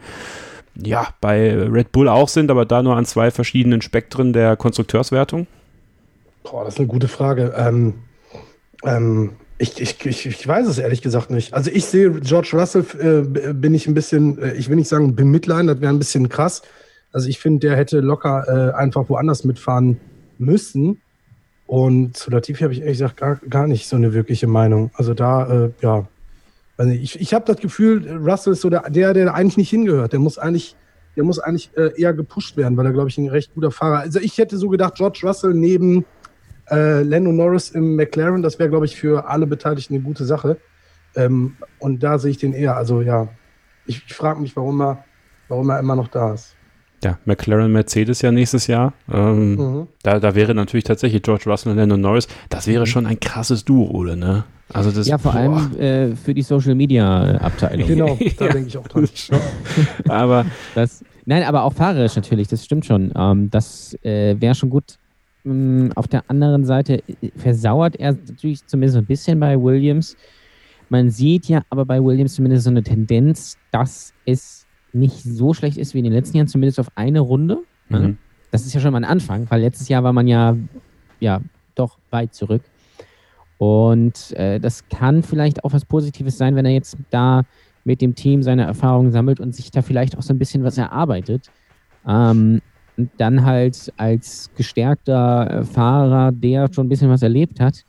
ja, 0.82 1.10
bei 1.20 1.54
Red 1.54 1.92
Bull 1.92 2.08
auch 2.08 2.30
sind, 2.30 2.50
aber 2.50 2.66
da 2.66 2.82
nur 2.82 2.96
an 2.96 3.06
zwei 3.06 3.30
verschiedenen 3.30 3.82
Spektren 3.82 4.32
der 4.32 4.56
Konstrukteurswertung? 4.56 5.48
Boah, 6.44 6.64
das 6.64 6.76
ist 6.76 6.80
eine 6.80 6.88
gute 6.88 7.10
Frage. 7.10 7.54
Ähm, 7.58 7.96
ähm, 8.84 9.32
ich, 9.62 9.80
ich, 9.80 10.06
ich, 10.06 10.26
ich 10.26 10.48
weiß 10.48 10.68
es 10.68 10.80
ehrlich 10.80 11.02
gesagt 11.02 11.30
nicht. 11.30 11.54
Also 11.54 11.70
ich 11.72 11.86
sehe 11.86 12.12
George 12.12 12.50
Russell, 12.54 12.84
äh, 13.00 13.54
bin 13.54 13.74
ich 13.76 13.88
ein 13.88 13.94
bisschen, 13.94 14.42
äh, 14.42 14.54
ich 14.54 14.70
will 14.70 14.76
nicht 14.76 14.88
sagen 14.88 15.16
bemitleiden, 15.16 15.68
das 15.68 15.80
wäre 15.82 15.94
ein 15.94 16.00
bisschen 16.00 16.30
krass. 16.30 16.64
Also 17.14 17.30
ich 17.30 17.40
finde, 17.40 17.68
der 17.68 17.78
hätte 17.78 18.00
locker 18.00 18.46
äh, 18.48 18.74
einfach 18.76 19.08
woanders 19.10 19.44
mitfahren 19.44 20.00
müssen. 20.40 21.02
Und 21.68 22.18
zu 22.18 22.32
Latifi 22.32 22.64
habe 22.64 22.74
ich 22.74 22.80
ehrlich 22.80 22.98
gesagt 22.98 23.18
gar, 23.18 23.36
gar 23.36 23.68
nicht 23.68 23.88
so 23.88 23.96
eine 23.96 24.14
wirkliche 24.14 24.48
Meinung. 24.48 24.90
Also 24.96 25.14
da, 25.14 25.66
äh, 25.66 25.72
ja. 25.82 26.08
Also 26.78 26.92
ich 26.94 27.22
ich 27.22 27.34
habe 27.34 27.46
das 27.46 27.58
Gefühl, 27.58 28.10
Russell 28.18 28.54
ist 28.54 28.62
so 28.62 28.70
der, 28.70 28.90
der, 28.90 29.14
der 29.14 29.34
eigentlich 29.36 29.58
nicht 29.58 29.70
hingehört. 29.70 30.12
Der 30.12 30.20
muss 30.20 30.40
eigentlich, 30.40 30.76
der 31.16 31.24
muss 31.24 31.38
eigentlich 31.38 31.70
äh, 31.76 31.92
eher 32.02 32.14
gepusht 32.14 32.58
werden, 32.58 32.76
weil 32.78 32.88
er, 32.88 32.94
glaube 32.94 33.10
ich, 33.10 33.18
ein 33.20 33.30
recht 33.30 33.54
guter 33.54 33.70
Fahrer 33.70 34.00
Also 34.00 34.20
ich 34.20 34.40
hätte 34.40 34.58
so 34.58 34.70
gedacht, 34.70 34.96
George 34.96 35.20
Russell 35.24 35.54
neben 35.54 36.06
äh, 36.72 37.04
Lando 37.04 37.32
Norris 37.32 37.70
im 37.72 37.96
McLaren, 37.96 38.42
das 38.42 38.58
wäre, 38.60 38.70
glaube 38.70 38.86
ich, 38.86 38.96
für 38.96 39.28
alle 39.28 39.46
Beteiligten 39.48 39.94
eine 39.96 40.04
gute 40.04 40.26
Sache. 40.26 40.58
Ähm, 41.16 41.58
und 41.80 42.02
da 42.04 42.18
sehe 42.18 42.32
ich 42.32 42.38
den 42.38 42.54
eher. 42.54 42.78
Also 42.78 43.02
ja, 43.02 43.28
ich, 43.86 44.04
ich 44.08 44.14
frage 44.14 44.40
mich, 44.40 44.56
warum 44.56 44.82
er, 44.82 45.04
warum 45.50 45.70
er 45.70 45.80
immer 45.80 45.96
noch 45.96 46.08
da 46.08 46.34
ist. 46.34 46.56
Ja, 47.04 47.18
McLaren 47.26 47.72
Mercedes 47.72 48.22
ja 48.22 48.32
nächstes 48.32 48.68
Jahr. 48.68 48.94
Ähm, 49.12 49.56
Mhm. 49.56 49.88
da, 50.04 50.20
da 50.20 50.36
wäre 50.36 50.54
natürlich 50.54 50.84
tatsächlich 50.84 51.24
George 51.24 51.46
Russell 51.50 51.72
und 51.72 51.78
Lando 51.80 51.98
Norris. 51.98 52.28
Das 52.50 52.68
wäre 52.68 52.86
schon 52.86 53.06
ein 53.08 53.20
krasses 53.20 53.66
Duo, 53.66 53.90
oder? 53.90 54.16
Ne? 54.16 54.44
Also 54.72 54.92
das, 54.92 55.08
ja, 55.08 55.18
vor 55.18 55.32
boah. 55.34 55.40
allem 55.40 55.80
äh, 55.80 56.16
für 56.16 56.34
die 56.34 56.44
Social 56.44 56.76
Media 56.76 57.38
Abteilung. 57.38 57.88
Genau, 57.88 58.18
da 58.38 58.46
Ja. 58.46 58.52
denke 58.54 58.68
ich 58.68 58.78
auch 58.78 58.88
dran. 58.88 59.10
Aber 60.08 60.46
Das, 60.76 61.04
nein, 61.26 61.44
aber 61.44 61.64
auch 61.64 61.74
fahrerisch 61.74 62.16
natürlich, 62.16 62.48
das 62.48 62.64
stimmt 62.64 62.86
schon. 62.86 63.12
Ähm, 63.16 63.50
das 63.50 63.98
äh, 64.04 64.36
wäre 64.40 64.56
schon 64.56 64.70
gut. 64.70 64.98
Ähm, 65.46 65.92
auf 65.96 66.08
der 66.08 66.30
anderen 66.30 66.66
Seite 66.66 67.04
äh, 67.08 67.32
versauert 67.36 67.96
er 67.98 68.14
natürlich 68.14 68.66
zumindest 68.66 68.98
ein 68.98 69.06
bisschen 69.06 69.40
bei 69.40 69.62
Williams. 69.62 70.16
Man 70.90 71.10
sieht 71.10 71.48
ja 71.48 71.62
aber 71.70 71.86
bei 71.86 72.04
Williams 72.04 72.36
zumindest 72.36 72.66
so 72.66 72.70
eine 72.70 72.84
Tendenz, 72.84 73.58
dass 73.72 74.14
es 74.26 74.68
nicht 74.94 75.24
so 75.24 75.54
schlecht 75.54 75.78
ist 75.78 75.94
wie 75.94 76.00
in 76.00 76.04
den 76.04 76.14
letzten 76.14 76.38
Jahren, 76.38 76.48
zumindest 76.48 76.80
auf 76.80 76.90
eine 76.96 77.22
Runde. 77.22 77.60
Mhm. 77.90 77.98
Ne? 77.98 78.18
Das 78.52 78.66
ist 78.66 78.74
ja 78.74 78.82
schon 78.82 78.92
mal 78.92 79.00
ein 79.00 79.10
Anfang, 79.10 79.50
weil 79.50 79.62
letztes 79.62 79.88
Jahr 79.88 80.04
war 80.04 80.12
man 80.12 80.28
ja, 80.28 80.58
ja 81.20 81.42
doch 81.76 81.98
weit 82.10 82.34
zurück. 82.34 82.62
Und 83.58 84.34
äh, 84.34 84.60
das 84.60 84.90
kann 84.90 85.24
vielleicht 85.24 85.64
auch 85.64 85.72
was 85.72 85.86
Positives 85.86 86.38
sein, 86.38 86.56
wenn 86.56 86.66
er 86.66 86.74
jetzt 86.74 86.98
da 87.10 87.44
mit 87.84 88.02
dem 88.02 88.16
Team 88.16 88.44
seine 88.44 88.64
Erfahrungen 88.64 89.12
sammelt 89.12 89.40
und 89.40 89.56
sich 89.56 89.72
da 89.72 89.82
vielleicht 89.82 90.18
auch 90.18 90.22
so 90.22 90.34
ein 90.34 90.40
bisschen 90.40 90.64
was 90.64 90.78
erarbeitet. 90.78 91.50
Ähm, 92.08 92.62
und 92.98 93.10
dann 93.18 93.46
halt 93.46 93.92
als 93.98 94.50
gestärkter 94.56 95.62
äh, 95.62 95.64
Fahrer, 95.64 96.32
der 96.32 96.72
schon 96.72 96.86
ein 96.86 96.90
bisschen 96.90 97.10
was 97.10 97.22
erlebt 97.22 97.60
hat, 97.60 97.86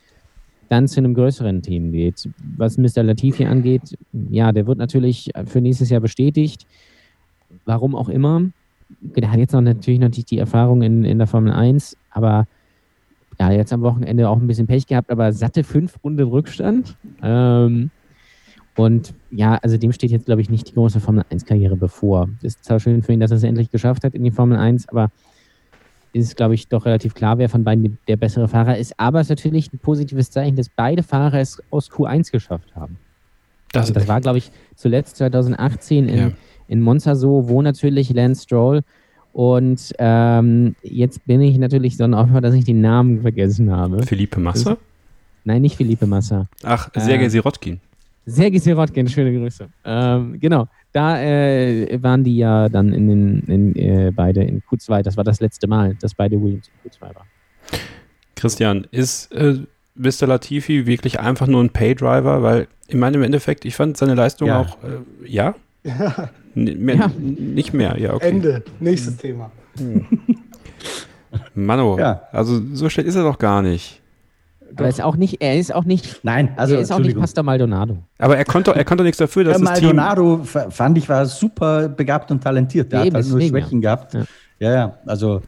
dann 0.69 0.89
zu 0.89 1.01
einem 1.01 1.15
größeren 1.15 1.61
Team 1.61 1.93
geht. 1.93 2.29
Was 2.57 2.79
Mr. 2.79 3.03
Latifi 3.03 3.45
angeht, 3.45 3.97
ja, 4.31 4.53
der 4.53 4.67
wird 4.67 4.79
natürlich 4.79 5.31
für 5.45 5.61
nächstes 5.61 5.91
Jahr 5.91 6.01
bestätigt. 6.01 6.67
Warum 7.67 7.95
auch 7.95 8.09
immer. 8.09 8.43
Der 9.01 9.31
hat 9.31 9.39
jetzt 9.39 9.53
noch 9.53 9.61
natürlich 9.61 10.01
natürlich 10.01 10.27
die 10.27 10.39
Erfahrung 10.39 10.83
in, 10.83 11.05
in 11.05 11.19
der 11.19 11.27
Formel 11.27 11.53
1, 11.53 11.97
aber 12.11 12.47
ja, 13.39 13.51
jetzt 13.51 13.73
am 13.73 13.83
Wochenende 13.83 14.29
auch 14.29 14.39
ein 14.39 14.47
bisschen 14.47 14.67
Pech 14.67 14.87
gehabt, 14.87 15.11
aber 15.11 15.33
satte 15.33 15.65
fünf 15.65 15.99
Runden 16.05 16.29
Rückstand. 16.29 16.97
Ähm, 17.23 17.91
und 18.77 19.13
ja, 19.31 19.57
also 19.63 19.77
dem 19.77 19.93
steht 19.93 20.11
jetzt, 20.11 20.27
glaube 20.27 20.41
ich, 20.41 20.49
nicht 20.51 20.69
die 20.69 20.75
große 20.75 21.01
Formel 21.01 21.25
1-Karriere 21.31 21.77
bevor. 21.77 22.29
Es 22.39 22.45
ist 22.57 22.65
zwar 22.65 22.81
schön 22.81 23.03
für 23.03 23.13
ihn, 23.13 23.21
dass 23.21 23.31
er 23.31 23.37
es 23.37 23.43
endlich 23.45 23.71
geschafft 23.71 24.05
hat 24.05 24.15
in 24.15 24.25
die 24.25 24.31
Formel 24.31 24.59
1, 24.59 24.89
aber 24.89 25.11
ist, 26.15 26.37
glaube 26.37 26.55
ich, 26.55 26.69
doch 26.69 26.85
relativ 26.85 27.15
klar, 27.15 27.39
wer 27.39 27.49
von 27.49 27.65
beiden 27.65 27.97
der 28.07 28.17
bessere 28.17 28.47
Fahrer 28.49 28.77
ist. 28.77 28.99
Aber 28.99 29.21
es 29.21 29.27
ist 29.27 29.31
natürlich 29.31 29.73
ein 29.73 29.79
positives 29.79 30.31
Zeichen, 30.31 30.57
dass 30.57 30.69
beide 30.69 31.03
Fahrer 31.03 31.41
es 31.41 31.63
aus 31.71 31.91
Q1 31.91 32.31
geschafft 32.31 32.75
haben. 32.77 32.99
das, 33.73 33.83
Also 33.85 33.95
das 33.95 34.09
war, 34.09 34.21
glaube 34.21 34.39
ich, 34.39 34.51
zuletzt 34.77 35.17
2018 35.17 36.09
in, 36.09 36.17
Ja. 36.19 36.31
in 36.69 36.81
Monza 36.83 37.15
so, 37.15 37.49
wo 37.49 37.63
natürlich 37.63 38.11
Lance 38.13 38.43
Stroll 38.43 38.83
und 39.33 39.95
ähm, 39.99 40.77
jetzt 40.83 41.25
bin 41.27 41.41
ich 41.41 41.57
natürlich 41.57 41.97
so 41.97 42.05
ein 42.05 42.13
Opfer, 42.13 42.43
dass 42.43 42.55
ich 42.55 42.65
den 42.67 42.83
Namen 42.83 43.23
vergessen 43.23 43.71
habe. 43.71 44.03
Philippe 44.03 44.39
Massa? 44.41 44.77
Nein, 45.45 45.63
nicht 45.63 45.77
Philippe 45.77 46.07
Massa. 46.07 46.47
Ach, 46.63 46.91
Sergei 46.95 47.25
Äh, 47.25 47.31
Sirotkin. 47.31 47.81
Sergei 48.27 48.59
Sirotkin, 48.59 49.09
schöne 49.09 49.37
Grüße. 49.39 49.69
Ähm, 49.85 50.39
genau, 50.39 50.69
da 50.93 51.21
äh, 51.21 51.99
waren 52.03 52.23
die 52.23 52.37
ja 52.37 52.69
dann 52.69 52.93
in 52.93 53.09
den, 53.09 53.41
in, 53.49 53.77
äh, 53.77 54.13
beide 54.15 54.43
in 54.45 54.63
Q2. 54.63 55.03
Das 55.03 55.17
war 55.17 55.25
das 55.25 55.41
letzte 55.41 55.67
Mal, 55.67 55.95
dass 56.01 56.15
beide 56.15 56.41
Williams 56.41 56.69
in 56.85 56.91
Q2 56.91 57.01
waren. 57.15 57.27
Christian, 58.37 58.87
ist 58.91 59.33
äh, 59.33 59.59
Mr. 59.95 60.27
Latifi 60.27 60.87
wirklich 60.87 61.19
einfach 61.21 61.47
nur 61.47 61.63
ein 61.63 61.71
Paydriver? 61.71 62.43
Weil 62.43 62.69
in 62.89 62.99
meinem 62.99 63.23
Endeffekt, 63.23 63.65
ich 63.65 63.75
fand 63.75 63.97
seine 63.97 64.15
Leistung 64.15 64.49
Ja. 64.49 64.61
auch, 64.61 64.79
äh, 64.85 64.99
ja? 65.29 65.55
N 66.55 66.85
mehr, 66.85 66.97
Ja. 66.97 67.11
Nicht 67.19 67.73
mehr, 67.73 67.99
ja, 67.99 68.15
okay. 68.15 68.29
Ende. 68.29 68.63
Nächstes 68.79 69.17
Thema. 69.17 69.51
Mano, 71.55 71.99
Ja. 71.99 72.23
also 72.31 72.61
so 72.75 72.89
schlecht 72.89 73.09
ist 73.09 73.15
er 73.17 73.23
doch 73.25 73.39
gar 73.39 73.63
nicht. 73.63 74.02
Aber 74.75 74.85
er 74.85 74.89
ist 74.91 75.03
auch 75.03 75.17
nicht, 75.17 75.43
er 75.43 75.59
ist 75.59 75.75
auch 75.75 75.85
nicht, 75.85 76.21
Nein, 76.23 76.53
also 76.57 76.75
er 76.75 76.81
ist 76.81 76.93
auch 76.93 76.99
nicht. 76.99 77.19
Pastor 77.19 77.45
Maldonado. 77.45 77.99
Aber 78.19 78.37
er 78.37 78.45
konnte, 78.45 78.75
er 78.75 78.85
konnte 78.85 79.05
nichts 79.05 79.19
dafür, 79.19 79.45
dass 79.45 79.61
Ja, 79.61 79.65
das 79.67 79.79
Team. 79.81 79.97
Maldonado 79.97 80.41
f- 80.43 80.67
fand 80.71 80.99
ich 80.99 81.09
war 81.09 81.27
super 81.27 81.89
begabt 81.89 82.31
und 82.31 82.43
talentiert. 82.43 82.91
Der 82.93 83.01
Ja, 83.01 83.07
hat 83.07 83.15
halt 83.15 83.29
nur 83.29 83.41
Schwächen 83.41 83.81
gehabt. 83.81 84.15
Ja. 84.15 84.25
Ja, 84.59 84.73
ja, 84.73 84.99
also 85.07 85.43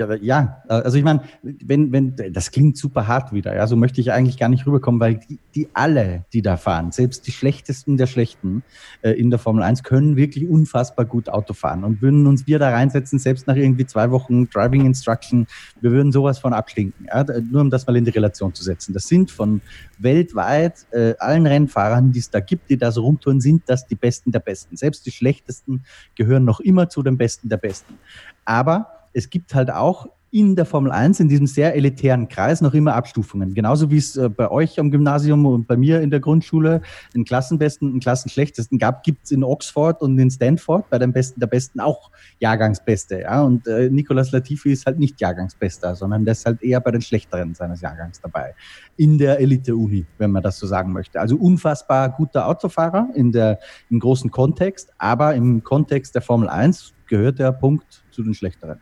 ja, 0.00 0.16
ja, 0.20 0.62
also 0.66 0.96
ich 0.96 1.04
meine, 1.04 1.22
wenn, 1.42 1.92
wenn, 1.92 2.14
das 2.32 2.50
klingt 2.50 2.76
super 2.76 3.06
hart 3.06 3.32
wieder, 3.32 3.54
ja, 3.54 3.66
so 3.66 3.76
möchte 3.76 4.00
ich 4.00 4.12
eigentlich 4.12 4.38
gar 4.38 4.48
nicht 4.48 4.66
rüberkommen, 4.66 5.00
weil 5.00 5.16
die, 5.16 5.38
die 5.54 5.68
alle, 5.74 6.24
die 6.32 6.42
da 6.42 6.56
fahren, 6.56 6.92
selbst 6.92 7.26
die 7.26 7.32
schlechtesten 7.32 7.96
der 7.96 8.06
Schlechten 8.06 8.62
äh, 9.02 9.10
in 9.12 9.30
der 9.30 9.38
Formel 9.38 9.62
1, 9.62 9.82
können 9.82 10.16
wirklich 10.16 10.48
unfassbar 10.48 11.04
gut 11.04 11.28
Auto 11.28 11.52
fahren 11.52 11.84
und 11.84 12.02
würden 12.02 12.26
uns 12.26 12.46
wir 12.46 12.58
da 12.58 12.70
reinsetzen, 12.70 13.18
selbst 13.18 13.46
nach 13.46 13.56
irgendwie 13.56 13.86
zwei 13.86 14.10
Wochen 14.10 14.48
Driving 14.48 14.86
Instruction, 14.86 15.46
wir 15.80 15.90
würden 15.90 16.12
sowas 16.12 16.38
von 16.38 16.52
abstinken, 16.52 17.06
ja, 17.06 17.24
nur 17.50 17.60
um 17.60 17.70
das 17.70 17.86
mal 17.86 17.96
in 17.96 18.04
die 18.04 18.10
Relation 18.10 18.54
zu 18.54 18.64
setzen. 18.64 18.92
Das 18.92 19.06
sind 19.06 19.30
von 19.30 19.60
weltweit 19.98 20.86
äh, 20.92 21.14
allen 21.18 21.46
Rennfahrern, 21.46 22.12
die 22.12 22.20
es 22.20 22.30
da 22.30 22.40
gibt, 22.40 22.70
die 22.70 22.76
da 22.76 22.90
so 22.92 23.02
rumtouren, 23.02 23.40
sind 23.40 23.62
das 23.66 23.86
die 23.86 23.94
Besten 23.94 24.32
der 24.32 24.40
Besten. 24.40 24.76
Selbst 24.76 25.04
die 25.06 25.10
Schlechtesten 25.10 25.84
gehören 26.14 26.44
noch 26.44 26.60
immer 26.60 26.88
zu 26.88 27.02
den 27.02 27.16
Besten 27.16 27.48
der 27.48 27.58
Besten. 27.58 27.98
Aber 28.44 28.99
es 29.12 29.30
gibt 29.30 29.54
halt 29.54 29.70
auch 29.70 30.06
in 30.32 30.54
der 30.54 30.64
Formel 30.64 30.92
1, 30.92 31.18
in 31.20 31.28
diesem 31.28 31.46
sehr 31.46 31.74
elitären 31.74 32.28
Kreis, 32.28 32.60
noch 32.60 32.72
immer 32.72 32.94
Abstufungen. 32.94 33.52
Genauso 33.52 33.90
wie 33.90 33.96
es 33.96 34.16
äh, 34.16 34.28
bei 34.28 34.50
euch 34.50 34.78
am 34.78 34.90
Gymnasium 34.90 35.44
und 35.44 35.66
bei 35.66 35.76
mir 35.76 36.00
in 36.00 36.10
der 36.10 36.20
Grundschule 36.20 36.82
einen 37.14 37.24
Klassenbesten 37.24 37.88
und 37.88 37.94
einen 37.94 38.00
Klassenschlechtesten 38.00 38.78
gab, 38.78 39.02
gibt 39.02 39.24
es 39.24 39.32
in 39.32 39.42
Oxford 39.42 40.00
und 40.02 40.18
in 40.18 40.30
Stanford 40.30 40.88
bei 40.88 40.98
den 40.98 41.12
Besten 41.12 41.40
der 41.40 41.48
Besten 41.48 41.80
auch 41.80 42.10
Jahrgangsbeste. 42.38 43.22
Ja? 43.22 43.42
Und 43.42 43.66
äh, 43.66 43.90
Nicolas 43.90 44.30
Latifi 44.30 44.72
ist 44.72 44.86
halt 44.86 45.00
nicht 45.00 45.20
Jahrgangsbester, 45.20 45.96
sondern 45.96 46.24
der 46.24 46.32
ist 46.32 46.46
halt 46.46 46.62
eher 46.62 46.80
bei 46.80 46.92
den 46.92 47.02
Schlechteren 47.02 47.54
seines 47.54 47.80
Jahrgangs 47.80 48.20
dabei. 48.20 48.54
In 48.96 49.18
der 49.18 49.40
Elite-Uni, 49.40 50.06
wenn 50.18 50.30
man 50.30 50.44
das 50.44 50.58
so 50.58 50.66
sagen 50.66 50.92
möchte. 50.92 51.20
Also 51.20 51.36
unfassbar 51.36 52.08
guter 52.08 52.46
Autofahrer 52.46 53.08
in 53.14 53.32
der, 53.32 53.58
im 53.90 53.98
großen 53.98 54.30
Kontext, 54.30 54.92
aber 54.98 55.34
im 55.34 55.64
Kontext 55.64 56.14
der 56.14 56.22
Formel 56.22 56.48
1 56.48 56.94
gehört 57.08 57.40
der 57.40 57.50
Punkt 57.50 58.04
zu 58.12 58.22
den 58.22 58.34
Schlechteren. 58.34 58.78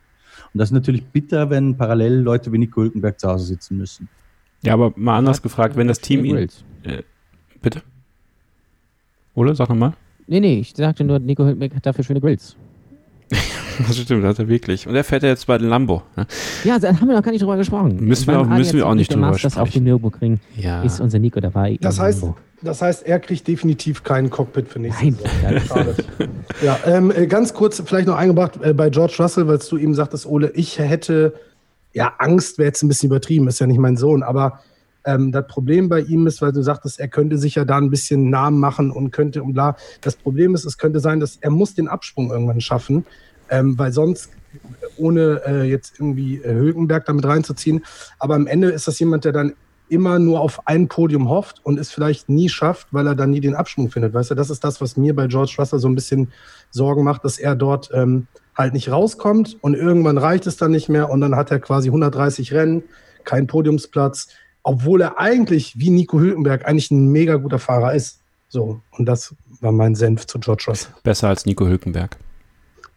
Und 0.55 0.59
das 0.59 0.69
ist 0.69 0.73
natürlich 0.75 1.05
bitter, 1.07 1.51
wenn 1.51 1.77
parallel 1.77 2.21
Leute 2.21 2.53
wie 2.53 2.59
Nico 2.59 2.81
Hülkenberg 2.83 3.19
zu 3.21 3.29
Hause 3.29 3.45
sitzen 3.47 3.77
müssen. 3.79 4.09
Ja, 4.63 4.73
aber 4.75 4.93
mal 4.97 5.17
anders 5.19 5.41
gefragt, 5.43 5.77
wenn 5.77 5.87
das 5.89 6.01
Team 6.01 6.25
ihn. 6.25 6.37
Äh, 6.37 6.49
bitte? 7.63 7.83
Ole, 9.35 9.55
sag 9.55 9.69
nochmal. 9.69 9.93
Nee, 10.27 10.41
nee, 10.41 10.59
ich 10.61 10.75
sagte 10.77 11.05
nur, 11.05 11.19
Nico 11.19 11.45
Hülkenberg 11.45 11.75
hat 11.77 11.87
dafür 11.87 12.05
schöne 12.05 12.21
Grills. 12.21 12.57
Das 13.87 13.97
stimmt, 13.97 14.25
das 14.25 14.31
hat 14.31 14.39
er 14.41 14.49
wirklich. 14.49 14.89
Und 14.89 14.97
er 14.97 15.05
fährt 15.05 15.23
ja 15.23 15.29
jetzt 15.29 15.47
bei 15.47 15.57
den 15.57 15.69
Lambo. 15.69 16.03
Ne? 16.17 16.27
Ja, 16.65 16.81
da 16.81 16.89
haben 16.89 17.07
wir 17.07 17.15
noch 17.15 17.23
gar 17.23 17.31
nicht 17.31 17.43
drüber 17.43 17.57
gesprochen. 17.57 18.05
Müssen 18.05 18.27
wir 18.27 18.41
auch- 18.41 18.47
müssen 18.49 18.77
wir 18.77 18.85
auch 18.89 18.95
nicht 18.97 19.09
der 19.09 19.19
drüber 19.19 19.31
Masters 19.31 19.57
auf 19.57 19.69
sprechen. 19.69 19.85
dem 19.85 19.91
Nürburgring 19.93 20.41
Ja. 20.57 20.83
ist 20.83 20.99
unser 21.01 21.21
Nico 21.21 21.39
dabei. 21.39 21.79
Das 21.81 22.01
heißt, 22.01 22.23
Lambo. 22.23 22.37
Das 22.63 22.83
heißt, 22.83 23.07
er 23.07 23.21
kriegt 23.21 23.47
definitiv 23.47 24.03
kein 24.03 24.31
Cockpit 24.31 24.69
für 24.69 24.79
nächstes 24.79 25.17
Nein, 25.43 25.61
Jahr. 25.69 25.87
Ja, 26.63 26.79
ähm, 26.87 27.13
äh, 27.15 27.27
ganz 27.27 27.55
kurz 27.55 27.81
vielleicht 27.85 28.09
noch 28.09 28.17
eingebracht 28.17 28.59
äh, 28.63 28.75
bei 28.75 28.91
George 28.91 29.15
Russell, 29.19 29.47
weil 29.47 29.59
du 29.59 29.77
eben 29.77 29.95
sagtest, 29.95 30.27
Ole, 30.27 30.51
ich 30.55 30.79
hätte, 30.79 31.35
ja, 31.93 32.15
Angst 32.19 32.59
wäre 32.59 32.67
jetzt 32.67 32.83
ein 32.83 32.89
bisschen 32.89 33.11
übertrieben, 33.11 33.47
ist 33.47 33.61
ja 33.61 33.67
nicht 33.67 33.79
mein 33.79 33.97
Sohn, 33.97 34.23
aber 34.23 34.61
ähm, 35.05 35.31
das 35.31 35.47
Problem 35.47 35.89
bei 35.89 36.01
ihm 36.01 36.27
ist, 36.27 36.43
weil 36.43 36.53
du 36.53 36.63
sagtest, 36.63 36.99
er 36.99 37.09
könnte 37.09 37.39
sich 37.39 37.55
ja 37.55 37.65
da 37.65 37.77
ein 37.77 37.91
bisschen 37.91 38.31
Namen 38.31 38.59
machen 38.59 38.91
und 38.91 39.11
könnte 39.11 39.43
und 39.43 39.55
bla. 39.55 39.77
Das 40.01 40.17
Problem 40.17 40.55
ist, 40.55 40.65
es 40.65 40.79
könnte 40.79 41.01
sein, 41.01 41.21
dass 41.21 41.37
er 41.37 41.51
muss 41.51 41.75
den 41.75 41.87
Absprung 41.89 42.31
irgendwann 42.31 42.61
schaffen, 42.61 43.07
ähm, 43.51 43.79
weil 43.79 43.93
sonst 43.93 44.31
ohne 44.97 45.43
äh, 45.47 45.63
jetzt 45.65 45.95
irgendwie 45.99 46.39
äh, 46.39 46.55
Hülkenberg 46.55 47.05
damit 47.07 47.25
reinzuziehen. 47.25 47.85
Aber 48.19 48.35
am 48.35 48.47
Ende 48.47 48.71
ist 48.71 48.89
das 48.89 48.99
jemand, 48.99 49.25
der 49.25 49.33
dann 49.33 49.55
immer 49.91 50.19
nur 50.19 50.41
auf 50.41 50.67
ein 50.67 50.89
Podium 50.89 51.29
hofft 51.29 51.61
und 51.65 51.79
es 51.79 51.91
vielleicht 51.91 52.29
nie 52.29 52.49
schafft, 52.49 52.89
weil 52.93 53.07
er 53.07 53.15
dann 53.15 53.31
nie 53.31 53.41
den 53.41 53.55
Absprung 53.55 53.91
findet. 53.91 54.15
Weißt 54.15 54.31
du, 54.31 54.35
das 54.35 54.51
ist 54.51 54.65
das, 54.65 54.81
was 54.81 54.97
mir 54.97 55.15
bei 55.15 55.27
George 55.27 55.55
Russell 55.59 55.79
so 55.79 55.89
ein 55.89 55.95
bisschen 55.95 56.33
Sorgen 56.71 57.05
macht, 57.05 57.25
dass 57.25 57.39
er 57.39 57.57
dort 57.57 57.91
ähm, 57.93 58.27
halt 58.55 58.75
nicht 58.75 58.91
rauskommt 58.91 59.57
und 59.61 59.75
irgendwann 59.75 60.19
reicht 60.19 60.47
es 60.47 60.57
dann 60.57 60.73
nicht 60.73 60.89
mehr 60.89 61.11
und 61.11 61.21
dann 61.21 61.37
hat 61.37 61.51
er 61.51 61.61
quasi 61.61 61.89
130 61.89 62.53
Rennen, 62.53 62.83
keinen 63.25 63.47
Podiumsplatz, 63.47 64.29
obwohl 64.63 65.01
er 65.01 65.19
eigentlich 65.19 65.79
wie 65.79 65.91
Nico 65.91 66.19
Hülkenberg 66.19 66.67
eigentlich 66.67 66.91
ein 66.91 67.09
mega 67.09 67.37
guter 67.37 67.59
Fahrer 67.59 67.95
ist. 67.95 68.21
So, 68.49 68.81
und 68.99 69.07
das 69.07 69.35
war 69.61 69.73
mein 69.73 69.95
Senf 69.95 70.27
zu 70.27 70.39
George 70.39 70.65
Russell. 70.69 70.93
Besser 71.03 71.29
als 71.29 71.47
Nico 71.47 71.67
Hülkenberg. 71.67 72.17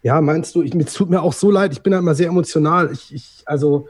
Ja, 0.03 0.19
meinst 0.19 0.55
du, 0.55 0.63
ich, 0.63 0.73
mir 0.73 0.85
tut 0.85 1.09
mir 1.09 1.22
auch 1.22 1.34
so 1.34 1.51
leid, 1.51 1.73
ich 1.73 1.81
bin 1.81 1.91
da 1.91 1.99
immer 1.99 2.15
sehr 2.15 2.27
emotional. 2.27 2.91
Ich, 2.91 3.13
ich, 3.13 3.43
also, 3.45 3.88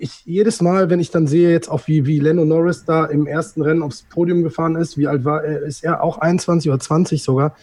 ich, 0.00 0.24
jedes 0.24 0.62
Mal, 0.62 0.88
wenn 0.88 0.98
ich 0.98 1.10
dann 1.10 1.26
sehe, 1.26 1.50
jetzt 1.50 1.68
auch 1.68 1.86
wie, 1.86 2.06
wie 2.06 2.18
Lando 2.18 2.44
Norris 2.44 2.84
da 2.86 3.04
im 3.04 3.26
ersten 3.26 3.60
Rennen 3.60 3.82
aufs 3.82 4.02
Podium 4.02 4.42
gefahren 4.42 4.74
ist, 4.76 4.96
wie 4.96 5.06
alt 5.06 5.24
war 5.24 5.44
er, 5.44 5.62
ist 5.62 5.84
er 5.84 6.02
auch 6.02 6.18
21 6.18 6.70
oder 6.70 6.80
20 6.80 7.22
sogar. 7.22 7.54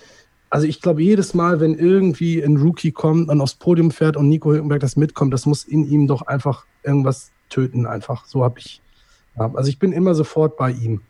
Also 0.49 0.67
ich 0.67 0.79
glaube, 0.79 1.01
jedes 1.01 1.33
Mal, 1.33 1.59
wenn 1.59 1.73
irgendwie 1.73 2.41
ein 2.41 2.57
Rookie 2.57 2.91
kommt 2.91 3.29
und 3.29 3.41
aufs 3.41 3.55
Podium 3.55 3.91
fährt 3.91 4.15
und 4.15 4.29
Nico 4.29 4.51
Hülkenberg 4.51 4.79
das 4.79 4.95
mitkommt, 4.95 5.33
das 5.33 5.45
muss 5.45 5.63
in 5.63 5.89
ihm 5.89 6.07
doch 6.07 6.21
einfach 6.21 6.65
irgendwas 6.83 7.31
töten, 7.49 7.85
einfach. 7.87 8.25
So 8.25 8.43
habe 8.43 8.59
ich. 8.59 8.81
Ja, 9.37 9.51
also 9.55 9.69
ich 9.69 9.79
bin 9.79 9.91
immer 9.91 10.13
sofort 10.13 10.57
bei 10.57 10.71
ihm. 10.71 11.01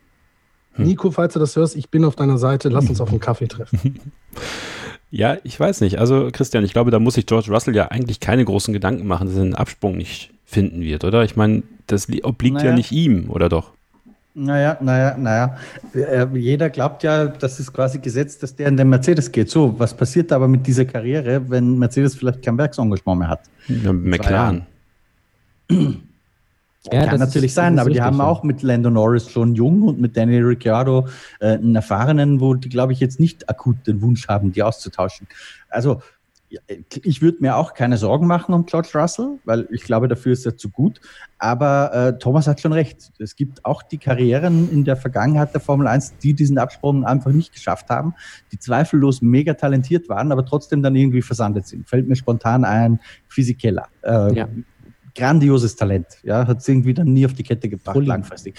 Nico, 0.78 1.12
falls 1.12 1.34
du 1.34 1.40
das 1.40 1.56
hörst, 1.56 1.76
ich 1.76 1.90
bin 1.90 2.06
auf 2.06 2.16
deiner 2.16 2.38
Seite, 2.38 2.70
lass 2.70 2.88
uns 2.88 3.02
auf 3.02 3.10
einen 3.10 3.20
Kaffee 3.20 3.48
treffen. 3.48 4.00
Ja, 5.10 5.38
ich 5.46 5.58
weiß 5.58 5.80
nicht. 5.80 6.00
Also, 6.00 6.28
Christian, 6.34 6.66
ich 6.66 6.74
glaube, 6.74 6.92
da 6.92 7.00
muss 7.00 7.14
sich 7.14 7.26
George 7.26 7.50
Russell 7.50 7.74
ja 7.74 7.88
eigentlich 7.88 8.20
keine 8.20 8.44
großen 8.44 8.74
Gedanken 8.74 9.08
machen, 9.08 9.28
dass 9.28 9.38
er 9.38 9.44
einen 9.44 9.56
Absprung 9.56 9.96
nicht 9.96 10.34
finden 10.48 10.82
wird, 10.82 11.04
oder? 11.04 11.24
Ich 11.24 11.36
meine, 11.36 11.62
das 11.86 12.08
li- 12.08 12.24
obliegt 12.24 12.58
ja 12.58 12.64
Naja. 12.64 12.76
nicht 12.78 12.92
ihm, 12.92 13.30
oder 13.30 13.50
doch? 13.50 13.74
Naja, 14.34 14.78
naja, 14.82 15.18
naja. 15.18 15.58
Äh, 15.94 16.26
Jeder 16.38 16.70
glaubt 16.70 17.04
ja, 17.04 17.26
das 17.26 17.60
ist 17.60 17.74
quasi 17.74 18.00
gesetzt, 18.00 18.42
dass 18.44 18.56
der 18.56 18.68
in 18.68 18.78
den 18.78 18.88
Mercedes 18.90 19.32
geht. 19.32 19.50
So, 19.50 19.78
was 19.80 19.96
passiert 19.96 20.32
aber 20.32 20.48
mit 20.48 20.66
dieser 20.66 20.86
Karriere, 20.86 21.50
wenn 21.50 21.78
Mercedes 21.78 22.16
vielleicht 22.16 22.44
kein 22.44 22.58
Werksengagement 22.58 23.20
mehr 23.20 23.30
hat? 23.30 23.42
Ja, 23.68 23.92
McLaren. 23.92 24.66
Ja, 25.70 27.02
Kann 27.02 27.10
das 27.10 27.20
natürlich 27.20 27.48
ist- 27.48 27.56
sein, 27.56 27.80
aber 27.80 27.90
die 27.90 28.02
haben 28.02 28.20
ja. 28.20 28.24
auch 28.24 28.44
mit 28.44 28.62
Lando 28.62 28.90
Norris 28.90 29.30
schon 29.30 29.56
jung 29.56 29.82
und 29.82 30.00
mit 30.00 30.16
Daniel 30.16 30.46
Ricciardo 30.46 31.08
äh, 31.42 31.54
einen 31.54 31.76
Erfahrenen, 31.76 32.40
wo 32.40 32.54
die, 32.54 32.70
glaube 32.70 32.94
ich, 32.94 33.00
jetzt 33.02 33.20
nicht 33.20 33.50
akut 33.50 33.76
den 33.88 34.02
Wunsch 34.02 34.28
haben, 34.30 34.54
die 34.54 34.64
auszutauschen. 34.64 35.28
Also 35.70 35.94
ja, 35.96 36.02
ich 37.04 37.22
würde 37.22 37.40
mir 37.42 37.58
auch 37.58 37.74
keine 37.74 37.98
Sorgen 37.98 38.26
machen 38.26 38.54
um 38.54 38.66
George 38.66 38.90
Russell, 38.96 39.40
weil 39.44 39.68
ich 39.72 39.84
glaube, 39.84 40.08
dafür 40.08 40.32
ist 40.32 40.46
er 40.46 40.56
zu 40.56 40.70
gut. 40.70 41.02
Aber 41.40 41.94
äh, 41.94 42.18
Thomas 42.18 42.48
hat 42.48 42.62
schon 42.62 42.72
recht. 42.74 43.12
Es 43.20 43.36
gibt 43.36 43.66
auch 43.66 43.84
die 43.84 43.98
Karrieren 43.98 44.72
in 44.72 44.86
der 44.86 44.96
Vergangenheit 44.96 45.54
der 45.54 45.62
Formel 45.62 45.88
1, 45.88 46.18
die 46.18 46.34
diesen 46.34 46.58
Absprung 46.58 47.06
einfach 47.06 47.32
nicht 47.32 47.54
geschafft 47.54 47.90
haben, 47.90 48.14
die 48.52 48.60
zweifellos 48.60 49.22
mega 49.22 49.54
talentiert 49.56 50.08
waren, 50.10 50.32
aber 50.32 50.46
trotzdem 50.46 50.82
dann 50.82 50.96
irgendwie 50.96 51.22
versandet 51.22 51.68
sind. 51.68 51.88
Fällt 51.88 52.08
mir 52.08 52.16
spontan 52.16 52.64
ein, 52.64 53.00
Physikeller. 53.28 53.88
Äh, 54.04 54.34
Ja. 54.34 54.48
Grandioses 55.18 55.76
Talent, 55.76 56.06
ja, 56.22 56.46
hat 56.46 56.60
es 56.60 56.68
irgendwie 56.68 56.94
dann 56.94 57.12
nie 57.12 57.26
auf 57.26 57.34
die 57.34 57.42
Kette 57.42 57.68
gebracht, 57.68 57.96
Trulli. 57.96 58.08
langfristig. 58.08 58.56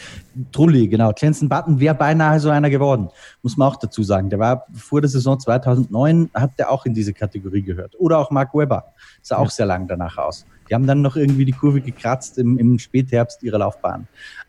Trulli, 0.51 0.89
genau. 0.89 1.13
Jensen 1.17 1.49
Button 1.49 1.79
wäre 1.79 1.95
beinahe 1.95 2.41
so 2.41 2.51
einer 2.51 2.69
geworden, 2.69 3.09
muss 3.43 3.57
man 3.57 3.69
auch 3.69 3.77
dazu 3.77 4.03
sagen. 4.03 4.29
Der 4.29 4.41
war 4.41 4.67
vor 4.73 5.01
der 5.01 5.09
Saison 5.09 5.39
2009, 5.39 6.31
hat 6.35 6.59
der 6.59 6.73
auch 6.73 6.85
in 6.85 6.95
diese 6.95 7.15
Kategorie 7.15 7.63
gehört. 7.63 7.95
Oder 8.01 8.19
auch 8.19 8.33
Mark 8.33 8.55
Webber, 8.55 8.93
sah 9.23 9.37
auch 9.37 9.51
sehr 9.51 9.67
lang 9.67 9.87
danach 9.87 10.19
aus. 10.19 10.47
Die 10.69 10.75
haben 10.75 10.87
dann 10.87 11.01
noch 11.01 11.15
irgendwie 11.15 11.45
die 11.45 11.53
Kurve 11.53 11.81
gekratzt 11.81 12.39
im, 12.39 12.59
im 12.59 12.79
Spätherbst 12.81 13.43
ihrer 13.45 13.59
Laufbahn. 13.59 14.09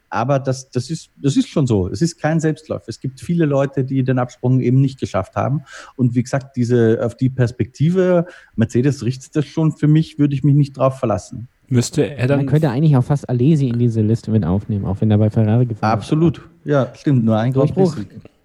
Aber 0.09 0.39
das, 0.39 0.71
das, 0.71 0.89
ist, 0.89 1.11
das 1.21 1.37
ist 1.37 1.47
schon 1.47 1.67
so. 1.67 1.87
Es 1.89 2.01
ist 2.01 2.17
kein 2.19 2.39
Selbstläufer. 2.39 2.85
Es 2.87 2.99
gibt 2.99 3.19
viele 3.19 3.45
Leute, 3.45 3.83
die 3.83 4.03
den 4.03 4.17
Absprung 4.17 4.59
eben 4.61 4.81
nicht 4.81 4.99
geschafft 4.99 5.35
haben. 5.35 5.61
Und 5.95 6.15
wie 6.15 6.23
gesagt, 6.23 6.55
diese, 6.55 6.99
auf 7.03 7.15
die 7.15 7.29
Perspektive, 7.29 8.25
Mercedes 8.55 9.05
richtet 9.05 9.35
das 9.35 9.45
schon 9.45 9.71
für 9.71 9.87
mich, 9.87 10.17
würde 10.17 10.33
ich 10.33 10.43
mich 10.43 10.55
nicht 10.55 10.75
drauf 10.75 10.97
verlassen. 10.97 11.47
Müsste 11.69 12.03
er 12.03 12.27
Man 12.27 12.39
dann. 12.39 12.45
könnte 12.47 12.69
eigentlich 12.69 12.97
auch 12.97 13.03
fast 13.03 13.29
Alesi 13.29 13.67
in 13.69 13.79
diese 13.79 14.01
Liste 14.01 14.31
mit 14.31 14.43
aufnehmen, 14.45 14.85
auch 14.85 14.97
wenn 14.99 15.11
er 15.11 15.17
bei 15.17 15.29
Ferrari 15.29 15.65
gefahren 15.65 15.89
ist. 15.91 16.03
Absolut. 16.03 16.41
Ja, 16.65 16.87
stimmt. 16.95 17.23
Nur 17.25 17.37
ein 17.37 17.53
Prix. 17.53 17.95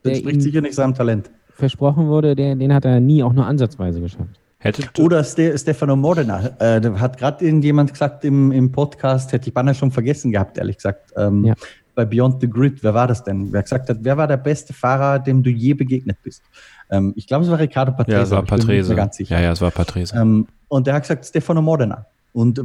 Das 0.02 0.18
spricht 0.18 0.42
sicher 0.42 0.60
nicht 0.60 0.74
seinem 0.74 0.94
Talent. 0.94 1.30
Versprochen 1.50 2.08
wurde, 2.08 2.34
der, 2.34 2.54
den 2.56 2.74
hat 2.74 2.84
er 2.84 3.00
nie 3.00 3.22
auch 3.22 3.32
nur 3.32 3.46
ansatzweise 3.46 4.00
geschafft. 4.00 4.40
Hätte, 4.58 4.82
Oder 5.02 5.22
Ste 5.24 5.56
Stefano 5.58 5.94
Modena. 5.94 6.50
Äh, 6.58 6.80
da 6.80 6.98
hat 6.98 7.18
gerade 7.18 7.44
irgendjemand 7.44 7.92
gesagt 7.92 8.24
im, 8.24 8.50
im 8.50 8.72
Podcast, 8.72 9.32
hätte 9.32 9.48
ich 9.48 9.54
beinahe 9.54 9.74
schon 9.74 9.90
vergessen 9.90 10.32
gehabt, 10.32 10.58
ehrlich 10.58 10.76
gesagt. 10.76 11.12
Ähm, 11.16 11.44
Ja. 11.44 11.54
Bei 11.94 12.04
Beyond 12.04 12.40
the 12.40 12.50
Grid, 12.50 12.82
wer 12.82 12.92
war 12.92 13.06
das 13.06 13.22
denn? 13.22 13.52
Wer 13.52 13.62
gesagt 13.62 13.88
hat, 13.88 13.98
wer 14.00 14.16
war 14.16 14.26
der 14.26 14.36
beste 14.36 14.72
Fahrer, 14.72 15.20
dem 15.20 15.44
du 15.44 15.50
je 15.50 15.74
begegnet 15.74 16.16
bist? 16.24 16.42
Ähm, 16.90 17.12
ich 17.14 17.26
glaube, 17.28 17.44
es 17.44 17.50
war 17.50 17.58
Ricardo 17.60 17.92
Patrese. 17.92 18.16
ja, 18.16 18.22
es 18.24 18.30
war 18.32 18.42
Patrese. 18.42 18.96
Ja, 19.28 19.40
ja, 19.40 19.52
es 19.52 19.60
war 19.60 19.70
Patrese. 19.70 20.16
Ähm, 20.16 20.48
und 20.66 20.86
der 20.88 20.94
hat 20.94 21.02
gesagt, 21.02 21.24
Stefano 21.24 21.62
Modena. 21.62 22.04
Und 22.34 22.60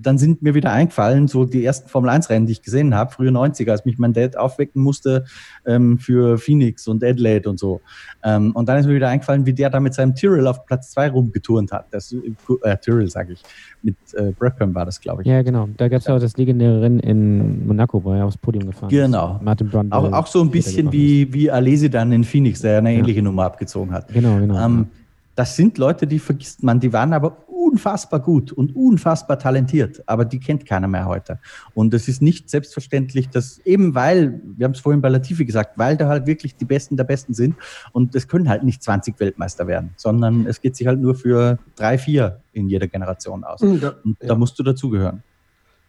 dann 0.00 0.16
sind 0.16 0.40
mir 0.40 0.54
wieder 0.54 0.72
eingefallen, 0.72 1.28
so 1.28 1.44
die 1.44 1.62
ersten 1.62 1.90
Formel-1-Rennen, 1.90 2.46
die 2.46 2.52
ich 2.52 2.62
gesehen 2.62 2.94
habe, 2.94 3.12
früher 3.12 3.30
90er, 3.30 3.70
als 3.70 3.84
mich 3.84 3.98
mein 3.98 4.14
Dad 4.14 4.34
aufwecken 4.34 4.82
musste 4.82 5.26
ähm, 5.66 5.98
für 5.98 6.38
Phoenix 6.38 6.88
und 6.88 7.04
Adelaide 7.04 7.50
und 7.50 7.58
so. 7.58 7.82
Ähm, 8.24 8.52
und 8.52 8.66
dann 8.66 8.78
ist 8.78 8.86
mir 8.86 8.94
wieder 8.94 9.08
eingefallen, 9.08 9.44
wie 9.44 9.52
der 9.52 9.68
da 9.68 9.78
mit 9.78 9.92
seinem 9.92 10.14
Tyrrell 10.14 10.46
auf 10.46 10.64
Platz 10.64 10.92
2 10.92 11.10
rumgeturnt 11.10 11.70
hat. 11.70 11.84
Das, 11.90 12.14
äh, 12.62 12.76
Tyrrell, 12.78 13.10
sage 13.10 13.34
ich. 13.34 13.42
Mit 13.82 13.96
äh, 14.14 14.32
Brabham 14.32 14.74
war 14.74 14.86
das, 14.86 14.98
glaube 14.98 15.20
ich. 15.20 15.28
Ja, 15.28 15.42
genau. 15.42 15.68
Da 15.76 15.88
gab 15.88 16.00
es 16.00 16.06
ja 16.06 16.16
auch 16.16 16.20
das 16.20 16.38
legendäre 16.38 16.80
Rennen 16.80 17.00
in 17.00 17.66
Monaco, 17.66 18.02
wo 18.02 18.14
er 18.14 18.24
aufs 18.24 18.38
Podium 18.38 18.64
gefahren 18.64 18.88
genau. 18.88 19.36
ist. 19.36 19.42
Martin 19.42 19.68
Brundle. 19.68 19.98
Auch, 19.98 20.10
auch 20.12 20.26
so 20.28 20.40
ein 20.40 20.50
bisschen 20.50 20.90
wie, 20.92 21.30
wie 21.30 21.50
Alesi 21.50 21.90
dann 21.90 22.10
in 22.12 22.24
Phoenix, 22.24 22.62
der 22.62 22.78
eine 22.78 22.94
ähnliche 22.94 23.18
ja. 23.18 23.24
Nummer 23.24 23.44
abgezogen 23.44 23.92
hat. 23.92 24.08
Genau, 24.08 24.38
genau. 24.38 24.58
Ähm, 24.64 24.86
das 25.34 25.56
sind 25.56 25.76
Leute, 25.76 26.06
die 26.06 26.18
vergisst 26.18 26.62
man, 26.62 26.80
die 26.80 26.92
waren 26.92 27.12
aber 27.12 27.36
unfassbar 27.60 28.20
gut 28.20 28.52
und 28.52 28.74
unfassbar 28.74 29.38
talentiert, 29.38 30.02
aber 30.06 30.24
die 30.24 30.40
kennt 30.40 30.64
keiner 30.64 30.88
mehr 30.88 31.06
heute. 31.06 31.38
Und 31.74 31.92
es 31.92 32.08
ist 32.08 32.22
nicht 32.22 32.48
selbstverständlich, 32.48 33.28
dass 33.28 33.58
eben 33.60 33.94
weil, 33.94 34.40
wir 34.56 34.64
haben 34.64 34.72
es 34.72 34.80
vorhin 34.80 35.02
bei 35.02 35.08
Latifi 35.08 35.44
gesagt, 35.44 35.76
weil 35.78 35.96
da 35.96 36.08
halt 36.08 36.26
wirklich 36.26 36.56
die 36.56 36.64
Besten 36.64 36.96
der 36.96 37.04
Besten 37.04 37.34
sind 37.34 37.56
und 37.92 38.14
es 38.14 38.28
können 38.28 38.48
halt 38.48 38.64
nicht 38.64 38.82
20 38.82 39.20
Weltmeister 39.20 39.66
werden, 39.66 39.90
sondern 39.96 40.46
es 40.46 40.60
geht 40.60 40.74
sich 40.76 40.86
halt 40.86 41.00
nur 41.00 41.14
für 41.14 41.58
drei, 41.76 41.98
vier 41.98 42.40
in 42.52 42.68
jeder 42.68 42.88
Generation 42.88 43.44
aus. 43.44 43.60
Hm, 43.60 43.80
da, 43.80 43.94
und 44.04 44.16
da 44.20 44.28
ja. 44.28 44.34
musst 44.34 44.58
du 44.58 44.62
dazugehören. 44.62 45.22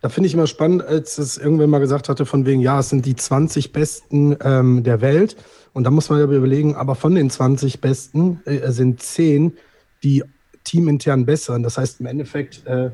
Da 0.02 0.10
finde 0.10 0.28
ich 0.28 0.34
immer 0.34 0.48
spannend, 0.48 0.84
als 0.84 1.20
es 1.20 1.38
irgendwann 1.38 1.70
mal 1.70 1.80
gesagt 1.80 2.10
hatte, 2.10 2.26
von 2.26 2.46
wegen, 2.46 2.60
ja, 2.60 2.80
es 2.80 2.90
sind 2.90 3.06
die 3.06 3.16
20 3.16 3.72
Besten 3.72 4.36
ähm, 4.44 4.84
der 4.84 5.00
Welt. 5.02 5.38
Und 5.74 5.84
da 5.84 5.92
muss 5.92 6.10
man 6.10 6.20
ja 6.20 6.26
überlegen, 6.26 6.76
aber 6.76 6.96
von 6.96 7.14
den 7.14 7.30
20 7.30 7.82
Besten 7.82 8.42
äh, 8.46 8.72
sind 8.72 9.02
10, 9.02 9.54
die 10.04 10.24
teamintern 10.64 11.26
besseren. 11.26 11.64
Das 11.64 11.78
heißt, 11.78 12.00
im 12.00 12.06
Endeffekt 12.06 12.66
äh, 12.66 12.92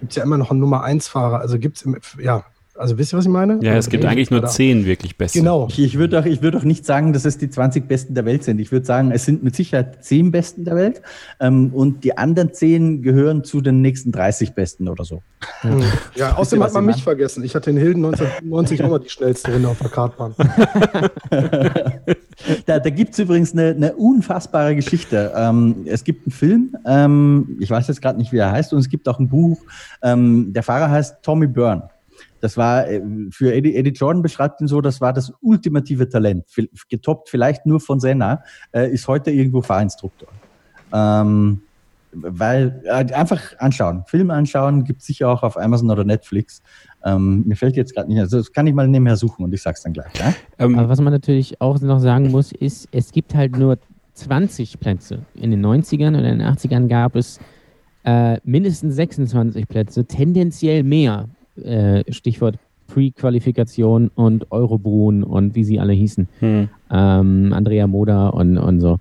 gibt 0.00 0.12
es 0.12 0.16
ja 0.16 0.22
immer 0.24 0.38
noch 0.38 0.50
einen 0.50 0.60
Nummer 0.60 0.84
1-Fahrer. 0.84 1.40
Also 1.40 1.58
gibt 1.58 1.76
es, 1.76 1.86
ja, 2.20 2.44
also 2.74 2.96
wisst 2.96 3.12
ihr, 3.12 3.18
was 3.18 3.26
ich 3.26 3.30
meine? 3.30 3.58
Ja, 3.62 3.74
es 3.74 3.90
gibt 3.90 4.04
eigentlich 4.06 4.30
nur 4.30 4.46
zehn 4.46 4.86
wirklich 4.86 5.18
beste. 5.18 5.38
Genau. 5.38 5.68
Ich, 5.70 5.78
ich 5.78 5.98
würde 5.98 6.18
auch, 6.18 6.24
würd 6.24 6.56
auch 6.56 6.62
nicht 6.62 6.86
sagen, 6.86 7.12
dass 7.12 7.26
es 7.26 7.36
die 7.36 7.50
20 7.50 7.86
Besten 7.86 8.14
der 8.14 8.24
Welt 8.24 8.44
sind. 8.44 8.58
Ich 8.60 8.72
würde 8.72 8.86
sagen, 8.86 9.10
es 9.10 9.26
sind 9.26 9.42
mit 9.42 9.54
Sicherheit 9.54 10.02
zehn 10.02 10.30
Besten 10.30 10.64
der 10.64 10.74
Welt 10.74 11.02
ähm, 11.38 11.70
und 11.74 12.02
die 12.02 12.16
anderen 12.16 12.54
zehn 12.54 13.02
gehören 13.02 13.44
zu 13.44 13.60
den 13.60 13.82
nächsten 13.82 14.10
30 14.10 14.54
Besten 14.54 14.88
oder 14.88 15.04
so. 15.04 15.22
Mhm. 15.62 15.84
Ja, 16.14 16.36
außerdem 16.36 16.64
hat 16.64 16.72
man 16.72 16.86
mich 16.86 17.02
vergessen. 17.02 17.44
Ich 17.44 17.54
hatte 17.54 17.70
in 17.70 17.76
Hilden 17.76 18.04
1995 18.06 18.82
auch 18.84 18.90
mal 18.90 19.00
die 19.00 19.10
schnellste 19.10 19.52
Runde 19.52 19.68
auf 19.68 19.78
der 19.78 19.90
Kartbahn. 19.90 20.34
da 22.66 22.78
da 22.78 22.90
gibt 22.90 23.12
es 23.12 23.18
übrigens 23.18 23.52
eine, 23.52 23.70
eine, 23.70 23.94
unfassbare 23.94 24.74
Geschichte. 24.74 25.32
Ähm, 25.34 25.84
es 25.86 26.04
gibt 26.04 26.26
einen 26.26 26.32
Film, 26.32 26.76
ähm, 26.86 27.56
ich 27.60 27.70
weiß 27.70 27.88
jetzt 27.88 28.02
gerade 28.02 28.18
nicht, 28.18 28.32
wie 28.32 28.38
er 28.38 28.52
heißt, 28.52 28.72
und 28.72 28.78
es 28.78 28.88
gibt 28.88 29.08
auch 29.08 29.18
ein 29.18 29.28
Buch. 29.28 29.60
Ähm, 30.02 30.52
der 30.52 30.62
Fahrer 30.62 30.90
heißt 30.90 31.22
Tommy 31.22 31.46
Byrne. 31.46 31.88
Das 32.40 32.56
war 32.56 32.88
äh, 32.88 33.00
für 33.30 33.54
Eddie, 33.54 33.76
Eddie 33.76 33.90
Jordan 33.90 34.22
beschreibt 34.22 34.60
ihn 34.60 34.66
so, 34.66 34.80
das 34.80 35.00
war 35.00 35.12
das 35.12 35.32
ultimative 35.40 36.08
Talent, 36.08 36.44
getoppt 36.88 37.28
vielleicht 37.28 37.66
nur 37.66 37.80
von 37.80 38.00
Senna, 38.00 38.42
äh, 38.72 38.90
ist 38.90 39.06
heute 39.08 39.30
irgendwo 39.30 39.62
Fahrinstruktor. 39.62 40.28
Ähm, 40.92 41.62
weil 42.12 42.82
äh, 42.84 43.12
einfach 43.14 43.40
anschauen, 43.58 44.04
Film 44.06 44.30
anschauen, 44.30 44.84
gibt 44.84 45.00
es 45.00 45.06
sicher 45.06 45.28
auch 45.28 45.42
auf 45.42 45.56
Amazon 45.56 45.90
oder 45.90 46.04
Netflix. 46.04 46.62
Ähm, 47.04 47.44
mir 47.46 47.56
fällt 47.56 47.76
jetzt 47.76 47.94
gerade 47.94 48.08
nicht, 48.08 48.20
also 48.20 48.38
das 48.38 48.52
kann 48.52 48.66
ich 48.66 48.74
mal 48.74 48.86
nebenher 48.86 49.16
suchen 49.16 49.44
und 49.44 49.52
ich 49.52 49.62
sag's 49.62 49.82
dann 49.82 49.92
gleich. 49.92 50.12
Ja? 50.18 50.34
Ähm, 50.58 50.78
Aber 50.78 50.88
was 50.88 51.00
man 51.00 51.12
natürlich 51.12 51.60
auch 51.60 51.80
noch 51.80 51.98
sagen 51.98 52.30
muss, 52.30 52.52
ist, 52.52 52.88
es 52.92 53.12
gibt 53.12 53.34
halt 53.34 53.56
nur 53.56 53.78
20 54.14 54.78
Plätze. 54.78 55.20
In 55.34 55.50
den 55.50 55.64
90ern 55.64 56.18
oder 56.18 56.30
in 56.30 56.38
den 56.38 56.48
80ern 56.48 56.88
gab 56.88 57.16
es 57.16 57.40
äh, 58.04 58.38
mindestens 58.44 58.94
26 58.96 59.68
Plätze, 59.68 60.04
tendenziell 60.04 60.82
mehr. 60.82 61.28
Äh, 61.56 62.10
Stichwort 62.10 62.58
Pre-Qualifikation 62.86 64.10
und 64.14 64.50
Eurobrunnen 64.52 65.22
und 65.22 65.54
wie 65.54 65.64
sie 65.64 65.80
alle 65.80 65.92
hießen. 65.92 66.28
Hm. 66.40 66.68
Ähm, 66.90 67.52
Andrea 67.52 67.86
Moda 67.86 68.28
und, 68.28 68.58
und 68.58 68.80
so. 68.80 68.98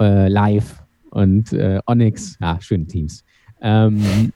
Äh, 0.00 0.28
live 0.28 0.82
und 1.10 1.52
äh, 1.52 1.80
Onyx. 1.86 2.36
Ja, 2.40 2.60
schöne 2.60 2.86
Teams. 2.86 3.24
Ähm, 3.60 4.32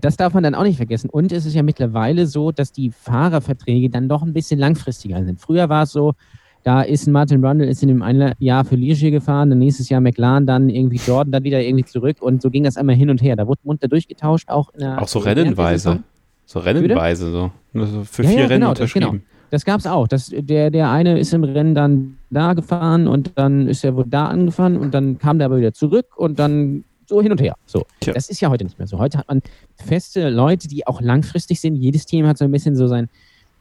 das 0.00 0.16
darf 0.16 0.34
man 0.34 0.42
dann 0.42 0.54
auch 0.54 0.64
nicht 0.64 0.76
vergessen. 0.76 1.10
Und 1.10 1.32
es 1.32 1.46
ist 1.46 1.54
ja 1.54 1.62
mittlerweile 1.62 2.26
so, 2.26 2.52
dass 2.52 2.72
die 2.72 2.90
Fahrerverträge 2.90 3.90
dann 3.90 4.08
doch 4.08 4.22
ein 4.22 4.32
bisschen 4.32 4.58
langfristiger 4.58 5.24
sind. 5.24 5.40
Früher 5.40 5.68
war 5.68 5.84
es 5.84 5.92
so, 5.92 6.14
da 6.62 6.82
ist 6.82 7.06
Martin 7.06 7.40
Brundle 7.40 7.66
ist 7.66 7.82
in 7.82 7.88
dem 7.88 8.02
einen 8.02 8.32
Jahr 8.40 8.64
für 8.64 8.74
Ligier 8.74 9.12
gefahren, 9.12 9.50
dann 9.50 9.60
nächstes 9.60 9.88
Jahr 9.88 10.00
McLaren, 10.00 10.46
dann 10.46 10.68
irgendwie 10.68 10.96
Jordan, 10.96 11.30
dann 11.30 11.44
wieder 11.44 11.62
irgendwie 11.62 11.84
zurück 11.84 12.16
und 12.20 12.42
so 12.42 12.50
ging 12.50 12.64
das 12.64 12.76
einmal 12.76 12.96
hin 12.96 13.08
und 13.08 13.22
her. 13.22 13.36
Da 13.36 13.46
wurde 13.46 13.60
munter 13.62 13.86
durchgetauscht, 13.86 14.48
auch 14.48 14.74
in 14.74 14.80
der 14.80 15.00
Auch 15.00 15.06
so 15.06 15.20
rennenweise. 15.20 16.02
So 16.44 16.58
rennenweise, 16.58 17.30
so. 17.30 17.52
Also 17.72 18.02
für 18.04 18.24
ja, 18.24 18.28
vier 18.28 18.38
ja, 18.40 18.46
Rennen 18.46 18.60
genau, 18.60 18.70
unterschrieben. 18.70 19.10
Genau. 19.10 19.22
Das 19.50 19.64
gab 19.64 19.78
es 19.78 19.86
auch. 19.86 20.08
Das, 20.08 20.32
der, 20.34 20.70
der 20.70 20.90
eine 20.90 21.20
ist 21.20 21.32
im 21.32 21.44
Rennen 21.44 21.76
dann 21.76 22.18
da 22.30 22.54
gefahren 22.54 23.06
und 23.06 23.32
dann 23.36 23.68
ist 23.68 23.84
er 23.84 23.94
wohl 23.94 24.06
da 24.06 24.26
angefahren 24.26 24.76
und 24.76 24.92
dann 24.92 25.18
kam 25.18 25.38
der 25.38 25.46
aber 25.46 25.58
wieder 25.58 25.72
zurück 25.72 26.16
und 26.16 26.38
dann 26.38 26.82
so 27.06 27.22
hin 27.22 27.32
und 27.32 27.40
her. 27.40 27.54
So. 27.66 27.84
Tja. 28.00 28.12
Das 28.12 28.28
ist 28.28 28.40
ja 28.40 28.50
heute 28.50 28.64
nicht 28.64 28.78
mehr 28.78 28.86
so. 28.86 28.98
Heute 28.98 29.18
hat 29.18 29.28
man 29.28 29.42
feste 29.76 30.28
Leute, 30.28 30.68
die 30.68 30.86
auch 30.86 31.00
langfristig 31.00 31.60
sind. 31.60 31.76
Jedes 31.76 32.06
Team 32.06 32.26
hat 32.26 32.38
so 32.38 32.44
ein 32.44 32.52
bisschen 32.52 32.76
so 32.76 32.86
sein, 32.86 33.08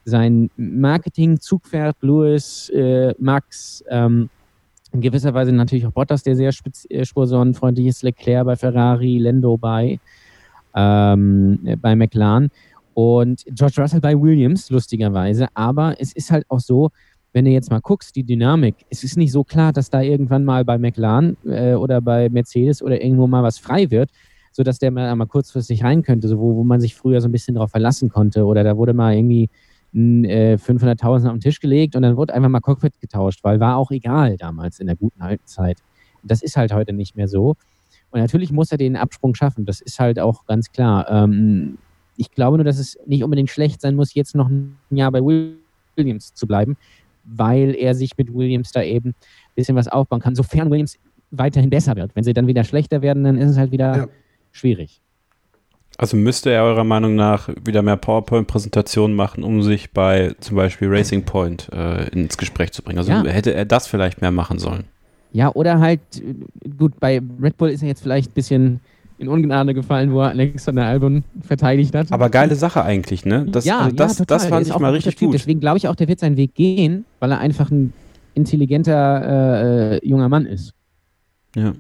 sein 0.06 0.50
Marketing-Zugpferd, 0.58 1.98
Lewis, 2.02 2.70
äh, 2.70 3.14
Max, 3.20 3.84
ähm, 3.90 4.30
in 4.92 5.02
gewisser 5.02 5.34
Weise 5.34 5.52
natürlich 5.52 5.86
auch 5.86 5.92
Bottas, 5.92 6.24
der 6.24 6.36
sehr 6.36 6.54
äh, 6.90 7.06
spursonenfreundlich 7.06 7.88
ist, 7.88 8.04
Leclerc 8.04 8.46
bei 8.46 8.56
Ferrari, 8.56 9.18
Lendo 9.18 9.58
bei, 9.58 10.00
ähm, 10.74 11.60
bei 11.82 11.96
McLaren 11.96 12.50
und 12.94 13.44
George 13.50 13.82
Russell 13.82 14.00
bei 14.00 14.20
Williams, 14.20 14.70
lustigerweise. 14.70 15.48
Aber 15.54 15.96
es 16.00 16.14
ist 16.14 16.32
halt 16.32 16.46
auch 16.50 16.62
so, 16.62 16.92
wenn 17.36 17.44
du 17.44 17.52
jetzt 17.52 17.70
mal 17.70 17.82
guckst, 17.82 18.16
die 18.16 18.24
Dynamik, 18.24 18.76
es 18.90 19.04
ist 19.04 19.18
nicht 19.18 19.34
so 19.34 19.44
klar, 19.44 19.74
dass 19.74 19.90
da 19.90 20.00
irgendwann 20.00 20.46
mal 20.46 20.64
bei 20.64 20.78
McLaren 20.78 21.36
äh, 21.46 21.74
oder 21.74 22.00
bei 22.00 22.30
Mercedes 22.30 22.82
oder 22.82 23.04
irgendwo 23.04 23.28
mal 23.28 23.44
was 23.44 23.58
frei 23.58 23.92
wird, 23.92 24.10
sodass 24.54 24.80
der 24.80 24.90
mal, 24.90 25.14
mal 25.18 25.26
kurzfristig 25.26 25.84
rein 25.84 26.02
könnte, 26.02 26.30
so 26.30 26.40
wo, 26.40 26.56
wo 26.56 26.64
man 26.64 26.80
sich 26.80 26.96
früher 26.96 27.20
so 27.20 27.28
ein 27.28 27.34
bisschen 27.34 27.56
drauf 27.56 27.72
verlassen 27.72 28.08
konnte. 28.08 28.46
Oder 28.46 28.64
da 28.64 28.78
wurde 28.78 28.94
mal 28.94 29.14
irgendwie 29.14 29.50
äh, 29.94 30.56
500.000 30.56 31.26
auf 31.26 31.34
den 31.34 31.42
Tisch 31.42 31.60
gelegt 31.60 31.98
und 31.98 32.04
dann 32.04 32.16
wurde 32.16 32.34
einfach 32.34 32.48
mal 32.48 32.62
Cockpit 32.62 33.02
getauscht, 33.02 33.44
weil 33.44 33.60
war 33.60 33.76
auch 33.76 33.92
egal 33.92 34.38
damals 34.38 34.80
in 34.80 34.88
der 34.88 34.96
guten 34.96 35.22
alten 35.22 35.46
Zeit. 35.46 35.80
Das 36.24 36.42
ist 36.42 36.56
halt 36.56 36.72
heute 36.72 36.94
nicht 36.94 37.18
mehr 37.18 37.28
so. 37.28 37.58
Und 38.12 38.22
natürlich 38.22 38.54
muss 38.54 38.72
er 38.72 38.78
den 38.78 38.96
Absprung 38.96 39.36
schaffen. 39.36 39.66
Das 39.66 39.82
ist 39.82 40.00
halt 40.00 40.22
auch 40.22 40.46
ganz 40.46 40.72
klar. 40.72 41.06
Ähm, 41.12 41.80
ich 42.16 42.32
glaube 42.32 42.56
nur, 42.56 42.64
dass 42.64 42.80
es 42.80 42.98
nicht 43.06 43.26
unbedingt 43.26 43.50
schlecht 43.50 43.82
sein 43.82 43.96
muss, 43.96 44.14
jetzt 44.14 44.36
noch 44.36 44.48
ein 44.48 44.78
Jahr 44.90 45.12
bei 45.12 45.20
Williams 45.22 46.34
zu 46.34 46.48
bleiben, 46.48 46.78
weil 47.26 47.76
er 47.76 47.96
sich 47.96 48.18
mit 48.18 48.34
Williams 48.34 48.72
da 48.72 48.84
eben 48.84 49.10
ein 49.10 49.56
bisschen 49.56 49.76
was 49.76 49.88
aufbauen 49.88 50.22
kann, 50.22 50.36
sofern 50.36 50.70
Williams 50.70 50.98
weiterhin 51.32 51.70
besser 51.70 51.96
wird. 51.96 52.16
Wenn 52.16 52.24
sie 52.24 52.34
dann 52.34 52.48
wieder 52.48 52.64
schlechter 52.64 53.02
werden, 53.02 53.24
dann 53.24 53.38
ist 53.38 53.52
es 53.52 53.58
halt 53.58 53.72
wieder 53.72 53.98
ja. 53.98 54.08
schwierig. 54.52 55.02
Also 55.98 56.18
müsste 56.18 56.50
er 56.50 56.64
eurer 56.64 56.84
Meinung 56.84 57.16
nach 57.16 57.50
wieder 57.64 57.82
mehr 57.82 57.96
PowerPoint-Präsentationen 57.96 59.16
machen, 59.16 59.44
um 59.44 59.64
sich 59.64 59.92
bei 59.92 60.36
zum 60.42 60.58
Beispiel 60.58 60.90
Racing 60.90 61.24
Point 61.24 61.70
äh, 61.72 62.10
ins 62.10 62.38
Gespräch 62.38 62.74
zu 62.74 62.84
bringen. 62.84 63.00
Also 63.00 63.12
ja. 63.12 63.24
hätte 63.24 63.54
er 63.54 63.66
das 63.66 63.88
vielleicht 63.88 64.22
mehr 64.22 64.32
machen 64.32 64.60
sollen. 64.60 64.84
Ja, 65.32 65.52
oder 65.54 65.80
halt, 65.80 66.02
gut, 66.78 67.00
bei 67.00 67.22
Red 67.42 67.58
Bull 67.58 67.70
ist 67.70 67.82
er 67.82 67.88
jetzt 67.88 68.02
vielleicht 68.02 68.32
ein 68.32 68.34
bisschen 68.34 68.80
in 69.18 69.28
Ungnade 69.28 69.74
gefallen, 69.74 70.12
wo 70.12 70.22
er 70.22 70.30
Alexander 70.30 70.86
Albon 70.86 71.24
verteidigt 71.42 71.96
hat. 71.96 72.12
Aber 72.12 72.30
geile 72.30 72.56
Sache 72.56 72.84
eigentlich, 72.84 73.26
ne? 73.26 73.46
Das, 73.50 73.66
ja, 73.66 73.80
also 73.80 73.96
das, 73.96 74.20
ja, 74.20 74.26
das 74.26 74.46
fand 74.46 74.68
ich 74.68 74.78
mal 74.78 74.92
richtig 74.92 75.18
gut. 75.18 75.34
Deswegen 75.34 75.60
glaube 75.60 75.78
ich 75.78 75.88
auch, 75.88 75.96
der 75.96 76.08
wird 76.08 76.20
seinen 76.20 76.38
Weg 76.38 76.54
gehen, 76.54 77.06
weil 77.20 77.32
er 77.32 77.40
einfach 77.40 77.72
ein 77.72 77.94
intelligenter 78.34 80.02
äh, 80.02 80.08
junger 80.08 80.30
Mann 80.30 80.46
ist. 80.46 80.74
Ja. 81.56 81.74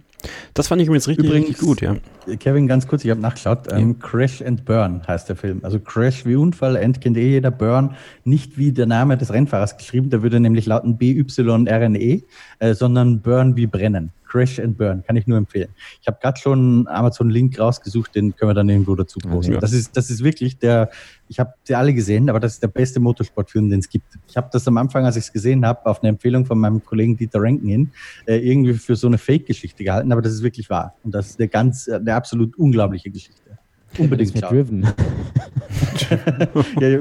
Das 0.53 0.67
fand 0.69 0.81
ich 0.81 0.87
übrigens 0.87 1.07
richtig, 1.07 1.25
übrigens, 1.25 1.49
richtig 1.49 1.65
gut, 1.65 1.81
ja. 1.81 1.95
Kevin, 2.37 2.67
ganz 2.67 2.87
kurz, 2.87 3.03
ich 3.03 3.11
habe 3.11 3.21
nachgeschaut. 3.21 3.71
Ähm, 3.71 3.95
ja. 3.99 4.07
Crash 4.07 4.41
and 4.41 4.65
Burn 4.65 5.01
heißt 5.07 5.29
der 5.29 5.35
Film. 5.35 5.59
Also 5.63 5.79
Crash 5.79 6.25
wie 6.25 6.35
Unfall, 6.35 6.77
End 6.77 7.01
kennt 7.01 7.17
eh 7.17 7.29
jeder, 7.29 7.51
Burn 7.51 7.91
nicht 8.23 8.57
wie 8.57 8.71
der 8.71 8.87
Name 8.87 9.17
des 9.17 9.31
Rennfahrers 9.31 9.77
geschrieben, 9.77 10.09
da 10.09 10.23
würde 10.23 10.39
nämlich 10.39 10.65
lauten 10.65 10.97
B-Y-R-N-E, 10.97 12.23
äh, 12.59 12.73
sondern 12.73 13.21
Burn 13.21 13.55
wie 13.55 13.67
brennen. 13.67 14.11
Crash 14.27 14.59
and 14.59 14.77
Burn, 14.77 15.03
kann 15.03 15.15
ich 15.15 15.27
nur 15.27 15.37
empfehlen. 15.37 15.69
Ich 16.01 16.07
habe 16.07 16.17
gerade 16.21 16.39
schon 16.39 16.87
Amazon-Link 16.87 17.59
rausgesucht, 17.59 18.15
den 18.15 18.35
können 18.35 18.49
wir 18.49 18.53
dann 18.53 18.69
irgendwo 18.69 18.95
dazu 18.95 19.19
posten. 19.19 19.53
Ja. 19.53 19.59
Das, 19.59 19.73
ist, 19.73 19.95
das 19.95 20.09
ist 20.09 20.23
wirklich 20.23 20.57
der, 20.57 20.89
ich 21.27 21.39
habe 21.39 21.53
sie 21.63 21.75
alle 21.75 21.93
gesehen, 21.93 22.29
aber 22.29 22.39
das 22.39 22.53
ist 22.53 22.63
der 22.63 22.67
beste 22.67 22.99
Motorsportfilm, 22.99 23.69
den 23.69 23.79
es 23.79 23.89
gibt. 23.89 24.17
Ich 24.27 24.37
habe 24.37 24.49
das 24.51 24.67
am 24.67 24.77
Anfang, 24.77 25.05
als 25.05 25.15
ich 25.15 25.25
es 25.25 25.33
gesehen 25.33 25.65
habe, 25.65 25.85
auf 25.85 26.01
eine 26.01 26.09
Empfehlung 26.09 26.45
von 26.45 26.59
meinem 26.59 26.83
Kollegen 26.83 27.17
Dieter 27.17 27.41
Renken 27.41 27.67
hin, 27.67 27.91
äh, 28.25 28.37
irgendwie 28.37 28.73
für 28.73 28.95
so 28.95 29.07
eine 29.07 29.17
Fake-Geschichte 29.17 29.83
gehalten, 29.83 30.11
aber 30.11 30.21
das 30.21 30.33
ist 30.33 30.43
wirklich 30.43 30.69
wahr. 30.69 30.95
Und 31.03 31.13
das 31.13 31.31
ist 31.31 31.39
eine 31.39 31.47
ganz, 31.47 31.87
eine 31.87 32.13
absolut 32.13 32.55
unglaubliche 32.57 33.09
Geschichte. 33.09 33.57
Unbedingt 33.97 34.37
schauen. 34.37 34.49
Driven. 34.49 34.83
ja, 36.79 36.97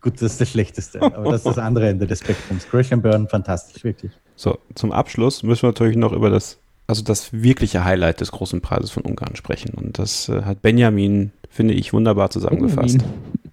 gut, 0.00 0.14
das 0.14 0.32
ist 0.32 0.40
das 0.40 0.50
Schlechteste, 0.50 1.00
aber 1.00 1.30
das 1.30 1.42
ist 1.42 1.46
das 1.46 1.58
andere 1.58 1.88
Ende 1.88 2.06
des 2.06 2.20
Spektrums. 2.20 2.68
Crash 2.68 2.92
and 2.92 3.02
Burn, 3.02 3.28
fantastisch, 3.28 3.84
wirklich. 3.84 4.12
So, 4.34 4.58
zum 4.74 4.92
Abschluss 4.92 5.42
müssen 5.42 5.62
wir 5.62 5.68
natürlich 5.68 5.96
noch 5.96 6.12
über 6.12 6.30
das 6.30 6.58
also 6.92 7.02
das 7.02 7.32
wirkliche 7.32 7.86
Highlight 7.86 8.20
des 8.20 8.32
großen 8.32 8.60
Preises 8.60 8.90
von 8.90 9.02
Ungarn 9.02 9.34
sprechen. 9.34 9.72
Und 9.74 9.98
das 9.98 10.28
äh, 10.28 10.42
hat 10.42 10.60
Benjamin, 10.60 11.32
finde 11.48 11.72
ich, 11.72 11.94
wunderbar 11.94 12.28
zusammengefasst. 12.28 12.98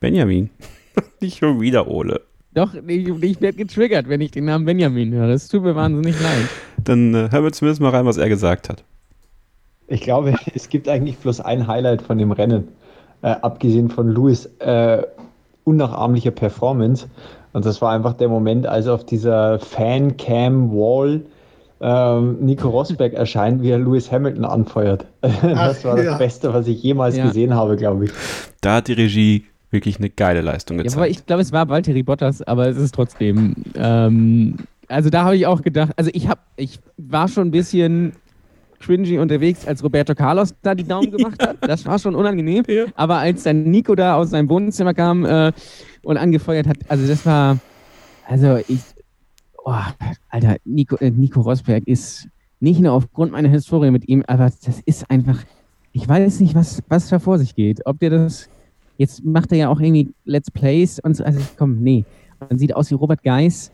Benjamin. 0.02 0.50
Nicht 1.22 1.38
schon 1.38 1.62
wieder 1.62 1.88
Ole. 1.88 2.20
Doch, 2.54 2.74
ich, 2.74 3.08
ich 3.08 3.40
werde 3.40 3.58
getriggert, 3.58 4.10
wenn 4.10 4.20
ich 4.20 4.32
den 4.32 4.44
Namen 4.44 4.66
Benjamin 4.66 5.14
höre. 5.14 5.30
Das 5.30 5.48
tut 5.48 5.64
mir 5.64 5.74
wahnsinnig 5.74 6.22
leid. 6.22 6.50
Dann 6.84 7.14
äh, 7.14 7.30
hören 7.32 7.46
wir 7.46 7.54
zumindest 7.54 7.80
mal 7.80 7.92
rein, 7.92 8.06
was 8.06 8.18
er 8.18 8.28
gesagt 8.28 8.68
hat. 8.68 8.84
Ich 9.88 10.02
glaube, 10.02 10.36
es 10.54 10.68
gibt 10.68 10.90
eigentlich 10.90 11.18
bloß 11.18 11.40
ein 11.40 11.66
Highlight 11.66 12.02
von 12.02 12.18
dem 12.18 12.34
Rennen, 12.34 12.68
äh, 13.22 13.28
abgesehen 13.28 13.90
von 13.90 14.10
Louis 14.10 14.48
äh, 14.60 15.02
unnachahmlicher 15.64 16.32
Performance. 16.32 17.08
Und 17.54 17.66
das 17.66 17.82
war 17.82 17.94
einfach 17.94 18.16
der 18.16 18.28
Moment, 18.28 18.68
als 18.68 18.88
auf 18.88 19.06
dieser 19.06 19.60
Fan-Cam-Wall 19.60 21.22
ähm, 21.82 22.38
Nico 22.42 22.70
Rosberg 22.70 23.14
erscheint, 23.14 23.62
wie 23.62 23.70
er 23.70 23.80
Lewis 23.80 24.12
Hamilton 24.12 24.46
anfeuert. 24.46 25.06
das 25.22 25.34
Ach, 25.44 25.84
war 25.86 25.96
das 25.96 26.06
ja. 26.06 26.18
Beste, 26.18 26.54
was 26.54 26.68
ich 26.68 26.82
jemals 26.84 27.16
Ja. 27.18 27.28
gesehen 27.28 27.54
habe, 27.54 27.76
glaube 27.78 28.06
ich. 28.06 28.12
Da 28.62 28.76
hat 28.76 28.88
die 28.88 28.94
Regie 28.94 29.46
wirklich 29.72 29.98
eine 30.00 30.10
geile 30.10 30.42
Leistung 30.42 30.78
Ja, 30.78 30.84
gezeigt. 30.84 30.98
aber 30.98 31.08
ich 31.10 31.26
glaube, 31.26 31.42
es 31.42 31.52
war 31.52 31.70
Valtteri 31.70 32.04
Bottas, 32.04 32.42
aber 32.42 32.68
es 32.68 32.78
ist 32.78 32.94
trotzdem. 32.96 33.56
Ähm, 33.76 34.56
also 34.88 35.10
da 35.10 35.24
habe 35.24 35.36
ich 35.38 35.46
auch 35.46 35.62
gedacht, 35.62 35.92
also 35.96 36.10
ich 36.14 36.28
habe, 36.28 36.42
ich 36.58 36.80
war 36.98 37.28
schon 37.28 37.48
ein 37.50 37.52
bisschen 37.52 38.14
cringy 38.80 39.20
unterwegs, 39.20 39.68
als 39.68 39.84
Roberto 39.84 40.16
Carlos 40.16 40.54
da 40.62 40.74
die 40.74 40.86
Daumen 40.86 41.12
gemacht 41.18 41.42
hat. 41.46 41.58
Das 41.62 41.86
war 41.86 42.00
schon 42.00 42.16
unangenehm. 42.16 42.64
Aber 42.96 43.18
als 43.18 43.44
dann 43.44 43.64
Nico 43.64 43.94
da 43.96 44.16
aus 44.16 44.32
seinem 44.32 44.50
Wohnzimmer 44.50 44.94
kam 44.94 45.26
äh, 45.26 45.52
und 46.04 46.18
angefeuert 46.18 46.68
hat, 46.68 46.78
also 46.88 47.08
das 47.08 47.26
war, 47.26 47.58
also 48.28 48.58
ich, 48.68 48.80
oh, 49.66 49.76
Alter, 50.30 50.58
Nico, 50.66 50.96
äh, 50.98 51.12
Nico 51.12 51.42
Rosberg 51.42 51.88
ist 51.88 52.28
nicht 52.60 52.80
nur 52.80 52.94
aufgrund 52.94 53.32
meiner 53.32 53.50
Historie 53.50 53.92
mit 53.92 54.08
ihm, 54.08 54.24
aber 54.28 54.46
das 54.46 54.82
ist 54.86 55.10
einfach, 55.10 55.44
ich 55.94 56.08
weiß 56.08 56.40
nicht, 56.42 56.56
was, 56.56 56.84
was 56.90 57.10
da 57.10 57.20
vor 57.20 57.40
sich 57.40 57.56
geht. 57.56 57.86
Ob 57.86 58.00
der 58.00 58.10
das, 58.10 58.50
jetzt 58.98 59.24
macht 59.24 59.52
er 59.52 59.58
ja 59.58 59.70
auch 59.70 59.80
irgendwie 59.80 60.14
Let's 60.26 60.52
Plays 60.52 61.00
und 61.00 61.16
so, 61.16 61.24
also 61.24 61.40
komm, 61.58 61.80
nee. 61.82 62.06
Man 62.40 62.58
sieht 62.58 62.76
aus 62.76 62.90
wie 62.90 62.96
Robert 62.96 63.24
Geis. 63.24 63.72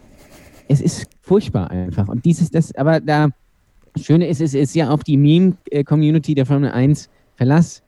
Es 0.68 0.82
ist 0.82 1.08
furchtbar 1.22 1.70
einfach. 1.70 2.08
Und 2.08 2.26
dieses, 2.26 2.50
das, 2.50 2.74
aber 2.76 3.00
da, 3.00 3.30
Schöne 3.98 4.28
ist, 4.28 4.42
es 4.42 4.54
ist 4.54 4.76
ja 4.76 4.90
auf 4.90 5.04
die 5.04 5.18
Meme-Community 5.18 6.36
der 6.36 6.46
Formel 6.46 6.72
1 6.72 7.10
Verlass. 7.36 7.82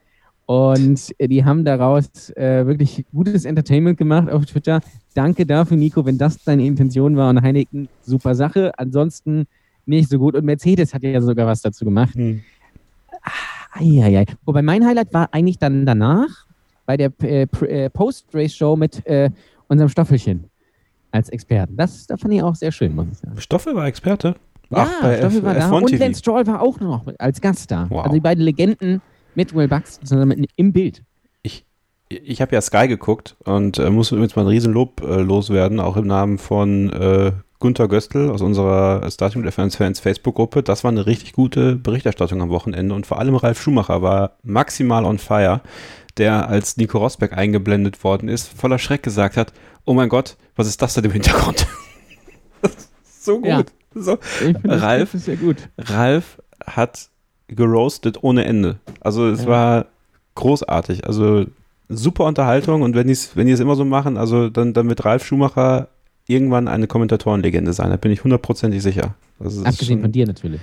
Und 0.48 1.14
äh, 1.18 1.28
die 1.28 1.44
haben 1.44 1.62
daraus 1.62 2.30
äh, 2.30 2.66
wirklich 2.66 3.04
gutes 3.12 3.44
Entertainment 3.44 3.98
gemacht 3.98 4.30
auf 4.30 4.46
Twitter. 4.46 4.80
Danke 5.12 5.44
dafür, 5.44 5.76
Nico, 5.76 6.06
wenn 6.06 6.16
das 6.16 6.42
deine 6.42 6.64
Intention 6.64 7.18
war. 7.18 7.28
Und 7.28 7.42
Heineken, 7.42 7.86
super 8.00 8.34
Sache. 8.34 8.72
Ansonsten 8.78 9.46
nicht 9.84 10.08
so 10.08 10.18
gut. 10.18 10.34
Und 10.34 10.46
Mercedes 10.46 10.94
hat 10.94 11.02
ja 11.02 11.20
sogar 11.20 11.46
was 11.46 11.60
dazu 11.60 11.84
gemacht. 11.84 12.14
Ah, 13.22 13.30
Eieiei. 13.74 14.24
Wobei 14.46 14.62
mein 14.62 14.86
Highlight 14.86 15.12
war 15.12 15.28
eigentlich 15.32 15.58
dann 15.58 15.84
danach 15.84 16.46
bei 16.86 16.96
der 16.96 17.12
äh, 17.22 17.42
äh, 17.42 17.90
Post-Race-Show 17.90 18.74
mit 18.74 19.04
äh, 19.06 19.28
unserem 19.68 19.90
Stoffelchen 19.90 20.44
als 21.10 21.28
Experten. 21.28 21.76
Das, 21.76 22.06
das 22.06 22.18
fand 22.22 22.32
ich 22.32 22.42
auch 22.42 22.54
sehr 22.54 22.72
schön, 22.72 22.94
muss 22.94 23.06
ich 23.12 23.18
sagen. 23.18 23.38
Stoffel 23.38 23.74
war 23.74 23.86
Experte? 23.86 24.34
Ja, 24.70 24.86
Stoffel 24.86 25.38
F- 25.40 25.42
war 25.42 25.54
da 25.54 25.70
F1 25.70 25.82
und. 25.82 25.98
Lance 25.98 26.18
Stroll 26.20 26.46
war 26.46 26.62
auch 26.62 26.80
noch 26.80 27.06
als 27.18 27.38
Gast 27.42 27.70
da. 27.70 27.84
Wow. 27.90 28.04
Also 28.04 28.14
die 28.14 28.20
beiden 28.20 28.42
Legenden 28.42 29.02
mit 29.34 29.54
Will 29.54 29.68
Bucks 29.68 30.00
sondern 30.02 30.28
mit, 30.28 30.50
im 30.56 30.72
Bild. 30.72 31.02
Ich 32.10 32.40
habe 32.40 32.54
ja 32.54 32.62
Sky 32.62 32.88
geguckt 32.88 33.36
und 33.44 33.78
äh, 33.78 33.90
muss 33.90 34.12
übrigens 34.12 34.34
mal 34.34 34.42
ein 34.42 34.48
Riesenlob 34.48 35.02
äh, 35.02 35.20
loswerden, 35.20 35.78
auch 35.78 35.96
im 35.96 36.06
Namen 36.06 36.38
von 36.38 36.90
äh, 36.90 37.32
Gunther 37.58 37.86
Göstl 37.86 38.30
aus 38.30 38.40
unserer 38.40 39.10
Starting 39.10 39.44
with 39.44 39.54
Fans 39.54 39.76
Fans 39.76 40.00
Facebook-Gruppe. 40.00 40.62
Das 40.62 40.84
war 40.84 40.90
eine 40.90 41.04
richtig 41.04 41.32
gute 41.32 41.76
Berichterstattung 41.76 42.40
am 42.40 42.48
Wochenende 42.48 42.94
und 42.94 43.06
vor 43.06 43.18
allem 43.18 43.34
Ralf 43.34 43.60
Schumacher 43.60 44.00
war 44.00 44.38
maximal 44.42 45.04
on 45.04 45.18
fire, 45.18 45.60
der 46.16 46.48
als 46.48 46.78
Nico 46.78 46.96
Rosberg 46.96 47.36
eingeblendet 47.36 48.02
worden 48.04 48.28
ist, 48.28 48.48
voller 48.48 48.78
Schreck 48.78 49.02
gesagt 49.02 49.36
hat, 49.36 49.52
oh 49.84 49.92
mein 49.92 50.08
Gott, 50.08 50.38
was 50.56 50.66
ist 50.66 50.80
das 50.80 50.94
denn 50.94 51.04
im 51.04 51.12
Hintergrund? 51.12 51.66
so 53.20 53.36
gut. 53.36 53.46
Ja. 53.46 53.64
So. 53.94 54.18
Ich 54.46 54.56
Ralf, 54.64 55.12
das 55.12 55.20
ist 55.20 55.24
sehr 55.26 55.36
gut. 55.36 55.68
Ralf 55.76 56.40
hat 56.64 57.10
geroastet 57.48 58.22
ohne 58.22 58.44
Ende. 58.44 58.76
Also 59.00 59.28
es 59.28 59.42
Ja. 59.42 59.48
war 59.48 59.86
großartig. 60.34 61.06
Also 61.06 61.46
super 61.88 62.24
Unterhaltung 62.26 62.82
und 62.82 62.94
wenn 62.94 63.06
die 63.06 63.12
es 63.14 63.36
wenn 63.36 63.46
die 63.46 63.52
es 63.52 63.60
immer 63.60 63.74
so 63.76 63.84
machen, 63.84 64.16
also 64.16 64.48
dann, 64.48 64.72
dann 64.74 64.88
wird 64.88 65.04
Ralf 65.04 65.24
Schumacher 65.24 65.88
irgendwann 66.26 66.68
eine 66.68 66.86
Kommentatorenlegende 66.86 67.72
sein. 67.72 67.90
Da 67.90 67.96
bin 67.96 68.12
ich 68.12 68.22
hundertprozentig 68.22 68.82
sicher. 68.82 69.14
Also 69.40 69.64
Abgesehen 69.64 70.02
von 70.02 70.12
dir 70.12 70.26
natürlich. 70.26 70.60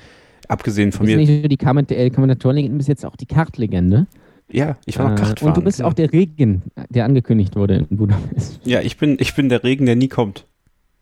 Abgesehen 0.47 0.91
von 0.91 1.07
mir. 1.07 1.17
nicht 1.17 1.29
nur 1.29 1.49
die 1.49 1.57
Komment 1.57 1.91
äh, 1.91 2.09
Kommentatorenlegende, 2.11 2.73
du 2.75 2.77
bist 2.77 2.89
jetzt 2.89 3.03
auch 3.05 3.15
die 3.15 3.25
Kartlegende. 3.25 4.05
Ja, 4.51 4.77
ich 4.85 4.99
war 4.99 5.09
noch 5.09 5.17
Äh, 5.17 5.21
Kartfahren. 5.21 5.47
Und 5.53 5.57
du 5.57 5.61
bist 5.63 5.79
ja. 5.79 5.85
auch 5.87 5.93
der 5.93 6.13
Regen, 6.13 6.61
der 6.89 7.05
angekündigt 7.05 7.55
wurde 7.55 7.83
in 7.89 7.97
Budapest. 7.97 8.59
Ja, 8.63 8.79
ich 8.81 8.97
bin, 8.97 9.17
ich 9.19 9.33
bin 9.33 9.49
der 9.49 9.63
Regen, 9.63 9.87
der 9.87 9.95
nie 9.95 10.07
kommt. 10.07 10.45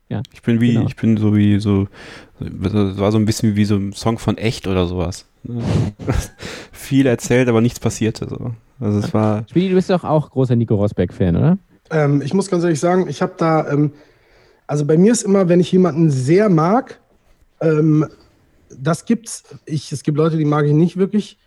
Ja, 0.08 0.22
Ich 0.32 0.42
bin 0.42 0.60
wie, 0.60 0.74
genau. 0.74 0.86
ich 0.86 0.96
bin 0.96 1.16
so 1.16 1.34
wie 1.34 1.58
so, 1.58 1.88
das 2.38 2.98
war 2.98 3.10
so 3.10 3.18
ein 3.18 3.24
bisschen 3.24 3.56
wie 3.56 3.64
so 3.64 3.76
ein 3.76 3.92
Song 3.92 4.18
von 4.18 4.36
echt 4.36 4.66
oder 4.66 4.86
sowas. 4.86 5.26
Viel 6.72 7.06
erzählt, 7.06 7.48
aber 7.48 7.60
nichts 7.60 7.80
passierte. 7.80 8.28
So. 8.28 8.52
Also 8.80 8.98
es 8.98 9.14
war. 9.14 9.44
Spidi, 9.48 9.68
du 9.70 9.74
bist 9.74 9.90
doch 9.90 10.04
auch 10.04 10.30
großer 10.30 10.56
Nico 10.56 10.74
Rosberg-Fan, 10.74 11.36
oder? 11.36 11.58
Ähm, 11.90 12.22
ich 12.22 12.34
muss 12.34 12.50
ganz 12.50 12.64
ehrlich 12.64 12.80
sagen, 12.80 13.08
ich 13.08 13.22
habe 13.22 13.34
da, 13.36 13.70
ähm, 13.70 13.92
also 14.66 14.84
bei 14.84 14.96
mir 14.96 15.12
ist 15.12 15.22
immer, 15.22 15.48
wenn 15.48 15.60
ich 15.60 15.70
jemanden 15.72 16.10
sehr 16.10 16.48
mag, 16.48 17.00
ähm, 17.60 18.06
das 18.76 19.04
gibt's. 19.04 19.44
Ich, 19.66 19.92
es 19.92 20.02
gibt 20.02 20.18
Leute, 20.18 20.36
die 20.36 20.44
mag 20.44 20.66
ich 20.66 20.72
nicht 20.72 20.96
wirklich. 20.96 21.38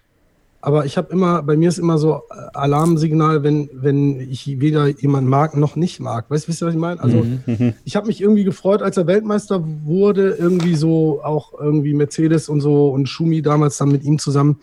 Aber 0.60 0.86
ich 0.86 0.98
habe 0.98 1.12
immer, 1.14 1.44
bei 1.44 1.56
mir 1.56 1.70
ist 1.70 1.78
immer 1.78 1.98
so 1.98 2.16
äh, 2.32 2.36
Alarmsignal, 2.54 3.44
wenn, 3.44 3.70
wenn 3.74 4.20
ich 4.20 4.60
weder 4.60 4.88
jemanden 4.88 5.30
mag 5.30 5.56
noch 5.56 5.76
nicht 5.76 6.00
mag. 6.00 6.30
Weißt 6.30 6.46
du, 6.46 6.50
wisst 6.50 6.62
ihr, 6.64 6.66
was 6.68 6.74
ich 6.74 6.80
meine? 6.80 7.00
Also, 7.00 7.18
Mhm. 7.46 7.74
ich 7.86 7.96
habe 7.96 8.08
mich 8.08 8.20
irgendwie 8.22 8.44
gefreut, 8.44 8.82
als 8.82 8.98
er 8.98 9.06
Weltmeister 9.08 9.64
wurde, 9.84 10.32
irgendwie 10.32 10.76
so 10.76 11.22
auch 11.24 11.54
irgendwie 11.60 11.94
Mercedes 11.94 12.50
und 12.50 12.62
so 12.62 12.90
und 12.90 13.08
Schumi 13.08 13.42
damals 13.42 13.78
dann 13.78 13.90
mit 13.90 14.04
ihm 14.04 14.18
zusammen. 14.20 14.60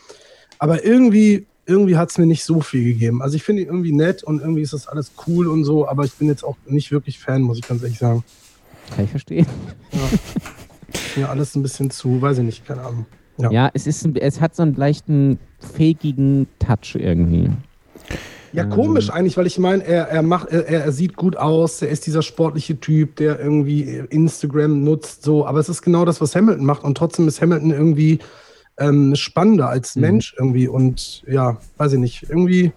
Aber 0.59 0.85
irgendwie, 0.85 1.47
irgendwie 1.65 1.97
hat 1.97 2.11
es 2.11 2.19
mir 2.19 2.27
nicht 2.27 2.45
so 2.45 2.61
viel 2.61 2.85
gegeben. 2.85 3.23
Also 3.23 3.37
ich 3.37 3.43
finde 3.45 3.63
ihn 3.63 3.69
irgendwie 3.69 3.93
nett 3.93 4.25
und 4.25 4.41
irgendwie 4.41 4.63
ist 4.63 4.73
das 4.73 4.89
alles 4.89 5.13
cool 5.27 5.47
und 5.47 5.65
so, 5.65 5.89
aber 5.89 6.05
ich 6.05 6.13
bin 6.15 6.27
jetzt 6.29 6.45
auch 6.45 6.57
nicht 6.67 6.91
wirklich 6.91 7.19
Fan, 7.21 7.41
muss 7.43 7.59
ich 7.59 7.67
ganz 7.69 7.83
ehrlich 7.83 7.99
sagen. 7.99 8.25
Kann 8.95 9.05
ich 9.05 9.11
verstehen. 9.11 9.47
Ist 10.93 11.17
mir 11.17 11.29
alles 11.31 11.55
ein 11.55 11.63
bisschen 11.63 11.91
zu, 11.91 12.21
weiß 12.21 12.39
ich 12.39 12.45
nicht, 12.45 12.67
keine 12.67 12.83
Ahnung. 12.83 13.07
Ja, 13.39 13.51
Ja. 13.51 13.71
es, 13.75 13.87
ist, 13.87 14.07
es 14.17 14.41
hat 14.41 14.55
so 14.55 14.63
einen 14.63 14.75
leichten, 14.75 15.39
fakigen 15.65 16.47
Touch 16.59 16.95
irgendwie. 16.95 17.51
Ja, 18.53 18.65
komisch 18.65 19.09
Ähm. 19.09 19.15
eigentlich, 19.15 19.37
weil 19.37 19.47
ich 19.49 19.59
meine, 19.59 19.85
er, 19.85 20.09
er, 20.09 20.23
macht, 20.23 20.49
er, 20.51 20.69
er 20.69 20.93
sieht 20.93 21.17
gut 21.17 21.37
aus, 21.37 21.83
er 21.83 21.89
ist 21.89 22.07
dieser 22.07 22.23
sportliche 22.23 22.79
Typ, 22.79 23.17
der 23.17 23.41
irgendwie 23.41 23.83
Instagram 24.11 24.85
nutzt, 24.85 25.25
so, 25.25 25.45
aber 25.45 25.59
es 25.59 25.69
ist 25.69 25.83
genau 25.83 26.05
das, 26.05 26.21
was 26.21 26.37
Hamilton 26.37 26.65
macht 26.65 26.85
und 26.85 26.97
trotzdem 26.97 27.27
ist 27.27 27.41
Hamilton 27.43 27.71
irgendwie 27.73 28.21
ähm, 28.79 29.17
spannender 29.17 29.69
als 29.69 29.97
Mhm. 29.97 30.03
Mensch 30.03 30.35
irgendwie 30.39 30.69
und 30.69 31.25
ja, 31.27 31.57
weiß 31.79 31.95
ich 31.95 31.99
nicht, 31.99 32.27
irgendwie 32.29 32.73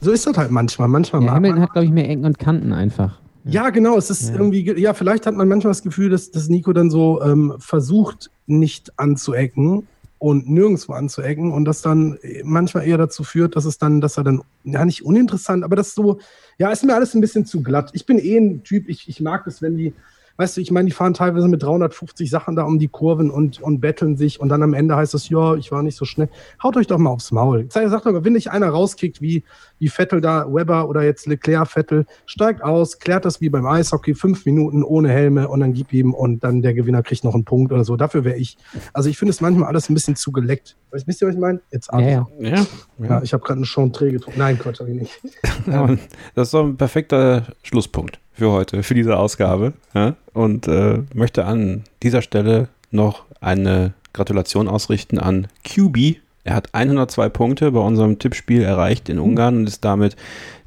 so 0.00 0.10
ist 0.12 0.26
das 0.26 0.36
halt 0.36 0.50
manchmal. 0.50 0.88
Manchmal 0.88 1.22
Ja, 1.24 1.32
Hamilton 1.32 1.58
man, 1.58 1.62
hat, 1.66 1.72
glaube 1.72 1.86
ich, 1.86 1.92
mehr 1.92 2.08
Ecken 2.08 2.24
und 2.24 2.38
Kanten 2.38 2.72
einfach. 2.72 3.18
ja, 3.44 3.68
genau, 3.70 3.96
es 3.98 4.08
ist 4.10 4.28
Ja. 4.30 4.36
irgendwie, 4.36 4.64
ge- 4.64 4.78
ja, 4.80 4.94
vielleicht 4.94 5.26
hat 5.26 5.34
man 5.34 5.48
manchmal 5.48 5.72
das 5.72 5.82
Gefühl, 5.82 6.08
dass, 6.10 6.30
dass 6.30 6.48
Nico 6.48 6.72
dann 6.72 6.90
so 6.90 7.20
ähm, 7.22 7.54
versucht, 7.58 8.30
nicht 8.46 8.98
anzuecken 8.98 9.86
und 10.24 10.48
nirgendwo 10.48 10.94
anzuecken 10.94 11.52
und 11.52 11.66
das 11.66 11.82
dann 11.82 12.18
manchmal 12.44 12.86
eher 12.86 12.96
dazu 12.96 13.24
führt, 13.24 13.56
dass 13.56 13.66
es 13.66 13.76
dann, 13.76 14.00
dass 14.00 14.16
er 14.16 14.24
dann, 14.24 14.40
ja, 14.62 14.82
nicht 14.86 15.04
uninteressant, 15.04 15.62
aber 15.64 15.76
das 15.76 15.94
so, 15.94 16.18
ja, 16.56 16.72
ist 16.72 16.82
mir 16.82 16.94
alles 16.94 17.12
ein 17.12 17.20
bisschen 17.20 17.44
zu 17.44 17.62
glatt. 17.62 17.90
Ich 17.92 18.06
bin 18.06 18.18
eh 18.18 18.38
ein 18.38 18.62
Typ, 18.62 18.88
ich, 18.88 19.06
ich 19.06 19.20
mag 19.20 19.46
es, 19.46 19.60
wenn 19.60 19.76
die, 19.76 19.92
weißt 20.36 20.56
du, 20.56 20.60
ich 20.60 20.70
meine, 20.70 20.86
die 20.86 20.92
fahren 20.92 21.14
teilweise 21.14 21.48
mit 21.48 21.62
350 21.62 22.28
Sachen 22.28 22.56
da 22.56 22.64
um 22.64 22.78
die 22.78 22.88
Kurven 22.88 23.30
und, 23.30 23.60
und 23.60 23.80
betteln 23.80 24.16
sich 24.16 24.40
und 24.40 24.48
dann 24.48 24.62
am 24.62 24.74
Ende 24.74 24.96
heißt 24.96 25.14
es, 25.14 25.28
ja, 25.28 25.54
ich 25.54 25.70
war 25.70 25.82
nicht 25.82 25.96
so 25.96 26.04
schnell. 26.04 26.28
Haut 26.62 26.76
euch 26.76 26.86
doch 26.86 26.98
mal 26.98 27.10
aufs 27.10 27.30
Maul. 27.30 27.66
Sag 27.68 27.88
sag 27.88 28.02
doch 28.02 28.12
mal, 28.12 28.24
wenn 28.24 28.32
nicht 28.32 28.50
einer 28.50 28.68
rauskickt, 28.68 29.20
wie, 29.20 29.44
wie 29.78 29.88
Vettel 29.88 30.20
da, 30.20 30.46
Weber 30.52 30.88
oder 30.88 31.02
jetzt 31.02 31.26
Leclerc, 31.26 31.68
Vettel, 31.68 32.06
steigt 32.26 32.62
aus, 32.62 32.98
klärt 32.98 33.24
das 33.24 33.40
wie 33.40 33.48
beim 33.48 33.66
Eishockey, 33.66 34.14
fünf 34.14 34.44
Minuten 34.44 34.82
ohne 34.82 35.10
Helme 35.10 35.48
und 35.48 35.60
dann 35.60 35.72
gib 35.72 35.92
ihm 35.92 36.12
und 36.14 36.42
dann 36.42 36.62
der 36.62 36.74
Gewinner 36.74 37.02
kriegt 37.02 37.24
noch 37.24 37.34
einen 37.34 37.44
Punkt 37.44 37.72
oder 37.72 37.84
so. 37.84 37.96
Dafür 37.96 38.24
wäre 38.24 38.36
ich. 38.36 38.56
Also 38.92 39.08
ich 39.08 39.18
finde 39.18 39.30
es 39.30 39.40
manchmal 39.40 39.68
alles 39.68 39.88
ein 39.88 39.94
bisschen 39.94 40.16
zu 40.16 40.32
geleckt. 40.32 40.76
Weißt, 40.90 41.06
wisst 41.06 41.22
ihr, 41.22 41.28
was 41.28 41.34
ich 41.34 41.40
meine? 41.40 41.60
Jetzt 41.70 41.90
Ja, 41.92 42.00
ja. 42.00 42.26
Ja, 42.40 42.66
ja, 42.98 43.22
ich 43.22 43.32
habe 43.32 43.42
gerade 43.44 43.58
eine 43.58 43.66
Chantre 43.66 44.10
getrunken. 44.10 44.38
Nein, 44.38 44.58
Quatsch, 44.58 44.80
hab 44.80 44.88
ich 44.88 44.94
nicht. 44.94 45.20
Das 46.34 46.48
ist 46.48 46.54
doch 46.54 46.64
ein 46.64 46.76
perfekter 46.76 47.46
Schlusspunkt 47.62 48.18
für 48.34 48.50
heute, 48.50 48.82
für 48.82 48.94
diese 48.94 49.16
Ausgabe. 49.16 49.72
Ja? 49.94 50.14
Und 50.32 50.68
äh, 50.68 51.02
möchte 51.14 51.44
an 51.44 51.84
dieser 52.02 52.22
Stelle 52.22 52.68
noch 52.90 53.24
eine 53.40 53.94
Gratulation 54.12 54.68
ausrichten 54.68 55.18
an 55.18 55.48
QB 55.64 56.16
Er 56.44 56.54
hat 56.54 56.74
102 56.74 57.28
Punkte 57.30 57.72
bei 57.72 57.80
unserem 57.80 58.18
Tippspiel 58.18 58.62
erreicht 58.62 59.08
in 59.08 59.18
Ungarn 59.18 59.56
und 59.58 59.68
ist 59.68 59.84
damit 59.84 60.16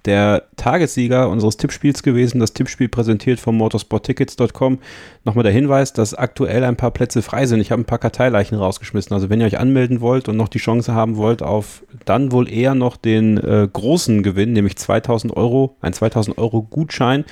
der 0.06 0.44
Tagessieger 0.56 1.30
unseres 1.30 1.58
Tippspiels 1.58 2.04
gewesen. 2.04 2.40
Das 2.40 2.54
Tippspiel 2.54 2.88
präsentiert 2.88 3.40
vom 3.40 3.58
motorsporttickets.com. 3.58 4.80
Nochmal 5.26 5.44
der 5.44 5.52
Hinweis, 5.52 5.94
dass 5.94 6.14
aktuell 6.14 6.64
ein 6.64 6.78
paar 6.78 6.92
Plätze 6.92 7.22
frei 7.22 7.46
sind. 7.46 7.60
Ich 7.60 7.72
habe 7.72 7.82
ein 7.82 7.86
paar 7.86 8.00
Karteileichen 8.00 8.58
rausgeschmissen. 8.58 9.14
Also 9.14 9.30
wenn 9.30 9.42
ihr 9.42 9.48
euch 9.48 9.60
anmelden 9.60 10.02
wollt 10.02 10.30
und 10.30 10.38
noch 10.38 10.48
die 10.48 10.60
Chance 10.60 10.94
haben 10.94 11.18
wollt 11.18 11.42
auf 11.42 11.84
dann 12.06 12.32
wohl 12.32 12.50
eher 12.50 12.76
noch 12.76 12.98
den 12.98 13.38
äh, 13.38 13.68
großen 13.72 14.24
Gewinn, 14.24 14.54
nämlich 14.54 14.78
2000 14.78 15.36
Euro, 15.36 15.76
ein 15.82 15.94
2000 15.94 16.38
Euro 16.38 16.62
Gutschein 16.62 17.26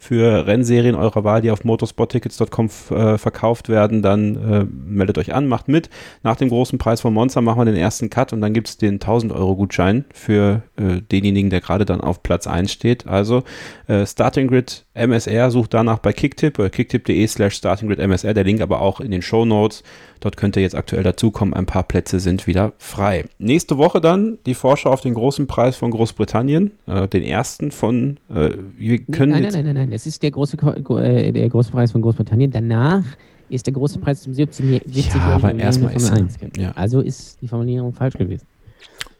für 0.00 0.46
Rennserien 0.46 0.94
eurer 0.94 1.24
Wahl, 1.24 1.42
die 1.42 1.50
auf 1.50 1.62
motorsporttickets.com 1.62 2.70
äh, 2.90 3.18
verkauft 3.18 3.68
werden, 3.68 4.00
dann 4.00 4.36
äh, 4.36 4.64
meldet 4.64 5.18
euch 5.18 5.34
an, 5.34 5.46
macht 5.46 5.68
mit. 5.68 5.90
Nach 6.22 6.36
dem 6.36 6.48
großen 6.48 6.78
Preis 6.78 7.02
von 7.02 7.12
Monza 7.12 7.42
machen 7.42 7.58
wir 7.58 7.64
den 7.66 7.76
ersten 7.76 8.08
Cut 8.08 8.32
und 8.32 8.40
dann 8.40 8.54
gibt 8.54 8.68
es 8.68 8.78
den 8.78 8.94
1000 8.94 9.30
Euro 9.30 9.54
Gutschein 9.56 10.06
für 10.14 10.62
äh, 10.76 11.02
denjenigen, 11.02 11.50
der 11.50 11.60
gerade 11.60 11.84
dann 11.84 12.00
auf 12.00 12.22
Platz 12.22 12.46
1 12.46 12.72
steht. 12.72 13.06
Also 13.06 13.42
äh, 13.88 14.06
Starting 14.06 14.48
Grid 14.48 14.86
MSR, 15.00 15.50
sucht 15.50 15.74
danach 15.74 15.98
bei 15.98 16.12
Kicktip 16.12 16.58
oder 16.58 16.70
kicktip.de 16.70 17.26
slash 17.26 17.54
Starting 17.56 17.88
Grid 17.88 17.98
MSR, 17.98 18.34
der 18.34 18.44
Link 18.44 18.60
aber 18.60 18.80
auch 18.80 19.00
in 19.00 19.10
den 19.10 19.22
Show 19.22 19.44
Notes. 19.44 19.82
Dort 20.20 20.36
könnt 20.36 20.54
ihr 20.56 20.62
jetzt 20.62 20.74
aktuell 20.76 21.02
dazukommen. 21.02 21.54
Ein 21.54 21.66
paar 21.66 21.82
Plätze 21.82 22.20
sind 22.20 22.46
wieder 22.46 22.72
frei. 22.78 23.24
Nächste 23.38 23.78
Woche 23.78 24.00
dann 24.00 24.38
die 24.46 24.54
Vorschau 24.54 24.90
auf 24.90 25.00
den 25.00 25.14
großen 25.14 25.46
Preis 25.46 25.76
von 25.76 25.90
Großbritannien, 25.90 26.72
äh, 26.86 27.08
den 27.08 27.22
ersten 27.22 27.70
von. 27.70 28.18
Äh, 28.28 28.50
wir 28.76 28.98
können 28.98 29.32
nein, 29.32 29.42
nein, 29.44 29.52
nein, 29.52 29.64
nein, 29.64 29.74
nein. 29.74 29.92
Es 29.92 30.06
ist 30.06 30.22
der 30.22 30.30
große, 30.30 30.56
äh, 31.02 31.32
der 31.32 31.48
große 31.48 31.70
Preis 31.72 31.92
von 31.92 32.02
Großbritannien. 32.02 32.50
Danach 32.50 33.04
ist 33.48 33.66
der 33.66 33.72
große 33.72 33.98
Preis 33.98 34.22
zum 34.22 34.34
17 34.34 34.80
70 34.86 35.14
Ja, 35.16 35.20
aber 35.36 35.54
erstmal 35.54 35.94
ist 35.94 36.10
er- 36.10 36.16
1. 36.18 36.38
ja. 36.56 36.72
Also 36.76 37.00
ist 37.00 37.38
die 37.40 37.48
Formulierung 37.48 37.92
falsch 37.92 38.14
gewesen. 38.14 38.44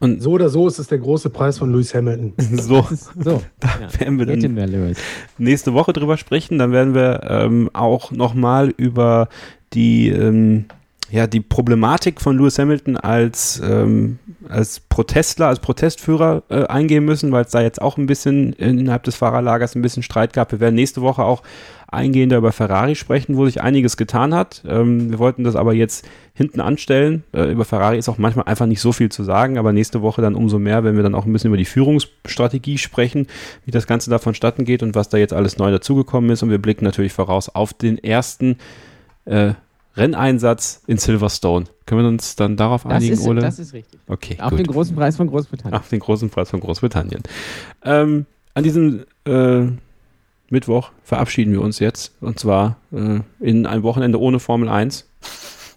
Und 0.00 0.22
So 0.22 0.32
oder 0.32 0.48
so 0.48 0.66
ist 0.66 0.78
es 0.78 0.88
der 0.88 0.98
große 0.98 1.28
Preis 1.28 1.58
von 1.58 1.70
Lewis 1.70 1.94
Hamilton. 1.94 2.32
so, 2.38 2.86
So, 3.22 3.42
da 3.60 3.68
werden 3.98 4.18
wir 4.18 4.26
dann 4.26 4.40
nächste 5.36 5.74
Woche 5.74 5.92
drüber 5.92 6.16
sprechen. 6.16 6.58
Dann 6.58 6.72
werden 6.72 6.94
wir 6.94 7.20
ähm, 7.28 7.70
auch 7.74 8.10
nochmal 8.10 8.72
über 8.78 9.28
die, 9.74 10.08
ähm, 10.08 10.64
ja, 11.10 11.26
die 11.26 11.40
Problematik 11.40 12.20
von 12.22 12.38
Lewis 12.38 12.58
Hamilton 12.58 12.96
als, 12.96 13.60
ähm, 13.62 14.18
als 14.48 14.80
Protestler, 14.80 15.48
als 15.48 15.60
Protestführer 15.60 16.44
äh, 16.48 16.64
eingehen 16.64 17.04
müssen, 17.04 17.30
weil 17.30 17.44
es 17.44 17.50
da 17.50 17.60
jetzt 17.60 17.82
auch 17.82 17.98
ein 17.98 18.06
bisschen 18.06 18.54
innerhalb 18.54 19.02
des 19.02 19.16
Fahrerlagers 19.16 19.74
ein 19.74 19.82
bisschen 19.82 20.02
Streit 20.02 20.32
gab. 20.32 20.50
Wir 20.50 20.60
werden 20.60 20.76
nächste 20.76 21.02
Woche 21.02 21.24
auch 21.24 21.42
eingehender 21.92 22.36
über 22.38 22.52
Ferrari 22.52 22.94
sprechen, 22.94 23.36
wo 23.36 23.46
sich 23.46 23.60
einiges 23.60 23.96
getan 23.96 24.34
hat. 24.34 24.62
Ähm, 24.66 25.10
wir 25.10 25.18
wollten 25.18 25.44
das 25.44 25.56
aber 25.56 25.74
jetzt 25.74 26.06
hinten 26.34 26.60
anstellen. 26.60 27.24
Äh, 27.32 27.50
über 27.52 27.64
Ferrari 27.64 27.98
ist 27.98 28.08
auch 28.08 28.18
manchmal 28.18 28.46
einfach 28.46 28.66
nicht 28.66 28.80
so 28.80 28.92
viel 28.92 29.10
zu 29.10 29.24
sagen, 29.24 29.58
aber 29.58 29.72
nächste 29.72 30.00
Woche 30.02 30.22
dann 30.22 30.34
umso 30.34 30.58
mehr, 30.58 30.84
wenn 30.84 30.96
wir 30.96 31.02
dann 31.02 31.14
auch 31.14 31.26
ein 31.26 31.32
bisschen 31.32 31.48
über 31.48 31.56
die 31.56 31.64
Führungsstrategie 31.64 32.78
sprechen, 32.78 33.26
wie 33.64 33.70
das 33.70 33.86
Ganze 33.86 34.10
da 34.10 34.18
vonstatten 34.18 34.64
geht 34.64 34.82
und 34.82 34.94
was 34.94 35.08
da 35.08 35.18
jetzt 35.18 35.32
alles 35.32 35.58
neu 35.58 35.70
dazugekommen 35.70 36.30
ist. 36.30 36.42
Und 36.42 36.50
wir 36.50 36.58
blicken 36.58 36.84
natürlich 36.84 37.12
voraus 37.12 37.48
auf 37.48 37.72
den 37.74 37.98
ersten 37.98 38.56
äh, 39.24 39.54
Renneinsatz 39.96 40.82
in 40.86 40.98
Silverstone. 40.98 41.66
Können 41.86 42.02
wir 42.02 42.08
uns 42.08 42.36
dann 42.36 42.56
darauf 42.56 42.84
Das 42.84 42.92
einigen, 42.92 43.14
ist, 43.14 43.26
Ole? 43.26 43.40
das 43.40 43.58
ist 43.58 43.72
richtig. 43.74 43.98
okay, 44.06 44.36
Auf 44.40 44.50
gut 44.50 44.60
den 44.60 44.66
großen 44.68 44.94
Preis 44.94 45.16
von 45.16 45.26
Großbritannien. 45.26 45.78
auf 45.78 45.88
den 45.88 45.98
großen 45.98 46.30
Preis 46.30 46.48
von 46.50 46.60
Großbritannien. 46.60 47.22
Ähm, 47.84 48.26
an 48.54 48.62
diesem 48.64 49.04
äh, 49.24 49.66
Mittwoch 50.50 50.90
verabschieden 51.04 51.52
wir 51.52 51.62
uns 51.62 51.78
jetzt 51.78 52.12
und 52.20 52.38
zwar 52.38 52.76
äh, 52.92 53.20
in 53.40 53.66
ein 53.66 53.82
Wochenende 53.82 54.20
ohne 54.20 54.40
Formel 54.40 54.68
1. 54.68 55.08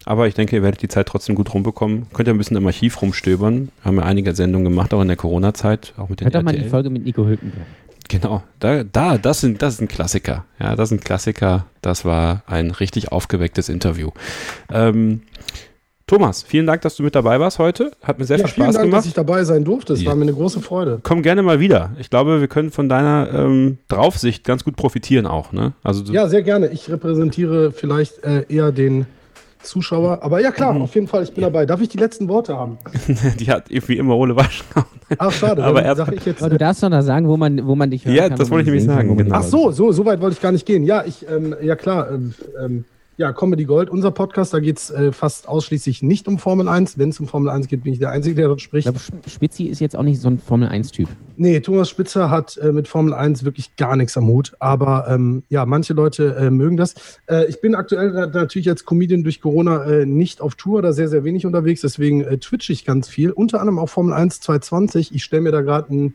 Aber 0.04 0.26
ich 0.28 0.34
denke, 0.34 0.56
ihr 0.56 0.62
werdet 0.62 0.82
die 0.82 0.88
Zeit 0.88 1.06
trotzdem 1.06 1.34
gut 1.34 1.54
rumbekommen. 1.54 2.06
Könnt 2.12 2.28
ihr 2.28 2.34
ein 2.34 2.38
bisschen 2.38 2.58
im 2.58 2.66
Archiv 2.66 3.00
rumstöbern. 3.00 3.70
Haben 3.82 3.96
ja 3.96 4.02
einige 4.02 4.34
Sendungen 4.34 4.64
gemacht, 4.64 4.92
auch 4.92 5.00
in 5.00 5.08
der 5.08 5.16
Corona-Zeit, 5.16 5.94
auch 5.96 6.10
mit 6.10 6.20
den 6.20 6.26
Hört 6.26 6.34
doch 6.34 6.42
mal 6.42 6.52
die 6.52 6.58
RTL. 6.58 6.70
Folge 6.70 6.90
mit 6.90 7.04
Nico 7.04 7.24
Hülkenberg. 7.24 7.66
Genau, 8.08 8.42
da, 8.60 8.84
da, 8.84 9.16
das 9.16 9.40
sind, 9.40 9.62
das 9.62 9.74
ist 9.74 9.80
ein 9.80 9.88
Klassiker. 9.88 10.44
Ja, 10.60 10.76
das 10.76 10.90
ist 10.90 10.98
ein 10.98 11.00
Klassiker. 11.00 11.66
Das 11.80 12.04
war 12.04 12.42
ein 12.46 12.70
richtig 12.70 13.12
aufgewecktes 13.12 13.70
Interview. 13.70 14.10
Ähm, 14.70 15.22
Thomas, 16.06 16.42
vielen 16.42 16.66
Dank, 16.66 16.82
dass 16.82 16.96
du 16.96 17.02
mit 17.02 17.14
dabei 17.14 17.40
warst 17.40 17.58
heute. 17.58 17.90
Hat 18.02 18.18
mir 18.18 18.26
sehr 18.26 18.36
Ja, 18.36 18.44
viel 18.46 18.54
vielen 18.54 18.64
Spaß 18.66 18.74
Dank, 18.74 18.84
gemacht. 18.86 18.98
dass 19.00 19.06
ich 19.06 19.14
dabei 19.14 19.44
sein 19.44 19.64
durfte. 19.64 19.94
Es 19.94 20.02
Ja. 20.02 20.08
war 20.10 20.16
mir 20.16 20.22
eine 20.22 20.34
große 20.34 20.60
Freude. 20.60 21.00
Komm 21.02 21.22
gerne 21.22 21.42
mal 21.42 21.60
wieder. 21.60 21.92
Ich 21.98 22.10
glaube, 22.10 22.40
wir 22.40 22.48
können 22.48 22.70
von 22.70 22.90
deiner 22.90 23.28
ähm, 23.32 23.78
Draufsicht 23.88 24.44
ganz 24.44 24.64
gut 24.64 24.76
profitieren 24.76 25.26
auch. 25.26 25.52
Ne? 25.52 25.72
Also 25.82 26.04
Ja, 26.12 26.28
sehr 26.28 26.42
gerne. 26.42 26.68
Ich 26.68 26.90
repräsentiere 26.90 27.72
vielleicht 27.72 28.22
äh, 28.22 28.44
eher 28.50 28.70
den 28.70 29.06
Zuschauer. 29.62 30.22
Aber 30.22 30.42
ja, 30.42 30.50
Mhm. 30.50 30.54
klar, 30.54 30.76
auf 30.76 30.94
jeden 30.94 31.08
Fall, 31.08 31.22
ich 31.22 31.32
bin 31.32 31.40
dabei. 31.40 31.64
Darf 31.64 31.80
ich 31.80 31.88
die 31.88 31.96
letzten 31.96 32.28
Worte 32.28 32.54
haben? 32.54 32.76
die 33.40 33.50
hat 33.50 33.70
wie 33.70 33.96
immer 33.96 34.14
Ole 34.14 34.36
Waschkau. 34.36 34.82
Ach, 35.16 35.32
schade. 35.32 35.64
Aber 35.64 35.82
erst- 35.82 35.96
sag 35.96 36.12
ich 36.12 36.26
jetzt. 36.26 36.42
Aber 36.42 36.50
du 36.50 36.58
darfst 36.58 36.82
doch 36.82 36.90
da 36.90 37.00
sagen, 37.00 37.28
wo 37.28 37.38
man, 37.38 37.66
wo 37.66 37.74
man 37.76 37.90
dich 37.90 38.04
hören 38.04 38.14
Ja, 38.14 38.28
kann. 38.28 38.36
das 38.38 38.50
wo 38.50 38.56
wollte 38.56 38.68
ich 38.68 38.74
nämlich 38.74 38.84
sagen, 38.84 39.16
genau. 39.16 39.36
Ach 39.36 39.42
so, 39.42 39.70
so, 39.70 39.90
so 39.90 40.04
weit 40.04 40.20
wollte 40.20 40.34
ich 40.34 40.42
gar 40.42 40.52
nicht 40.52 40.66
gehen. 40.66 40.84
Ja, 40.84 41.02
ich, 41.06 41.24
ähm, 41.34 41.54
ja 41.62 41.76
klar, 41.76 42.10
ähm, 42.10 42.34
ähm, 42.62 42.84
ja, 43.16 43.32
Comedy 43.32 43.64
Gold, 43.64 43.90
unser 43.90 44.10
Podcast, 44.10 44.52
da 44.54 44.60
geht 44.60 44.78
es 44.78 44.90
äh, 44.90 45.12
fast 45.12 45.48
ausschließlich 45.48 46.02
nicht 46.02 46.26
um 46.28 46.38
Formel 46.38 46.68
1. 46.68 46.98
Wenn 46.98 47.10
es 47.10 47.20
um 47.20 47.26
Formel 47.28 47.48
1 47.50 47.68
geht, 47.68 47.84
bin 47.84 47.92
ich 47.92 47.98
der 47.98 48.10
Einzige, 48.10 48.34
der 48.34 48.48
dort 48.48 48.58
Ich 48.60 48.64
spricht. 48.64 48.84
glaube, 48.86 48.98
Spitzi 49.28 49.64
ist 49.64 49.80
jetzt 49.80 49.96
auch 49.96 50.02
nicht 50.02 50.20
so 50.20 50.28
ein 50.28 50.38
Formel-1-Typ. 50.38 51.08
Nee, 51.36 51.60
Thomas 51.60 51.88
Spitzer 51.90 52.30
hat 52.30 52.56
äh, 52.58 52.72
mit 52.72 52.88
Formel 52.88 53.12
1 53.14 53.44
wirklich 53.44 53.76
gar 53.76 53.96
nichts 53.96 54.16
am 54.16 54.26
Hut. 54.26 54.52
Aber 54.60 55.06
ähm, 55.08 55.42
ja, 55.48 55.64
manche 55.66 55.92
Leute 55.94 56.34
äh, 56.36 56.50
mögen 56.50 56.76
das. 56.76 56.94
Äh, 57.26 57.46
ich 57.46 57.60
bin 57.60 57.74
aktuell 57.74 58.10
na- 58.12 58.26
natürlich 58.26 58.68
als 58.68 58.84
Comedian 58.84 59.22
durch 59.22 59.40
Corona 59.40 59.84
äh, 59.84 60.06
nicht 60.06 60.40
auf 60.40 60.54
Tour 60.54 60.78
oder 60.78 60.92
sehr, 60.92 61.08
sehr 61.08 61.24
wenig 61.24 61.46
unterwegs. 61.46 61.80
Deswegen 61.82 62.22
äh, 62.22 62.38
twitche 62.38 62.72
ich 62.72 62.84
ganz 62.84 63.08
viel. 63.08 63.30
Unter 63.30 63.60
anderem 63.60 63.78
auch 63.78 63.88
Formel 63.88 64.12
1 64.12 64.40
220. 64.40 65.14
Ich 65.14 65.24
stelle 65.24 65.42
mir 65.42 65.52
da 65.52 65.60
gerade 65.62 65.92
ein 65.94 66.14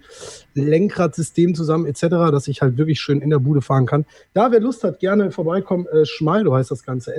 Lenkradsystem 0.54 1.56
zusammen 1.56 1.86
etc., 1.86 2.02
dass 2.32 2.48
ich 2.48 2.62
halt 2.62 2.78
wirklich 2.78 3.00
schön 3.00 3.22
in 3.22 3.30
der 3.30 3.40
Bude 3.40 3.62
fahren 3.62 3.86
kann. 3.86 4.06
Da, 4.34 4.52
wer 4.52 4.60
Lust 4.60 4.84
hat, 4.84 5.00
gerne 5.00 5.32
vorbeikommen. 5.32 5.86
Äh, 5.88 6.06
Schmeido 6.06 6.54
heißt 6.54 6.72
das 6.72 6.84
Ganze. 6.90 7.12
E 7.12 7.16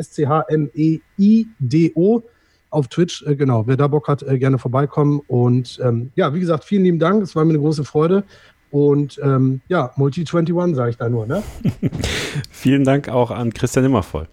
S-C-H-M-E-I-D-O 1.21 2.23
auf 2.71 2.89
Twitch. 2.89 3.23
Äh, 3.27 3.37
genau, 3.37 3.67
wer 3.67 3.77
da 3.77 3.87
Bock 3.89 4.09
hat, 4.09 4.23
äh, 4.23 4.39
gerne 4.39 4.59
vorbeikommen. 4.59 5.21
Und 5.29 5.79
ähm, 5.83 6.11
ja, 6.17 6.35
wie 6.35 6.41
gesagt, 6.41 6.65
vielen 6.65 6.85
lieben 6.85 6.99
Dank. 6.99 7.23
Es 7.23 7.37
war 7.37 7.45
mir 7.45 7.51
eine 7.51 7.61
große 7.61 7.85
Freude. 7.85 8.25
Und 8.71 9.21
ähm, 9.23 9.61
ja, 9.69 9.91
Multi 9.97 10.21
21 10.21 10.77
sage 10.77 10.91
ich 10.91 10.97
da 10.97 11.09
nur, 11.09 11.27
ne? 11.27 11.43
Vielen 12.51 12.85
Dank 12.85 13.09
auch 13.09 13.33
an 13.33 13.53
Christian 13.53 13.85
Immervoll. 13.85 14.29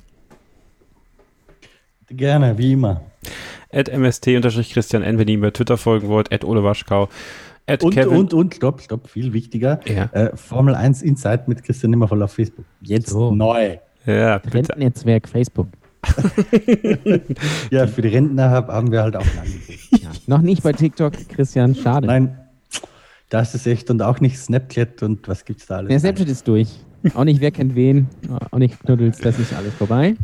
Gerne, 2.09 2.57
wie 2.57 2.73
immer. 2.73 3.01
At 3.71 3.91
mst-christian 3.91 5.01
N, 5.01 5.17
wenn 5.17 5.27
ihr 5.27 5.33
ihm 5.33 5.41
bei 5.41 5.51
Twitter 5.51 5.77
folgen 5.77 6.07
wollt. 6.07 6.31
At 6.31 6.45
Ole 6.45 6.63
Waschkau. 6.63 7.09
At 7.65 7.83
Und, 7.83 7.93
Kevin. 7.95 8.15
und, 8.17 8.33
und, 8.33 8.55
stopp, 8.55 8.81
stopp, 8.81 9.09
viel 9.09 9.33
wichtiger. 9.33 9.79
Ja. 9.85 10.05
Äh, 10.13 10.37
Formel 10.37 10.75
1 10.75 11.01
Insight 11.01 11.47
mit 11.47 11.63
Christian 11.63 11.89
Nimmervoll 11.89 12.21
auf 12.23 12.31
Facebook. 12.33 12.65
Jetzt 12.81 13.09
So. 13.09 13.31
neu. 13.33 13.77
Ja, 14.07 14.37
bitte. 14.39 14.55
Rentennetzwerk 14.55 15.27
Facebook. 15.29 15.67
Ja, 17.71 17.87
für 17.87 18.01
die 18.01 18.07
Rentner 18.09 18.49
hab, 18.49 18.69
haben 18.69 18.91
wir 18.91 19.03
halt 19.03 19.15
auch 19.15 19.21
ein 19.21 19.39
Angebot. 19.39 20.01
Ja. 20.01 20.09
Noch 20.27 20.41
nicht 20.41 20.63
bei 20.63 20.73
TikTok, 20.73 21.13
Christian, 21.29 21.75
schade. 21.75 22.07
Nein, 22.07 22.37
das 23.29 23.55
ist 23.55 23.67
echt 23.67 23.89
und 23.89 24.01
auch 24.01 24.19
nicht 24.19 24.37
Snapchat 24.37 25.03
und 25.03 25.27
was 25.27 25.43
gibt's 25.45 25.65
da 25.67 25.77
alles? 25.77 25.89
Der 25.89 25.99
Snapchat 25.99 26.27
ist 26.29 26.47
durch. 26.47 26.69
Auch 27.13 27.23
nicht 27.25 27.41
wer 27.41 27.51
kennt 27.51 27.75
wen, 27.75 28.07
auch 28.51 28.57
nicht 28.57 28.79
Knuddels, 28.83 29.19
das 29.19 29.37
ist 29.39 29.53
alles 29.53 29.73
vorbei. 29.73 30.15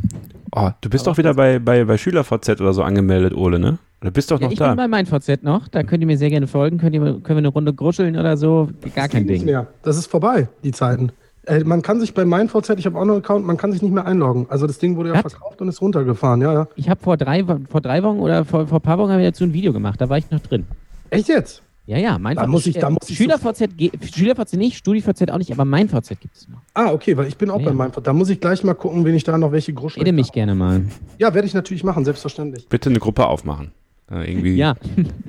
Oh, 0.56 0.70
du 0.82 0.90
bist 0.90 1.06
doch 1.08 1.18
wieder 1.18 1.34
bei, 1.34 1.60
bei, 1.60 1.84
bei 1.86 1.98
SchülerVZ 1.98 2.62
oder 2.62 2.74
so 2.74 2.84
angemeldet, 2.84 3.34
Ole, 3.36 3.60
ne? 3.60 3.78
Du 4.02 4.12
bist 4.12 4.32
doch 4.32 4.40
Ja, 4.40 4.48
noch 4.48 4.52
ich 4.54 4.60
bin 4.60 4.68
da. 4.68 4.76
bei 4.76 4.88
meinem 4.88 5.06
VZ 5.06 5.44
noch, 5.44 5.68
da 5.68 5.84
könnt 5.84 6.02
ihr 6.02 6.08
mir 6.08 6.18
sehr 6.18 6.30
gerne 6.30 6.48
folgen, 6.48 6.78
könnt 6.78 6.94
ihr, 6.96 7.02
können 7.02 7.24
wir 7.26 7.38
eine 7.38 7.48
Runde 7.50 7.74
gruscheln 7.74 8.18
oder 8.18 8.38
so, 8.38 8.70
gar 8.96 9.08
kein 9.08 9.22
Geht 9.24 9.32
nicht 9.32 9.40
Ding. 9.42 9.46
mehr. 9.52 9.68
Das 9.84 9.98
ist 9.98 10.08
vorbei, 10.08 10.48
die 10.64 10.72
Zeiten. 10.72 11.12
Äh, 11.46 11.64
man 11.66 11.82
kann 11.82 12.00
sich 12.00 12.14
bei 12.14 12.24
MeinVZ, 12.26 12.70
ich 12.78 12.86
habe 12.86 12.98
auch 12.98 13.06
noch 13.06 13.14
einen 13.16 13.24
Account, 13.24 13.46
man 13.46 13.58
kann 13.58 13.72
sich 13.72 13.82
nicht 13.82 13.94
mehr 13.94 14.06
einloggen. 14.06 14.46
Also 14.50 14.66
das 14.68 14.78
Ding 14.80 14.96
wurde 14.96 15.10
ja 15.10 15.16
Was? 15.24 15.34
verkauft 15.34 15.62
und 15.62 15.68
ist 15.68 15.82
runtergefahren. 15.82 16.42
Ja, 16.42 16.54
ja. 16.54 16.68
Ich 16.76 16.90
habe 16.90 17.02
vor 17.02 17.18
drei, 17.18 17.44
vor 17.70 17.82
drei 17.82 18.02
Wochen 18.04 18.20
oder 18.20 18.46
vor, 18.46 18.68
vor 18.68 18.80
ein 18.80 18.82
paar 18.82 18.98
Wochen 18.98 19.12
habe 19.12 19.22
ich 19.22 19.28
dazu 19.28 19.44
ein 19.44 19.54
Video 19.54 19.74
gemacht, 19.74 20.00
da 20.00 20.08
war 20.10 20.18
ich 20.18 20.30
noch 20.32 20.40
drin. 20.40 20.66
Echt 21.10 21.28
jetzt? 21.28 21.62
Ja, 21.86 21.98
ja, 21.98 22.18
mein 22.18 22.38
Da 22.38 22.48
muss 22.48 22.66
ich- 22.66 22.80
da 22.80 22.90
muss 22.90 23.10
ich 23.10 23.18
SchülerVZ, 23.18 23.68
SchülerVZ 24.16 24.54
nicht, 24.54 24.78
StudiVZ 24.78 25.30
auch 25.32 25.38
nicht, 25.38 25.52
aber 25.52 25.66
mein 25.66 25.90
VZ 25.90 26.18
gibt 26.22 26.34
es 26.38 26.48
noch. 26.48 26.60
Ah, 26.74 26.94
okay, 26.94 27.18
weil 27.18 27.28
ich 27.28 27.36
bin 27.38 27.50
auch 27.50 27.60
Ja, 27.60 27.66
bei 27.66 27.72
ja. 27.72 27.76
MeinVZ. 27.78 28.08
Da 28.08 28.14
muss 28.14 28.30
ich 28.30 28.40
gleich 28.40 28.64
mal 28.64 28.74
gucken, 28.74 29.04
wen 29.04 29.14
ich 29.16 29.26
da 29.26 29.38
noch 29.38 29.52
welche 29.52 29.74
Gruschel. 29.74 30.02
Rede 30.02 30.14
mich 30.14 30.32
gerne 30.32 30.56
mal. 30.56 30.84
Ja, 31.20 31.34
werde 31.34 31.46
ich 31.46 31.54
natürlich 31.54 31.84
machen, 31.84 32.06
selbstverständlich. 32.06 32.70
Bitte 32.70 32.90
eine 32.90 33.00
Gruppe 33.00 33.28
aufmachen. 33.28 33.72
Äh, 34.14 34.32
irgendwie. 34.32 34.56
Ja, 34.56 34.76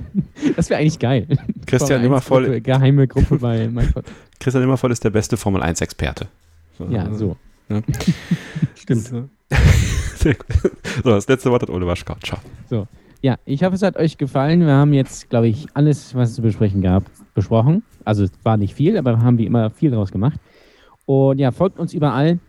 das 0.55 0.69
wäre 0.69 0.81
eigentlich 0.81 0.99
geil. 0.99 1.27
Christian 1.65 1.87
Formel 1.87 1.95
1 1.97 2.05
Immervoll, 2.05 2.43
Gruppe, 2.45 2.61
Geheime 2.61 3.07
Gruppe 3.07 3.37
bei 3.37 3.67
mein 3.71 3.87
VZ. 3.87 4.03
Christian 4.39 4.63
Immervoll 4.63 4.91
ist 4.91 5.03
der 5.03 5.09
beste 5.09 5.37
Formel 5.37 5.63
1-Experte. 5.63 6.27
Ja, 6.89 7.13
so. 7.13 7.37
Ja. 7.69 7.81
Stimmt. 8.75 9.01
So. 9.01 9.29
So, 11.03 11.09
das 11.09 11.27
letzte 11.27 11.51
Wort 11.51 11.61
hat 11.61 11.69
Ole 11.69 11.85
Waschkau. 11.85 12.15
Ciao. 12.23 12.87
Ja, 13.21 13.37
ich 13.45 13.63
hoffe, 13.63 13.75
es 13.75 13.81
hat 13.81 13.97
euch 13.97 14.17
gefallen. 14.17 14.61
Wir 14.61 14.73
haben 14.73 14.93
jetzt, 14.93 15.29
glaube 15.29 15.47
ich, 15.47 15.67
alles, 15.73 16.13
was 16.13 16.29
es 16.29 16.35
zu 16.35 16.41
besprechen 16.41 16.81
gab, 16.81 17.03
besprochen. 17.33 17.83
Also 18.03 18.23
es 18.23 18.31
war 18.43 18.57
nicht 18.57 18.75
viel, 18.75 18.97
aber 18.97 19.17
wir 19.17 19.23
haben 19.23 19.37
wie 19.37 19.45
immer 19.45 19.69
viel 19.71 19.91
draus 19.91 20.11
gemacht. 20.11 20.39
Und 21.05 21.39
ja, 21.39 21.51
folgt 21.51 21.79
uns 21.79 21.93
überall. 21.93 22.39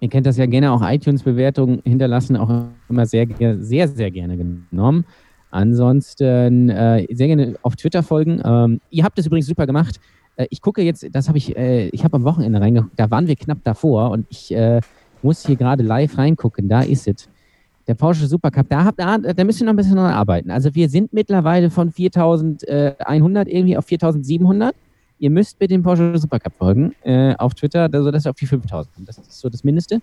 Ihr 0.00 0.08
kennt 0.08 0.26
das 0.26 0.36
ja 0.36 0.46
gerne, 0.46 0.72
auch 0.72 0.82
iTunes-Bewertungen 0.82 1.82
hinterlassen, 1.84 2.36
auch 2.36 2.64
immer 2.88 3.06
sehr, 3.06 3.28
sehr, 3.60 3.86
sehr 3.88 4.10
gerne 4.10 4.36
genommen. 4.36 5.04
Ansonsten 5.52 6.70
äh, 6.70 7.06
sehr 7.14 7.28
gerne 7.28 7.54
auf 7.62 7.76
Twitter 7.76 8.02
folgen. 8.02 8.40
Ähm, 8.44 8.80
ihr 8.90 9.04
habt 9.04 9.18
es 9.18 9.26
übrigens 9.26 9.46
super 9.46 9.66
gemacht. 9.66 10.00
Äh, 10.36 10.46
ich 10.50 10.60
gucke 10.60 10.82
jetzt, 10.82 11.06
das 11.12 11.28
habe 11.28 11.38
ich, 11.38 11.56
äh, 11.56 11.88
ich 11.88 12.04
habe 12.04 12.16
am 12.16 12.24
Wochenende 12.24 12.60
reingeguckt, 12.60 12.98
da 12.98 13.10
waren 13.10 13.26
wir 13.26 13.36
knapp 13.36 13.58
davor 13.62 14.10
und 14.10 14.26
ich 14.30 14.52
äh, 14.54 14.80
muss 15.22 15.46
hier 15.46 15.56
gerade 15.56 15.82
live 15.82 16.16
reingucken. 16.16 16.68
Da 16.68 16.80
ist 16.80 17.06
es. 17.06 17.28
Der 17.86 17.94
Porsche 17.94 18.26
Supercup, 18.26 18.68
da, 18.68 18.84
habt, 18.84 19.00
da, 19.00 19.18
da 19.18 19.44
müssen 19.44 19.60
wir 19.60 19.66
noch 19.66 19.72
ein 19.72 19.76
bisschen 19.76 19.96
dran 19.96 20.12
arbeiten. 20.12 20.50
Also 20.50 20.74
wir 20.74 20.88
sind 20.88 21.12
mittlerweile 21.12 21.68
von 21.68 21.90
4100 21.90 23.48
irgendwie 23.48 23.76
auf 23.76 23.84
4700. 23.86 24.74
Ihr 25.18 25.30
müsst 25.30 25.60
mit 25.60 25.70
dem 25.70 25.82
Porsche 25.82 26.16
Supercup 26.16 26.54
folgen 26.54 26.94
äh, 27.02 27.34
auf 27.36 27.54
Twitter, 27.54 27.90
sodass 27.92 28.24
ihr 28.24 28.30
auf 28.30 28.36
die 28.36 28.46
5000 28.46 28.94
kommt. 28.94 29.08
Das 29.08 29.18
ist 29.18 29.38
so 29.38 29.48
das 29.48 29.64
Mindeste. 29.64 30.00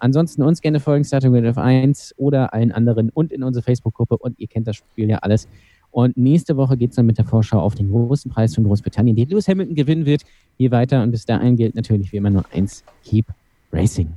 Ansonsten 0.00 0.42
uns 0.42 0.60
gerne 0.60 0.80
folgen, 0.80 1.04
Starting 1.04 1.32
with 1.32 1.44
F1 1.56 2.14
oder 2.16 2.52
allen 2.52 2.72
anderen 2.72 3.10
und 3.10 3.32
in 3.32 3.42
unsere 3.42 3.62
Facebook-Gruppe 3.62 4.16
und 4.16 4.38
ihr 4.38 4.48
kennt 4.48 4.66
das 4.66 4.76
Spiel 4.76 5.08
ja 5.08 5.18
alles. 5.18 5.48
Und 5.90 6.16
nächste 6.16 6.56
Woche 6.56 6.76
geht 6.76 6.90
es 6.90 6.96
dann 6.96 7.06
mit 7.06 7.18
der 7.18 7.24
Vorschau 7.24 7.60
auf 7.60 7.74
den 7.74 7.90
großen 7.90 8.30
Preis 8.30 8.54
von 8.54 8.64
Großbritannien, 8.64 9.16
den 9.16 9.28
Lewis 9.28 9.48
Hamilton 9.48 9.74
gewinnen 9.74 10.06
wird. 10.06 10.22
Hier 10.56 10.70
weiter 10.70 11.02
und 11.02 11.10
bis 11.10 11.24
dahin 11.26 11.56
gilt 11.56 11.74
natürlich 11.74 12.12
wie 12.12 12.16
immer 12.16 12.30
nur 12.30 12.44
eins: 12.52 12.84
Keep 13.04 13.26
Racing. 13.72 14.08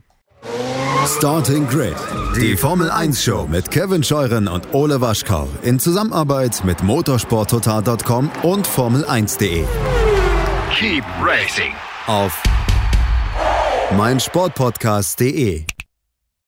Starting 1.06 1.68
Grid, 1.68 1.96
die 2.38 2.56
Formel 2.56 2.90
1 2.90 3.22
Show 3.22 3.46
mit 3.50 3.70
Kevin 3.70 4.04
Scheuren 4.04 4.48
und 4.48 4.74
Ole 4.74 5.02
Waschkau 5.02 5.48
in 5.64 5.78
Zusammenarbeit 5.78 6.64
mit 6.64 6.82
motorsporttotal.com 6.82 8.32
und 8.44 8.66
Formel1.de. 8.66 9.66
Keep 10.72 11.04
racing 11.22 11.74
Auf 12.08 12.42
meinsportpodcast.de. 13.98 15.66